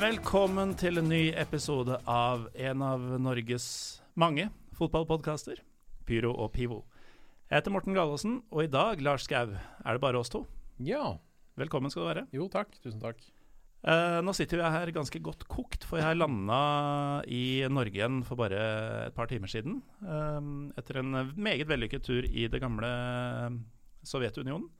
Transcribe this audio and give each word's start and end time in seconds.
Velkommen 0.00 0.70
til 0.80 0.96
en 0.96 1.10
ny 1.12 1.26
episode 1.36 1.98
av 2.08 2.46
en 2.56 2.84
av 2.86 3.02
Norges 3.20 3.64
mange 4.16 4.46
fotballpodkaster, 4.78 5.58
Pyro 6.08 6.30
og 6.40 6.54
Pivo. 6.54 6.78
Jeg 7.50 7.58
heter 7.58 7.74
Morten 7.74 7.92
Galaasen, 7.92 8.38
og 8.48 8.64
i 8.64 8.70
dag, 8.72 9.02
Lars 9.04 9.26
Skau, 9.28 9.52
er 9.52 9.98
det 9.98 10.00
bare 10.00 10.22
oss 10.22 10.32
to. 10.32 10.46
Ja. 10.80 11.18
Velkommen 11.60 11.92
skal 11.92 12.06
du 12.06 12.08
være. 12.08 12.24
Jo, 12.32 12.48
takk. 12.48 12.72
Tusen 12.80 13.02
takk. 13.02 13.20
Eh, 13.84 14.16
nå 14.24 14.32
sitter 14.36 14.62
vi 14.62 14.72
her 14.72 14.94
ganske 14.96 15.20
godt 15.20 15.44
kokt, 15.52 15.84
for 15.84 16.00
jeg 16.00 16.16
landa 16.16 16.62
i 17.28 17.60
Norge 17.68 18.00
igjen 18.00 18.22
for 18.24 18.40
bare 18.40 18.64
et 19.10 19.18
par 19.20 19.28
timer 19.28 19.52
siden. 19.52 19.82
eh, 20.00 20.50
etter 20.80 21.02
en 21.02 21.12
meget 21.36 21.68
vellykket 21.68 22.08
tur 22.08 22.24
i 22.24 22.48
det 22.48 22.62
gamle 22.64 22.88
Sovjetunionen. 24.00 24.70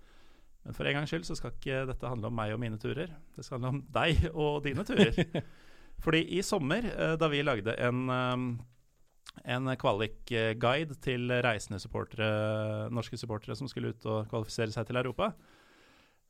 Men 0.64 0.76
for 0.76 0.86
en 0.86 0.98
gangs 0.98 1.12
skyld 1.12 1.26
så 1.28 1.36
skal 1.38 1.54
ikke 1.54 1.84
dette 1.88 2.08
handle 2.08 2.28
om 2.28 2.36
meg 2.36 2.52
og 2.54 2.60
mine 2.60 2.78
turer. 2.80 3.12
Det 3.36 3.44
skal 3.46 3.58
handle 3.58 3.72
om 3.78 3.84
deg 3.94 4.26
og 4.34 4.60
dine 4.66 4.84
turer. 4.86 5.16
Fordi 6.04 6.24
i 6.36 6.42
sommer, 6.44 6.84
eh, 6.90 7.14
da 7.20 7.28
vi 7.32 7.42
lagde 7.44 7.76
en, 7.80 8.02
eh, 8.12 9.44
en 9.54 9.72
kvalik-guide 9.80 10.98
til 11.00 11.32
reisende 11.44 11.80
supportere, 11.80 12.90
norske 12.92 13.16
supportere 13.20 13.56
som 13.56 13.68
skulle 13.68 13.94
ut 13.94 14.06
og 14.08 14.28
kvalifisere 14.28 14.72
seg 14.72 14.88
til 14.88 15.00
Europa, 15.00 15.32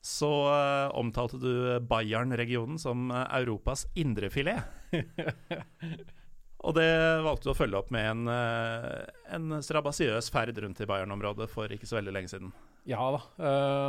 så 0.00 0.30
eh, 0.54 0.94
omtalte 0.98 1.38
du 1.42 1.52
Bayern-regionen 1.90 2.78
som 2.78 3.10
Europas 3.10 3.86
indrefilet. 3.98 4.62
Og 6.60 6.74
det 6.76 6.90
valgte 7.24 7.48
du 7.48 7.52
å 7.54 7.56
følge 7.56 7.78
opp 7.78 7.92
med 7.94 8.04
en, 8.04 8.26
eh, 8.28 9.06
en 9.32 9.62
strabasiøs 9.64 10.28
ferd 10.32 10.58
rundt 10.60 10.82
i 10.84 10.88
Bayern-området 10.88 11.48
for 11.48 11.72
ikke 11.72 11.88
så 11.88 11.96
veldig 11.96 12.12
lenge 12.12 12.32
siden. 12.32 12.52
Ja 12.88 13.06
da. 13.14 13.20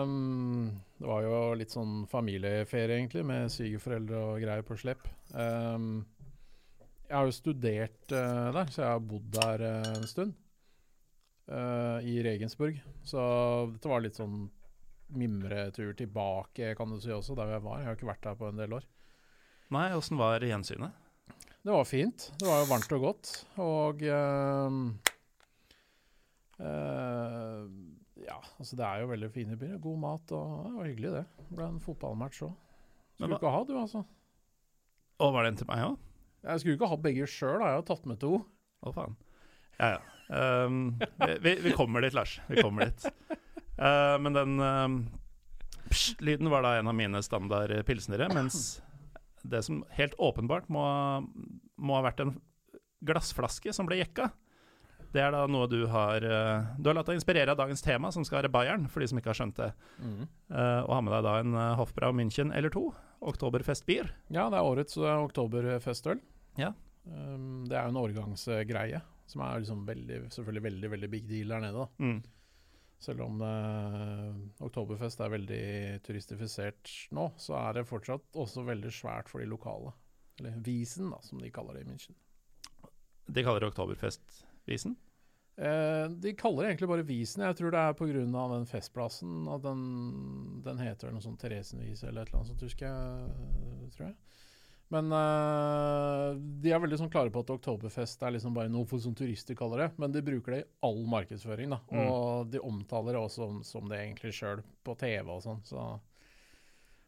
Um, 0.03 0.71
det 0.99 1.07
var 1.07 1.25
jo 1.25 1.41
litt 1.59 1.73
sånn 1.73 2.05
familieferie, 2.11 2.97
egentlig, 2.97 3.25
med 3.27 3.51
svigerforeldre 3.51 4.23
og 4.23 4.39
greier 4.43 4.63
på 4.67 4.77
slepp. 4.79 5.03
Um, 5.35 6.05
jeg 7.09 7.17
har 7.17 7.27
jo 7.27 7.35
studert 7.35 8.15
uh, 8.15 8.51
der, 8.55 8.71
så 8.71 8.85
jeg 8.85 8.93
har 8.93 9.03
bodd 9.03 9.27
der 9.35 9.65
uh, 9.67 9.91
en 9.97 10.07
stund. 10.07 10.33
Uh, 11.51 11.99
I 12.07 12.21
Regensburg. 12.23 12.79
Så 13.03 13.19
dette 13.73 13.91
var 13.91 14.03
litt 14.05 14.19
sånn 14.19 14.45
mimretur 15.11 15.91
tilbake, 15.99 16.71
kan 16.79 16.91
du 16.91 17.01
si 17.03 17.11
også, 17.11 17.35
der 17.35 17.57
jeg 17.57 17.65
var. 17.67 17.81
Jeg 17.81 17.89
har 17.89 17.99
ikke 17.99 18.11
vært 18.13 18.27
der 18.29 18.39
på 18.39 18.47
en 18.47 18.63
del 18.63 18.79
år. 18.79 18.87
Nei, 19.75 19.89
åssen 19.95 20.19
var 20.19 20.43
gjensynet? 20.43 21.00
Det 21.61 21.71
var 21.71 21.85
fint. 21.85 22.31
Det 22.39 22.47
var 22.47 22.63
jo 22.63 22.69
varmt 22.71 22.93
og 22.95 23.03
godt. 23.03 23.31
Og 23.61 24.01
ehm, 24.01 24.79
eh, 26.57 27.65
Ja, 28.21 28.37
altså 28.57 28.77
det 28.77 28.85
er 28.85 29.03
jo 29.03 29.11
veldig 29.11 29.29
fine 29.33 29.57
byer. 29.57 29.77
God 29.81 29.99
mat 30.01 30.33
og 30.37 30.65
Det 30.65 30.73
var 30.77 30.89
hyggelig, 30.89 31.11
det. 31.19 31.25
Det 31.37 31.57
ble 31.59 31.67
en 31.69 31.83
fotballmatch 31.83 32.41
òg. 32.47 32.55
Skulle 33.13 33.37
ikke 33.37 33.53
ha, 33.53 33.61
du, 33.67 33.75
altså. 33.77 34.01
Å, 35.21 35.29
var 35.29 35.45
det 35.45 35.51
en 35.51 35.61
til 35.61 35.69
meg 35.69 35.85
òg? 35.85 35.99
Jeg 36.41 36.63
skulle 36.63 36.79
ikke 36.79 36.89
ha 36.89 36.97
begge 37.05 37.29
sjøl, 37.29 37.61
jeg 37.61 37.77
har 37.77 37.85
tatt 37.85 38.09
med 38.09 38.17
to. 38.21 38.39
Å, 38.81 38.93
faen. 38.95 39.17
Ja, 39.77 39.93
ja. 39.93 40.01
Um, 40.31 40.95
vi, 41.43 41.57
vi, 41.61 41.73
kommer 41.77 42.01
dit, 42.01 42.15
Lars. 42.17 42.39
Vi 42.49 42.61
kommer 42.63 42.89
dit. 42.89 43.05
Uh, 43.77 44.17
men 44.23 44.33
den 44.33 44.57
um, 44.57 45.01
pst-lyden 45.91 46.49
var 46.49 46.65
da 46.65 46.79
en 46.79 46.89
av 46.89 46.97
mine 46.97 47.21
standard 47.25 47.75
pilsnere, 47.85 48.31
mens 48.33 48.79
det 49.43 49.63
som 49.65 49.81
helt 49.97 50.15
åpenbart 50.21 50.69
må, 50.71 50.85
må 51.81 51.97
ha 51.97 52.05
vært 52.05 52.23
en 52.23 52.35
glassflaske 53.05 53.73
som 53.73 53.87
ble 53.89 54.01
jekka. 54.01 54.29
Det 55.11 55.19
er 55.19 55.33
da 55.35 55.43
noe 55.49 55.67
du 55.67 55.81
har 55.91 56.23
uh, 56.23 56.69
Du 56.79 56.87
har 56.87 56.95
latt 56.95 57.09
deg 57.09 57.17
inspirere 57.19 57.51
av 57.51 57.59
dagens 57.59 57.83
tema, 57.83 58.13
som 58.15 58.23
skal 58.27 58.41
være 58.41 58.51
Bayern, 58.53 58.87
for 58.87 59.03
de 59.03 59.09
som 59.11 59.19
ikke 59.19 59.33
har 59.33 59.39
skjønt 59.41 59.57
det. 59.59 59.71
Mm. 59.99 60.21
Uh, 60.47 60.81
og 60.85 60.93
ha 60.95 60.99
med 61.03 61.15
deg 61.17 61.25
da 61.27 61.33
en 61.41 61.57
uh, 61.57 61.63
Hofbrau 61.79 62.13
München 62.15 62.53
eller 62.55 62.71
to. 62.73 62.85
Oktoberfestbier. 63.21 64.13
Ja, 64.33 64.47
det 64.49 64.57
er 64.57 64.67
årets 64.67 64.97
oktoberfestøl. 64.97 66.21
Ja. 66.57 66.71
Um, 67.03 67.65
det 67.67 67.75
er 67.75 67.89
jo 67.89 67.93
en 67.93 67.99
årgangsgreie, 68.01 69.01
som 69.29 69.43
er 69.45 69.61
liksom 69.61 69.83
veldig, 69.89 70.21
selvfølgelig 70.33 70.63
veldig 70.69 70.93
veldig 70.95 71.11
big 71.11 71.27
deal 71.29 71.53
der 71.53 71.65
nede. 71.67 71.83
da. 71.83 72.07
Mm. 72.07 72.21
Selv 73.01 73.23
om 73.25 73.39
uh, 73.41 74.35
Oktoberfest 74.61 75.23
er 75.25 75.33
veldig 75.33 75.63
turistifisert 76.05 76.91
nå, 77.17 77.31
så 77.41 77.55
er 77.57 77.79
det 77.79 77.87
fortsatt 77.89 78.37
også 78.37 78.65
veldig 78.67 78.91
svært 78.93 79.31
for 79.31 79.41
de 79.41 79.49
lokale. 79.49 79.95
Eller 80.37 80.59
Wiesen, 80.65 81.09
da, 81.09 81.17
som 81.25 81.41
de 81.41 81.49
kaller 81.53 81.79
det 81.79 81.87
i 81.87 81.89
München. 81.89 82.17
De 83.25 83.43
kaller 83.45 83.63
det 83.63 83.71
Oktoberfestvisen. 83.71 84.93
Eh, 85.61 86.05
de 86.23 86.33
kaller 86.37 86.63
det 86.63 86.69
egentlig 86.71 86.89
bare 86.89 87.07
Wiesen. 87.09 87.43
Jeg 87.45 87.57
tror 87.57 87.73
det 87.73 87.81
er 87.81 87.97
pga. 87.97 88.45
den 88.53 88.69
festplassen. 88.69 89.47
At 89.51 89.65
den, 89.65 89.81
den 90.65 90.81
heter 90.81 91.11
noe 91.11 91.25
sånn 91.25 91.37
Theresenwiese 91.41 92.07
eller 92.07 92.23
et 92.23 92.31
eller 92.31 92.41
annet 92.41 92.53
sånt, 92.53 92.65
husker 92.65 92.87
jeg. 92.87 93.91
Tror 93.97 94.07
jeg. 94.07 94.15
Men 94.91 95.07
uh, 95.15 96.35
de 96.35 96.71
er 96.73 96.81
veldig 96.83 96.97
sånn 96.99 97.11
klare 97.11 97.31
på 97.31 97.45
at 97.45 97.51
Oktoberfest 97.53 98.23
er 98.27 98.33
liksom 98.35 98.55
bare 98.55 98.71
noe 98.71 98.83
for 98.89 98.99
som 98.99 99.13
turister 99.15 99.55
kaller 99.55 99.85
det. 99.85 99.89
Men 100.03 100.11
de 100.11 100.23
bruker 100.25 100.55
det 100.55 100.63
i 100.65 100.69
all 100.87 100.99
markedsføring, 101.07 101.71
da. 101.71 101.79
Mm. 101.87 102.01
Og 102.03 102.49
de 102.51 102.59
omtaler 102.67 103.15
det 103.15 103.21
også 103.21 103.45
som, 103.45 103.61
som 103.67 103.87
det 103.87 104.01
egentlig 104.01 104.33
sjøl, 104.35 104.63
på 104.83 104.95
TV 104.99 105.31
og 105.31 105.39
sånn. 105.45 105.61
Så 105.63 105.85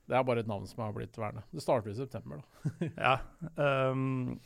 det 0.07 0.15
er 0.15 0.23
bare 0.27 0.45
et 0.45 0.51
navn 0.51 0.69
som 0.69 0.85
har 0.85 0.95
blitt 0.95 1.19
værende. 1.19 1.43
Det 1.51 1.63
starter 1.63 1.91
i 1.91 1.97
september, 1.99 2.39
da. 2.39 2.71
Ja, 3.07 3.17
um, 3.91 4.39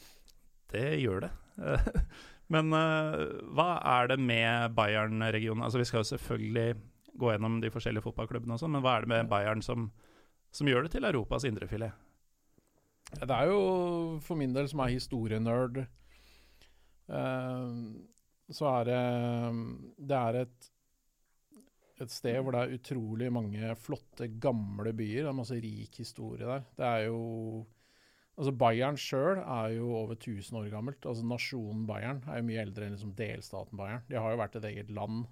det 0.74 0.88
gjør 1.04 1.28
det. 1.28 1.32
Men 2.54 2.74
uh, 2.74 3.22
hva 3.54 3.70
er 4.00 4.14
det 4.14 4.18
med 4.24 4.74
Bayern-regionen? 4.78 5.62
Altså 5.68 5.82
Vi 5.82 5.86
skal 5.90 6.02
jo 6.02 6.10
selvfølgelig 6.16 6.82
gå 7.18 7.32
gjennom 7.34 7.62
de 7.62 7.70
forskjellige 7.74 8.06
fotballklubbene, 8.06 8.58
og 8.58 8.62
sånn, 8.62 8.76
men 8.78 8.84
hva 8.86 8.92
er 8.94 9.06
det 9.06 9.10
med 9.10 9.30
Bayern 9.32 9.64
som, 9.66 9.88
som 10.54 10.70
gjør 10.70 10.86
det 10.86 10.92
til 10.94 11.08
Europas 11.10 11.48
indrefilet? 11.50 12.07
Det 13.16 13.32
er 13.32 13.48
jo 13.50 13.62
for 14.24 14.40
min 14.40 14.54
del, 14.56 14.68
som 14.70 14.84
er 14.84 14.94
historienerd, 14.94 15.80
eh, 17.08 17.78
så 18.52 18.68
er 18.72 18.84
det 18.88 19.04
Det 19.98 20.18
er 20.18 20.42
et, 20.42 20.68
et 22.04 22.12
sted 22.12 22.38
hvor 22.42 22.56
det 22.56 22.62
er 22.62 22.76
utrolig 22.78 23.32
mange 23.34 23.76
flotte, 23.80 24.28
gamle 24.40 24.94
byer. 24.94 25.24
Det 25.24 25.32
er 25.32 25.40
masse 25.40 25.56
rik 25.56 25.98
historie 25.98 26.46
der. 26.46 26.68
Det 26.78 26.86
er 26.86 27.08
jo 27.08 27.66
Altså 28.38 28.52
Bayern 28.54 28.98
sjøl 29.02 29.40
er 29.42 29.72
jo 29.74 29.88
over 29.98 30.14
1000 30.14 30.60
år 30.60 30.70
gammelt. 30.70 31.06
Altså 31.10 31.26
Nasjonen 31.26 31.88
Bayern 31.90 32.20
er 32.28 32.38
jo 32.38 32.46
mye 32.46 32.62
eldre 32.62 32.86
enn 32.86 32.94
liksom 32.94 33.16
delstaten 33.18 33.80
Bayern. 33.80 34.04
De 34.12 34.20
har 34.20 34.34
jo 34.34 34.38
vært 34.38 34.60
et 34.60 34.68
eget 34.70 34.92
land. 34.94 35.24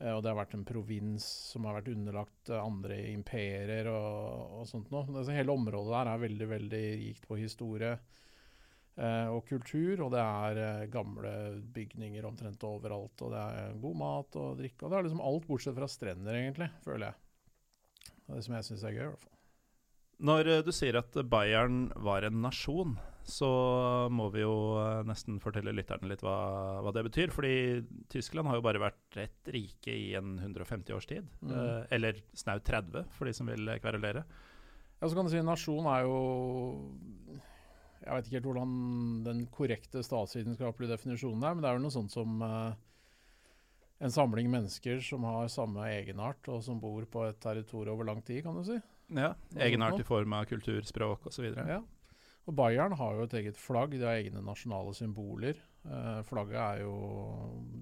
Eh, 0.00 0.12
og 0.14 0.22
det 0.22 0.32
har 0.32 0.38
vært 0.38 0.56
en 0.56 0.66
provins 0.66 1.26
som 1.52 1.66
har 1.68 1.76
vært 1.78 1.92
underlagt 1.92 2.52
eh, 2.52 2.60
andre 2.60 2.98
imperier 3.12 3.90
og, 3.92 4.60
og 4.60 4.68
sånt 4.70 4.90
noe. 4.92 5.06
Altså, 5.12 5.34
hele 5.36 5.54
området 5.54 5.94
der 5.94 6.12
er 6.12 6.24
veldig, 6.24 6.48
veldig 6.54 6.84
rikt 7.04 7.28
på 7.28 7.40
historie 7.40 7.92
eh, 7.94 9.28
og 9.28 9.42
kultur. 9.48 10.06
Og 10.06 10.14
det 10.14 10.22
er 10.24 10.62
eh, 10.66 10.86
gamle 10.92 11.34
bygninger 11.76 12.28
omtrent 12.28 12.68
overalt. 12.68 13.26
Og 13.26 13.34
det 13.34 13.42
er 13.42 13.82
god 13.82 13.98
mat 14.04 14.40
og 14.40 14.62
drikke. 14.62 14.84
Og 14.84 14.92
det 14.92 15.00
er 15.00 15.10
liksom 15.10 15.26
alt 15.32 15.50
bortsett 15.50 15.76
fra 15.76 15.90
strender, 15.90 16.40
egentlig, 16.40 16.72
føler 16.86 17.10
jeg. 17.10 17.20
Det 18.20 18.32
er 18.32 18.38
det 18.38 18.46
som 18.46 18.56
jeg 18.56 18.70
syns 18.70 18.86
er 18.86 18.96
gøy, 18.96 19.04
i 19.04 19.12
hvert 19.12 19.26
fall. 19.26 19.39
Når 20.20 20.50
eh, 20.50 20.64
du 20.64 20.72
sier 20.74 20.98
at 21.00 21.16
Bayern 21.30 21.88
var 22.04 22.26
en 22.26 22.42
nasjon, 22.44 22.96
så 23.30 23.48
må 24.12 24.28
vi 24.34 24.42
jo 24.42 24.54
eh, 24.80 25.00
nesten 25.08 25.38
fortelle 25.40 25.72
lytterne 25.76 26.10
litt 26.10 26.24
hva, 26.24 26.36
hva 26.84 26.92
det 26.96 27.06
betyr. 27.08 27.32
Fordi 27.32 27.54
Tyskland 28.12 28.50
har 28.50 28.58
jo 28.58 28.66
bare 28.66 28.82
vært 28.82 29.20
et 29.22 29.52
rike 29.54 29.94
i 29.94 30.12
en 30.18 30.36
150 30.38 30.96
års 30.96 31.08
tid. 31.08 31.28
Mm. 31.40 31.54
Eh, 31.56 31.80
eller 31.96 32.20
snaut 32.36 32.66
30, 32.68 33.08
for 33.16 33.30
de 33.30 33.36
som 33.36 33.48
vil 33.48 33.72
kverulere. 33.80 34.26
Ja, 35.00 35.08
så 35.08 35.14
kan 35.16 35.24
du 35.24 35.32
si 35.32 35.40
Nasjon 35.40 35.86
er 35.88 36.04
jo 36.04 36.16
Jeg 38.02 38.12
vet 38.12 38.26
ikke 38.26 38.36
helt 38.36 38.48
hvordan 38.50 38.74
den 39.24 39.42
korrekte 39.52 40.02
statsvitenskapelige 40.04 40.92
definisjonen 40.92 41.44
er, 41.44 41.56
men 41.56 41.64
det 41.64 41.70
er 41.70 41.78
vel 41.78 41.84
noe 41.86 41.94
sånt 41.94 42.12
som 42.12 42.40
en 44.00 44.12
samling 44.12 44.48
mennesker 44.52 45.00
som 45.04 45.24
har 45.28 45.48
samme 45.52 45.84
egenart, 45.92 46.48
og 46.48 46.62
som 46.64 46.80
bor 46.80 47.04
på 47.08 47.26
et 47.28 47.40
territorium 47.40 47.96
over 47.96 48.08
lang 48.08 48.22
tid, 48.24 48.42
kan 48.44 48.56
du 48.56 48.64
si. 48.64 48.78
Ja, 49.16 49.32
Egenart 49.56 50.00
i 50.00 50.06
form 50.06 50.34
av 50.36 50.46
kultur, 50.50 50.82
språk 50.86 51.26
osv. 51.30 51.48
Ja. 51.56 51.80
Og 52.48 52.56
Bayern 52.56 52.94
har 52.98 53.16
jo 53.16 53.26
et 53.26 53.36
eget 53.40 53.58
flagg, 53.60 53.94
de 53.94 54.06
har 54.06 54.18
egne 54.18 54.42
nasjonale 54.44 54.94
symboler. 54.96 55.58
Eh, 55.84 56.20
flagget 56.26 56.60
er 56.60 56.82
jo 56.84 56.94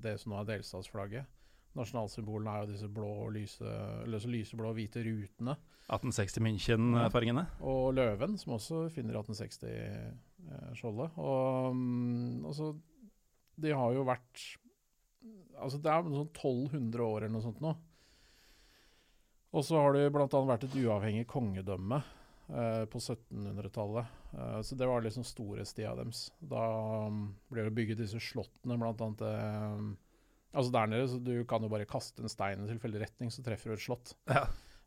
det 0.02 0.18
som 0.20 0.34
nå 0.34 0.40
er 0.42 0.48
delstatsflagget. 0.54 1.34
Nasjonalsymbolene 1.78 2.52
er 2.52 2.64
jo 2.64 2.72
disse 2.72 2.88
blå, 2.90 3.12
lyse, 3.34 3.72
så 4.18 4.30
lyseblå 4.30 4.70
og 4.72 4.78
hvite 4.78 5.02
rutene. 5.06 5.54
1860 5.88 6.42
München-fargene. 6.44 7.44
Og 7.64 7.94
løven, 7.96 8.36
som 8.40 8.56
også 8.58 8.88
finner 8.92 9.16
1860-skjoldet. 9.22 11.16
og 11.16 11.76
mm, 11.76 12.44
altså, 12.50 12.72
de 13.58 13.74
har 13.74 13.94
jo 13.96 14.06
vært 14.08 14.48
Altså, 15.58 15.80
det 15.82 15.90
er 15.90 16.04
sånn 16.06 16.28
1200 16.28 17.02
år 17.02 17.24
eller 17.24 17.32
noe 17.34 17.42
sånt 17.42 17.58
nå. 17.58 17.72
Og 19.56 19.64
så 19.64 19.80
har 19.80 19.96
det 19.96 20.08
bl.a. 20.12 20.28
vært 20.28 20.66
et 20.66 20.76
uavhengig 20.82 21.24
kongedømme 21.30 22.02
eh, 22.02 22.84
på 22.90 23.00
1700-tallet. 23.00 24.10
Eh, 24.36 24.58
så 24.66 24.76
det 24.76 24.88
var 24.90 25.04
liksom 25.04 25.24
storhetstida 25.26 25.94
deres. 25.96 26.26
Da 26.40 26.64
mm, 27.08 27.22
ble 27.52 27.64
det 27.68 27.74
bygget 27.78 28.02
disse 28.02 28.20
slottene, 28.22 28.76
annet 28.76 29.24
eh, 29.24 29.88
Altså 30.56 30.72
der 30.72 30.88
nede, 30.88 31.08
så 31.12 31.18
du 31.20 31.34
kan 31.48 31.62
jo 31.62 31.68
bare 31.68 31.88
kaste 31.88 32.24
en 32.24 32.32
stein 32.32 32.62
i 32.64 32.68
tilfeldig 32.70 33.02
retning, 33.02 33.30
så 33.30 33.44
treffer 33.44 33.70
du 33.70 33.76
et 33.76 33.84
slott. 33.84 34.14
Ja. 34.32 34.46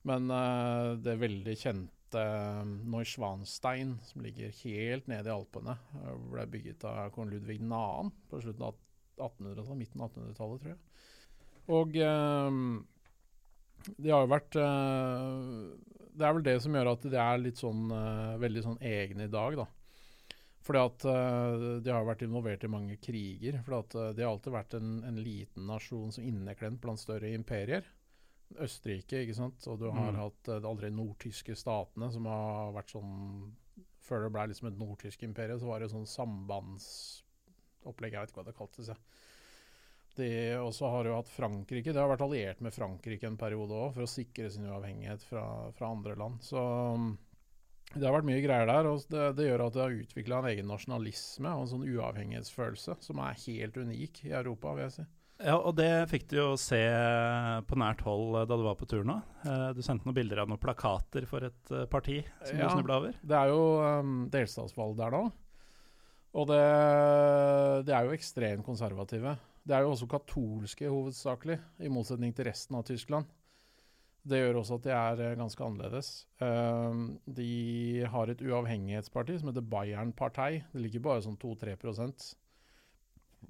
Men 0.09 0.31
eh, 0.33 0.93
det 1.05 1.19
veldig 1.21 1.53
kjente 1.61 2.21
uh, 2.21 2.65
Neuschwanstein, 2.65 3.93
som 4.03 4.23
ligger 4.25 4.49
helt 4.63 5.05
nede 5.07 5.29
i 5.29 5.33
Alpene, 5.33 5.77
uh, 6.01 6.15
ble 6.33 6.47
bygget 6.49 6.85
av 6.89 7.13
kong 7.15 7.29
Ludvig 7.29 7.59
2. 7.61 7.83
på 8.31 8.41
slutten 8.41 8.65
av 8.67 8.79
1800-tallet, 9.21 9.77
midten 9.83 10.01
av 10.01 10.09
1800-tallet, 10.09 10.63
tror 10.63 10.73
jeg. 10.73 10.81
Og 11.71 11.93
de 13.97 14.13
har 14.13 14.25
jo 14.25 14.31
vært 14.31 14.55
Det 14.55 16.27
er 16.27 16.35
vel 16.35 16.45
det 16.45 16.57
som 16.63 16.75
gjør 16.75 16.91
at 16.91 17.05
de 17.07 17.19
er 17.19 17.41
litt 17.41 17.61
sånn 17.61 17.85
veldig 18.41 18.65
sånn 18.65 18.81
egne 18.85 19.29
i 19.29 19.31
dag, 19.31 19.61
da. 19.61 19.67
Fordi 20.61 20.81
at 20.81 21.05
uh, 21.09 21.63
de 21.81 21.89
har 21.89 22.05
vært 22.05 22.21
involvert 22.25 22.63
i 22.63 22.69
mange 22.69 22.97
kriger. 23.01 23.57
Fordi 23.65 23.79
at 23.79 24.17
de 24.17 24.25
har 24.25 24.29
alltid 24.29 24.53
vært 24.53 24.75
en, 24.77 24.99
en 25.07 25.17
liten 25.23 25.65
nasjon 25.69 26.13
som 26.13 26.27
inneklemt 26.27 26.81
blant 26.83 27.01
større 27.01 27.31
imperier. 27.33 27.87
Østerrike, 28.59 29.23
ikke 29.23 29.37
sant. 29.37 29.67
Og 29.71 29.79
du 29.79 29.87
har 29.89 30.11
mm. 30.11 30.19
hatt 30.19 30.51
de 30.51 30.67
aldri 30.67 30.91
nordtyske 30.93 31.55
statene 31.57 32.11
som 32.13 32.27
har 32.29 32.75
vært 32.77 32.95
sånn 32.95 33.11
Før 34.01 34.25
det 34.25 34.31
ble 34.33 34.47
liksom 34.51 34.67
et 34.67 34.79
nordtysk 34.79 35.23
imperium, 35.23 35.59
så 35.61 35.69
var 35.69 35.81
det 35.81 35.91
sånn 35.91 36.09
sambandsopplegg. 36.09 38.15
Jeg 38.15 38.19
vet 38.19 38.33
ikke 38.33 38.41
hva 38.41 38.49
det 38.49 38.57
kaltes. 38.57 38.89
Og 40.19 40.73
så 40.75 40.89
har 40.91 41.07
du 41.07 41.13
hatt 41.15 41.29
Frankrike. 41.31 41.93
De 41.93 42.01
har 42.01 42.09
vært 42.11 42.23
alliert 42.25 42.59
med 42.61 42.75
Frankrike 42.75 43.29
en 43.29 43.39
periode 43.39 43.77
òg, 43.77 43.93
for 43.95 44.05
å 44.05 44.09
sikre 44.11 44.49
sin 44.51 44.67
uavhengighet 44.67 45.23
fra, 45.23 45.45
fra 45.77 45.91
andre 45.93 46.17
land. 46.19 46.41
Så 46.43 46.59
um, 46.59 47.13
det 47.93 48.05
har 48.07 48.15
vært 48.15 48.27
mye 48.27 48.43
greier 48.43 48.69
der, 48.69 48.87
og 48.87 49.01
det, 49.11 49.23
det 49.35 49.47
gjør 49.47 49.65
at 49.65 49.75
det 49.75 49.81
har 49.83 49.97
utvikla 50.01 50.41
en 50.41 50.51
egen 50.51 50.69
nasjonalisme 50.71 51.55
og 51.55 51.65
en 51.65 51.71
sånn 51.73 51.87
uavhengighetsfølelse 51.89 52.99
som 53.03 53.23
er 53.23 53.41
helt 53.45 53.79
unik 53.81 54.23
i 54.29 54.35
Europa, 54.37 54.75
vil 54.77 54.87
jeg 54.87 54.95
si. 54.99 55.07
Ja, 55.41 55.55
og 55.57 55.73
det 55.79 55.89
fikk 56.11 56.27
du 56.29 56.35
jo 56.37 56.47
se 56.59 56.79
på 57.67 57.77
nært 57.81 58.03
hold 58.05 58.37
eh, 58.37 58.47
da 58.47 58.57
du 58.57 58.65
var 58.65 58.77
på 58.79 58.87
tur 58.89 59.03
nå. 59.07 59.17
Eh, 59.43 59.67
du 59.75 59.81
sendte 59.83 60.07
noen 60.07 60.17
bilder 60.17 60.43
av 60.43 60.51
noen 60.51 60.61
plakater 60.61 61.25
for 61.29 61.47
et 61.47 61.73
eh, 61.73 61.87
parti 61.91 62.19
som 62.45 62.59
ja, 62.59 62.67
du 62.67 62.77
snubla 62.77 62.99
over. 63.01 63.17
Det 63.19 63.39
er 63.39 63.51
jo 63.51 63.63
um, 63.81 64.17
delstatsvalg 64.31 64.93
der 64.99 65.15
nå, 65.17 65.23
og 66.31 66.47
det, 66.47 66.61
det 67.89 67.95
er 67.97 68.07
jo 68.07 68.15
ekstremt 68.15 68.63
konservative. 68.63 69.35
Det 69.61 69.77
er 69.77 69.85
jo 69.85 69.93
også 69.93 70.09
katolske 70.09 70.89
hovedsakelig, 70.89 71.59
i 71.85 71.91
motsetning 71.93 72.33
til 72.33 72.49
resten 72.49 72.79
av 72.79 72.85
Tyskland. 72.87 73.29
Det 74.21 74.37
gjør 74.37 74.59
også 74.59 74.77
at 74.77 74.85
de 74.85 74.91
er 74.93 75.21
eh, 75.25 75.37
ganske 75.37 75.65
annerledes. 75.65 76.09
Uh, 76.41 77.17
de 77.25 78.05
har 78.13 78.29
et 78.29 78.43
uavhengighetsparti 78.45 79.39
som 79.41 79.49
heter 79.49 79.65
Bayern-partei. 79.65 80.61
Det 80.73 80.83
ligger 80.83 81.05
bare 81.07 81.23
sånn 81.25 81.39
2-3 81.41 81.73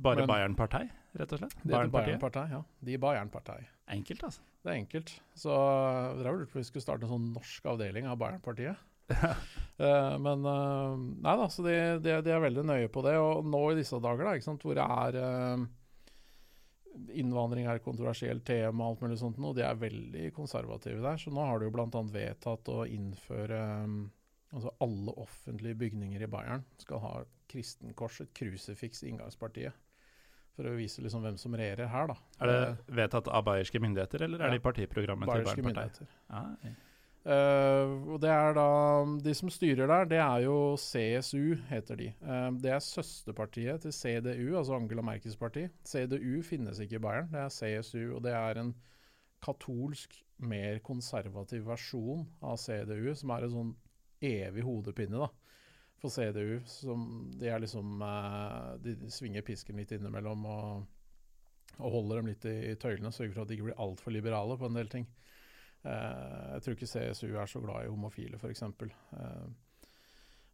Bare 0.01 0.23
Bayern-partei, 0.23 0.85
rett 1.19 1.33
og 1.35 1.41
slett? 1.41 1.57
Det 1.59 1.75
heter 1.75 1.91
Bayern-partei, 1.91 2.45
ja. 2.53 2.61
De 2.79 2.95
Bayern-partei. 3.03 3.65
Enkelt, 3.91 4.23
altså. 4.29 4.45
Det 4.61 4.71
er 4.71 4.79
enkelt. 4.79 5.11
Så 5.35 5.57
det 6.19 6.29
har 6.29 6.37
lurt 6.37 6.53
på 6.53 6.61
vi 6.61 6.63
skulle 6.69 6.85
starte 6.85 7.07
en 7.07 7.11
sånn 7.17 7.27
norsk 7.35 7.67
avdeling 7.73 8.07
av 8.07 8.15
Bayern-partiet. 8.21 8.87
uh, 9.11 10.15
men 10.25 10.47
uh, 10.47 10.95
nei 10.95 11.35
da, 11.35 11.51
så 11.51 11.67
de, 11.67 11.75
de, 11.99 12.15
de, 12.23 12.31
er 12.31 12.47
veldig 12.47 12.63
nøye 12.71 12.91
på 12.93 13.03
det. 13.03 13.17
Og 13.19 13.43
nå 13.43 13.65
i 13.73 13.79
disse 13.81 13.99
dager, 13.99 14.23
da, 14.23 14.39
ikke 14.39 14.47
sant, 14.47 14.63
hvor 14.63 14.79
det 14.79 14.87
er 14.87 15.19
innvandring 17.11 17.67
er 17.67 17.79
et 17.79 17.85
kontroversielt 17.85 18.43
tema, 18.47 18.88
alt 18.88 19.03
mulig 19.03 19.19
sånt 19.21 19.39
noe. 19.41 19.55
De 19.57 19.63
er 19.65 19.79
veldig 19.79 20.31
konservative 20.35 21.03
der. 21.03 21.19
Så 21.21 21.33
nå 21.33 21.45
har 21.47 21.59
de 21.59 21.69
jo 21.69 21.75
bl.a. 21.75 22.01
vedtatt 22.13 22.73
å 22.73 22.81
innføre 22.88 23.61
um, 23.85 24.01
Altså 24.51 24.67
alle 24.83 25.13
offentlige 25.15 25.77
bygninger 25.79 26.25
i 26.25 26.27
Bayern 26.27 26.65
skal 26.81 26.99
ha 26.99 27.11
kristenkors, 27.47 28.17
et 28.19 28.33
krusifiks 28.35 28.99
i 29.05 29.07
inngangspartiet. 29.07 29.77
For 30.57 30.67
å 30.67 30.73
vise 30.75 30.99
liksom 30.99 31.23
hvem 31.23 31.38
som 31.39 31.55
regjerer 31.55 31.88
her, 31.88 32.11
da. 32.11 32.17
Er 32.43 32.51
det 32.51 32.95
vedtatt 32.97 33.29
av 33.31 33.45
bayerske 33.47 33.79
myndigheter, 33.79 34.25
eller 34.27 34.44
er 34.44 34.51
det 34.51 34.59
i 34.59 34.63
partiprogrammet 34.65 35.31
til 35.31 35.47
Bayern 35.47 35.69
Partei? 35.69 36.09
Ja, 36.27 36.41
ja. 36.67 36.73
Uh, 37.21 38.15
og 38.15 38.15
det 38.23 38.31
er 38.33 38.56
da 38.57 38.63
De 39.21 39.33
som 39.38 39.50
styrer 39.53 39.85
der, 39.85 40.07
det 40.09 40.18
er 40.18 40.39
jo 40.47 40.73
CSU, 40.81 41.53
heter 41.69 42.00
de. 42.00 42.07
Uh, 42.25 42.50
det 42.63 42.71
er 42.73 42.81
søsterpartiet 42.81 43.83
til 43.83 43.94
CDU, 43.94 44.56
altså 44.57 44.73
Angela 44.73 45.03
Merkels 45.06 45.38
parti. 45.38 45.68
CDU 45.85 46.41
finnes 46.41 46.81
ikke 46.81 46.97
i 46.97 47.03
Bayern, 47.03 47.29
det 47.29 47.44
er 47.44 47.53
CSU. 47.53 48.15
Og 48.15 48.23
det 48.25 48.33
er 48.33 48.62
en 48.62 48.73
katolsk, 49.45 50.18
mer 50.41 50.79
konservativ 50.81 51.68
versjon 51.69 52.25
av 52.41 52.57
CDU, 52.57 53.13
som 53.13 53.29
er 53.35 53.45
en 53.45 53.53
sånn 53.53 53.75
evig 54.25 54.63
hodepine 54.65 55.21
da, 55.21 55.27
for 56.01 56.09
CDU. 56.09 56.57
Som 56.65 57.29
de 57.38 57.51
er 57.53 57.62
liksom 57.62 58.01
uh, 58.01 58.73
De 58.81 58.97
svinger 59.13 59.45
pisken 59.45 59.77
litt 59.77 59.94
innimellom 59.94 60.50
og, 60.50 60.88
og 61.77 62.00
holder 62.00 62.23
dem 62.23 62.33
litt 62.33 62.50
i, 62.50 62.57
i 62.71 62.77
tøylene. 62.81 63.13
Sørger 63.13 63.35
for 63.35 63.45
at 63.45 63.53
de 63.53 63.59
ikke 63.59 63.69
blir 63.69 63.83
altfor 63.85 64.18
liberale 64.18 64.57
på 64.57 64.71
en 64.71 64.81
del 64.81 64.89
ting. 64.89 65.06
Uh, 65.81 66.54
jeg 66.56 66.63
tror 66.63 66.78
ikke 66.78 66.89
CSU 66.92 67.28
er 67.33 67.50
så 67.50 67.62
glad 67.63 67.86
i 67.86 67.89
homofile, 67.89 68.38
f.eks. 68.38 68.63
Eh, 68.68 69.48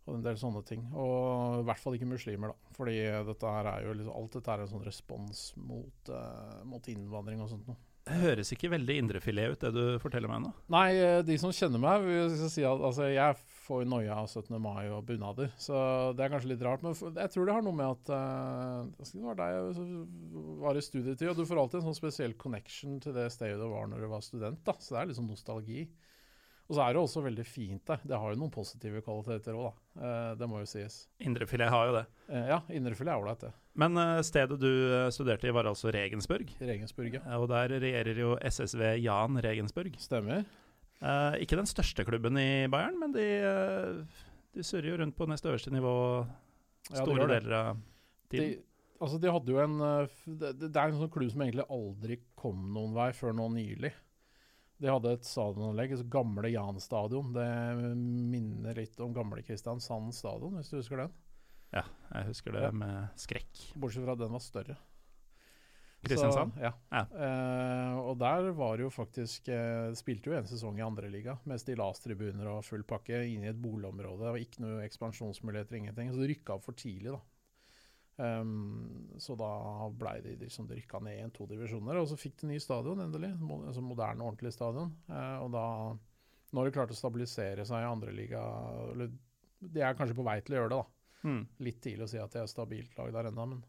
og 0.08 0.16
en 0.16 0.24
del 0.24 0.40
sånne 0.40 0.62
ting. 0.68 0.86
Og 0.96 1.64
i 1.64 1.68
hvert 1.68 1.84
fall 1.84 1.98
ikke 1.98 2.08
muslimer, 2.08 2.54
da. 2.54 2.76
Fordi 2.78 2.96
dette 3.28 3.52
er 3.60 3.84
jo 3.84 3.98
liksom, 3.98 4.16
alt 4.16 4.38
dette 4.40 4.54
er 4.54 4.64
en 4.64 4.72
sånn 4.72 4.88
respons 4.88 5.44
mot, 5.60 6.14
uh, 6.14 6.64
mot 6.70 6.92
innvandring 6.94 7.44
og 7.44 7.52
sånt 7.52 7.68
noe. 7.68 7.80
Det 8.08 8.22
høres 8.22 8.54
ikke 8.56 8.72
veldig 8.72 8.96
indrefilet 9.02 9.52
ut, 9.52 9.64
det 9.66 9.74
du 9.76 10.00
forteller 10.00 10.32
meg 10.32 10.46
nå. 10.46 10.54
Nei, 10.72 10.90
de 11.28 11.36
som 11.42 11.52
kjenner 11.52 11.82
meg, 11.84 12.06
vil 12.08 12.38
si 12.48 12.64
at 12.64 12.80
altså, 12.80 13.10
jeg 13.12 13.36
får 13.68 13.86
noia 13.90 14.16
av 14.22 14.30
17. 14.32 14.56
mai 14.64 14.88
og 14.88 15.06
bunader. 15.08 15.52
Så 15.60 15.76
det 16.16 16.26
er 16.26 16.34
kanskje 16.34 16.54
litt 16.54 16.66
rart. 16.66 16.84
Men 16.86 16.96
jeg 16.96 17.34
tror 17.34 17.48
det 17.48 17.56
har 17.58 17.66
noe 17.66 17.78
med 17.78 17.94
at 17.94 18.12
uh, 18.14 19.06
Det 19.12 19.24
var 19.24 19.40
deg 19.40 19.56
jeg 19.58 20.02
var 20.64 20.80
i 20.80 20.84
studietid, 20.86 21.30
og 21.32 21.40
du 21.40 21.48
får 21.48 21.62
alltid 21.64 21.82
en 21.82 21.90
sånn 21.90 22.02
spesiell 22.02 22.36
connection 22.40 23.00
til 23.04 23.16
det 23.18 23.30
stedet 23.36 23.60
du 23.60 23.68
var 23.72 23.90
når 23.92 24.06
du 24.06 24.12
var 24.12 24.26
student. 24.26 24.62
da, 24.68 24.78
Så 24.80 24.96
det 24.96 25.04
er 25.04 25.18
sånn 25.18 25.32
nostalgi. 25.32 25.88
Og 26.68 26.76
så 26.76 26.84
er 26.84 26.96
det 26.96 27.00
også 27.00 27.24
veldig 27.24 27.46
fint 27.48 27.84
der. 27.88 28.02
Det 28.04 28.18
har 28.20 28.34
jo 28.34 28.40
noen 28.42 28.52
positive 28.52 29.00
kvaliteter 29.06 29.56
òg, 29.56 29.70
da. 29.70 30.04
Uh, 30.04 30.32
det 30.40 30.50
må 30.52 30.60
jo 30.60 30.68
sies. 30.68 31.06
Indrefilet 31.24 31.72
har 31.72 31.88
jo 31.88 31.96
det. 31.96 32.06
Uh, 32.28 32.44
ja, 32.52 32.60
indrefilet 32.76 33.14
er 33.14 33.24
ålreit, 33.24 33.46
det. 33.48 33.54
Men 33.80 34.00
uh, 34.00 34.20
stedet 34.26 34.60
du 34.60 34.72
studerte 35.16 35.48
i, 35.48 35.56
var 35.56 35.70
altså 35.72 35.94
Regensburg? 35.96 36.52
Regensburg, 36.60 37.20
ja. 37.20 37.24
Og 37.40 37.48
der 37.54 37.78
regjerer 37.80 38.20
jo 38.20 38.36
SSV 38.44 38.98
Jan 39.00 39.40
Regensburg. 39.44 39.96
Stemmer. 40.04 40.44
Uh, 40.98 41.36
ikke 41.44 41.60
den 41.60 41.70
største 41.70 42.06
klubben 42.08 42.40
i 42.42 42.66
Bayern, 42.74 42.98
men 42.98 43.14
de, 43.14 43.26
uh, 43.46 44.24
de 44.56 44.66
surrer 44.66 44.90
jo 44.90 44.98
rundt 45.04 45.18
på 45.18 45.28
nest 45.30 45.46
øverste 45.46 45.74
nivå 45.74 45.94
store 46.90 47.22
ja, 47.22 47.30
deler 47.36 47.54
av 47.60 47.84
tiden. 48.32 48.56
De, 48.56 48.96
altså 48.98 49.20
de 49.22 49.34
hadde 49.36 49.54
jo 49.54 49.62
en 49.62 49.78
uh, 49.84 50.18
det, 50.26 50.56
det, 50.64 50.72
er 50.74 50.90
en 50.90 50.98
sånn 51.04 51.14
klubb 51.14 51.30
som 51.34 51.46
egentlig 51.46 51.68
aldri 51.70 52.18
kom 52.40 52.66
noen 52.74 52.98
vei 52.98 53.12
før 53.14 53.38
nå 53.38 53.46
nylig. 53.60 53.94
De 54.78 54.90
hadde 54.90 55.14
et 55.18 55.26
stadionanlegg, 55.26 55.94
et 55.94 56.10
gamle 56.14 56.50
Jan 56.54 56.82
stadion. 56.82 57.30
Det 57.34 57.48
minner 58.34 58.78
litt 58.78 59.00
om 59.02 59.14
gamle 59.14 59.42
Kristiansand 59.46 60.14
stadion, 60.14 60.58
hvis 60.58 60.70
du 60.74 60.78
husker 60.78 61.02
den? 61.02 61.16
Ja, 61.74 61.84
jeg 62.14 62.30
husker 62.30 62.54
det 62.56 62.68
ja. 62.68 62.74
med 62.74 63.18
skrekk. 63.20 63.64
Bortsett 63.78 64.06
fra 64.06 64.14
at 64.14 64.22
den 64.22 64.34
var 64.34 64.44
større. 64.44 64.78
Kristiansand? 66.06 66.54
Så, 66.54 66.62
ja. 66.62 66.72
ja. 66.94 67.04
Uh, 67.12 67.96
og 68.12 68.20
der 68.22 68.52
var 68.56 68.78
det 68.78 68.86
jo 68.86 68.92
faktisk 68.94 69.50
uh, 69.50 69.90
Spilte 69.98 70.30
jo 70.30 70.36
en 70.38 70.50
sesong 70.50 70.78
i 70.78 70.86
andreliga 70.86 71.38
med 71.50 71.62
stillastribuner 71.62 72.52
og 72.52 72.66
full 72.68 72.86
pakke 72.88 73.24
inne 73.26 73.50
i 73.50 73.52
et 73.52 73.62
boligområde. 73.62 74.30
Og 74.30 74.42
ikke 74.42 74.64
noe 74.64 74.84
ekspansjonsmuligheter, 74.86 75.80
ingenting. 75.80 76.12
Så 76.14 76.22
det 76.22 76.32
rykka 76.36 76.60
for 76.64 76.78
tidlig, 76.78 77.16
da. 77.16 77.24
Um, 78.18 79.12
så 79.22 79.36
da 79.38 79.50
blei 79.94 80.16
de 80.26 80.32
liksom, 80.42 80.66
de 80.70 80.80
rykka 80.80 81.02
ned 81.06 81.20
i 81.22 81.32
to 81.34 81.46
divisjoner. 81.50 82.00
Og 82.02 82.10
så 82.10 82.18
fikk 82.20 82.42
de 82.42 82.52
ny 82.54 82.60
stadion, 82.62 83.02
endelig. 83.04 83.34
Mo 83.42 83.64
altså 83.66 83.84
moderne, 83.86 84.26
ordentlig 84.26 84.54
stadion. 84.56 84.94
Uh, 85.10 85.38
og 85.46 85.52
da, 85.54 85.66
når 86.58 86.68
de 86.68 86.76
klarte 86.78 86.98
å 86.98 87.00
stabilisere 87.00 87.66
seg 87.68 87.84
i 87.84 87.90
andreliga 87.90 88.42
De 89.60 89.82
er 89.84 89.98
kanskje 89.98 90.16
på 90.18 90.26
vei 90.26 90.40
til 90.42 90.56
å 90.56 90.62
gjøre 90.62 90.72
det, 90.74 90.78
da. 90.78 90.94
Mm. 91.28 91.42
Litt 91.66 91.82
tidlig 91.82 92.06
å 92.06 92.12
si 92.12 92.22
at 92.22 92.34
de 92.34 92.44
er 92.44 92.50
stabilt 92.50 92.94
lag 92.98 93.10
der 93.16 93.30
ennå, 93.32 93.46
men 93.50 93.66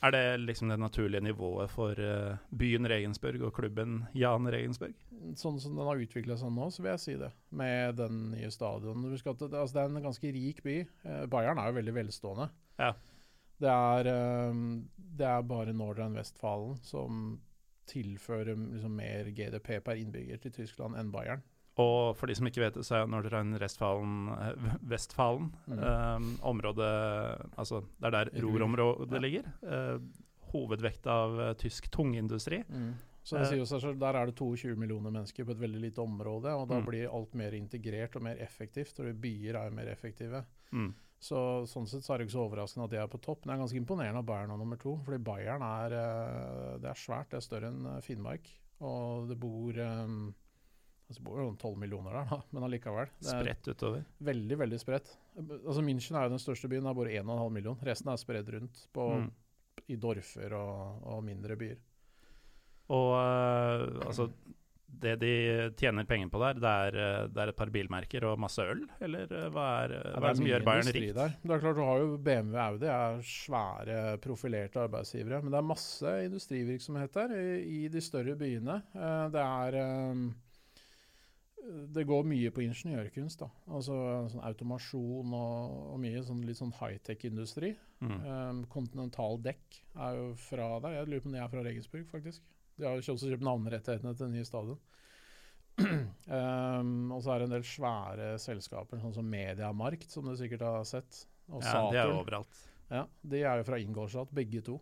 er 0.00 0.14
det 0.14 0.22
liksom 0.44 0.70
det 0.70 0.78
naturlige 0.78 1.24
nivået 1.26 1.70
for 1.70 1.98
uh, 1.98 2.38
byen 2.54 2.86
Regensburg 2.88 3.42
og 3.48 3.54
klubben 3.56 4.04
Jan 4.14 4.46
Regensburg? 4.50 4.94
Sånn 5.38 5.58
som 5.58 5.74
den 5.74 5.88
har 5.88 5.98
utvikla 5.98 6.36
seg 6.38 6.52
nå, 6.54 6.68
så 6.70 6.84
vil 6.84 6.92
jeg 6.92 7.02
si 7.02 7.16
det. 7.18 7.32
Med 7.50 7.98
den 7.98 8.28
nye 8.34 8.50
stadion. 8.54 9.08
Husk 9.10 9.26
at 9.32 9.42
det, 9.42 9.50
altså, 9.52 9.74
det 9.78 9.82
er 9.82 9.92
en 9.92 10.06
ganske 10.06 10.32
rik 10.36 10.62
by. 10.66 10.78
Uh, 11.02 11.24
Bayern 11.30 11.58
er 11.58 11.72
jo 11.72 11.78
veldig 11.80 11.96
velstående. 11.98 12.48
Ja. 12.78 12.92
Det, 13.58 13.74
er, 13.74 14.12
uh, 14.14 14.64
det 15.18 15.28
er 15.32 15.50
bare 15.50 15.76
Nordrhein-Westfalen 15.76 16.78
som 16.86 17.38
tilfører 17.88 18.54
liksom, 18.54 18.94
mer 19.00 19.30
GDP 19.34 19.78
per 19.84 19.98
innbygger 19.98 20.42
til 20.42 20.54
Tyskland 20.60 20.98
enn 21.00 21.12
Bayern. 21.14 21.42
Og 21.78 22.16
for 22.18 22.26
de 22.26 22.34
som 22.34 22.48
ikke 22.48 22.62
vet 22.64 22.78
det, 22.78 22.84
så 22.86 23.00
er 23.00 23.10
Nordrhein-Westfalen 23.10 24.14
Vestfalen, 24.90 25.52
mm. 25.66 25.82
um, 25.82 26.30
området 26.50 26.88
Altså, 27.54 27.84
det 28.00 28.10
er 28.10 28.16
der 28.16 28.32
Ruhr-området 28.42 29.14
ja. 29.14 29.22
ligger. 29.22 29.52
Uh, 29.62 30.00
hovedvekt 30.52 31.06
av 31.12 31.36
uh, 31.38 31.52
tysk 31.60 31.90
tungindustri. 31.94 32.64
Mm. 32.66 32.96
Så 33.28 33.36
det 33.36 33.50
sier 33.50 33.66
seg 33.68 33.82
selv, 33.82 33.98
Der 34.00 34.16
er 34.16 34.30
det 34.30 34.38
22 34.38 34.72
millioner 34.80 35.12
mennesker 35.12 35.44
på 35.44 35.52
et 35.52 35.60
veldig 35.60 35.82
lite 35.82 36.00
område. 36.02 36.54
og 36.56 36.66
Da 36.70 36.80
mm. 36.80 36.86
blir 36.88 37.12
alt 37.12 37.36
mer 37.36 37.54
integrert 37.54 38.16
og 38.16 38.24
mer 38.24 38.40
effektivt. 38.40 38.98
og 39.04 39.20
Byer 39.20 39.60
er 39.60 39.68
jo 39.68 39.76
mer 39.76 39.92
effektive. 39.92 40.42
Mm. 40.72 40.94
Så 41.20 41.42
Sånn 41.68 41.86
sett 41.90 42.06
så 42.06 42.14
er 42.14 42.18
det 42.18 42.28
ikke 42.28 42.38
så 42.38 42.46
overraskende 42.46 42.86
at 42.88 42.94
de 42.94 43.02
er 43.02 43.10
på 43.12 43.20
topp. 43.22 43.44
Men 43.44 43.52
det 43.52 43.58
er 43.58 43.62
ganske 43.66 43.82
imponerende 43.82 44.22
at 44.24 44.30
Bayern 44.30 44.54
er 44.54 44.62
nummer 44.62 44.80
to. 44.80 44.96
fordi 45.04 45.20
Bayern 45.22 45.62
er, 45.66 45.96
det 46.80 46.90
er 46.90 46.98
svært. 46.98 47.30
Det 47.30 47.38
er 47.38 47.46
større 47.46 47.70
enn 47.70 48.02
Finnmark. 48.02 48.48
Og 48.88 49.28
det 49.28 49.38
bor 49.42 49.78
um, 49.82 50.30
Altså, 51.08 51.22
det 51.22 51.24
bor 51.24 51.38
jo 51.40 51.48
12 51.56 51.78
millioner 51.80 52.12
der, 52.18 52.26
da, 52.28 52.38
men 52.52 52.66
allikevel. 52.68 53.08
Det 53.18 53.30
Spredt 53.32 53.68
utover. 53.72 54.02
veldig, 54.20 54.58
veldig 54.60 54.78
spredt. 54.82 55.14
Altså 55.40 55.80
München 55.86 56.18
er 56.20 56.26
jo 56.28 56.34
den 56.36 56.42
største 56.42 56.68
byen, 56.68 56.84
det 56.84 56.90
er 56.92 56.98
bare 57.00 57.16
1,5 57.24 57.50
million. 57.54 57.78
Resten 57.88 58.12
er 58.12 58.20
spredd 58.20 58.48
rundt 58.56 58.86
på, 58.92 59.08
Mm. 59.22 59.30
i 59.88 59.96
dorfer 59.96 60.52
og, 60.58 61.02
og 61.08 61.22
mindre 61.24 61.56
byer. 61.56 61.78
Og 62.92 63.10
uh, 63.16 64.06
altså 64.08 64.28
Det 64.88 65.12
de 65.20 65.30
tjener 65.76 66.06
penger 66.08 66.30
på 66.32 66.40
der, 66.40 66.56
det 66.60 66.70
er, 66.88 66.96
eh, 66.96 67.26
det 67.28 67.42
er 67.42 67.50
et 67.52 67.56
par 67.58 67.68
bilmerker 67.70 68.24
og 68.24 68.38
masse 68.40 68.64
øl? 68.64 68.80
Eller 69.04 69.28
eh, 69.36 69.48
hva 69.52 69.66
er, 69.84 69.92
Ja, 69.98 70.14
hva 70.16 70.30
er 70.30 70.32
det 70.32 70.38
som 70.40 70.48
gjør 70.48 70.64
Bayern 70.64 70.88
rikt? 70.96 71.12
Der. 71.18 71.34
Det 71.42 71.52
er 71.56 71.60
klart 71.62 71.76
Du 71.76 71.82
har 71.84 72.00
jo 72.00 72.16
BMW 72.24 72.56
og 72.56 72.62
Audi 72.64 72.88
er 72.88 73.20
svære, 73.28 73.98
profilerte 74.24 74.80
arbeidsgivere. 74.80 75.42
Men 75.44 75.52
det 75.52 75.60
er 75.60 75.68
masse 75.68 76.14
industrivirksomhet 76.24 77.12
der 77.20 77.36
i, 77.36 77.44
i 77.84 77.88
de 77.92 78.00
større 78.00 78.34
byene. 78.40 78.78
Det 79.36 79.44
er 79.44 79.78
Det 81.68 82.04
går 82.08 82.26
mye 82.28 82.50
på 82.54 82.62
ingeniørkunst. 82.64 83.42
da. 83.42 83.48
Altså 83.76 83.96
sånn 84.32 84.44
automasjon 84.48 85.34
og, 85.36 85.74
og 85.94 85.98
mye 86.02 86.22
sånn 86.24 86.44
litt 86.48 86.60
sånn 86.60 86.72
high-tech-industri. 86.78 87.74
Mm. 88.00 88.14
Um, 88.24 88.62
Continental 88.72 89.40
Dekk 89.44 89.80
er 90.06 90.20
jo 90.20 90.30
fra 90.48 90.70
der. 90.84 90.98
Jeg 90.98 91.10
lurer 91.10 91.24
på 91.24 91.30
om 91.30 91.36
de 91.36 91.42
er 91.42 91.52
fra 91.52 91.64
Regensburg, 91.66 92.06
faktisk. 92.12 92.46
De 92.78 92.86
har 92.86 92.96
jo 92.96 93.02
også 93.02 93.32
kjøpt 93.32 93.44
navnerettighetene 93.44 94.14
til 94.14 94.28
den 94.28 94.38
nye 94.38 94.48
stadion. 94.48 94.80
um, 95.78 97.10
og 97.14 97.20
så 97.24 97.34
er 97.34 97.42
det 97.42 97.48
en 97.48 97.56
del 97.58 97.66
svære 97.66 98.30
selskaper, 98.42 99.02
sånn 99.02 99.16
som 99.18 99.28
Mediamarkt, 99.28 100.08
som 100.14 100.28
du 100.28 100.36
sikkert 100.38 100.64
har 100.66 100.88
sett. 100.88 101.24
Og 101.52 101.64
Ja, 101.64 101.84
de 101.92 102.00
er 102.00 102.12
jo 102.12 102.20
overalt. 102.22 102.62
Ja, 102.88 103.04
de 103.20 103.42
er 103.44 103.60
jo 103.60 103.66
fra 103.68 103.80
Ingolstadt, 103.82 104.32
begge 104.36 104.62
to. 104.64 104.78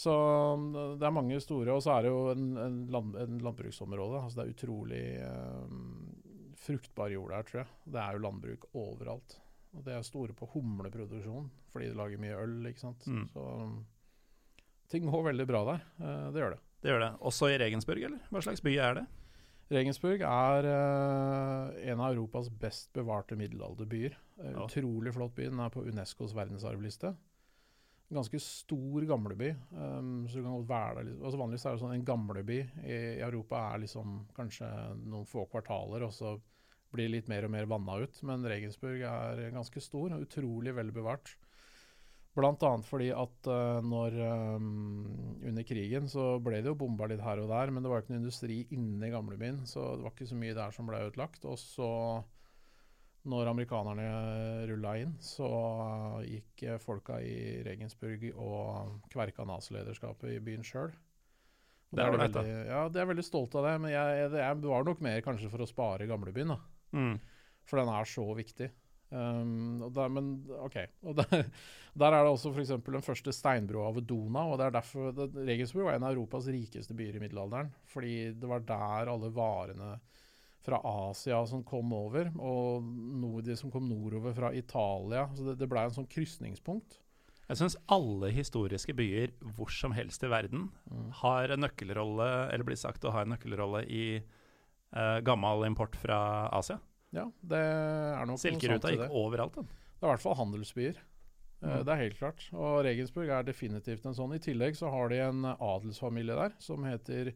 Så 0.00 0.14
um, 0.56 0.70
det 0.96 1.04
er 1.04 1.12
mange 1.12 1.36
store, 1.44 1.74
og 1.76 1.82
så 1.84 1.98
er 1.98 2.06
det 2.06 2.12
jo 2.12 2.20
en, 2.32 2.46
en, 2.62 2.80
land, 2.94 3.14
en 3.20 3.38
landbruksområde. 3.44 4.22
Altså 4.22 4.40
det 4.40 4.46
er 4.46 4.54
utrolig 4.54 5.04
um, 5.26 6.16
fruktbar 6.60 7.12
jord 7.12 7.34
der, 7.34 7.46
tror 7.48 7.62
jeg. 7.62 7.70
Det 7.92 8.00
er 8.00 8.16
jo 8.16 8.24
landbruk 8.24 8.66
overalt. 8.72 9.36
Og 9.76 9.84
det 9.86 9.94
er 9.94 10.02
store 10.06 10.34
på 10.34 10.48
humleproduksjon, 10.54 11.50
fordi 11.70 11.90
de 11.92 11.98
lager 12.00 12.18
mye 12.22 12.38
øl, 12.42 12.56
ikke 12.72 12.82
sant. 12.82 13.04
Mm. 13.06 13.26
Så 13.30 13.44
um, 13.60 13.76
ting 14.90 15.06
går 15.06 15.28
veldig 15.30 15.46
bra 15.46 15.60
der. 15.68 15.84
Eh, 16.00 16.26
det 16.34 16.42
gjør 16.42 16.56
det. 16.56 16.60
Det 16.80 16.90
gjør 16.94 17.02
det. 17.04 17.10
Også 17.28 17.50
i 17.52 17.58
Regensburg, 17.60 18.02
eller? 18.08 18.22
Hva 18.32 18.42
slags 18.42 18.64
by 18.64 18.72
er 18.82 18.96
det? 18.98 19.06
Regensburg 19.70 20.24
er 20.26 20.66
eh, 20.66 21.90
en 21.92 22.00
av 22.02 22.16
Europas 22.16 22.48
best 22.50 22.90
bevarte 22.96 23.36
middelalderbyer. 23.38 24.16
Eh, 24.40 24.50
Ja. 24.50 24.64
Utrolig 24.64 25.12
flott 25.14 25.36
by. 25.36 25.46
Den 25.52 25.60
er 25.62 25.70
på 25.70 25.84
Unescos 25.86 26.34
verdensarvliste. 26.34 27.12
Ganske 28.10 28.40
stor 28.42 29.04
gamleby. 29.06 29.52
Um, 29.70 30.24
så 30.26 30.40
du 30.40 30.44
kan 30.44 30.56
godt 30.56 30.70
være 30.70 30.94
der 30.96 31.08
litt. 31.10 31.20
Altså 31.22 31.38
Vanligvis 31.38 31.66
er 31.66 31.76
det 31.76 31.82
sånn 31.84 31.94
en 31.94 32.08
gamleby 32.08 32.56
i, 32.58 32.96
i 32.96 33.20
Europa 33.22 33.60
er 33.70 33.84
liksom 33.84 34.16
kanskje 34.34 34.70
noen 35.04 35.28
få 35.30 35.44
kvartaler, 35.52 36.06
og 36.06 36.14
så 36.16 36.34
blir 36.90 37.06
det 37.06 37.14
litt 37.14 37.30
mer 37.30 37.46
og 37.46 37.54
mer 37.54 37.68
vanna 37.70 38.00
ut. 38.02 38.18
Men 38.26 38.48
Regensburg 38.50 39.04
er 39.06 39.44
ganske 39.54 39.82
stor 39.84 40.16
og 40.16 40.26
utrolig 40.26 40.74
vel 40.74 40.90
bevart. 40.94 41.36
Annet 42.40 42.86
fordi 42.86 43.10
at 43.12 43.48
uh, 43.50 43.80
når 43.84 44.14
um, 44.56 45.38
under 45.44 45.64
krigen 45.66 46.06
så 46.08 46.38
ble 46.40 46.60
det 46.62 46.70
jo 46.70 46.78
bomba 46.78 47.08
litt 47.10 47.22
her 47.24 47.42
og 47.42 47.50
der, 47.50 47.72
men 47.74 47.82
det 47.82 47.90
var 47.90 48.02
ikke 48.02 48.14
noe 48.14 48.22
industri 48.22 48.60
inne 48.70 49.08
i 49.08 49.12
gamlebyen, 49.12 49.64
så 49.66 49.96
det 49.96 50.06
var 50.06 50.14
ikke 50.14 50.30
så 50.30 50.38
mye 50.38 50.56
der 50.56 50.74
som 50.74 50.88
ble 50.88 51.02
utlagt. 51.10 51.44
Og 51.44 51.58
så, 51.60 51.90
når 53.28 53.50
amerikanerne 53.50 54.06
rulla 54.70 54.94
inn, 55.02 55.12
så 55.20 55.48
gikk 56.24 56.64
folka 56.80 57.18
i 57.20 57.60
Regensburg 57.66 58.24
og 58.32 59.00
kverka 59.12 59.44
nazilederskapet 59.48 60.36
i 60.38 60.42
byen 60.44 60.64
sjøl. 60.64 60.94
Det 61.90 62.04
er 62.04 62.14
ålreit, 62.14 62.36
veldig, 62.36 62.58
Ja, 62.70 62.84
de 62.88 63.00
er 63.02 63.08
veldig 63.10 63.26
stolt 63.26 63.54
av 63.58 63.66
det, 63.66 63.74
men 63.82 63.92
jeg, 63.92 64.30
det 64.32 64.70
var 64.70 64.86
nok 64.86 65.02
mer 65.04 65.20
kanskje 65.26 65.50
for 65.52 65.64
å 65.64 65.68
spare 65.68 66.06
gamlebyen. 66.08 66.54
Mm. 66.94 67.16
For 67.66 67.82
den 67.82 67.90
er 67.92 68.08
så 68.08 68.26
viktig. 68.38 68.70
Um, 69.10 69.82
der, 69.90 70.10
men 70.14 70.30
OK. 70.62 70.76
Der, 71.18 71.48
der 72.02 72.14
er 72.14 72.22
det 72.22 72.30
også 72.30 72.52
f.eks. 72.54 72.76
den 72.86 73.02
første 73.04 73.34
steinbroa 73.34 73.90
ved 73.96 74.06
Donau. 74.06 74.52
og 74.52 74.60
det 74.60 74.68
er 74.68 74.76
derfor 74.78 75.10
det, 75.16 75.32
Regensburg 75.34 75.88
var 75.88 75.98
en 75.98 76.06
av 76.06 76.14
Europas 76.14 76.46
rikeste 76.46 76.94
byer 76.94 77.18
i 77.18 77.24
middelalderen. 77.24 77.72
Fordi 77.90 78.14
det 78.38 78.50
var 78.50 78.62
der 78.66 79.10
alle 79.10 79.32
varene 79.34 79.96
fra 80.60 80.80
Asia 80.84 81.38
som 81.48 81.62
kom 81.64 81.92
over, 81.96 82.28
og 82.36 82.84
noe 83.20 83.40
de 83.44 83.56
som 83.56 83.72
kom 83.72 83.86
nordover 83.88 84.34
fra 84.36 84.50
Italia. 84.56 85.26
Så 85.36 85.46
det, 85.46 85.56
det 85.62 85.68
blei 85.70 85.86
en 85.88 85.94
sånn 85.96 86.10
krysningspunkt. 86.10 86.98
Jeg 87.50 87.58
syns 87.58 87.74
alle 87.90 88.28
historiske 88.30 88.94
byer 88.94 89.32
hvor 89.56 89.72
som 89.74 89.90
helst 89.96 90.22
i 90.22 90.28
verden 90.30 90.68
har 91.22 91.50
en 91.50 91.64
nøkkelrolle, 91.64 92.28
eller 92.52 92.66
blir 92.68 92.78
sagt 92.78 93.04
å 93.08 93.10
ha 93.16 93.24
en 93.24 93.32
nøkkelrolle 93.34 93.82
i 93.90 94.04
eh, 94.20 95.18
gammel 95.26 95.66
import 95.66 95.96
fra 95.98 96.20
Asia. 96.54 96.78
Ja, 97.10 97.24
det 97.42 97.58
er 97.58 98.28
nok 98.30 98.38
Silkeruta 98.38 98.92
gikk 98.94 99.08
overalt. 99.10 99.56
Den. 99.58 99.66
Det 99.66 100.04
er 100.04 100.06
i 100.06 100.12
hvert 100.12 100.26
fall 100.28 100.38
handelsbyer. 100.44 101.00
Eh, 101.00 101.06
Mm. 101.60 101.82
Det 101.84 101.92
er 101.92 101.98
helt 102.00 102.16
klart. 102.16 102.44
Og 102.56 102.78
Regensburg 102.86 103.28
er 103.28 103.42
definitivt 103.44 104.06
en 104.08 104.14
sånn. 104.16 104.32
I 104.32 104.40
tillegg 104.40 104.78
så 104.78 104.88
har 104.88 105.10
de 105.12 105.18
en 105.20 105.42
adelsfamilie 105.44 106.32
der 106.38 106.54
som 106.56 106.86
heter 106.88 107.34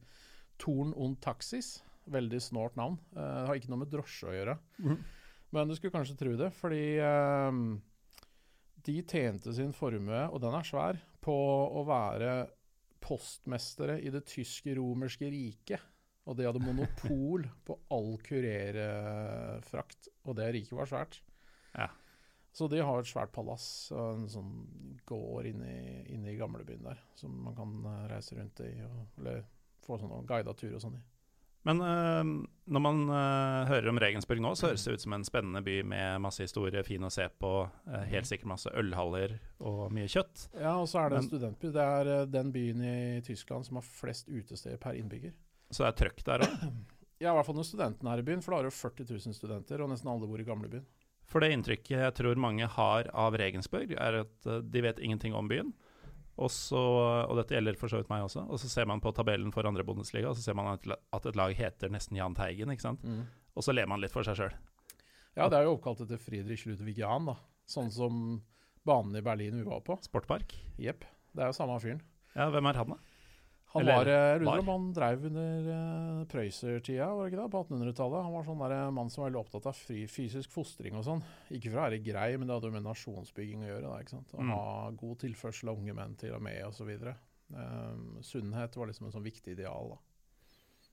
Torn 0.56 0.94
und 0.96 1.18
Taxis. 1.20 1.82
Veldig 2.06 2.40
snålt 2.42 2.76
navn. 2.76 2.98
Eh, 3.16 3.20
Det 3.22 3.46
har 3.48 3.54
ikke 3.60 3.70
noe 3.72 3.82
med 3.84 3.92
drosje 3.92 4.28
å 4.28 4.34
gjøre. 4.36 4.58
Men 5.54 5.68
du 5.70 5.74
skulle 5.76 5.94
kanskje 5.94 6.16
tro 6.18 6.34
det, 6.36 6.50
fordi 6.58 6.82
eh, 6.98 7.58
de 8.84 8.96
tjente 9.08 9.54
sin 9.56 9.72
formue, 9.72 10.26
og 10.28 10.40
den 10.42 10.54
er 10.58 10.66
svær, 10.66 10.98
på 11.24 11.32
å 11.32 11.84
være 11.88 12.34
postmestere 13.04 13.98
i 14.04 14.10
det 14.12 14.24
tyske-romerske 14.28 15.28
riket. 15.32 15.80
Og 16.26 16.36
de 16.38 16.46
hadde 16.48 16.60
monopol 16.64 17.44
på 17.68 17.76
all 17.92 18.14
kurerfrakt, 18.24 20.08
og 20.24 20.36
det 20.38 20.50
riket 20.56 20.76
var 20.78 20.88
svært. 20.90 21.18
Ja. 21.74 21.90
Så 22.54 22.68
de 22.70 22.78
har 22.86 23.00
et 23.00 23.08
svært 23.10 23.32
palass 23.34 23.90
og 23.92 24.20
en 24.20 24.28
sånn 24.30 24.52
gård 25.08 25.48
inne 25.50 25.66
i, 25.74 25.96
inne 26.14 26.30
i 26.32 26.36
gamlebyen 26.38 26.84
der, 26.86 27.00
som 27.18 27.34
man 27.48 27.56
kan 27.58 27.72
eh, 27.90 28.04
reise 28.12 28.36
rundt 28.38 28.60
i, 28.62 28.70
og, 28.86 29.00
eller 29.18 29.42
få 29.84 29.98
sånn 30.00 30.26
guida 30.28 30.54
tur 30.56 30.76
og 30.76 30.80
sånn 30.84 30.96
i. 31.00 31.02
Men 31.64 31.80
eh, 31.80 32.46
når 32.64 32.82
man 32.84 32.98
eh, 33.08 33.68
hører 33.70 33.88
om 33.88 34.00
Regensburg 34.00 34.42
nå, 34.44 34.50
så 34.56 34.68
høres 34.68 34.84
det 34.84 34.96
ut 34.98 35.04
som 35.04 35.14
en 35.16 35.24
spennende 35.24 35.62
by 35.64 35.78
med 35.88 36.20
masse 36.24 36.44
historie, 36.44 36.82
fin 36.84 37.06
å 37.06 37.12
se 37.12 37.24
på, 37.40 37.52
eh, 37.88 38.04
helt 38.10 38.28
sikkert 38.28 38.50
masse 38.52 38.72
ølhaller 38.76 39.38
og 39.64 39.86
mye 39.94 40.10
kjøtt. 40.10 40.48
Ja, 40.58 40.74
og 40.76 40.90
så 40.92 41.00
er 41.00 41.14
det 41.14 41.22
en 41.22 41.30
studentby. 41.30 41.70
Det 41.72 41.86
er 42.00 42.28
den 42.28 42.52
byen 42.52 42.84
i 42.84 42.98
Tyskland 43.24 43.64
som 43.68 43.80
har 43.80 43.86
flest 43.88 44.28
utesteder 44.28 44.76
per 44.80 44.98
innbygger. 45.00 45.32
Så 45.72 45.86
det 45.86 45.90
er 45.90 45.98
trøkk 46.02 46.20
der 46.28 46.46
òg. 46.48 46.58
Ja, 47.22 47.30
i 47.30 47.36
hvert 47.38 47.46
fall 47.46 47.54
når 47.56 47.64
studentene 47.68 48.10
er 48.10 48.20
i 48.20 48.24
byen, 48.26 48.40
for 48.42 48.52
da 48.52 48.56
har 48.58 48.66
du 48.66 48.74
40 48.74 49.06
000 49.06 49.36
studenter, 49.36 49.80
og 49.80 49.88
nesten 49.88 50.08
alle 50.10 50.26
bor 50.28 50.40
i 50.42 50.44
gamlebyen. 50.44 50.82
For 51.30 51.40
det 51.40 51.52
inntrykket 51.54 51.94
jeg 51.94 52.14
tror 52.18 52.40
mange 52.42 52.66
har 52.68 53.06
av 53.16 53.36
Regensburg, 53.38 53.94
er 53.94 54.18
at 54.24 54.48
de 54.66 54.82
vet 54.84 54.98
ingenting 55.00 55.32
om 55.38 55.48
byen. 55.48 55.70
Og, 56.34 56.50
så, 56.50 56.80
og 57.28 57.36
dette 57.38 57.54
gjelder 57.54 57.76
for 57.78 57.92
så 57.92 58.00
vidt 58.00 58.10
meg 58.10 58.24
også. 58.26 58.42
Og 58.50 58.58
så 58.58 58.68
ser 58.70 58.88
man 58.90 59.02
på 59.02 59.12
tabellen 59.14 59.52
for 59.54 59.66
andre 59.68 59.84
Bundesliga, 59.86 60.32
og 60.32 60.38
så 60.38 60.42
ser 60.42 60.56
man 60.58 60.72
at, 60.72 60.88
at 61.14 61.28
et 61.30 61.38
lag 61.38 61.54
heter 61.54 61.92
nesten 61.94 62.18
Jahn 62.18 62.34
Teigen. 62.34 62.72
ikke 62.74 62.82
sant? 62.88 63.04
Og 63.54 63.62
så 63.62 63.74
ler 63.76 63.86
man 63.90 64.02
litt 64.02 64.14
for 64.14 64.26
seg 64.26 64.40
sjøl. 64.40 64.56
Ja, 65.38 65.46
det 65.50 65.60
er 65.60 65.68
jo 65.68 65.76
oppkalt 65.76 66.02
etter 66.04 66.18
Friedrich 66.18 66.66
Ludwig 66.66 66.98
Jahn, 66.98 67.30
da. 67.30 67.36
Sånn 67.70 67.90
som 67.94 68.18
banen 68.86 69.14
i 69.18 69.22
Berlin 69.24 69.60
vi 69.62 69.66
var 69.66 69.80
på. 69.86 69.96
Sportpark. 70.04 70.56
Jepp. 70.78 71.06
Det 71.34 71.42
er 71.42 71.50
jo 71.50 71.56
samme 71.56 71.78
fyren. 71.82 72.02
Ja, 72.34 72.48
hvem 72.50 72.66
er 72.70 72.78
han, 72.82 72.96
da? 72.96 73.13
Han 73.74 73.82
Eller 73.82 73.96
var, 73.96 74.06
eh, 74.06 74.44
var. 74.46 74.58
om 74.62 74.68
han 74.70 74.84
dreiv 74.94 75.24
under 75.26 75.64
uh, 75.66 76.24
Prøyser-tida, 76.30 77.08
var 77.10 77.24
det 77.26 77.32
ikke 77.32 77.40
det? 77.42 77.50
På 77.50 77.62
1800-tallet. 77.64 78.22
Han 78.22 78.32
var 78.36 78.44
sånn 78.46 78.62
der, 78.62 78.74
eh, 78.76 78.90
mann 78.94 79.10
som 79.10 79.24
var 79.24 79.30
veldig 79.32 79.40
opptatt 79.42 79.66
av 79.66 79.74
fri, 79.74 80.04
fysisk 80.06 80.52
fostring 80.54 80.94
og 80.94 81.02
sånn. 81.08 81.22
Ikke 81.50 81.72
for 81.72 81.80
å 81.80 81.88
være 81.88 81.98
grei, 82.06 82.28
men 82.38 82.46
det 82.46 82.54
hadde 82.54 82.70
jo 82.70 82.76
med 82.78 82.86
nasjonsbygging 82.86 83.66
å 83.66 83.70
gjøre. 83.72 83.90
Da, 83.90 83.98
ikke 84.04 84.14
sant? 84.14 84.30
Å 84.38 84.40
Mm. 84.46 84.54
ha 84.54 84.90
god 85.02 85.18
tilførsel 85.24 85.68
av 85.74 85.78
unge 85.82 85.94
menn 85.98 86.14
til 86.16 86.32
armé 86.38 86.54
osv. 86.64 86.94
Um, 87.54 88.18
sunnhet 88.22 88.76
var 88.78 88.86
liksom 88.92 89.06
en 89.10 89.12
sånn 89.18 89.26
viktig 89.26 89.52
ideal. 89.58 89.90
da. 89.96 89.98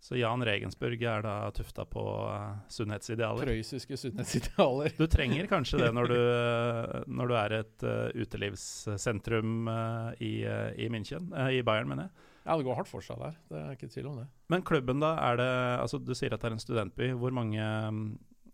Så 0.02 0.18
Jan 0.18 0.42
Regensburg 0.42 1.00
er 1.06 1.22
da 1.22 1.52
tufta 1.54 1.86
på 1.86 2.02
uh, 2.02 2.56
sunnhetsidealer. 2.68 3.46
Prøyssiske 3.46 3.94
sunnhetsidealer. 4.02 4.98
Du 4.98 5.06
trenger 5.06 5.46
kanskje 5.46 5.78
det 5.86 5.92
når 5.94 6.08
du, 6.10 6.18
eh, 6.42 7.04
når 7.06 7.28
du 7.30 7.36
er 7.38 7.52
et 7.60 7.84
uh, 7.86 8.10
utelivssentrum 8.18 9.68
uh, 9.70 10.12
i, 10.20 10.42
eh, 10.44 10.74
i 10.82 10.90
München, 10.90 11.30
eh, 11.38 11.60
i 11.60 11.62
Bayern, 11.62 11.88
mener 11.94 12.10
jeg. 12.10 12.28
Ja, 12.46 12.58
det 12.58 12.66
går 12.66 12.80
hardt 12.80 12.90
for 12.90 13.06
seg 13.06 13.20
der. 13.22 13.38
Det 13.52 13.60
er 13.60 13.76
ikke 13.76 13.90
tvil 13.94 14.10
om 14.10 14.22
det. 14.22 14.28
Men 14.50 14.64
klubben, 14.66 15.02
da, 15.04 15.14
er 15.30 15.38
det 15.38 15.50
altså 15.84 16.00
Du 16.02 16.14
sier 16.18 16.34
at 16.34 16.42
det 16.42 16.50
er 16.50 16.58
en 16.58 16.64
studentby. 16.64 17.12
Hvor 17.18 17.34
mange 17.36 17.62
mm, 17.62 18.06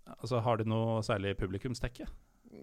Altså, 0.08 0.40
Har 0.44 0.60
de 0.60 0.68
noe 0.68 1.02
særlig 1.04 1.36
publikumstekke? 1.40 2.08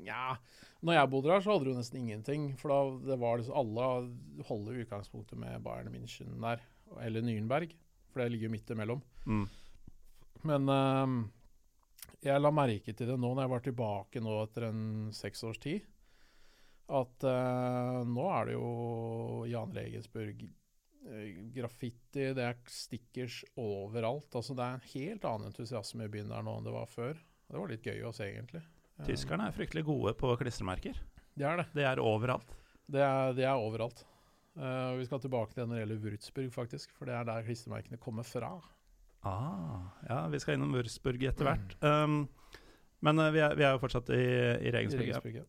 Nja, 0.05 0.37
når 0.85 0.97
jeg 0.97 1.11
bodde 1.13 1.29
der, 1.29 1.43
så 1.45 1.53
hadde 1.53 1.69
du 1.69 1.77
nesten 1.77 2.01
ingenting. 2.01 2.47
For 2.61 2.73
da 2.73 3.09
det 3.13 3.19
var 3.21 3.41
liksom 3.41 3.59
alle 3.61 4.45
holder 4.49 4.81
utgangspunktet 4.85 5.41
med 5.41 5.61
Bayern 5.65 5.93
München 5.93 6.33
der, 6.41 6.63
eller 7.05 7.25
Nürnberg. 7.25 7.75
For 8.13 8.23
det 8.23 8.33
ligger 8.33 8.49
jo 8.49 8.55
midt 8.55 8.73
imellom. 8.73 9.03
Mm. 9.27 9.45
Men 10.45 10.69
ehm, 10.73 11.19
jeg 12.25 12.41
la 12.41 12.53
merke 12.55 12.93
til 12.97 13.11
det 13.11 13.17
nå 13.21 13.33
når 13.33 13.45
jeg 13.45 13.53
var 13.53 13.65
tilbake 13.65 14.23
nå 14.25 14.37
etter 14.45 14.69
en 14.71 14.85
seks 15.17 15.45
års 15.45 15.61
tid, 15.61 15.85
at 16.95 17.25
uh, 17.25 18.01
nå 18.05 18.25
er 18.29 18.49
det 18.49 18.57
jo 18.59 18.69
Jan 19.49 19.73
Regensburg 19.73 20.43
graffiti, 21.55 22.31
det 22.35 22.45
er 22.45 22.57
stickers 22.71 23.43
overalt. 23.61 24.31
Altså 24.35 24.55
Det 24.57 24.65
er 24.65 24.79
en 24.79 24.87
helt 24.95 25.25
annen 25.29 25.51
entusiasme 25.51 26.07
i 26.07 26.13
byen 26.13 26.31
der 26.33 26.43
nå 26.47 26.57
enn 26.59 26.65
det 26.67 26.73
var 26.75 26.87
før. 26.91 27.19
Det 27.51 27.61
var 27.61 27.69
litt 27.71 27.85
gøy 27.87 28.01
å 28.09 28.13
se, 28.17 28.25
egentlig. 28.31 28.63
Eh, 28.99 29.05
Tyskerne 29.09 29.49
er 29.51 29.55
fryktelig 29.57 29.85
gode 29.85 30.15
på 30.19 30.33
klistremerker. 30.41 30.97
Det 31.35 31.45
er 31.49 31.61
det. 31.61 31.67
Det 31.75 31.85
er 31.85 32.01
overalt. 32.03 32.55
Det 32.87 33.03
er, 33.05 33.33
det 33.37 33.45
er 33.49 33.59
overalt. 33.59 34.05
Uh, 34.55 34.95
vi 35.01 35.05
skal 35.09 35.19
tilbake 35.25 35.51
til 35.53 35.65
det 35.65 35.69
når 35.69 35.75
det 35.77 35.83
gjelder 35.85 36.03
Würzburg, 36.05 36.51
faktisk. 36.55 36.93
For 36.95 37.11
det 37.11 37.15
er 37.19 37.25
der 37.27 37.43
klistremerkene 37.47 37.99
kommer 37.99 38.23
fra. 38.29 38.53
Ah, 39.25 39.89
ja, 40.09 40.19
vi 40.31 40.39
skal 40.43 40.55
innom 40.59 40.75
Würzburg 40.77 41.23
etter 41.27 41.45
Mm. 41.45 41.51
hvert. 41.51 41.77
Um, 41.83 42.29
men 43.05 43.19
eh, 43.19 43.31
vi, 43.35 43.41
er, 43.45 43.55
vi 43.59 43.65
er 43.67 43.73
jo 43.75 43.81
fortsatt 43.83 44.09
i, 44.15 44.21
i 44.69 44.71
Regensburg. 44.73 45.03
I 45.03 45.11
Regensburg, 45.11 45.39
ja. 45.43 45.45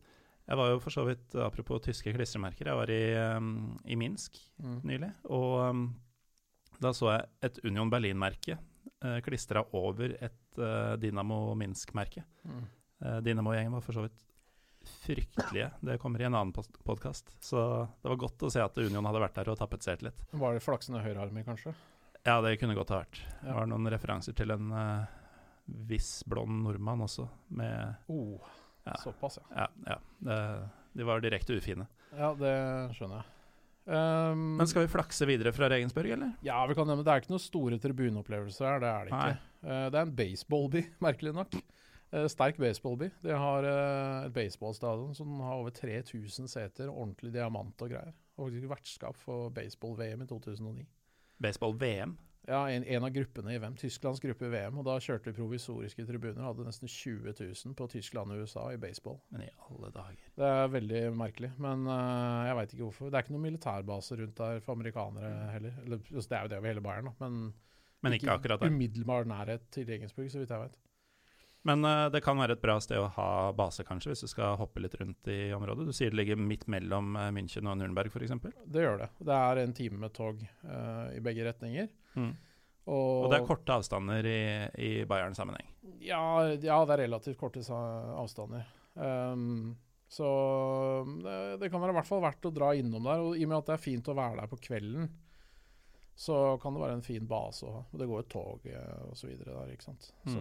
Jeg 0.46 0.58
var 0.60 0.70
jo 0.70 0.80
for 0.84 0.94
så 0.94 1.04
vidt, 1.08 1.34
apropos 1.42 1.82
tyske 1.82 2.12
klistremerker, 2.14 2.68
jeg 2.70 2.78
var 2.78 2.92
i, 2.94 3.02
um, 3.38 3.78
i 3.86 3.96
Minsk 3.98 4.38
Mm. 4.62 4.78
nylig. 4.86 5.10
Og 5.34 5.70
um, 5.70 5.86
da 6.80 6.92
så 6.94 7.10
jeg 7.16 7.25
et 7.50 7.58
Union 7.66 7.90
Berlin-merke 7.90 8.58
uh, 9.04 9.18
klistra 9.25 9.64
over 9.74 10.14
et 10.22 10.60
uh, 10.62 10.94
Dynamo 11.02 11.56
Minsk-merke. 11.58 12.24
Mm. 12.46 12.62
Uh, 13.02 13.18
Dynamo-gjengen 13.25 13.74
var 13.75 13.82
for 13.84 13.98
så 13.98 14.06
vidt 14.06 14.22
fryktelige. 14.86 15.72
Det 15.82 15.98
kommer 16.00 16.22
i 16.22 16.28
en 16.28 16.36
annen 16.38 16.54
podkast. 16.54 17.32
Så 17.44 17.58
det 18.02 18.10
var 18.12 18.20
godt 18.22 18.44
å 18.46 18.52
se 18.54 18.62
at 18.62 18.78
Union 18.78 19.06
hadde 19.10 19.22
vært 19.24 19.36
der 19.40 19.50
og 19.50 19.58
tapetsert 19.60 20.04
litt. 20.06 20.25
Var 20.32 20.54
det 20.54 20.62
flaksende 20.64 21.02
høyrearmer, 21.02 21.46
kanskje? 21.48 21.74
Ja, 22.25 22.40
det 22.46 22.56
kunne 22.62 22.75
godt 22.78 22.94
ha 22.94 23.02
vært. 23.04 23.20
Det 23.42 23.54
var 23.54 23.66
noen 23.70 23.90
referanser 23.92 24.34
til 24.38 24.54
en 24.54 24.70
uh, 24.74 25.06
viss 25.90 26.20
blond 26.30 26.64
nordmann 26.68 27.02
også, 27.06 27.28
med 27.58 27.98
Oh, 28.14 28.46
Ja. 28.86 28.98
såpass, 29.01 29.39
ja. 29.42 29.65
Ja, 29.65 29.70
ja. 29.96 30.00
Det, 30.27 30.42
de 30.96 31.08
var 31.08 31.24
direkte 31.24 31.58
ufine. 31.58 31.88
Ja, 32.15 32.34
det 32.38 32.56
skjønner 32.96 33.22
jeg. 33.22 33.32
Um, 33.86 34.56
Men 34.58 34.65
skal 34.65 34.88
vi 34.88 34.89
flakse 34.96 35.27
videre 35.30 35.51
fra 35.54 35.68
Regensburg, 35.70 36.10
eller? 36.15 36.32
Ja, 36.42 36.63
vi 36.65 36.74
kan 36.74 36.88
nevne 36.89 37.04
Det 37.06 37.12
er 37.13 37.22
ikke 37.22 37.36
noen 37.36 37.44
store 37.44 37.77
tribuneopplevelser 37.77 38.65
her, 38.65 38.80
det 38.82 38.89
er 38.89 39.06
det 39.06 39.13
ikke. 39.13 39.50
Uh, 39.62 39.88
det 39.94 40.00
er 40.00 40.08
en 40.08 40.15
baseballby, 40.18 40.84
merkelig 41.06 41.34
nok. 41.38 41.58
Uh, 42.13 42.25
sterk 42.32 42.58
baseballby. 42.62 43.12
De 43.22 43.38
har 43.38 43.68
uh, 43.70 44.25
et 44.25 44.34
baseballstadion 44.34 45.13
som 45.18 45.38
har 45.46 45.60
over 45.60 45.75
3000 45.75 46.50
seter, 46.50 46.89
ordentlig 46.89 47.34
diamant 47.36 47.86
og 47.86 47.94
greier. 47.94 48.13
Og 48.36 48.50
faktisk 48.50 48.72
vertskap 48.72 49.20
for 49.22 49.54
baseball-VM 49.56 50.25
i 50.25 50.30
2009. 50.30 50.88
Baseball-VM. 51.46 52.18
Ja, 52.48 52.60
en, 52.70 52.84
en 52.84 53.04
av 53.04 53.10
gruppene 53.10 53.56
i 53.56 53.58
VM. 53.62 53.75
Tysklands 53.80 54.22
gruppe 54.22 54.46
i 54.46 54.52
VM. 54.54 54.78
Og 54.78 54.86
da 54.86 54.96
kjørte 55.02 55.32
vi 55.32 55.36
provisoriske 55.40 56.06
tribuner. 56.06 56.44
og 56.44 56.52
Hadde 56.52 56.68
nesten 56.68 56.92
20 56.92 57.34
000 57.40 57.75
på 57.80 57.88
Tyskland 57.96 58.36
og 58.36 58.44
USA 58.46 58.68
i 58.74 58.80
baseball. 58.82 59.18
Men 59.34 59.48
i 59.48 59.50
alle 59.70 59.90
dager. 59.96 60.28
Det 60.38 60.52
er 60.52 60.74
veldig 60.75 61.02
merkelig, 61.18 61.52
men 61.66 61.88
uh, 61.90 62.46
jeg 62.46 62.58
veit 62.60 62.75
ikke 62.75 62.86
hvorfor. 62.86 63.10
Det 63.10 63.18
er 63.20 63.25
ikke 63.25 63.36
noen 63.38 63.48
militærbase 63.48 64.20
rundt 64.22 64.38
der 64.42 64.62
for 64.66 64.78
amerikanere 64.78 65.32
heller. 65.56 65.80
Eller, 65.86 66.04
altså, 66.14 66.28
det 66.30 66.38
er 66.38 66.46
jo 66.46 66.54
det 66.54 66.60
over 66.62 66.72
hele 66.74 66.86
Bayern, 66.86 67.10
da, 67.10 67.16
men 67.25 67.40
Men 68.06 68.14
ikke 68.20 68.36
akkurat 68.36 68.62
der. 68.62 68.70
umiddelbar 68.70 69.25
nærhet 69.25 69.66
til 69.74 69.88
Regensburg, 69.90 70.30
så 70.32 70.44
vidt 70.44 70.54
jeg 70.54 70.68
vet. 70.68 70.78
Men 71.65 71.81
uh, 71.86 72.07
det 72.13 72.22
kan 72.22 72.38
være 72.38 72.53
et 72.53 72.62
bra 72.62 72.75
sted 72.84 73.00
å 73.01 73.07
ha 73.15 73.29
base, 73.57 73.81
kanskje, 73.88 74.12
hvis 74.12 74.22
du 74.22 74.29
skal 74.29 74.57
hoppe 74.60 74.84
litt 74.84 74.93
rundt 75.00 75.29
i 75.34 75.50
området. 75.55 75.88
Du 75.88 75.95
sier 75.98 76.12
det 76.13 76.19
ligger 76.19 76.38
midt 76.38 76.67
mellom 76.69 77.15
uh, 77.17 77.31
München 77.34 77.65
og 77.72 77.79
Nürnberg, 77.79 78.12
f.eks. 78.13 78.36
Det 78.69 78.84
gjør 78.84 79.00
det. 79.01 79.07
Det 79.25 79.38
er 79.38 79.62
en 79.63 79.74
time 79.74 79.98
med 80.03 80.13
tog 80.13 80.43
uh, 80.45 81.07
i 81.10 81.24
begge 81.25 81.48
retninger. 81.48 81.89
Mm. 82.13 82.36
Og, 82.86 83.24
Og 83.25 83.31
det 83.31 83.39
er 83.39 83.48
korte 83.48 83.79
avstander 83.79 84.29
i, 84.29 84.43
i 84.77 84.91
Bayern-sammenheng. 85.10 85.72
Ja, 86.05 86.22
ja, 86.53 86.77
det 86.86 86.93
er 86.93 87.03
relativt 87.07 87.41
korte 87.41 87.65
avstander. 87.74 88.69
Um, 88.93 89.74
så 90.05 90.29
det, 91.24 91.39
det 91.63 91.72
kan 91.74 91.81
være 91.81 91.96
i 91.96 91.98
hvert 91.98 92.11
fall 92.11 92.22
verdt 92.27 92.46
å 92.46 92.53
dra 92.53 92.75
innom 92.77 93.09
der. 93.09 93.25
Og 93.25 93.42
i 93.42 93.50
og 93.50 93.55
med 93.55 93.63
at 93.63 93.72
det 93.72 93.77
er 93.79 93.85
fint 93.87 94.13
å 94.13 94.18
være 94.22 94.44
der 94.44 94.53
på 94.53 94.61
kvelden, 94.70 95.09
så 96.13 96.59
kan 96.61 96.77
det 96.77 96.85
være 96.85 97.00
en 97.00 97.05
fin 97.09 97.25
base 97.25 97.66
å 97.66 97.74
ha. 97.79 97.83
Og 97.90 97.98
det 97.98 98.11
går 98.13 98.22
jo 98.22 98.31
tog 98.37 98.72
osv. 99.09 99.33
så 99.33 99.50
der, 99.50 99.74
ikke 99.74 99.90
sant. 99.90 100.11
Mm. 100.29 100.37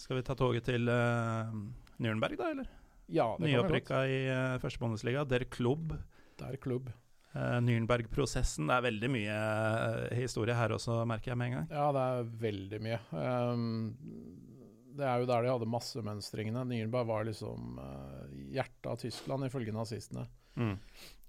Skal 0.00 0.18
vi 0.18 0.24
ta 0.26 0.36
toget 0.38 0.66
til 0.66 0.90
uh, 0.90 1.54
Nürnberg, 2.02 2.36
da, 2.40 2.50
eller? 2.54 2.68
ja, 3.06 3.28
det. 3.38 3.48
Nyopprykka 3.48 4.02
i 4.08 4.18
uh, 4.30 4.58
første 4.62 4.82
Bundesliga. 4.82 5.24
Der 5.28 5.46
Klubb. 5.50 5.94
Det 6.38 6.46
er 6.48 6.58
klubb. 6.58 6.90
Uh, 7.34 7.58
Nürnberg-prosessen. 7.62 8.68
Det 8.70 8.76
er 8.76 8.86
veldig 8.88 9.10
mye 9.10 9.38
eh, 9.38 10.16
historie 10.20 10.54
her 10.54 10.74
også, 10.76 11.00
merker 11.08 11.32
jeg 11.32 11.40
med 11.40 11.50
en 11.50 11.56
gang. 11.58 11.68
Ja, 11.70 11.88
det 11.94 12.04
er 12.04 12.28
veldig 12.44 12.80
mye. 12.82 13.00
Um, 13.10 13.64
det 14.94 15.06
er 15.08 15.18
jo 15.22 15.28
der 15.30 15.42
de 15.42 15.50
hadde 15.50 15.70
massemønstringene. 15.70 16.62
Nürnberg 16.70 17.08
var 17.10 17.26
liksom 17.26 17.80
uh, 17.82 18.24
hjertet 18.54 18.90
av 18.90 19.00
Tyskland, 19.02 19.46
ifølge 19.48 19.74
nazistene. 19.74 20.28
Mm. 20.54 20.76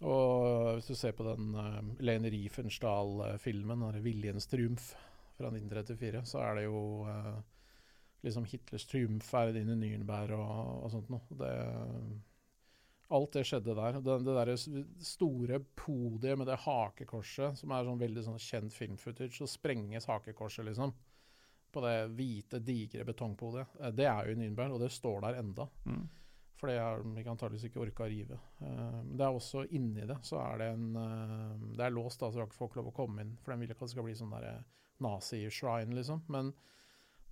Og 0.06 0.76
hvis 0.76 0.92
du 0.92 0.98
ser 0.98 1.16
på 1.18 1.26
den 1.26 1.54
uh, 1.58 1.82
Lene 2.06 2.30
Riefenstahl-filmen, 2.34 3.88
der 3.88 4.02
'Viljens 4.06 4.50
triumf' 4.52 4.94
fra 5.38 5.50
1934, 5.52 6.22
så 6.30 6.42
er 6.46 6.60
det 6.60 6.66
jo 6.68 6.82
eh, 7.12 7.34
liksom 8.26 8.46
Hitlers 8.50 8.86
triumferd 8.90 9.58
inn 9.60 9.72
i 9.74 9.78
Nürnberg 9.80 10.34
og, 10.38 10.84
og 10.86 10.92
sånt 10.94 11.12
noe. 11.14 11.38
Det, 11.40 11.52
alt 13.16 13.36
det 13.38 13.46
skjedde 13.46 13.76
der. 13.78 14.00
Det, 14.02 14.18
det 14.26 14.36
der 14.40 14.52
store 15.06 15.60
podiet 15.78 16.40
med 16.40 16.50
det 16.50 16.58
hakekorset, 16.66 17.60
som 17.62 17.74
er 17.76 17.86
sånn 17.88 18.02
veldig 18.02 18.24
sånn 18.26 18.42
kjent 18.42 18.74
filmfootage, 18.76 19.38
så 19.38 19.50
sprenges 19.50 20.10
hakekorset, 20.10 20.66
liksom. 20.70 20.94
På 21.76 21.84
det 21.84 21.96
hvite, 22.16 22.62
digre 22.64 23.06
betongpodiet. 23.08 23.80
Eh, 23.82 23.92
Det 23.96 24.08
er 24.10 24.30
jo 24.30 24.36
i 24.36 24.40
Nürnberg, 24.40 24.74
og 24.78 24.82
det 24.82 24.94
står 24.96 25.26
der 25.28 25.42
enda. 25.42 25.68
Mm. 25.86 26.06
For 26.56 26.72
det 26.72 26.78
har 26.80 27.02
de 27.04 27.24
antakeligvis 27.28 27.66
ikke 27.68 27.82
orka 27.84 28.06
å 28.06 28.10
rive. 28.10 28.38
Eh, 28.64 29.02
Men 29.04 29.18
det 29.20 29.26
er 29.26 29.36
også 29.36 29.66
inni 29.76 30.06
det, 30.08 30.18
så 30.24 30.40
er 30.40 30.62
det 30.64 30.70
en 30.72 30.86
eh, 30.96 31.66
Det 31.76 31.84
er 31.86 31.94
låst, 31.94 32.22
da, 32.24 32.32
så 32.32 32.42
har 32.42 32.48
ikke 32.48 32.62
folk 32.62 32.80
lov 32.80 32.94
å 32.94 32.96
komme 32.96 33.22
inn. 33.26 33.36
For 33.44 33.52
de 33.52 33.60
vil 33.60 33.70
ikke 33.76 33.84
at 33.84 33.90
det 33.90 33.96
skal 33.98 34.08
bli 34.08 34.16
sånn 34.16 34.38
nazi-shrine, 35.04 35.94
liksom. 35.94 36.24
Men 36.32 36.54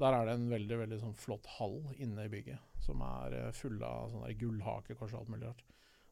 der 0.01 0.15
er 0.17 0.27
det 0.27 0.38
en 0.38 0.49
veldig 0.51 0.79
veldig 0.79 0.99
sånn 1.03 1.17
flott 1.19 1.47
hall 1.60 1.77
inne 2.01 2.25
i 2.25 2.32
bygget, 2.32 2.62
som 2.82 3.03
er 3.06 3.38
eh, 3.38 3.51
full 3.56 3.77
av 3.86 4.10
sånne 4.13 4.34
gullhakekors 4.39 5.13
og 5.13 5.21
alt 5.21 5.34
mulig 5.34 5.49
rart. 5.51 5.62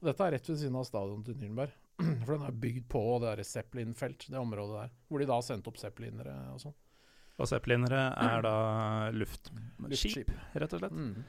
Dette 0.01 0.25
er 0.25 0.35
rett 0.35 0.49
ved 0.49 0.61
siden 0.61 0.77
av 0.79 0.85
stadionet 0.87 1.27
til 1.29 1.37
Nürnberg. 1.41 1.73
For 2.25 2.33
den 2.35 2.45
er 2.47 2.61
bygd 2.63 2.87
på 2.89 3.01
det 3.21 3.35
der 3.35 3.43
Zeppelin-felt, 3.45 4.29
det 4.33 4.39
området 4.39 4.79
der. 4.79 4.95
Hvor 5.09 5.21
de 5.21 5.27
da 5.29 5.37
har 5.37 5.45
sendt 5.45 5.69
opp 5.69 5.77
zeppelinere 5.81 6.33
og 6.53 6.63
sånn. 6.63 6.77
Og 7.41 7.49
zeppelinere 7.49 8.01
er 8.21 8.43
da 8.45 8.55
luftskip, 9.15 9.61
Luftskip. 9.81 10.33
rett 10.61 10.73
og 10.77 10.81
slett. 10.81 10.97
Mm. 10.97 11.21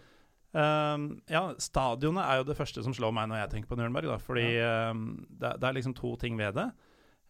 Um, 0.53 1.05
ja, 1.33 1.47
stadionet 1.63 2.27
er 2.27 2.41
jo 2.41 2.49
det 2.51 2.57
første 2.59 2.83
som 2.85 2.93
slår 2.97 3.15
meg 3.17 3.31
når 3.31 3.43
jeg 3.43 3.53
tenker 3.55 3.73
på 3.73 3.79
Nürnberg. 3.81 4.11
Da, 4.13 4.19
fordi 4.21 4.49
um, 4.93 5.07
det, 5.31 5.55
det 5.61 5.69
er 5.69 5.79
liksom 5.79 5.97
to 5.97 6.13
ting 6.21 6.37
ved 6.41 6.59
det. 6.59 6.69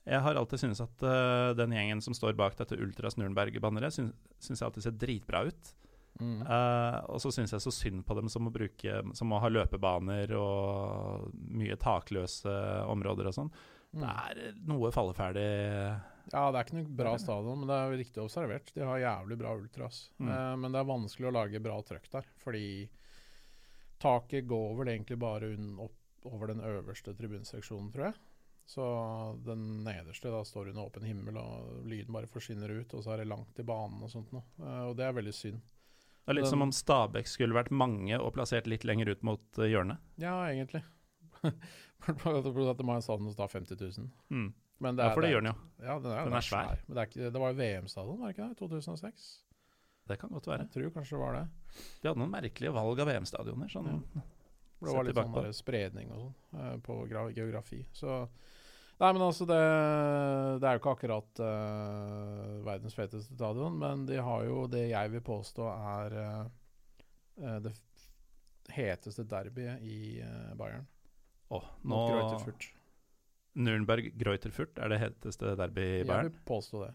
Jeg 0.09 0.19
har 0.25 0.35
alltid 0.35 0.65
syntes 0.65 0.83
at 0.83 1.05
uh, 1.07 1.53
den 1.55 1.75
gjengen 1.77 2.01
som 2.03 2.15
står 2.17 2.35
bak 2.39 2.57
dette 2.59 2.79
Ultras 2.81 3.15
Nürnberg-banneret, 3.21 3.95
syns, 3.95 4.17
syns 4.43 4.63
jeg 4.63 4.67
alltid 4.67 4.87
ser 4.87 4.97
dritbra 4.99 5.45
ut. 5.47 5.75
Mm. 6.21 6.41
Uh, 6.45 6.99
og 7.09 7.21
så 7.23 7.31
syns 7.33 7.55
jeg 7.55 7.65
så 7.65 7.73
synd 7.73 8.03
på 8.07 8.17
dem 8.19 8.29
som 8.33 8.45
må, 8.47 8.53
bruke, 8.55 8.99
som 9.17 9.31
må 9.33 9.39
ha 9.43 9.51
løpebaner 9.51 10.35
og 10.37 11.31
mye 11.55 11.79
takløse 11.81 12.57
områder 12.91 13.31
og 13.31 13.37
sånn. 13.37 13.53
Mm. 13.93 14.03
Det 14.03 14.11
er 14.11 14.59
noe 14.71 14.91
falleferdig 14.95 15.47
Ja, 16.33 16.47
det 16.49 16.57
er 16.57 16.65
ikke 16.65 16.79
noe 16.79 16.99
bra 17.03 17.15
stadion, 17.21 17.63
men 17.63 17.71
det 17.71 17.79
er 17.79 17.97
riktig 18.01 18.23
observert. 18.25 18.75
De 18.75 18.85
har 18.89 19.05
jævlig 19.05 19.39
bra 19.39 19.55
ultras. 19.55 20.05
Mm. 20.19 20.29
Uh, 20.33 20.53
men 20.65 20.75
det 20.75 20.83
er 20.83 20.91
vanskelig 20.91 21.31
å 21.31 21.37
lage 21.39 21.65
bra 21.65 21.79
trøkk 21.87 22.11
der, 22.19 22.29
fordi 22.43 22.67
taket 24.03 24.49
går 24.51 24.79
vel 24.81 24.97
egentlig 24.97 25.21
bare 25.23 25.55
opp 25.85 26.27
over 26.27 26.51
den 26.51 26.63
øverste 26.67 27.15
tribunseksjonen, 27.19 27.91
tror 27.95 28.11
jeg. 28.11 28.21
Så 28.67 28.85
den 29.45 29.83
nederste 29.85 30.31
da 30.33 30.45
står 30.47 30.69
under 30.71 30.87
åpen 30.87 31.05
himmel, 31.05 31.37
og 31.37 31.83
lyden 31.89 32.15
bare 32.15 32.31
forsvinner 32.31 32.71
ut, 32.71 32.95
og 32.95 33.03
så 33.05 33.13
er 33.15 33.23
det 33.23 33.29
langt 33.29 33.59
i 33.59 33.65
banen 33.67 34.03
og 34.03 34.11
sånt 34.13 34.31
noe. 34.33 34.45
Eh, 34.63 34.83
og 34.89 34.97
det 34.97 35.05
er 35.09 35.17
veldig 35.19 35.35
synd. 35.35 35.61
Det 36.23 36.31
er 36.31 36.39
litt 36.39 36.45
Den- 36.47 36.51
som 36.55 36.63
om 36.63 36.71
Stabæk 36.73 37.27
skulle 37.27 37.55
vært 37.57 37.73
mange 37.75 38.15
og 38.21 38.33
plassert 38.37 38.67
litt 38.71 38.85
lenger 38.85 39.11
ut 39.11 39.23
mot 39.27 39.43
uh, 39.59 39.65
hjørnet. 39.67 39.99
Ja, 40.23 40.37
egentlig. 40.47 40.85
At 41.43 42.17
de 42.17 42.87
har 42.87 42.95
en 42.95 43.03
stadion 43.03 43.31
som 43.33 43.35
tar 43.37 43.49
50 43.51 43.77
000. 43.99 44.11
Mm. 44.31 44.53
Men 44.83 44.97
det 44.97 45.05
Ja, 45.05 45.11
er, 45.11 45.15
for 45.15 45.23
det 45.23 45.31
gjør 45.33 45.43
den 45.43 45.51
jo. 45.53 45.57
Ja, 45.83 45.99
den 45.99 46.11
er, 46.13 46.17
Den 46.23 46.31
den 46.33 46.39
er 46.39 46.47
svær. 46.47 46.79
Men 46.87 46.97
det, 46.97 47.09
ikke, 47.09 47.31
det 47.35 47.41
var 47.43 47.53
jo 47.53 47.59
VM-stadion, 47.59 48.19
var 48.21 48.31
det 48.33 48.37
ikke 48.37 48.49
det? 48.49 48.57
2006? 48.59 49.27
Det 50.11 50.19
kan 50.19 50.31
godt 50.35 50.47
være. 50.51 50.65
Jeg 50.67 50.71
tror 50.75 50.91
kanskje 50.97 51.17
det 51.17 51.21
var 51.23 51.37
det. 51.37 51.45
De 52.03 52.09
hadde 52.09 52.19
noen 52.23 52.33
merkelige 52.33 52.73
valg 52.75 53.03
av 53.05 53.11
VM-stadioner. 53.13 53.71
Sånn. 53.71 54.03
For 54.83 54.91
det 54.91 54.97
var 54.97 55.07
litt 55.07 55.19
sånn 55.21 55.37
der 55.37 55.55
spredning 55.55 56.11
og 56.11 56.23
sånn 56.25 56.59
eh, 56.59 56.75
på 56.83 56.97
geografi. 57.07 57.85
Så 57.95 58.25
Nei, 59.03 59.09
men 59.17 59.23
altså, 59.25 59.47
det, 59.49 59.59
det 60.63 60.69
er 60.69 60.77
jo 60.77 60.81
ikke 60.83 60.93
akkurat 60.93 61.41
uh, 61.43 62.59
verdens 62.63 62.95
feteste 62.95 63.35
stadion, 63.35 63.75
men 63.81 64.05
de 64.07 64.21
har 64.23 64.45
jo 64.47 64.61
det 64.71 64.85
jeg 64.93 65.11
vil 65.15 65.25
påstå 65.27 65.71
er 65.73 66.15
eh, 66.21 67.57
det 67.65 67.73
heteste 68.71 69.25
derbyet 69.27 69.83
i 69.83 70.21
uh, 70.23 70.53
Bayern. 70.61 70.87
Åh, 71.51 71.67
nå 71.83 71.97
Mot 71.97 72.13
Greuterfurt. 72.13 72.69
Nürnberg 73.59 74.13
Greuterfurt 74.21 74.79
er 74.79 74.95
det 74.95 75.01
heteste 75.03 75.57
derbyet 75.59 76.05
i 76.05 76.07
Bayern? 76.07 76.31
Jeg 76.31 76.37
vil 76.37 76.47
påstå 76.53 76.85
det. 76.85 76.93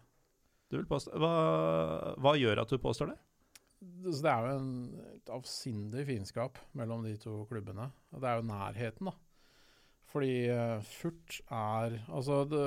Du 0.72 0.80
vil 0.80 0.88
påstå, 0.88 1.20
hva, 1.20 1.34
hva 2.24 2.38
gjør 2.40 2.64
at 2.64 2.72
du 2.72 2.80
påstår 2.82 3.12
det? 3.12 3.20
Det, 3.80 4.14
så 4.16 4.26
det 4.26 4.32
er 4.32 4.44
jo 4.44 4.58
en, 4.58 4.70
et 5.14 5.32
avsindig 5.34 6.06
fiendskap 6.08 6.60
mellom 6.78 7.04
de 7.06 7.14
to 7.22 7.44
klubbene. 7.50 7.90
Og 8.14 8.24
det 8.24 8.30
er 8.30 8.40
jo 8.40 8.48
nærheten, 8.50 9.12
da. 9.12 9.16
Fordi 10.08 10.32
uh, 10.50 10.80
Furt 10.88 11.42
er 11.52 11.98
Altså, 12.08 12.44
det, 12.48 12.64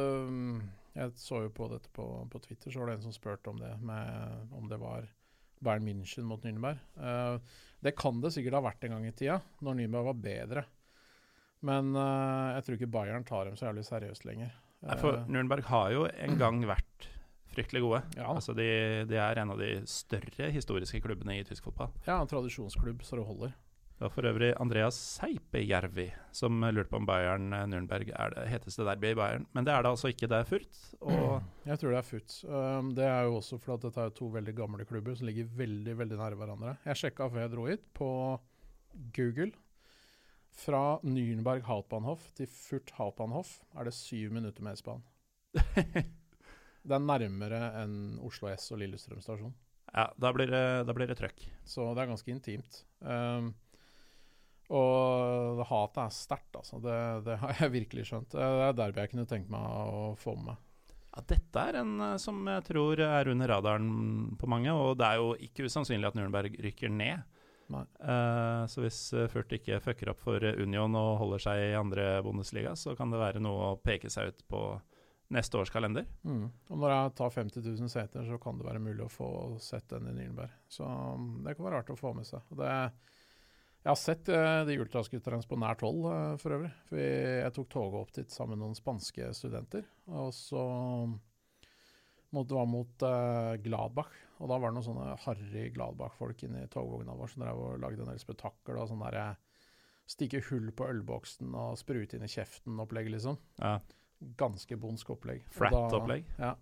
jeg 0.94 1.14
så 1.18 1.44
jo 1.46 1.55
på 1.55 1.70
dette 1.73 1.90
på, 1.96 2.07
på, 2.31 2.42
Twitter, 2.44 2.70
så 2.70 2.83
var 2.83 2.90
det 2.90 2.99
en 2.99 3.09
som 3.09 3.16
spurte 3.16 3.53
om 3.53 3.59
det, 3.61 3.73
med, 3.83 4.51
om 4.57 4.68
det 4.70 4.79
var 4.81 5.09
Bayern 5.61 5.87
München 5.87 6.29
mot 6.29 6.44
Nürnberg. 6.44 6.81
Uh, 6.96 7.40
det 7.85 7.96
kan 7.99 8.20
det 8.20 8.33
sikkert 8.35 8.59
ha 8.59 8.64
vært 8.64 8.85
en 8.85 8.96
gang 8.96 9.07
i 9.09 9.14
tida, 9.16 9.40
når 9.64 9.81
Nürnberg 9.81 10.11
var 10.12 10.20
bedre. 10.27 10.66
Men 11.66 11.94
uh, 11.96 12.57
jeg 12.57 12.66
tror 12.66 12.79
ikke 12.79 12.92
Bayern 12.94 13.27
tar 13.29 13.49
dem 13.49 13.57
så 13.59 13.68
jævlig 13.68 13.87
seriøst 13.88 14.29
lenger. 14.29 14.53
Nei, 14.81 14.96
for 15.01 15.25
Nürnberg 15.29 15.66
har 15.68 15.90
jo 15.92 16.07
en 16.09 16.38
gang 16.40 16.62
vært 16.68 17.11
fryktelig 17.54 17.82
gode. 17.84 18.02
Ja. 18.16 18.28
Altså 18.34 18.54
de, 18.56 18.68
de, 19.10 19.18
er 19.20 19.40
en 19.42 19.54
av 19.54 19.58
de 19.60 19.72
større 19.90 20.52
historiske 20.54 21.02
klubbene 21.04 21.40
i 21.40 21.46
tysk 21.46 21.70
fotball. 21.70 21.92
Ja, 22.06 22.20
en 22.20 22.30
tradisjonsklubb 22.30 23.02
så 23.06 23.18
det 23.18 23.26
holder. 23.28 23.56
Det 24.00 24.06
var 24.06 24.12
for 24.14 24.26
øvrig 24.30 24.54
Andreas 24.56 24.96
Seipejärvi 24.96 26.06
som 26.32 26.62
lurte 26.72 26.88
på 26.88 26.96
om 26.96 27.04
Bayern 27.04 27.52
eh, 27.52 27.66
Nürnberg 27.68 28.08
er 28.16 28.30
det 28.32 28.46
heteste 28.48 28.86
derbyet 28.86 29.12
i 29.12 29.18
Bayern. 29.18 29.42
Men 29.52 29.66
det 29.66 29.74
er 29.74 29.84
det 29.84 29.90
altså 29.90 30.08
ikke. 30.08 30.28
Det 30.30 30.38
er 30.38 30.46
Furt. 30.48 30.78
Jeg 31.68 31.82
tror 31.82 31.92
det 31.92 31.98
er 31.98 32.06
Furt. 32.08 32.36
Um, 32.48 32.94
det 32.96 33.04
er 33.04 33.26
jo 33.28 33.34
også 33.42 33.58
fordi 33.60 33.84
dette 33.84 34.06
er 34.06 34.14
to 34.16 34.30
veldig 34.32 34.54
gamle 34.56 34.86
klubber 34.88 35.18
som 35.18 35.28
ligger 35.28 35.50
veldig 35.58 35.98
veldig 35.98 36.20
nære 36.22 36.40
hverandre. 36.40 36.72
Jeg 36.86 37.02
sjekka 37.02 37.28
før 37.28 37.44
jeg 37.44 37.52
dro 37.52 37.66
hit, 37.68 37.84
på 37.92 38.08
Google. 39.18 39.52
Fra 40.64 40.82
Nürnberg 41.04 41.68
Hautbahnhof 41.68 42.24
til 42.40 42.48
Furt 42.48 42.94
Hautbahnhof 42.96 43.52
er 43.76 43.84
det 43.84 43.94
syv 43.98 44.32
minutter 44.32 44.64
med 44.64 44.80
S-banen. 44.80 45.04
det 46.83 46.97
er 46.97 47.03
nærmere 47.05 47.64
enn 47.83 47.97
Oslo 48.25 48.49
S 48.53 48.71
og 48.75 48.81
Lillestrøm 48.81 49.21
stasjon. 49.25 49.53
Ja, 49.90 50.07
da 50.16 50.31
blir 50.33 50.51
det, 50.51 50.64
da 50.87 50.95
blir 50.95 51.11
det 51.11 51.19
trøkk. 51.19 51.43
Så 51.66 51.88
det 51.95 52.05
er 52.05 52.12
ganske 52.12 52.33
intimt. 52.33 52.83
Um, 53.03 53.53
og 54.71 55.64
hatet 55.66 56.03
er 56.05 56.14
sterkt, 56.14 56.55
altså. 56.55 56.79
Det, 56.83 56.97
det, 57.27 57.38
har 57.43 57.57
jeg 57.59 57.75
virkelig 57.75 58.07
skjønt. 58.11 58.31
Det 58.37 58.51
er 58.69 58.77
derby 58.79 59.03
jeg 59.03 59.12
kunne 59.14 59.27
tenkt 59.31 59.51
meg 59.51 59.66
å 59.66 60.12
få 60.19 60.37
med 60.38 60.53
meg. 60.53 60.61
Ja, 61.11 61.25
dette 61.27 61.62
er 61.66 61.81
en 61.81 61.97
eh, 62.07 62.16
som 62.23 62.37
jeg 62.47 62.62
tror 62.69 63.01
er 63.03 63.33
under 63.33 63.51
radaren 63.51 63.88
på 64.38 64.47
mange, 64.47 64.71
og 64.71 64.95
det 65.01 65.09
er 65.09 65.19
jo 65.19 65.33
ikke 65.43 65.66
usannsynlig 65.66 66.07
at 66.07 66.19
Nürnberg 66.19 66.55
rykker 66.62 66.93
ned. 66.95 67.27
Uh, 67.71 68.66
så 68.71 68.83
hvis 68.83 68.99
Furt 69.31 69.53
ikke 69.55 69.79
fucker 69.83 70.11
opp 70.11 70.23
for 70.23 70.43
Union 70.59 70.95
og 70.99 71.19
holder 71.21 71.43
seg 71.43 71.64
i 71.69 71.75
andre 71.79 72.07
Bundesliga, 72.27 72.77
så 72.79 72.95
kan 72.99 73.11
det 73.11 73.19
være 73.19 73.43
noe 73.43 73.73
å 73.73 73.77
peke 73.83 74.11
seg 74.11 74.31
ut 74.31 74.47
på 74.51 74.62
neste 75.31 75.61
års 75.61 75.71
kalender. 75.71 76.09
Mm. 76.27 76.49
Og 76.51 76.81
når 76.81 76.93
jeg 76.95 77.14
tar 77.21 77.37
50 77.37 77.66
000 77.66 77.93
seter, 77.93 78.27
så 78.27 78.38
kan 78.43 78.59
det 78.59 78.66
være 78.66 78.83
mulig 78.83 79.05
å 79.07 79.12
få 79.12 79.31
sett 79.62 79.87
den 79.93 80.11
i 80.11 80.14
Nürnberg. 80.16 80.53
Så 80.71 80.87
um, 80.87 81.40
det 81.45 81.55
kan 81.57 81.69
være 81.69 81.81
rart 81.81 81.93
å 81.95 81.99
få 81.99 82.12
med 82.16 82.29
seg. 82.29 82.45
Det 82.59 82.71
jeg 83.81 83.88
har 83.88 83.97
sett 83.97 84.29
uh, 84.29 84.61
de 84.69 84.77
ultraskutterne 84.83 85.47
på 85.49 85.57
nært 85.57 85.85
hold, 85.87 86.03
uh, 86.05 86.35
for 86.40 86.59
øvrig. 86.59 86.73
For 86.90 87.01
jeg 87.01 87.53
tok 87.57 87.71
toget 87.73 88.01
opp 88.03 88.11
dit 88.19 88.35
sammen 88.35 88.59
med 88.59 88.66
noen 88.66 88.77
spanske 88.77 89.31
studenter. 89.38 89.87
Og 90.12 90.35
så 90.37 90.64
måtte 92.31 92.51
det 92.51 92.59
var 92.59 92.69
mot 92.69 93.07
uh, 93.07 93.55
Gladbach. 93.62 94.19
Og 94.40 94.51
da 94.51 94.59
var 94.59 94.69
det 94.69 94.77
noen 94.77 94.88
sånne 94.88 95.14
harry 95.25 95.71
Gladbach-folk 95.73 96.45
inni 96.45 96.66
togvogna 96.73 97.16
vår 97.16 97.33
som 97.33 97.47
drev 97.47 97.62
og 97.64 97.81
lagde 97.81 98.05
en 98.05 98.12
del 98.12 98.21
spetakkel 98.21 98.83
og 98.83 98.90
sånn 98.90 99.07
derre 99.07 99.31
Stikke 100.11 100.40
hull 100.49 100.73
på 100.75 100.88
ølboksen 100.90 101.53
og 101.55 101.77
sprute 101.79 102.16
inn 102.16 102.25
i 102.27 102.31
kjeften-opplegg, 102.33 103.12
liksom. 103.12 103.37
Ja. 103.61 103.77
Ganske 104.20 104.76
bondsk 104.76 105.11
opplegg. 105.16 105.46
Flat-opplegg? 105.54 106.26
Ja. 106.37 106.54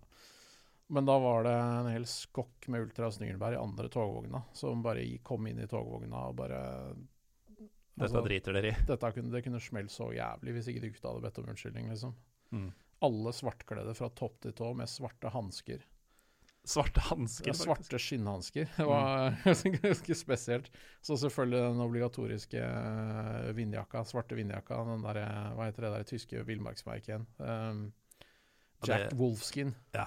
Men 0.89 1.05
da 1.05 1.19
var 1.19 1.43
det 1.45 1.53
en 1.53 1.87
hel 1.91 2.05
skokk 2.09 2.67
med 2.67 2.81
Ultras 2.87 3.19
Nürnberg 3.21 3.53
i 3.53 3.61
andre 3.61 3.89
togvogna, 3.93 4.41
som 4.57 4.81
bare 4.81 5.03
kom 5.23 5.45
inn 5.47 5.59
i 5.61 5.67
togvogna 5.69 6.23
og 6.31 6.37
bare 6.39 6.61
Dette 7.99 8.07
altså, 8.07 8.23
driter 8.25 8.55
dere 8.55 8.71
i? 8.71 8.77
Dette 8.87 9.11
kunne, 9.13 9.29
det 9.33 9.43
kunne 9.45 9.61
smelt 9.61 9.91
så 9.91 10.07
jævlig 10.15 10.55
hvis 10.55 10.69
ikke 10.71 10.81
de 10.85 10.91
gutta 10.93 11.11
hadde 11.11 11.25
bedt 11.27 11.39
om 11.41 11.51
unnskyldning, 11.51 11.91
liksom. 11.91 12.15
Mm. 12.55 12.69
Alle 13.05 13.33
svartkledde 13.35 13.93
fra 13.99 14.09
topp 14.17 14.39
til 14.45 14.55
tå 14.55 14.71
med 14.79 14.89
svarte 14.89 15.29
hansker. 15.35 15.83
Svarte 16.67 17.01
hansker, 17.01 17.49
ja, 17.49 17.55
Svarte 17.55 17.99
skinnhansker. 17.99 18.67
Det 18.75 18.85
var 18.85 19.31
mm. 19.45 19.77
ganske 19.81 20.15
spesielt. 20.15 20.69
Så 21.01 21.17
selvfølgelig 21.17 21.61
den 21.63 21.81
obligatoriske 21.81 22.61
uh, 22.61 23.49
vindjakka, 23.57 24.03
svarte 24.05 24.37
vindjakka. 24.37 24.81
Den 24.91 25.05
der, 25.07 25.21
hva 25.55 25.69
heter 25.69 25.87
det 25.87 25.93
der 25.95 26.09
tyske 26.09 26.43
villmarksmerket 26.45 27.13
igjen? 27.13 27.25
Um, 27.39 27.81
Jack 28.85 29.09
det, 29.09 29.17
Wolfskin. 29.19 29.73
Ja. 29.95 30.05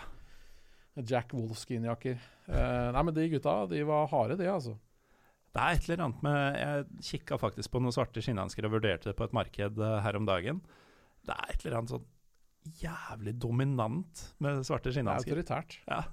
Jack 1.08 1.34
Wolfskin-jakker. 1.34 2.20
Uh, 2.46 2.92
nei, 2.94 3.04
men 3.08 3.16
de 3.16 3.28
gutta, 3.32 3.58
de 3.72 3.82
var 3.88 4.08
harde, 4.12 4.38
de, 4.38 4.48
altså. 4.52 4.76
Det 5.52 5.60
er 5.60 5.76
et 5.76 5.84
eller 5.88 6.06
annet 6.06 6.22
med 6.24 6.54
Jeg 6.56 7.02
kikka 7.10 7.36
faktisk 7.36 7.74
på 7.74 7.80
noen 7.82 7.92
svarte 7.92 8.22
skinnhansker 8.24 8.64
og 8.64 8.78
vurderte 8.78 9.10
det 9.10 9.18
på 9.18 9.26
et 9.26 9.34
marked 9.36 9.82
her 10.04 10.16
om 10.16 10.28
dagen. 10.28 10.62
Det 11.26 11.34
er 11.34 11.52
et 11.52 11.66
eller 11.66 11.82
annet 11.82 11.92
sånn 11.92 12.06
jævlig 12.80 13.34
dominant 13.42 14.22
med 14.40 14.62
svarte 14.66 14.92
skinnhansker. 14.94 15.34
Det 15.34 15.34
er 15.34 15.42
autoritært. 15.42 15.80
Ja. 15.90 16.04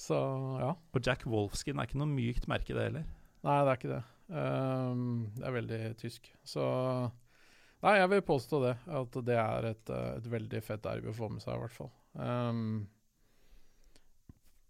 Så, 0.00 0.16
ja. 0.60 0.72
Og 0.74 1.06
Jack 1.06 1.26
Wolfskin 1.30 1.78
er 1.78 1.88
ikke 1.88 2.00
noe 2.00 2.10
mykt 2.10 2.48
merke, 2.50 2.74
det 2.74 2.88
heller. 2.88 3.06
Nei, 3.44 3.58
det 3.60 3.70
er 3.70 3.78
ikke 3.78 3.92
det. 3.92 4.02
Um, 4.32 5.04
det 5.36 5.44
er 5.46 5.54
veldig 5.58 5.82
tysk. 6.00 6.30
Så 6.48 6.64
Nei, 7.84 7.98
jeg 8.00 8.10
vil 8.14 8.24
påstå 8.24 8.62
det. 8.62 8.74
At 8.96 9.16
det 9.28 9.36
er 9.36 9.70
et, 9.74 9.90
eh, 9.92 10.10
et 10.16 10.28
veldig 10.32 10.60
fett 10.64 10.82
derby 10.86 11.10
å 11.10 11.16
få 11.16 11.28
med 11.28 11.44
seg, 11.44 11.58
i 11.58 11.60
hvert 11.60 11.74
fall. 11.74 11.90
Um, 12.16 12.86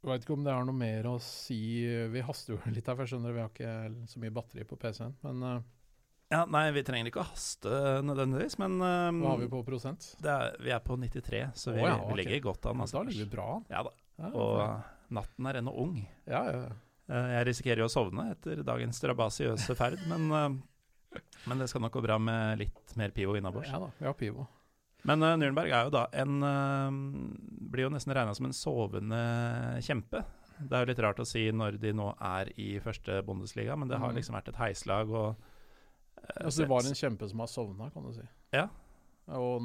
jeg 0.03 0.11
vet 0.11 0.27
ikke 0.27 0.35
om 0.35 0.43
det 0.45 0.57
har 0.57 0.67
noe 0.67 0.77
mer 0.77 1.07
å 1.07 1.15
si. 1.23 1.87
Vi 2.11 2.25
haster 2.27 2.57
jo 2.57 2.59
litt 2.75 2.91
her, 2.91 2.97
for 2.97 3.05
jeg 3.05 3.15
skjønner 3.15 3.37
vi 3.37 3.45
har 3.45 3.53
ikke 3.53 4.09
så 4.11 4.23
mye 4.23 4.35
batteri 4.35 4.67
på 4.67 4.81
PC-en, 4.81 5.15
men 5.23 5.47
uh, 5.47 5.55
ja, 6.33 6.41
Nei, 6.51 6.65
vi 6.75 6.83
trenger 6.83 7.13
ikke 7.13 7.23
å 7.23 7.29
haste 7.29 7.71
nødvendigvis, 8.03 8.57
men 8.59 8.81
um, 8.81 9.21
Hva 9.23 9.35
har 9.37 9.43
vi 9.45 9.51
på 9.53 9.61
prosent? 9.63 10.09
Er, 10.25 10.57
vi 10.65 10.73
er 10.75 10.83
på 10.83 10.97
93, 10.99 11.45
så 11.55 11.77
vi, 11.77 11.85
oh, 11.85 11.91
ja, 11.93 11.99
vi 12.09 12.19
ligger 12.19 12.43
godt 12.49 12.67
an. 12.73 12.83
Altså. 12.83 12.99
Da 12.99 13.07
ligger 13.13 13.29
vi 13.29 13.35
bra 13.37 13.47
an. 13.61 13.67
Ja 13.71 13.85
da. 13.87 13.95
Ja, 14.19 14.31
og 14.31 14.94
natten 15.15 15.49
er 15.51 15.61
ennå 15.61 15.75
ung. 15.85 16.01
Ja, 16.31 16.43
ja. 16.51 16.67
Uh, 17.05 17.31
jeg 17.35 17.49
risikerer 17.51 17.85
jo 17.85 17.89
å 17.91 17.93
sovne 17.93 18.31
etter 18.33 18.63
dagens 18.65 18.99
strabasiøse 19.01 19.77
ferd, 19.77 20.01
men, 20.11 20.29
uh, 20.33 21.23
men 21.49 21.63
det 21.63 21.69
skal 21.73 21.85
nok 21.85 21.97
gå 21.99 22.05
bra 22.05 22.19
med 22.23 22.63
litt 22.65 22.95
mer 23.01 23.15
pivo 23.17 23.37
innabords. 23.39 23.73
Ja 23.73 23.83
da, 23.83 23.91
vi 23.99 24.09
har 24.09 24.17
pivo. 24.19 24.47
Men 25.05 25.23
uh, 25.23 25.35
Nürnberg 25.37 25.69
er 25.69 25.89
jo 25.89 25.93
da 25.93 26.07
en 26.17 26.39
uh, 26.41 26.89
Blir 27.75 27.87
jo 27.89 27.93
nesten 27.93 28.15
regna 28.17 28.35
som 28.37 28.49
en 28.49 28.57
sovende 28.57 29.21
kjempe. 29.85 30.23
Det 30.55 30.71
er 30.71 30.85
jo 30.85 30.91
litt 30.93 31.03
rart 31.03 31.21
å 31.21 31.27
si 31.29 31.49
når 31.53 31.81
de 31.83 31.91
nå 31.97 32.13
er 32.23 32.53
i 32.63 32.77
første 32.83 33.19
Bundesliga, 33.27 33.77
men 33.77 33.91
det 33.91 33.99
har 33.99 34.13
mm. 34.13 34.21
liksom 34.21 34.39
vært 34.39 34.53
et 34.53 34.63
heislag. 34.63 35.11
og 35.11 35.35
uh, 35.35 36.41
Altså 36.47 36.63
Det 36.63 36.71
var 36.73 36.89
en 36.89 36.97
kjempe 36.97 37.29
som 37.29 37.43
har 37.45 37.53
sovna, 37.53 37.91
kan 37.93 38.07
du 38.07 38.15
si. 38.17 38.25
Ja. 38.55 38.69
Og 39.35 39.57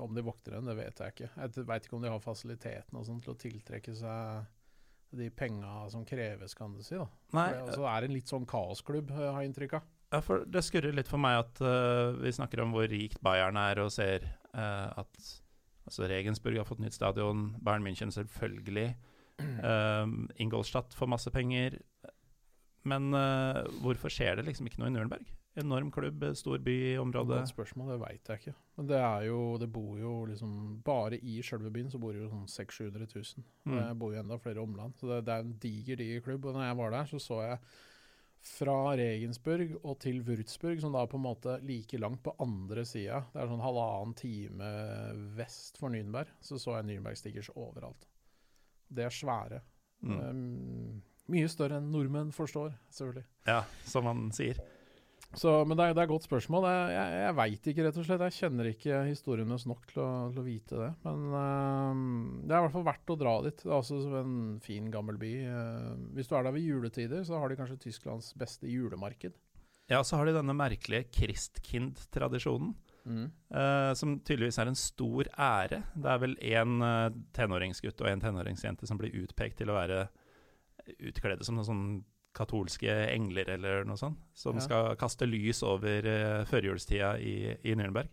om 0.00 0.12
de 0.16 0.24
vokter 0.24 0.56
den, 0.56 0.68
det 0.68 0.78
vet 0.78 1.00
jeg 1.00 1.12
ikke. 1.12 1.30
Jeg 1.36 1.64
veit 1.68 1.86
ikke 1.86 1.96
om 1.98 2.04
de 2.04 2.12
har 2.12 2.22
fasilitetene 2.24 3.04
sånn 3.04 3.20
til 3.24 3.34
å 3.34 3.40
tiltrekke 3.40 3.92
seg 3.96 4.46
de 5.18 5.30
penga 5.34 5.84
som 5.92 6.04
kreves, 6.08 6.54
kan 6.58 6.74
du 6.74 6.82
si. 6.84 6.96
da. 6.98 7.06
Nei, 7.36 7.48
det 7.52 7.62
altså, 7.66 7.86
er 7.90 8.06
en 8.06 8.14
litt 8.14 8.30
sånn 8.30 8.46
kaosklubb, 8.48 9.12
har 9.14 9.30
jeg 9.30 9.50
inntrykk 9.50 9.78
av. 9.78 9.90
Ja, 10.14 10.20
for 10.22 10.44
Det 10.46 10.62
skurrer 10.62 10.94
litt 10.94 11.10
for 11.10 11.22
meg 11.22 11.40
at 11.40 11.62
uh, 11.64 12.14
vi 12.20 12.32
snakker 12.34 12.62
om 12.62 12.74
hvor 12.74 12.86
rikt 12.90 13.22
Bayern 13.24 13.58
er, 13.58 13.80
og 13.82 13.90
ser 13.94 14.28
uh, 14.54 14.92
at 15.02 15.24
altså 15.84 16.08
Regensburg 16.10 16.60
har 16.60 16.68
fått 16.68 16.82
nytt 16.84 16.96
stadion, 16.96 17.48
Bayern 17.64 17.86
München 17.86 18.14
selvfølgelig. 18.14 18.92
Uh, 19.40 20.06
Ingolstadt 20.38 20.94
får 20.94 21.10
masse 21.10 21.32
penger. 21.34 21.80
Men 22.84 23.16
hvorfor 23.80 24.12
skjer 24.12 24.36
det 24.36 24.42
liksom 24.44 24.66
ikke 24.68 24.82
noe 24.82 24.90
i 24.90 24.92
Nürnberg? 24.92 25.24
Enorm 25.54 25.90
klubb, 25.94 26.24
stor 26.34 26.58
byområde. 26.58 27.36
Godt 27.38 27.52
spørsmål, 27.52 27.92
det 27.92 27.98
veit 28.02 28.28
jeg 28.30 28.40
ikke. 28.40 28.54
Men 28.76 28.88
det 28.90 28.98
er 28.98 29.26
jo 29.28 29.40
Det 29.62 29.68
bor 29.70 29.98
jo 30.00 30.14
liksom 30.26 30.80
Bare 30.82 31.20
i 31.22 31.36
sjølve 31.46 31.70
byen 31.70 31.92
så 31.92 32.00
bor 32.02 32.10
det 32.12 32.24
jo 32.24 32.30
sånn 32.32 32.48
600 32.50 33.06
000. 33.06 33.44
Mm. 33.68 33.76
Det 33.76 33.84
bor 34.00 34.14
jo 34.14 34.22
enda 34.24 34.38
flere 34.42 34.62
omland. 34.64 34.96
Så 34.98 35.12
det, 35.12 35.20
det 35.28 35.34
er 35.34 35.44
en 35.44 35.58
diger, 35.62 36.00
diger 36.00 36.24
klubb. 36.26 36.48
Og 36.50 36.58
når 36.58 36.66
jeg 36.66 36.78
var 36.82 36.96
der, 36.96 37.10
så 37.12 37.22
så 37.22 37.40
jeg 37.44 37.60
fra 38.44 38.76
Regensburg 38.98 39.70
og 39.80 39.94
til 40.04 40.18
Würzburg, 40.26 40.80
som 40.82 40.92
da 40.92 41.04
er 41.04 41.08
på 41.08 41.16
en 41.16 41.24
måte 41.24 41.54
like 41.64 41.96
langt 41.96 42.20
på 42.26 42.34
andre 42.44 42.84
sida. 42.84 43.22
Det 43.32 43.40
er 43.40 43.48
sånn 43.48 43.64
halvannen 43.64 44.12
time 44.18 44.72
vest 45.38 45.80
for 45.80 45.94
Nürnberg. 45.94 46.34
Så 46.44 46.58
så 46.60 46.76
jeg 46.76 46.90
Nürnberg-stickers 46.90 47.54
overalt. 47.54 48.04
Det 48.92 49.06
er 49.06 49.14
svære. 49.14 49.62
Mm. 50.04 50.18
Um, 50.20 51.02
mye 51.32 51.48
større 51.48 51.78
enn 51.80 51.88
nordmenn 51.94 52.34
forstår, 52.36 52.74
selvfølgelig. 52.92 53.24
Ja, 53.48 53.62
som 53.88 54.04
man 54.10 54.26
sier. 54.36 54.60
Så, 55.38 55.52
men 55.66 55.78
det 55.78 55.84
er, 55.86 55.94
det 55.96 56.02
er 56.02 56.06
et 56.06 56.12
godt 56.12 56.26
spørsmål. 56.26 56.66
Jeg, 56.70 56.90
jeg, 56.94 57.16
jeg 57.24 57.36
veit 57.38 57.68
ikke, 57.70 57.86
rett 57.86 57.98
og 57.98 58.06
slett. 58.06 58.24
Jeg 58.26 58.36
kjenner 58.38 58.68
ikke 58.70 59.00
historienes 59.08 59.66
nok 59.68 59.88
til 59.90 60.02
å, 60.04 60.10
til 60.34 60.42
å, 60.42 60.46
vite 60.46 60.78
det. 60.80 60.90
Men 61.06 61.24
uh, 61.34 62.44
det 62.44 62.54
er 62.54 62.60
i 62.60 62.66
hvert 62.66 62.76
fall 62.76 62.86
verdt 62.86 63.14
å 63.14 63.18
dra 63.20 63.34
dit. 63.46 63.64
Det 63.64 63.70
er 63.70 63.76
også 63.78 64.00
en 64.20 64.38
fin, 64.64 64.88
gammel 64.94 65.18
by. 65.20 65.32
Uh, 65.48 65.90
hvis 66.16 66.30
du 66.30 66.36
er 66.38 66.46
der 66.46 66.56
ved 66.56 66.68
juletider, 66.68 67.26
så 67.26 67.40
har 67.40 67.50
de 67.50 67.58
kanskje 67.60 67.80
Tysklands 67.86 68.32
beste 68.38 68.70
julemarked. 68.70 69.36
Ja, 69.90 70.00
så 70.06 70.16
har 70.16 70.28
de 70.28 70.36
denne 70.38 70.56
merkelige 70.56 71.10
Christkind-tradisjonen. 71.18 72.74
Mm. 73.04 73.26
Uh, 73.52 73.92
som 73.98 74.16
tydeligvis 74.24 74.58
er 74.62 74.70
en 74.70 74.80
stor 74.80 75.28
ære. 75.34 75.82
Det 75.92 76.12
er 76.14 76.22
vel 76.22 76.38
én 76.40 76.78
tenåringsgutt 77.36 78.00
og 78.00 78.12
en 78.12 78.22
tenåringsjente 78.22 78.88
som 78.88 79.00
blir 79.00 79.14
utpekt 79.24 79.60
til 79.60 79.72
å 79.72 79.80
være 79.82 80.06
utkledde 80.84 81.44
som 81.46 81.56
noen 81.58 81.68
sånn 81.68 81.86
katolske 82.34 82.92
engler 83.12 83.54
eller 83.56 83.86
noe 83.88 83.98
sånt, 84.00 84.20
som 84.34 84.58
ja. 84.58 84.64
skal 84.66 84.94
kaste 85.00 85.28
lys 85.28 85.62
over 85.66 86.08
uh, 86.08 86.42
førjulstida 86.50 87.14
i, 87.22 87.36
i 87.62 87.76
Nürnberg. 87.78 88.10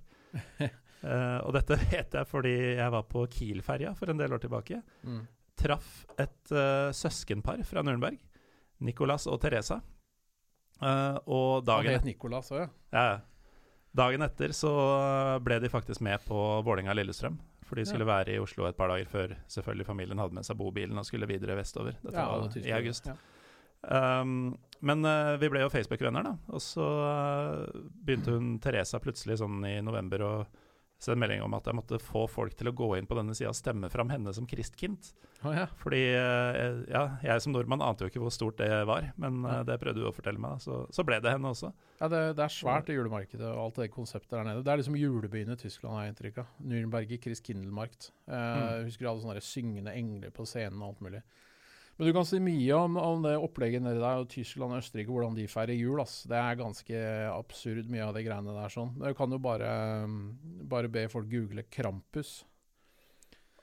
uh, 0.61 1.39
og 1.45 1.53
dette 1.57 1.77
vet 1.87 2.17
jeg 2.19 2.29
fordi 2.29 2.55
jeg 2.77 2.93
var 2.93 3.07
på 3.09 3.25
Kiel-ferja 3.33 3.95
for 3.97 4.13
en 4.13 4.21
del 4.21 4.35
år 4.35 4.43
tilbake. 4.43 4.81
Mm. 5.07 5.23
Traff 5.61 6.03
et 6.21 6.53
uh, 6.53 6.93
søskenpar 6.95 7.65
fra 7.67 7.83
Nürnberg. 7.85 8.19
Nicolas 8.81 9.27
og 9.29 9.41
Teresa. 9.41 9.81
Uh, 10.81 11.17
og 11.29 11.61
Han 11.61 11.67
dagen, 11.67 11.99
het 11.99 12.07
Nicolas 12.07 12.49
òg, 12.49 12.63
ja. 12.63 12.69
ja, 12.97 13.19
dagen 13.93 14.25
etter 14.25 14.53
så 14.57 14.71
ble 15.45 15.59
de 15.61 15.69
faktisk 15.69 16.01
med 16.01 16.23
på 16.25 16.37
Vålerenga-Lillestrøm. 16.65 17.37
For 17.71 17.79
de 17.79 17.85
skulle 17.87 18.03
være 18.03 18.33
i 18.33 18.39
Oslo 18.41 18.65
et 18.67 18.75
par 18.75 18.89
dager 18.91 19.07
før 19.07 19.35
selvfølgelig 19.47 19.85
familien 19.87 20.19
hadde 20.19 20.35
med 20.35 20.43
seg 20.43 20.57
bobilen 20.59 20.97
og 20.99 21.05
skulle 21.07 21.29
videre 21.29 21.55
vestover. 21.55 21.95
Dette 22.01 22.17
ja 22.17 22.25
det 22.27 22.49
var 22.57 22.65
i 22.67 22.73
august. 22.75 23.05
Ja. 23.07 23.13
Um, 23.81 24.57
men 24.81 25.05
uh, 25.05 25.37
vi 25.41 25.49
ble 25.49 25.61
jo 25.63 25.69
Facebook-venner, 25.73 26.25
da. 26.25 26.35
Og 26.53 26.61
så 26.61 26.85
uh, 26.85 27.85
begynte 28.01 28.33
hun 28.35 28.55
Teresa 28.61 28.99
plutselig 29.01 29.39
sånn 29.41 29.61
i 29.65 29.79
november 29.85 30.25
å 30.25 30.33
sende 31.01 31.17
melding 31.17 31.41
om 31.41 31.55
at 31.57 31.65
jeg 31.65 31.73
måtte 31.73 31.97
få 31.97 32.27
folk 32.29 32.53
til 32.53 32.69
å 32.69 32.75
gå 32.77 32.87
inn 32.93 33.07
på 33.09 33.15
denne 33.17 33.33
sida 33.33 33.49
og 33.49 33.57
stemme 33.57 33.89
fram 33.89 34.11
henne 34.13 34.29
som 34.37 34.45
kristkind. 34.45 35.07
Oh, 35.41 35.49
ja. 35.49 35.63
Fordi 35.81 36.01
uh, 36.13 36.81
ja, 36.85 37.03
jeg 37.25 37.41
som 37.41 37.55
nordmann 37.55 37.81
ante 37.81 38.05
jo 38.05 38.11
ikke 38.11 38.21
hvor 38.21 38.33
stort 38.33 38.59
det 38.61 38.69
var, 38.85 39.07
men 39.21 39.41
det 39.65 39.79
prøvde 39.81 40.03
du 40.03 40.05
å 40.09 40.13
fortelle 40.13 40.41
meg, 40.41 40.59
da. 40.59 40.65
Så, 40.65 40.83
så 40.93 41.05
ble 41.05 41.17
det 41.25 41.33
henne 41.33 41.53
også. 41.55 41.71
Ja, 42.01 42.09
det, 42.09 42.21
det 42.37 42.45
er 42.45 42.53
svært, 42.53 42.85
det 42.89 42.97
julemarkedet 42.99 43.49
og 43.49 43.63
alt 43.67 43.81
det 43.81 43.89
konseptet 43.93 44.33
der 44.33 44.45
nede. 44.45 44.61
Det 44.65 44.73
er 44.73 44.81
liksom 44.81 44.97
julebyen 44.97 45.53
i 45.53 45.57
Tyskland, 45.61 45.97
har 45.97 46.05
jeg 46.05 46.13
inntrykk 46.15 46.41
av. 46.41 46.53
Nürnberger 46.69 47.21
Chris 47.21 47.41
Kindelmarkt. 47.45 48.11
Eh, 48.29 48.49
Mm. 48.51 48.85
Husker 48.87 49.09
alle 49.09 49.21
sånne 49.21 49.41
syngende 49.45 49.93
engler 49.97 50.33
på 50.33 50.45
scenen 50.49 50.81
og 50.81 50.91
alt 50.91 51.01
mulig. 51.05 51.21
Men 52.01 52.07
du 52.09 52.15
kan 52.15 52.25
si 52.25 52.39
mye 52.41 52.73
om, 52.73 52.95
om 52.97 53.19
det 53.21 53.35
opplegget 53.37 53.83
nedi 53.85 53.99
der, 54.01 54.23
og 54.23 54.29
Tyskland 54.31 54.73
og 54.73 54.79
Østerrike, 54.81 55.13
hvordan 55.13 55.35
de 55.37 55.43
feirer 55.45 55.77
jul. 55.77 55.99
Ass. 56.01 56.23
Det 56.25 56.33
er 56.33 56.57
ganske 56.57 57.01
absurd, 57.29 57.91
mye 57.93 58.07
av 58.07 58.15
de 58.17 58.23
greiene 58.25 58.55
der. 58.55 58.73
sånn. 58.73 58.95
Men 58.95 59.11
Du 59.11 59.17
kan 59.19 59.29
jo 59.29 59.37
bare, 59.37 59.67
mm, 60.09 60.63
bare 60.71 60.89
be 60.89 61.03
folk 61.13 61.29
google 61.29 61.61
Krampus. 61.69 62.39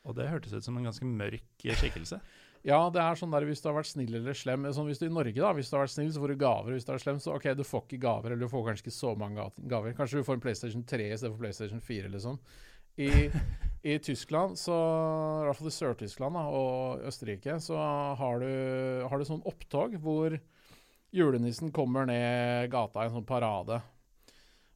Og 0.07 0.15
det 0.15 0.29
hørtes 0.31 0.55
ut 0.55 0.63
som 0.63 0.79
en 0.79 0.87
ganske 0.87 1.03
mørk 1.03 1.67
skikkelse. 1.67 2.21
Ja, 2.67 2.79
det 2.91 2.99
er 3.01 3.15
sånn 3.15 3.31
der 3.31 3.45
hvis 3.47 3.61
du 3.63 3.69
har 3.71 3.77
vært 3.77 3.89
snill 3.91 4.17
eller 4.19 4.35
slem. 4.35 4.67
Sånn 4.75 4.89
hvis 4.91 4.99
du 4.99 5.07
i 5.07 5.13
Norge, 5.15 5.35
da, 5.39 5.53
hvis 5.55 5.71
du 5.71 5.77
har 5.77 5.85
vært 5.85 5.95
snill, 5.95 6.11
så 6.13 6.21
får 6.21 6.33
du 6.35 6.41
gaver. 6.43 6.75
Hvis 6.75 6.87
du 6.87 6.91
er 6.93 7.03
slem, 7.03 7.21
så 7.23 7.37
OK, 7.37 7.47
du 7.55 7.63
får 7.65 7.85
ikke 7.87 8.01
gaver, 8.03 8.35
eller 8.35 8.43
du 8.43 8.51
får 8.51 8.65
kanskje 8.67 8.85
ikke 8.85 8.97
så 8.99 9.13
mange 9.19 9.47
gaver. 9.71 9.95
Kanskje 9.97 10.19
du 10.19 10.27
får 10.27 10.39
en 10.39 10.43
PlayStation 10.43 10.83
3 10.83 11.07
i 11.07 11.17
stedet 11.17 11.31
for 11.37 11.45
PlayStation 11.45 11.81
4, 11.81 12.11
liksom. 12.15 12.41
I, 12.99 13.31
i 13.83 13.99
Tyskland, 14.03 14.59
så, 14.59 14.75
i 14.75 15.47
hvert 15.47 15.59
fall 15.61 15.71
i 15.71 15.75
Sør-Tyskland 15.77 16.39
og 16.43 17.05
Østerrike, 17.07 17.59
så 17.63 17.79
har 18.19 18.43
du, 18.43 18.49
har 19.07 19.19
du 19.19 19.27
sånn 19.29 19.45
opptog 19.47 19.95
hvor 20.03 20.35
julenissen 21.15 21.71
kommer 21.75 22.09
ned 22.09 22.69
gata 22.73 23.05
i 23.05 23.11
en 23.11 23.21
sånn 23.21 23.29
parade. 23.29 23.79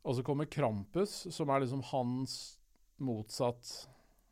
Og 0.02 0.16
så 0.18 0.24
kommer 0.26 0.50
Krampus, 0.50 1.26
som 1.34 1.50
er 1.50 1.64
liksom 1.64 1.82
hans 1.92 2.36
motsatt 3.02 3.66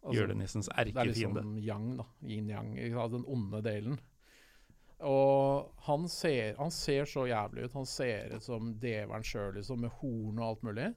altså- 0.03 0.15
Julenissens 0.15 0.71
det 0.71 0.97
er 0.97 1.11
liksom 1.11 1.59
yang, 1.59 1.97
da. 1.99 2.07
Yin-yang. 2.23 2.75
Den 3.11 3.27
onde 3.27 3.63
delen. 3.63 3.99
Og 5.01 5.71
han 5.87 6.09
ser, 6.09 6.57
han 6.59 6.71
ser 6.71 7.05
så 7.05 7.27
jævlig 7.27 7.65
ut. 7.65 7.73
Han 7.73 7.87
ser 7.87 8.35
ut 8.37 8.43
som 8.43 8.75
djevelen 8.81 9.25
sjøl, 9.25 9.55
liksom, 9.57 9.81
med 9.81 9.91
horn 10.01 10.39
og 10.39 10.47
alt 10.47 10.63
mulig. 10.63 10.95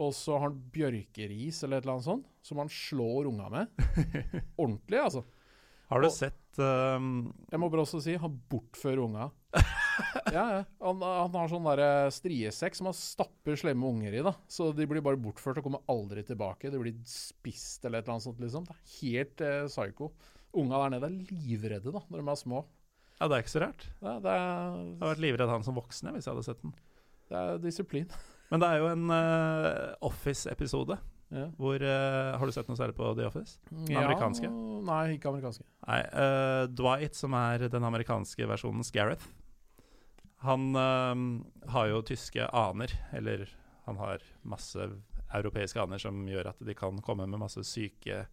Og 0.00 0.14
så 0.16 0.38
har 0.38 0.46
han 0.48 0.60
bjørkeris 0.72 1.62
eller 1.64 1.78
et 1.80 1.84
eller 1.84 1.98
annet 1.98 2.08
sånt, 2.08 2.28
som 2.44 2.60
han 2.62 2.70
slår 2.72 3.28
unga 3.28 3.48
med. 3.52 3.82
Ordentlig, 4.62 5.00
altså. 5.02 5.24
Har 5.92 6.00
du 6.00 6.08
og- 6.08 6.14
sett 6.16 6.60
um, 6.60 7.32
Jeg 7.52 7.60
må 7.60 7.68
bare 7.72 7.84
også 7.84 8.00
si, 8.00 8.14
han 8.16 8.38
bortfører 8.48 9.02
unga. 9.04 9.26
ja, 10.32 10.44
ja. 10.56 10.60
Han, 10.80 11.02
han 11.04 11.36
har 11.36 11.50
sånn 11.52 11.68
striesekk 12.16 12.78
som 12.78 12.88
han 12.88 12.96
stapper 12.96 13.58
slemme 13.60 13.90
unger 13.90 14.16
i, 14.16 14.22
da. 14.24 14.32
Så 14.48 14.70
de 14.76 14.86
blir 14.88 15.04
bare 15.04 15.20
bortført 15.20 15.60
og 15.60 15.66
kommer 15.68 15.84
aldri 15.92 16.24
tilbake. 16.24 16.72
De 16.72 16.80
blir 16.80 16.96
spist 17.08 17.84
eller 17.84 18.00
et 18.00 18.06
eller 18.08 18.16
annet 18.16 18.28
sånt, 18.30 18.40
liksom. 18.40 18.64
Det 18.68 18.78
er 18.78 18.94
helt 19.02 19.44
eh, 19.44 19.66
psycho. 19.68 20.08
Unga 20.56 20.80
der 20.84 20.94
nede 20.96 21.08
er 21.10 21.36
livredde 21.44 21.92
da, 21.92 22.00
når 22.08 22.22
de 22.22 22.32
er 22.32 22.40
små. 22.40 22.64
Ja, 23.18 23.28
det 23.28 23.36
er 23.36 23.44
ikke 23.44 23.52
så 23.52 23.62
rart. 23.62 23.84
Det, 24.00 24.08
er... 24.08 24.24
Jeg 24.24 24.96
hadde 24.96 25.12
vært 25.12 25.22
livredd 25.22 25.52
han 25.52 25.64
som 25.68 25.76
voksen 25.76 26.10
hvis 26.16 26.24
jeg 26.26 26.32
hadde 26.32 26.48
sett 26.48 26.64
den. 26.64 26.72
det 27.28 27.38
er 27.42 27.60
disiplin. 27.62 28.08
Men 28.52 28.60
det 28.60 28.68
er 28.68 28.82
jo 28.82 28.88
en 28.92 29.08
uh, 29.08 29.94
Office-episode. 30.04 30.98
Ja. 31.32 31.46
Hvor 31.56 31.80
uh, 31.80 32.34
Har 32.36 32.44
du 32.44 32.52
sett 32.52 32.68
noe 32.68 32.76
særlig 32.76 32.96
på 32.98 33.08
The 33.16 33.24
Office? 33.30 33.56
Den 33.70 33.96
amerikanske? 34.02 34.50
Nei, 34.84 35.14
ikke 35.14 35.30
amerikanske. 35.32 35.64
Nei. 35.86 36.02
uh, 36.12 36.64
Dwight, 36.68 37.16
som 37.16 37.32
er 37.38 37.64
den 37.72 37.88
amerikanske 37.88 38.48
versjonens 38.50 38.92
Gareth, 38.92 39.30
han 40.42 40.72
har 41.70 41.84
jo 41.86 42.00
tyske 42.02 42.48
aner. 42.50 42.90
Eller 43.14 43.44
han 43.86 44.00
har 44.00 44.24
masse 44.42 44.88
europeiske 45.32 45.78
aner 45.78 46.02
som 46.02 46.18
gjør 46.26 46.50
at 46.50 46.64
de 46.66 46.74
kan 46.74 46.98
komme 47.06 47.28
med 47.30 47.38
masse 47.38 47.62
syke 47.68 48.24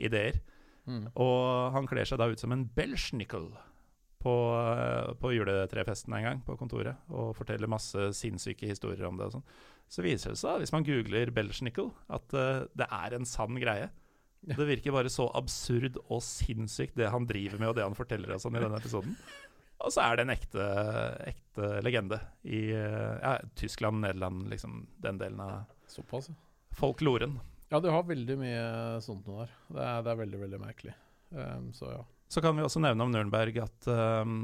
ideer. 0.00 0.40
Mm. 0.88 1.10
Og 1.12 1.76
han 1.76 1.86
kler 1.90 2.08
seg 2.08 2.18
da 2.18 2.30
ut 2.32 2.40
som 2.40 2.54
en 2.56 2.64
belschnickel 2.72 3.50
på, 4.22 4.34
eh, 4.56 5.12
på 5.20 5.32
juletrefesten 5.34 6.14
en 6.16 6.26
gang 6.28 6.42
på 6.46 6.56
kontoret, 6.60 6.98
og 7.12 7.34
forteller 7.38 7.70
masse 7.70 8.10
sinnssyke 8.18 8.70
historier 8.70 9.08
om 9.08 9.18
det 9.18 9.28
og 9.28 9.38
sånn. 9.38 9.48
Så 9.92 10.04
viser 10.06 10.32
det 10.32 10.40
seg, 10.40 10.62
hvis 10.62 10.72
man 10.72 10.86
googler 10.86 11.32
belschnickel, 11.34 11.90
at 12.08 12.32
uh, 12.32 12.64
det 12.78 12.86
er 12.86 13.12
en 13.12 13.26
sann 13.28 13.58
greie. 13.60 13.90
Ja. 14.46 14.56
Det 14.56 14.66
virker 14.66 14.94
bare 14.94 15.10
så 15.12 15.26
absurd 15.36 15.98
og 16.06 16.22
sinnssykt 16.24 16.96
det 16.98 17.10
han 17.12 17.26
driver 17.28 17.60
med, 17.60 17.68
og 17.70 17.76
det 17.76 17.84
han 17.84 17.98
forteller 17.98 18.32
og 18.32 18.40
sånn 18.42 18.56
i 18.56 18.62
denne 18.62 18.80
episoden. 18.80 19.18
Og 19.82 19.92
så 19.92 20.04
er 20.04 20.16
det 20.16 20.24
en 20.24 20.34
ekte, 20.34 20.64
ekte 21.26 21.68
legende 21.82 22.18
i 22.46 22.68
eh, 22.70 23.14
ja, 23.18 23.36
Tyskland, 23.58 24.02
Nederland, 24.04 24.46
liksom 24.52 24.84
den 25.02 25.18
delen 25.18 25.42
av 25.42 25.64
Såpass, 25.90 26.30
ja. 26.30 26.36
folkloren. 26.78 27.40
Ja, 27.72 27.80
du 27.82 27.88
har 27.90 28.06
veldig 28.06 28.36
mye 28.38 28.64
sånt 29.04 29.26
noe 29.28 29.44
der. 29.44 29.54
Det 29.72 29.84
er, 29.84 30.04
det 30.06 30.12
er 30.12 30.20
veldig, 30.22 30.40
veldig 30.44 30.60
merkelig. 30.62 30.94
Um, 31.32 31.70
så 31.74 31.90
ja. 31.90 32.02
Så 32.32 32.40
kan 32.44 32.56
vi 32.56 32.64
også 32.64 32.80
nevne 32.80 33.04
om 33.04 33.12
Nürnberg 33.12 33.58
at 33.60 33.88
um, 33.92 34.38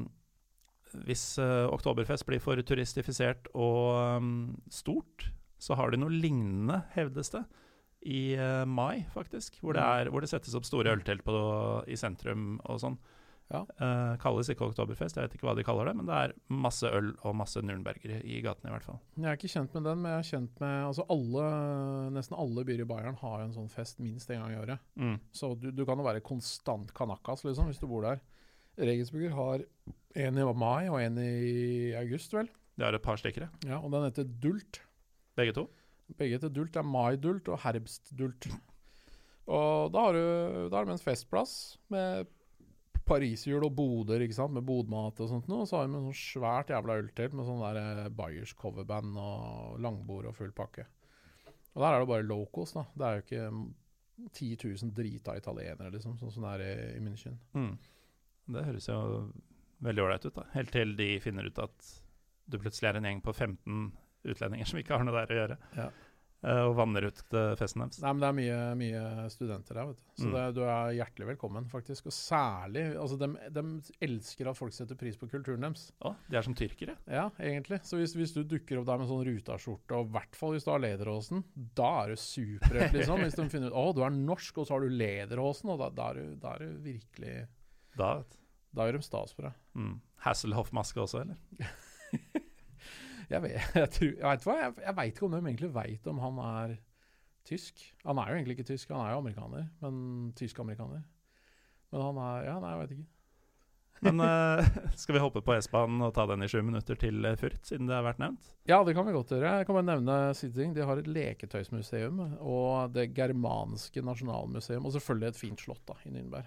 hvis 1.09 1.23
uh, 1.41 1.69
Oktoberfest 1.73 2.27
blir 2.29 2.41
for 2.43 2.61
turistifisert 2.65 3.49
og 3.57 4.19
um, 4.21 4.33
stort, 4.73 5.31
så 5.61 5.77
har 5.79 5.93
de 5.93 6.01
noe 6.01 6.13
lignende, 6.13 6.83
hevdes 6.95 7.33
det, 7.35 7.43
i 8.09 8.21
uh, 8.39 8.63
mai, 8.69 9.07
faktisk. 9.15 9.57
Hvor 9.65 9.75
det, 9.77 9.83
Mm. 9.83 9.89
er, 10.05 10.11
hvor 10.13 10.21
det 10.25 10.31
settes 10.31 10.55
opp 10.57 10.69
store 10.69 10.93
øltelt 10.97 11.25
på, 11.27 11.35
i 11.91 11.97
sentrum 11.99 12.59
og 12.69 12.79
sånn. 12.85 12.99
Ja. 13.49 13.63
Uh, 13.81 14.13
kalles 14.21 14.51
ikke 14.53 14.67
Oktoberfest, 14.67 15.17
jeg 15.17 15.25
vet 15.25 15.37
ikke 15.39 15.47
hva 15.49 15.55
de 15.57 15.65
kaller 15.65 15.89
det, 15.89 15.95
men 15.97 16.09
det 16.09 16.17
er 16.21 16.35
masse 16.53 16.85
øl 16.85 17.15
og 17.25 17.37
masse 17.39 17.63
Nürnbergere 17.65 18.19
i 18.21 18.43
gatene, 18.45 18.69
i 18.69 18.75
hvert 18.75 18.85
fall. 18.85 18.99
Jeg 19.17 19.31
er 19.31 19.39
ikke 19.39 19.51
kjent 19.55 19.73
med 19.79 19.87
den, 19.89 20.03
men 20.05 20.13
jeg 20.13 20.19
er 20.21 20.29
kjent 20.29 20.61
med 20.61 20.75
altså 20.91 21.07
alle, 21.15 21.47
Nesten 22.13 22.37
alle 22.37 22.65
byer 22.69 22.85
i 22.85 22.89
Bayern 22.91 23.17
har 23.23 23.39
jo 23.41 23.47
en 23.47 23.57
sånn 23.57 23.73
fest 23.73 24.03
minst 24.05 24.29
en 24.35 24.43
gang 24.45 24.53
i 24.53 24.61
året. 24.61 24.85
Mm. 25.01 25.17
Så 25.33 25.55
du, 25.57 25.71
du 25.73 25.85
kan 25.89 25.97
jo 26.01 26.05
være 26.11 26.25
konstant 26.29 26.93
kanakas 26.97 27.47
liksom, 27.49 27.73
hvis 27.73 27.81
du 27.81 27.89
bor 27.89 28.05
der. 28.05 28.21
Regensburger 28.79 29.33
har 29.35 29.65
en 30.29 30.39
i 30.39 30.47
mai 30.55 30.89
og 30.93 31.01
en 31.01 31.19
i 31.25 31.95
august, 31.99 32.37
vel. 32.37 32.53
Det 32.79 32.87
er 32.87 32.95
et 32.95 33.03
par 33.03 33.19
stikkere. 33.19 33.49
ja. 33.65 33.79
Ja, 33.79 33.81
Og 33.81 33.91
den 33.97 34.05
heter 34.11 34.29
Dult. 34.29 34.83
begge 35.41 35.57
to. 35.57 35.71
Begge 36.21 36.37
heter 36.37 36.53
Dult. 36.53 36.73
Det 36.77 36.85
er 36.85 36.87
Mai-dult 36.87 37.49
og 37.49 37.59
Herbst-dult. 37.65 38.53
Og 39.49 39.93
da 39.93 40.05
har 40.05 40.13
du 40.13 40.69
da 40.69 40.77
har 40.77 40.85
de 40.85 40.93
en 40.93 41.01
festplass 41.01 41.79
med 41.91 42.29
pariserhjul 43.09 43.65
og 43.67 43.75
boder, 43.79 44.23
ikke 44.25 44.37
sant, 44.37 44.55
med 44.57 44.67
bodmat 44.69 45.21
og 45.25 45.31
sånt 45.31 45.49
noe. 45.51 45.65
Og 45.65 45.71
så 45.71 45.79
har 45.79 45.87
vi 45.89 45.93
med 45.95 46.07
sånn 46.07 46.19
svært 46.21 46.73
jævla 46.75 46.99
øltelt 47.03 47.37
med 47.37 47.49
sånn 47.49 47.65
der 47.65 47.81
eh, 47.83 48.09
Bayers 48.15 48.55
coverband 48.59 49.19
og 49.21 49.77
langbord 49.85 50.31
og 50.31 50.37
full 50.39 50.55
pakke. 50.57 50.87
Og 51.75 51.85
der 51.85 51.95
er 51.95 52.03
det 52.03 52.11
bare 52.11 52.27
locals, 52.27 52.75
da. 52.77 52.87
Det 52.95 53.07
er 53.07 53.17
jo 53.19 53.25
ikke 53.27 53.45
mm, 53.55 53.69
10 54.33 54.51
000 54.65 54.95
drita 54.97 55.37
italienere, 55.39 55.93
liksom, 55.95 56.17
sånn 56.19 56.35
som 56.35 56.47
det 56.49 56.57
er 56.57 56.65
i, 56.67 56.91
i 56.99 57.05
München. 57.05 57.39
Mm. 57.55 57.73
Det 58.55 58.67
høres 58.67 58.89
jo 58.89 58.99
veldig 59.85 60.05
ålreit 60.05 60.27
ut, 60.27 60.35
da. 60.41 60.47
Helt 60.57 60.73
til 60.75 60.97
de 60.99 61.09
finner 61.23 61.49
ut 61.49 61.63
at 61.63 61.95
du 62.49 62.57
plutselig 62.59 62.91
er 62.91 62.99
en 62.99 63.09
gjeng 63.11 63.23
på 63.25 63.35
15 63.37 63.83
utlendinger 64.29 64.69
som 64.69 64.81
ikke 64.81 64.97
har 64.97 65.07
noe 65.07 65.21
der 65.21 65.35
å 65.35 65.41
gjøre, 65.43 65.59
Ja. 65.77 65.89
Eh, 66.45 66.61
og 66.69 66.75
vanner 66.79 67.07
ut 67.09 67.19
eh, 67.35 67.55
festen 67.59 67.83
deres. 67.83 67.99
Nei, 68.03 68.13
men 68.15 68.23
det 68.23 68.29
er 68.29 68.37
mye, 68.39 68.59
mye 68.79 69.25
studenter 69.33 69.79
der, 69.81 69.89
vet 69.91 69.99
du. 69.99 70.05
Så 70.23 70.29
Mm. 70.29 70.35
det, 70.37 70.43
du 70.55 70.61
er 70.67 70.93
hjertelig 70.99 71.27
velkommen, 71.33 71.69
faktisk. 71.71 72.07
Og 72.11 72.15
særlig 72.15 72.85
Altså, 72.99 73.17
de, 73.21 73.29
de 73.55 73.65
elsker 74.05 74.51
at 74.51 74.59
folk 74.59 74.73
setter 74.77 74.99
pris 74.99 75.17
på 75.19 75.29
kulturen 75.31 75.67
deres. 75.67 75.89
Å, 76.05 76.15
de 76.31 76.37
er 76.41 76.47
som 76.47 76.55
tyrkere. 76.59 76.97
Ja, 77.07 77.29
egentlig. 77.39 77.81
Så 77.87 77.99
hvis, 78.01 78.15
hvis 78.19 78.35
du 78.37 78.43
dukker 78.45 78.81
opp 78.83 78.87
der 78.91 78.99
med 79.03 79.09
sånn 79.11 79.25
Ruta-skjorte, 79.29 79.99
og 79.99 80.09
i 80.11 80.15
hvert 80.19 80.37
fall 80.39 80.55
hvis 80.57 80.67
du 80.67 80.73
har 80.75 80.83
lederhosen, 80.83 81.45
da 81.79 81.91
er 82.05 82.15
du 82.15 82.21
superrett, 82.23 82.93
liksom. 82.97 83.23
Hvis 83.25 83.39
de 83.39 83.49
finner 83.55 83.71
ut 83.73 83.79
å, 83.79 83.87
du 83.97 84.03
er 84.07 84.11
norsk, 84.15 84.59
og 84.63 84.67
så 84.69 84.77
har 84.79 84.87
du 84.87 84.95
lederhosen, 84.95 85.71
og 85.75 85.79
da, 85.83 85.91
da, 85.95 86.11
er, 86.13 86.23
du, 86.23 86.37
da 86.43 86.55
er 86.57 86.67
du 86.67 86.83
virkelig 86.91 87.37
Da, 87.99 88.13
vet 88.21 88.31
du. 88.37 88.39
Da 88.79 88.85
gjør 88.85 88.99
de 88.99 89.07
stas 89.07 89.33
på 89.35 89.43
deg. 89.47 89.55
Mm. 89.81 89.95
Hasselhoff-maske 90.27 91.01
også, 91.01 91.23
eller? 91.25 91.39
Jeg 93.29 93.45
vet, 93.45 93.61
jeg, 93.83 93.91
tror, 93.95 94.11
jeg 94.15 94.25
vet 94.25 94.49
hva, 94.49 94.57
jeg, 94.63 94.75
jeg 94.87 94.97
vet 94.97 95.13
ikke 95.13 95.27
om 95.27 95.37
de 95.37 95.43
egentlig 95.45 95.75
vet 95.75 96.11
om 96.11 96.25
han 96.25 96.41
er 96.47 96.75
tysk. 97.49 97.85
Han 98.05 98.21
er 98.21 98.31
jo 98.31 98.41
egentlig 98.41 98.59
ikke 98.59 98.71
tysk, 98.73 98.91
han 98.93 99.05
er 99.05 99.15
jo 99.15 99.23
amerikaner, 99.23 99.69
men 99.85 100.33
tysk-amerikaner. 100.39 101.05
Men 101.93 102.05
han 102.05 102.21
er 102.25 102.51
Ja, 102.51 102.59
nei, 102.61 102.75
jeg 102.75 102.83
vet 102.83 102.99
ikke. 102.99 103.09
Men 104.07 104.21
uh, 104.23 104.67
skal 105.01 105.17
vi 105.17 105.21
hoppe 105.23 105.41
på 105.43 105.57
S-banen 105.59 106.05
og 106.07 106.13
ta 106.15 106.23
den 106.31 106.45
i 106.45 106.49
sju 106.51 106.61
minutter 106.63 106.95
til 107.01 107.25
eh, 107.27 107.35
Furt, 107.41 107.59
siden 107.67 107.89
det 107.91 107.97
har 107.97 108.05
vært 108.07 108.21
nevnt? 108.23 108.53
Ja, 108.71 108.79
det 108.87 108.95
kan 108.95 109.09
vi 109.09 109.15
godt 109.17 109.33
gjøre. 109.35 109.57
Jeg 109.59 109.67
kan 109.67 109.75
bare 109.75 109.89
nevne 109.89 110.19
siste 110.39 110.61
ting. 110.61 110.75
De 110.77 110.85
har 110.87 111.01
et 111.01 111.09
leketøysmuseum 111.11 112.21
og 112.39 112.95
Det 112.95 113.09
germanske 113.17 114.05
nasjonalmuseum, 114.07 114.87
og 114.87 114.95
selvfølgelig 114.95 115.33
et 115.33 115.41
fint 115.41 115.65
slott 115.67 115.83
da, 115.91 115.99
i 116.07 116.15
Nürnberg. 116.15 116.47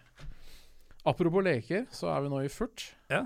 Apropos 1.11 1.43
leker, 1.43 1.89
så 1.91 2.13
er 2.13 2.23
vi 2.23 2.31
nå 2.31 2.39
i 2.45 2.53
Furt. 2.53 2.87
Ja. 3.11 3.25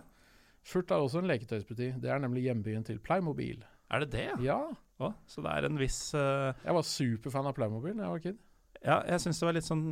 Furt 0.65 0.91
er 0.91 1.03
også 1.03 1.21
en 1.21 1.29
leketøysbutikk. 1.29 1.99
Det 2.01 2.09
er 2.09 2.21
nemlig 2.23 2.47
hjembyen 2.47 2.85
til 2.87 2.97
Playmobil. 3.03 3.61
Er 3.93 4.01
det 4.01 4.11
det? 4.15 4.29
Ja, 4.41 4.59
Å, 4.95 5.11
så 5.29 5.43
det 5.43 5.51
er 5.51 5.67
en 5.67 5.77
viss 5.77 5.99
uh... 6.15 6.55
jeg 6.63 6.73
var 6.77 6.85
superfan 6.87 7.49
av 7.49 7.53
Playmobil 7.57 7.97
da 7.97 8.07
jeg 8.07 8.13
var 8.13 8.23
kid. 8.23 8.37
Ja, 8.79 8.97
jeg 9.09 9.21
syns 9.21 9.41
det 9.41 9.47
var 9.49 9.57
litt 9.57 9.67
sånn 9.67 9.85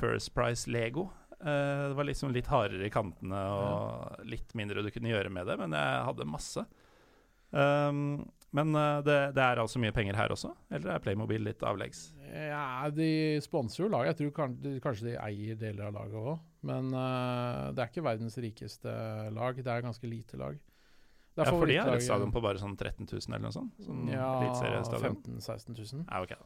First 0.00 0.32
Price-lego. 0.34 1.06
Eh, 1.40 1.88
det 1.88 1.96
var 1.96 2.08
liksom 2.08 2.34
litt 2.34 2.50
hardere 2.50 2.88
i 2.88 2.92
kantene 2.92 3.40
og 3.54 4.24
litt 4.28 4.52
mindre 4.58 4.82
du 4.84 4.90
kunne 4.92 5.12
gjøre 5.12 5.32
med 5.32 5.48
det, 5.48 5.56
men 5.60 5.76
jeg 5.76 6.06
hadde 6.08 6.28
masse. 6.28 6.64
Um, 7.50 8.26
men 8.56 8.74
eh, 8.74 9.00
det, 9.06 9.18
det 9.36 9.42
er 9.44 9.60
altså 9.62 9.80
mye 9.82 9.94
penger 9.94 10.18
her 10.18 10.32
også, 10.34 10.50
eller 10.74 10.94
er 10.94 11.02
Playmobil 11.04 11.44
litt 11.46 11.62
avleggs? 11.66 12.08
Ja, 12.30 12.88
de 12.94 13.38
sponser 13.44 13.84
jo 13.84 13.90
laget. 13.92 14.12
Jeg 14.12 14.18
tror 14.20 14.32
kan, 14.40 14.56
de, 14.62 14.74
kanskje 14.82 15.12
de 15.12 15.18
eier 15.22 15.58
deler 15.58 15.88
av 15.88 15.96
laget 16.00 16.18
òg. 16.18 16.42
Men 16.66 16.90
uh, 16.92 17.70
det 17.74 17.82
er 17.82 17.92
ikke 17.92 18.04
verdens 18.04 18.36
rikeste 18.42 18.92
lag. 19.34 19.58
Det 19.58 19.72
er 19.72 19.86
ganske 19.86 20.10
lite 20.10 20.40
lag. 20.40 20.58
Ja, 21.38 21.46
for 21.46 21.70
de 21.70 21.78
har 21.78 21.94
et 21.94 22.04
stadion 22.04 22.32
på 22.34 22.42
bare 22.44 22.60
sånn 22.60 22.74
13 22.76 23.06
000 23.06 23.30
eller 23.30 23.46
noe 23.46 23.54
sånt? 23.54 23.78
Sånn 23.86 24.10
ja, 24.10 24.26
15 24.58 25.38
000-16 25.38 25.78
000. 25.78 26.02
Ja, 26.10 26.20
okay. 26.20 26.38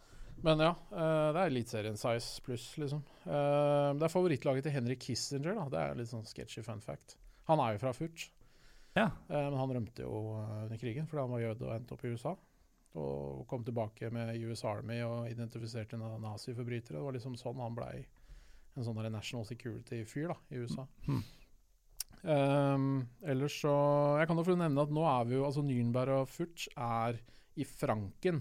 Men 0.45 0.61
ja, 0.61 0.75
uh, 0.93 1.33
det 1.33 1.41
er 1.41 1.49
Eliteserien 1.49 1.97
size 1.99 2.45
pluss, 2.45 2.67
liksom. 2.81 3.01
Uh, 3.25 3.97
det 3.97 4.05
er 4.05 4.13
favorittlaget 4.13 4.69
til 4.69 4.75
Henrik 4.77 5.01
Kissinger, 5.07 5.57
da. 5.57 5.67
Det 5.73 5.81
er 5.81 5.99
litt 5.99 6.13
sånn 6.13 6.27
sketchy 6.29 6.65
fun 6.67 6.85
fact. 6.85 7.17
Han 7.49 7.61
er 7.65 7.75
jo 7.75 7.81
fra 7.83 7.95
Furt, 7.97 8.29
Ja. 8.95 9.11
eh, 9.29 9.47
men 9.51 9.59
han 9.59 9.73
rømte 9.77 10.05
jo 10.07 10.19
eh, 10.39 10.59
under 10.65 10.81
krigen 10.81 11.09
fordi 11.11 11.25
han 11.25 11.33
var 11.35 11.43
jøde 11.43 11.67
og 11.69 11.77
endte 11.77 11.97
opp 11.97 12.05
i 12.05 12.13
USA. 12.15 12.35
Og 12.95 13.47
kom 13.51 13.65
tilbake 13.67 14.11
med 14.15 14.37
US 14.47 14.63
Army 14.71 15.01
og 15.03 15.27
identifiserte 15.27 15.99
na- 15.99 16.19
naziforbrytere. 16.23 17.01
Det 17.01 17.03
var 17.03 17.17
liksom 17.17 17.35
sånn 17.39 17.59
han 17.59 17.75
blei 17.75 18.05
en 18.75 18.87
sånn 18.87 19.01
national 19.11 19.47
security-fyr 19.47 20.31
da, 20.31 20.37
i 20.55 20.63
USA. 20.63 20.87
Mm. 21.09 21.23
Um, 22.25 22.85
ellers 23.21 23.59
så 23.61 23.73
Jeg 24.17 24.31
kan 24.31 24.39
jo 24.39 24.45
få 24.47 24.55
nevne 24.57 24.81
at 24.81 24.93
nå 24.97 25.03
er 25.05 25.27
vi 25.29 25.35
jo 25.37 25.43
Altså 25.45 25.61
Nürnberg 25.61 26.23
og 26.23 26.31
Futsch 26.33 26.71
er 26.73 27.19
i 27.61 27.67
Franken. 27.69 28.41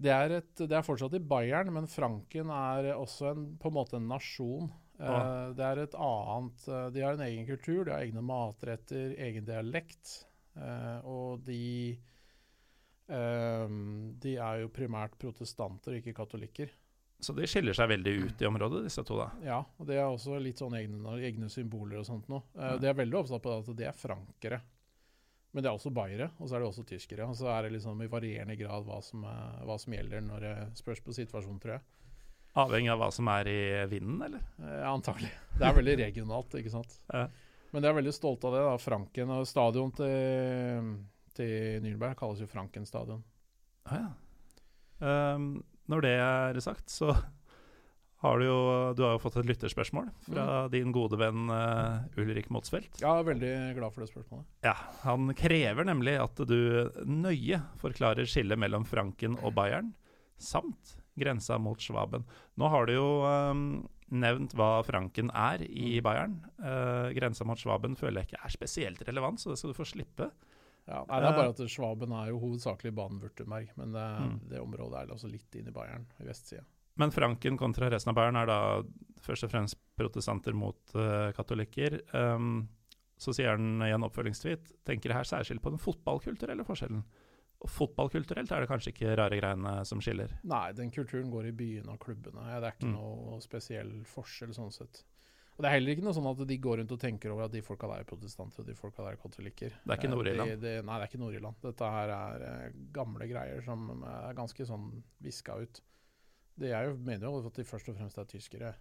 Det 0.00 0.10
er, 0.10 0.32
et, 0.40 0.54
det 0.58 0.74
er 0.74 0.86
fortsatt 0.86 1.14
i 1.14 1.20
Bayern, 1.22 1.70
men 1.74 1.86
Franken 1.90 2.48
er 2.50 2.88
også 2.96 3.28
en, 3.30 3.44
på 3.60 3.70
en 3.70 3.76
måte 3.76 3.98
en 4.00 4.08
nasjon. 4.10 4.72
Eh, 5.00 5.10
Ah. 5.10 5.52
det 5.52 5.64
er 5.64 5.78
et 5.82 5.94
annet 5.98 6.68
eh, 6.68 6.90
De 6.94 7.00
har 7.02 7.14
en 7.16 7.20
egen 7.26 7.46
kultur, 7.48 7.84
de 7.84 7.90
har 7.90 8.04
egne 8.06 8.22
matretter, 8.22 9.16
egen 9.18 9.44
dialekt. 9.44 10.24
eh, 10.56 11.00
og 11.04 11.44
de 11.44 11.98
De 13.08 14.36
er 14.40 14.60
jo 14.62 14.68
primært 14.72 15.18
protestanter, 15.20 15.98
ikke 16.00 16.14
katolikker. 16.16 16.70
Så 17.20 17.34
de 17.36 17.46
skiller 17.48 17.76
seg 17.76 17.88
veldig 17.88 18.12
ut 18.26 18.42
i 18.42 18.46
området, 18.48 18.82
disse 18.86 19.04
to, 19.06 19.16
da. 19.20 19.26
Ja, 19.44 19.58
og 19.78 19.86
det 19.88 19.96
er 19.96 20.06
også 20.08 20.38
litt 20.42 20.58
sånn 20.60 20.74
egne, 20.76 20.98
egne 21.24 21.48
symboler 21.52 22.00
og 22.00 22.06
sånt 22.08 22.28
noe. 22.28 22.42
Eh, 22.56 22.72
Ja. 22.74 22.78
De 22.78 22.86
er 22.88 22.94
veldig 22.94 23.18
opptatt 23.20 23.42
på 23.42 23.58
at 23.58 23.76
det 23.76 23.86
er 23.86 23.92
frankere. 23.92 24.60
Men 25.52 25.62
det 25.62 25.70
er 25.70 25.76
også 25.78 25.92
bayere, 25.94 26.30
og 26.40 26.48
så 26.48 26.56
er 26.56 26.60
det 26.64 26.68
også 26.68 26.84
tyskere. 26.86 27.28
Og 27.28 27.36
så 27.36 27.46
er 27.46 27.62
det 27.62 27.72
liksom 27.78 28.00
i 28.02 28.08
varierende 28.10 28.56
grad 28.58 28.84
hva 28.84 29.00
som, 29.02 29.22
hva 29.22 29.76
som 29.78 29.92
gjelder 29.92 30.20
når 30.26 30.40
det 30.40 30.54
spørs 30.80 31.00
på 31.00 31.14
situasjonen, 31.14 31.60
tror 31.62 31.72
jeg. 31.76 31.82
Avhengig 32.54 32.92
av 32.92 33.00
hva 33.02 33.08
som 33.14 33.28
er 33.32 33.48
i 33.50 33.60
vinden, 33.90 34.20
eller? 34.22 34.42
Ja, 34.62 34.92
antagelig. 34.92 35.32
Det 35.58 35.66
er 35.66 35.74
veldig 35.74 35.96
regionalt, 36.04 36.54
ikke 36.60 36.74
sant. 36.74 37.00
Ja. 37.14 37.26
Men 37.74 37.82
jeg 37.82 37.90
er 37.90 37.96
veldig 37.96 38.12
stolt 38.14 38.44
av 38.46 38.52
det. 38.54 38.60
da, 38.62 38.74
Franken 38.78 39.30
og 39.34 39.48
stadion 39.50 39.88
til, 39.98 40.90
til 41.34 41.80
Nürnberg 41.82 42.14
kalles 42.20 42.38
jo 42.38 42.46
Franken 42.46 42.86
stadion. 42.86 43.24
Ah, 43.90 44.04
ja. 44.04 45.14
um, 45.34 45.48
når 45.90 46.04
det 46.06 46.12
er 46.22 46.60
sagt, 46.62 46.86
så 46.94 47.10
har 48.24 48.38
du 48.38 48.46
jo 48.46 48.58
Du 48.96 49.02
har 49.04 49.16
jo 49.16 49.20
fått 49.20 49.40
et 49.42 49.48
lytterspørsmål 49.50 50.06
fra 50.24 50.46
din 50.72 50.94
gode 50.94 51.18
venn 51.20 51.50
uh, 51.50 52.06
Ulrik 52.16 52.46
Motsfeldt. 52.54 53.02
Ja, 53.02 53.18
jeg 53.18 53.24
er 53.24 53.30
veldig 53.32 53.54
glad 53.80 53.92
for 53.96 54.04
det 54.04 54.12
spørsmålet. 54.12 54.46
Ja, 54.64 54.78
Han 55.02 55.34
krever 55.36 55.90
nemlig 55.90 56.14
at 56.22 56.46
du 56.46 56.60
nøye 57.04 57.58
forklarer 57.82 58.30
skillet 58.30 58.62
mellom 58.62 58.86
Franken 58.88 59.34
og 59.42 59.58
Bayern, 59.58 59.96
samt 60.38 60.94
grensa 61.18 61.58
mot 61.62 61.80
Schwaben. 61.80 62.24
Nå 62.60 62.68
har 62.72 62.86
du 62.88 62.94
jo 62.96 63.08
um, 63.24 63.64
nevnt 64.14 64.54
hva 64.58 64.82
Franken 64.86 65.30
er 65.30 65.62
i 65.66 66.00
Bayern. 66.04 66.40
Uh, 66.58 67.10
grensa 67.16 67.46
mot 67.48 67.60
Schwaben 67.60 67.96
føler 67.98 68.22
jeg 68.22 68.32
ikke 68.32 68.42
er 68.44 68.54
spesielt 68.54 69.02
relevant, 69.08 69.40
så 69.40 69.52
det 69.52 69.58
skal 69.60 69.72
du 69.72 69.78
få 69.78 69.86
slippe. 69.88 70.30
Ja, 70.84 71.00
nei, 71.08 71.18
det 71.22 71.28
er 71.30 71.38
bare 71.38 71.52
at 71.54 71.60
Schwaben 71.72 72.12
er 72.12 72.28
jo 72.28 72.40
hovedsakelig 72.42 72.92
Baden-Württemberg, 72.92 73.70
men 73.80 73.94
det, 73.96 74.06
Mm. 74.20 74.38
det 74.50 74.60
området 74.60 74.98
er 75.00 75.12
altså 75.14 75.30
litt 75.32 75.54
inn 75.56 75.70
i 75.70 75.72
Bayern, 75.72 76.04
i 76.20 76.26
vestsida. 76.28 76.66
Men 77.00 77.10
Franken 77.10 77.56
kontra 77.58 77.88
resten 77.90 78.12
av 78.12 78.18
Bayern 78.18 78.36
er 78.36 78.46
da 78.46 78.58
først 79.24 79.46
og 79.46 79.50
fremst 79.50 79.78
protestanter 79.98 80.54
mot 80.54 80.92
uh, 80.94 81.32
katolikker. 81.34 82.02
Um, 82.12 82.68
så 83.18 83.32
sier 83.34 83.54
han 83.54 83.80
i 83.82 83.92
en 83.94 84.04
oppfølgingstweet 84.04 84.72
tenker 84.84 85.14
her 85.14 85.24
særskilt 85.26 85.62
på 85.62 85.70
den 85.72 85.80
fotballkulturelle 85.80 86.66
forskjellen. 86.66 87.02
Og 87.64 87.70
fotballkulturelt 87.72 88.50
er 88.52 88.60
det 88.60 88.68
kanskje 88.68 88.92
ikke 88.92 89.14
rare 89.16 89.38
greiene 89.40 89.70
som 89.88 90.00
skiller. 90.04 90.34
Nei, 90.44 90.66
den 90.76 90.90
kulturen 90.92 91.30
går 91.32 91.48
i 91.48 91.52
byene 91.56 91.94
og 91.94 92.00
klubbene. 92.04 92.44
Det 92.60 92.68
er 92.68 92.74
ikke 92.76 92.90
Mm. 92.90 92.96
noe 92.98 93.40
spesiell 93.40 93.92
forskjell 94.04 94.52
sånn 94.52 94.72
sett. 94.72 95.02
Og 95.56 95.62
Det 95.62 95.68
er 95.70 95.74
heller 95.78 95.94
ikke 95.94 96.02
noe 96.02 96.12
sånn 96.12 96.26
at 96.28 96.46
de 96.48 96.56
går 96.58 96.78
rundt 96.80 96.92
og 96.92 96.98
tenker 97.00 97.30
over 97.30 97.44
at 97.44 97.52
de 97.52 97.62
folka 97.62 97.86
der 97.86 98.00
er 98.02 98.04
protestanter 98.04 98.60
og 98.60 98.66
de 98.66 98.74
folka 98.74 99.04
der 99.04 99.12
er 99.14 99.16
katolikker. 99.22 99.70
Det 99.70 99.92
er 99.94 99.96
ikke 99.96 100.10
Eh, 100.10 100.14
Nord-Irland. 100.14 100.50
De, 100.50 100.56
de, 100.60 100.82
Nei, 100.82 100.98
det 100.98 101.04
er 101.04 101.08
ikke 101.08 101.22
Nord-Irland. 101.22 101.54
Dette 101.62 101.90
her 101.94 102.08
er 102.10 102.42
eh, 102.66 102.72
gamle 102.92 103.28
greier 103.30 103.62
som 103.64 104.02
er 104.04 104.34
ganske 104.34 104.66
sånn 104.66 105.02
viska 105.22 105.56
ut. 105.62 105.80
Det 106.58 106.68
jeg 106.68 106.88
jo 106.90 106.96
mener 106.96 107.26
jo 107.30 107.46
at 107.46 107.54
de 107.54 107.64
først 107.64 107.88
og 107.88 107.96
fremst 107.96 108.18
er 108.18 108.24
tyskere, 108.26 108.74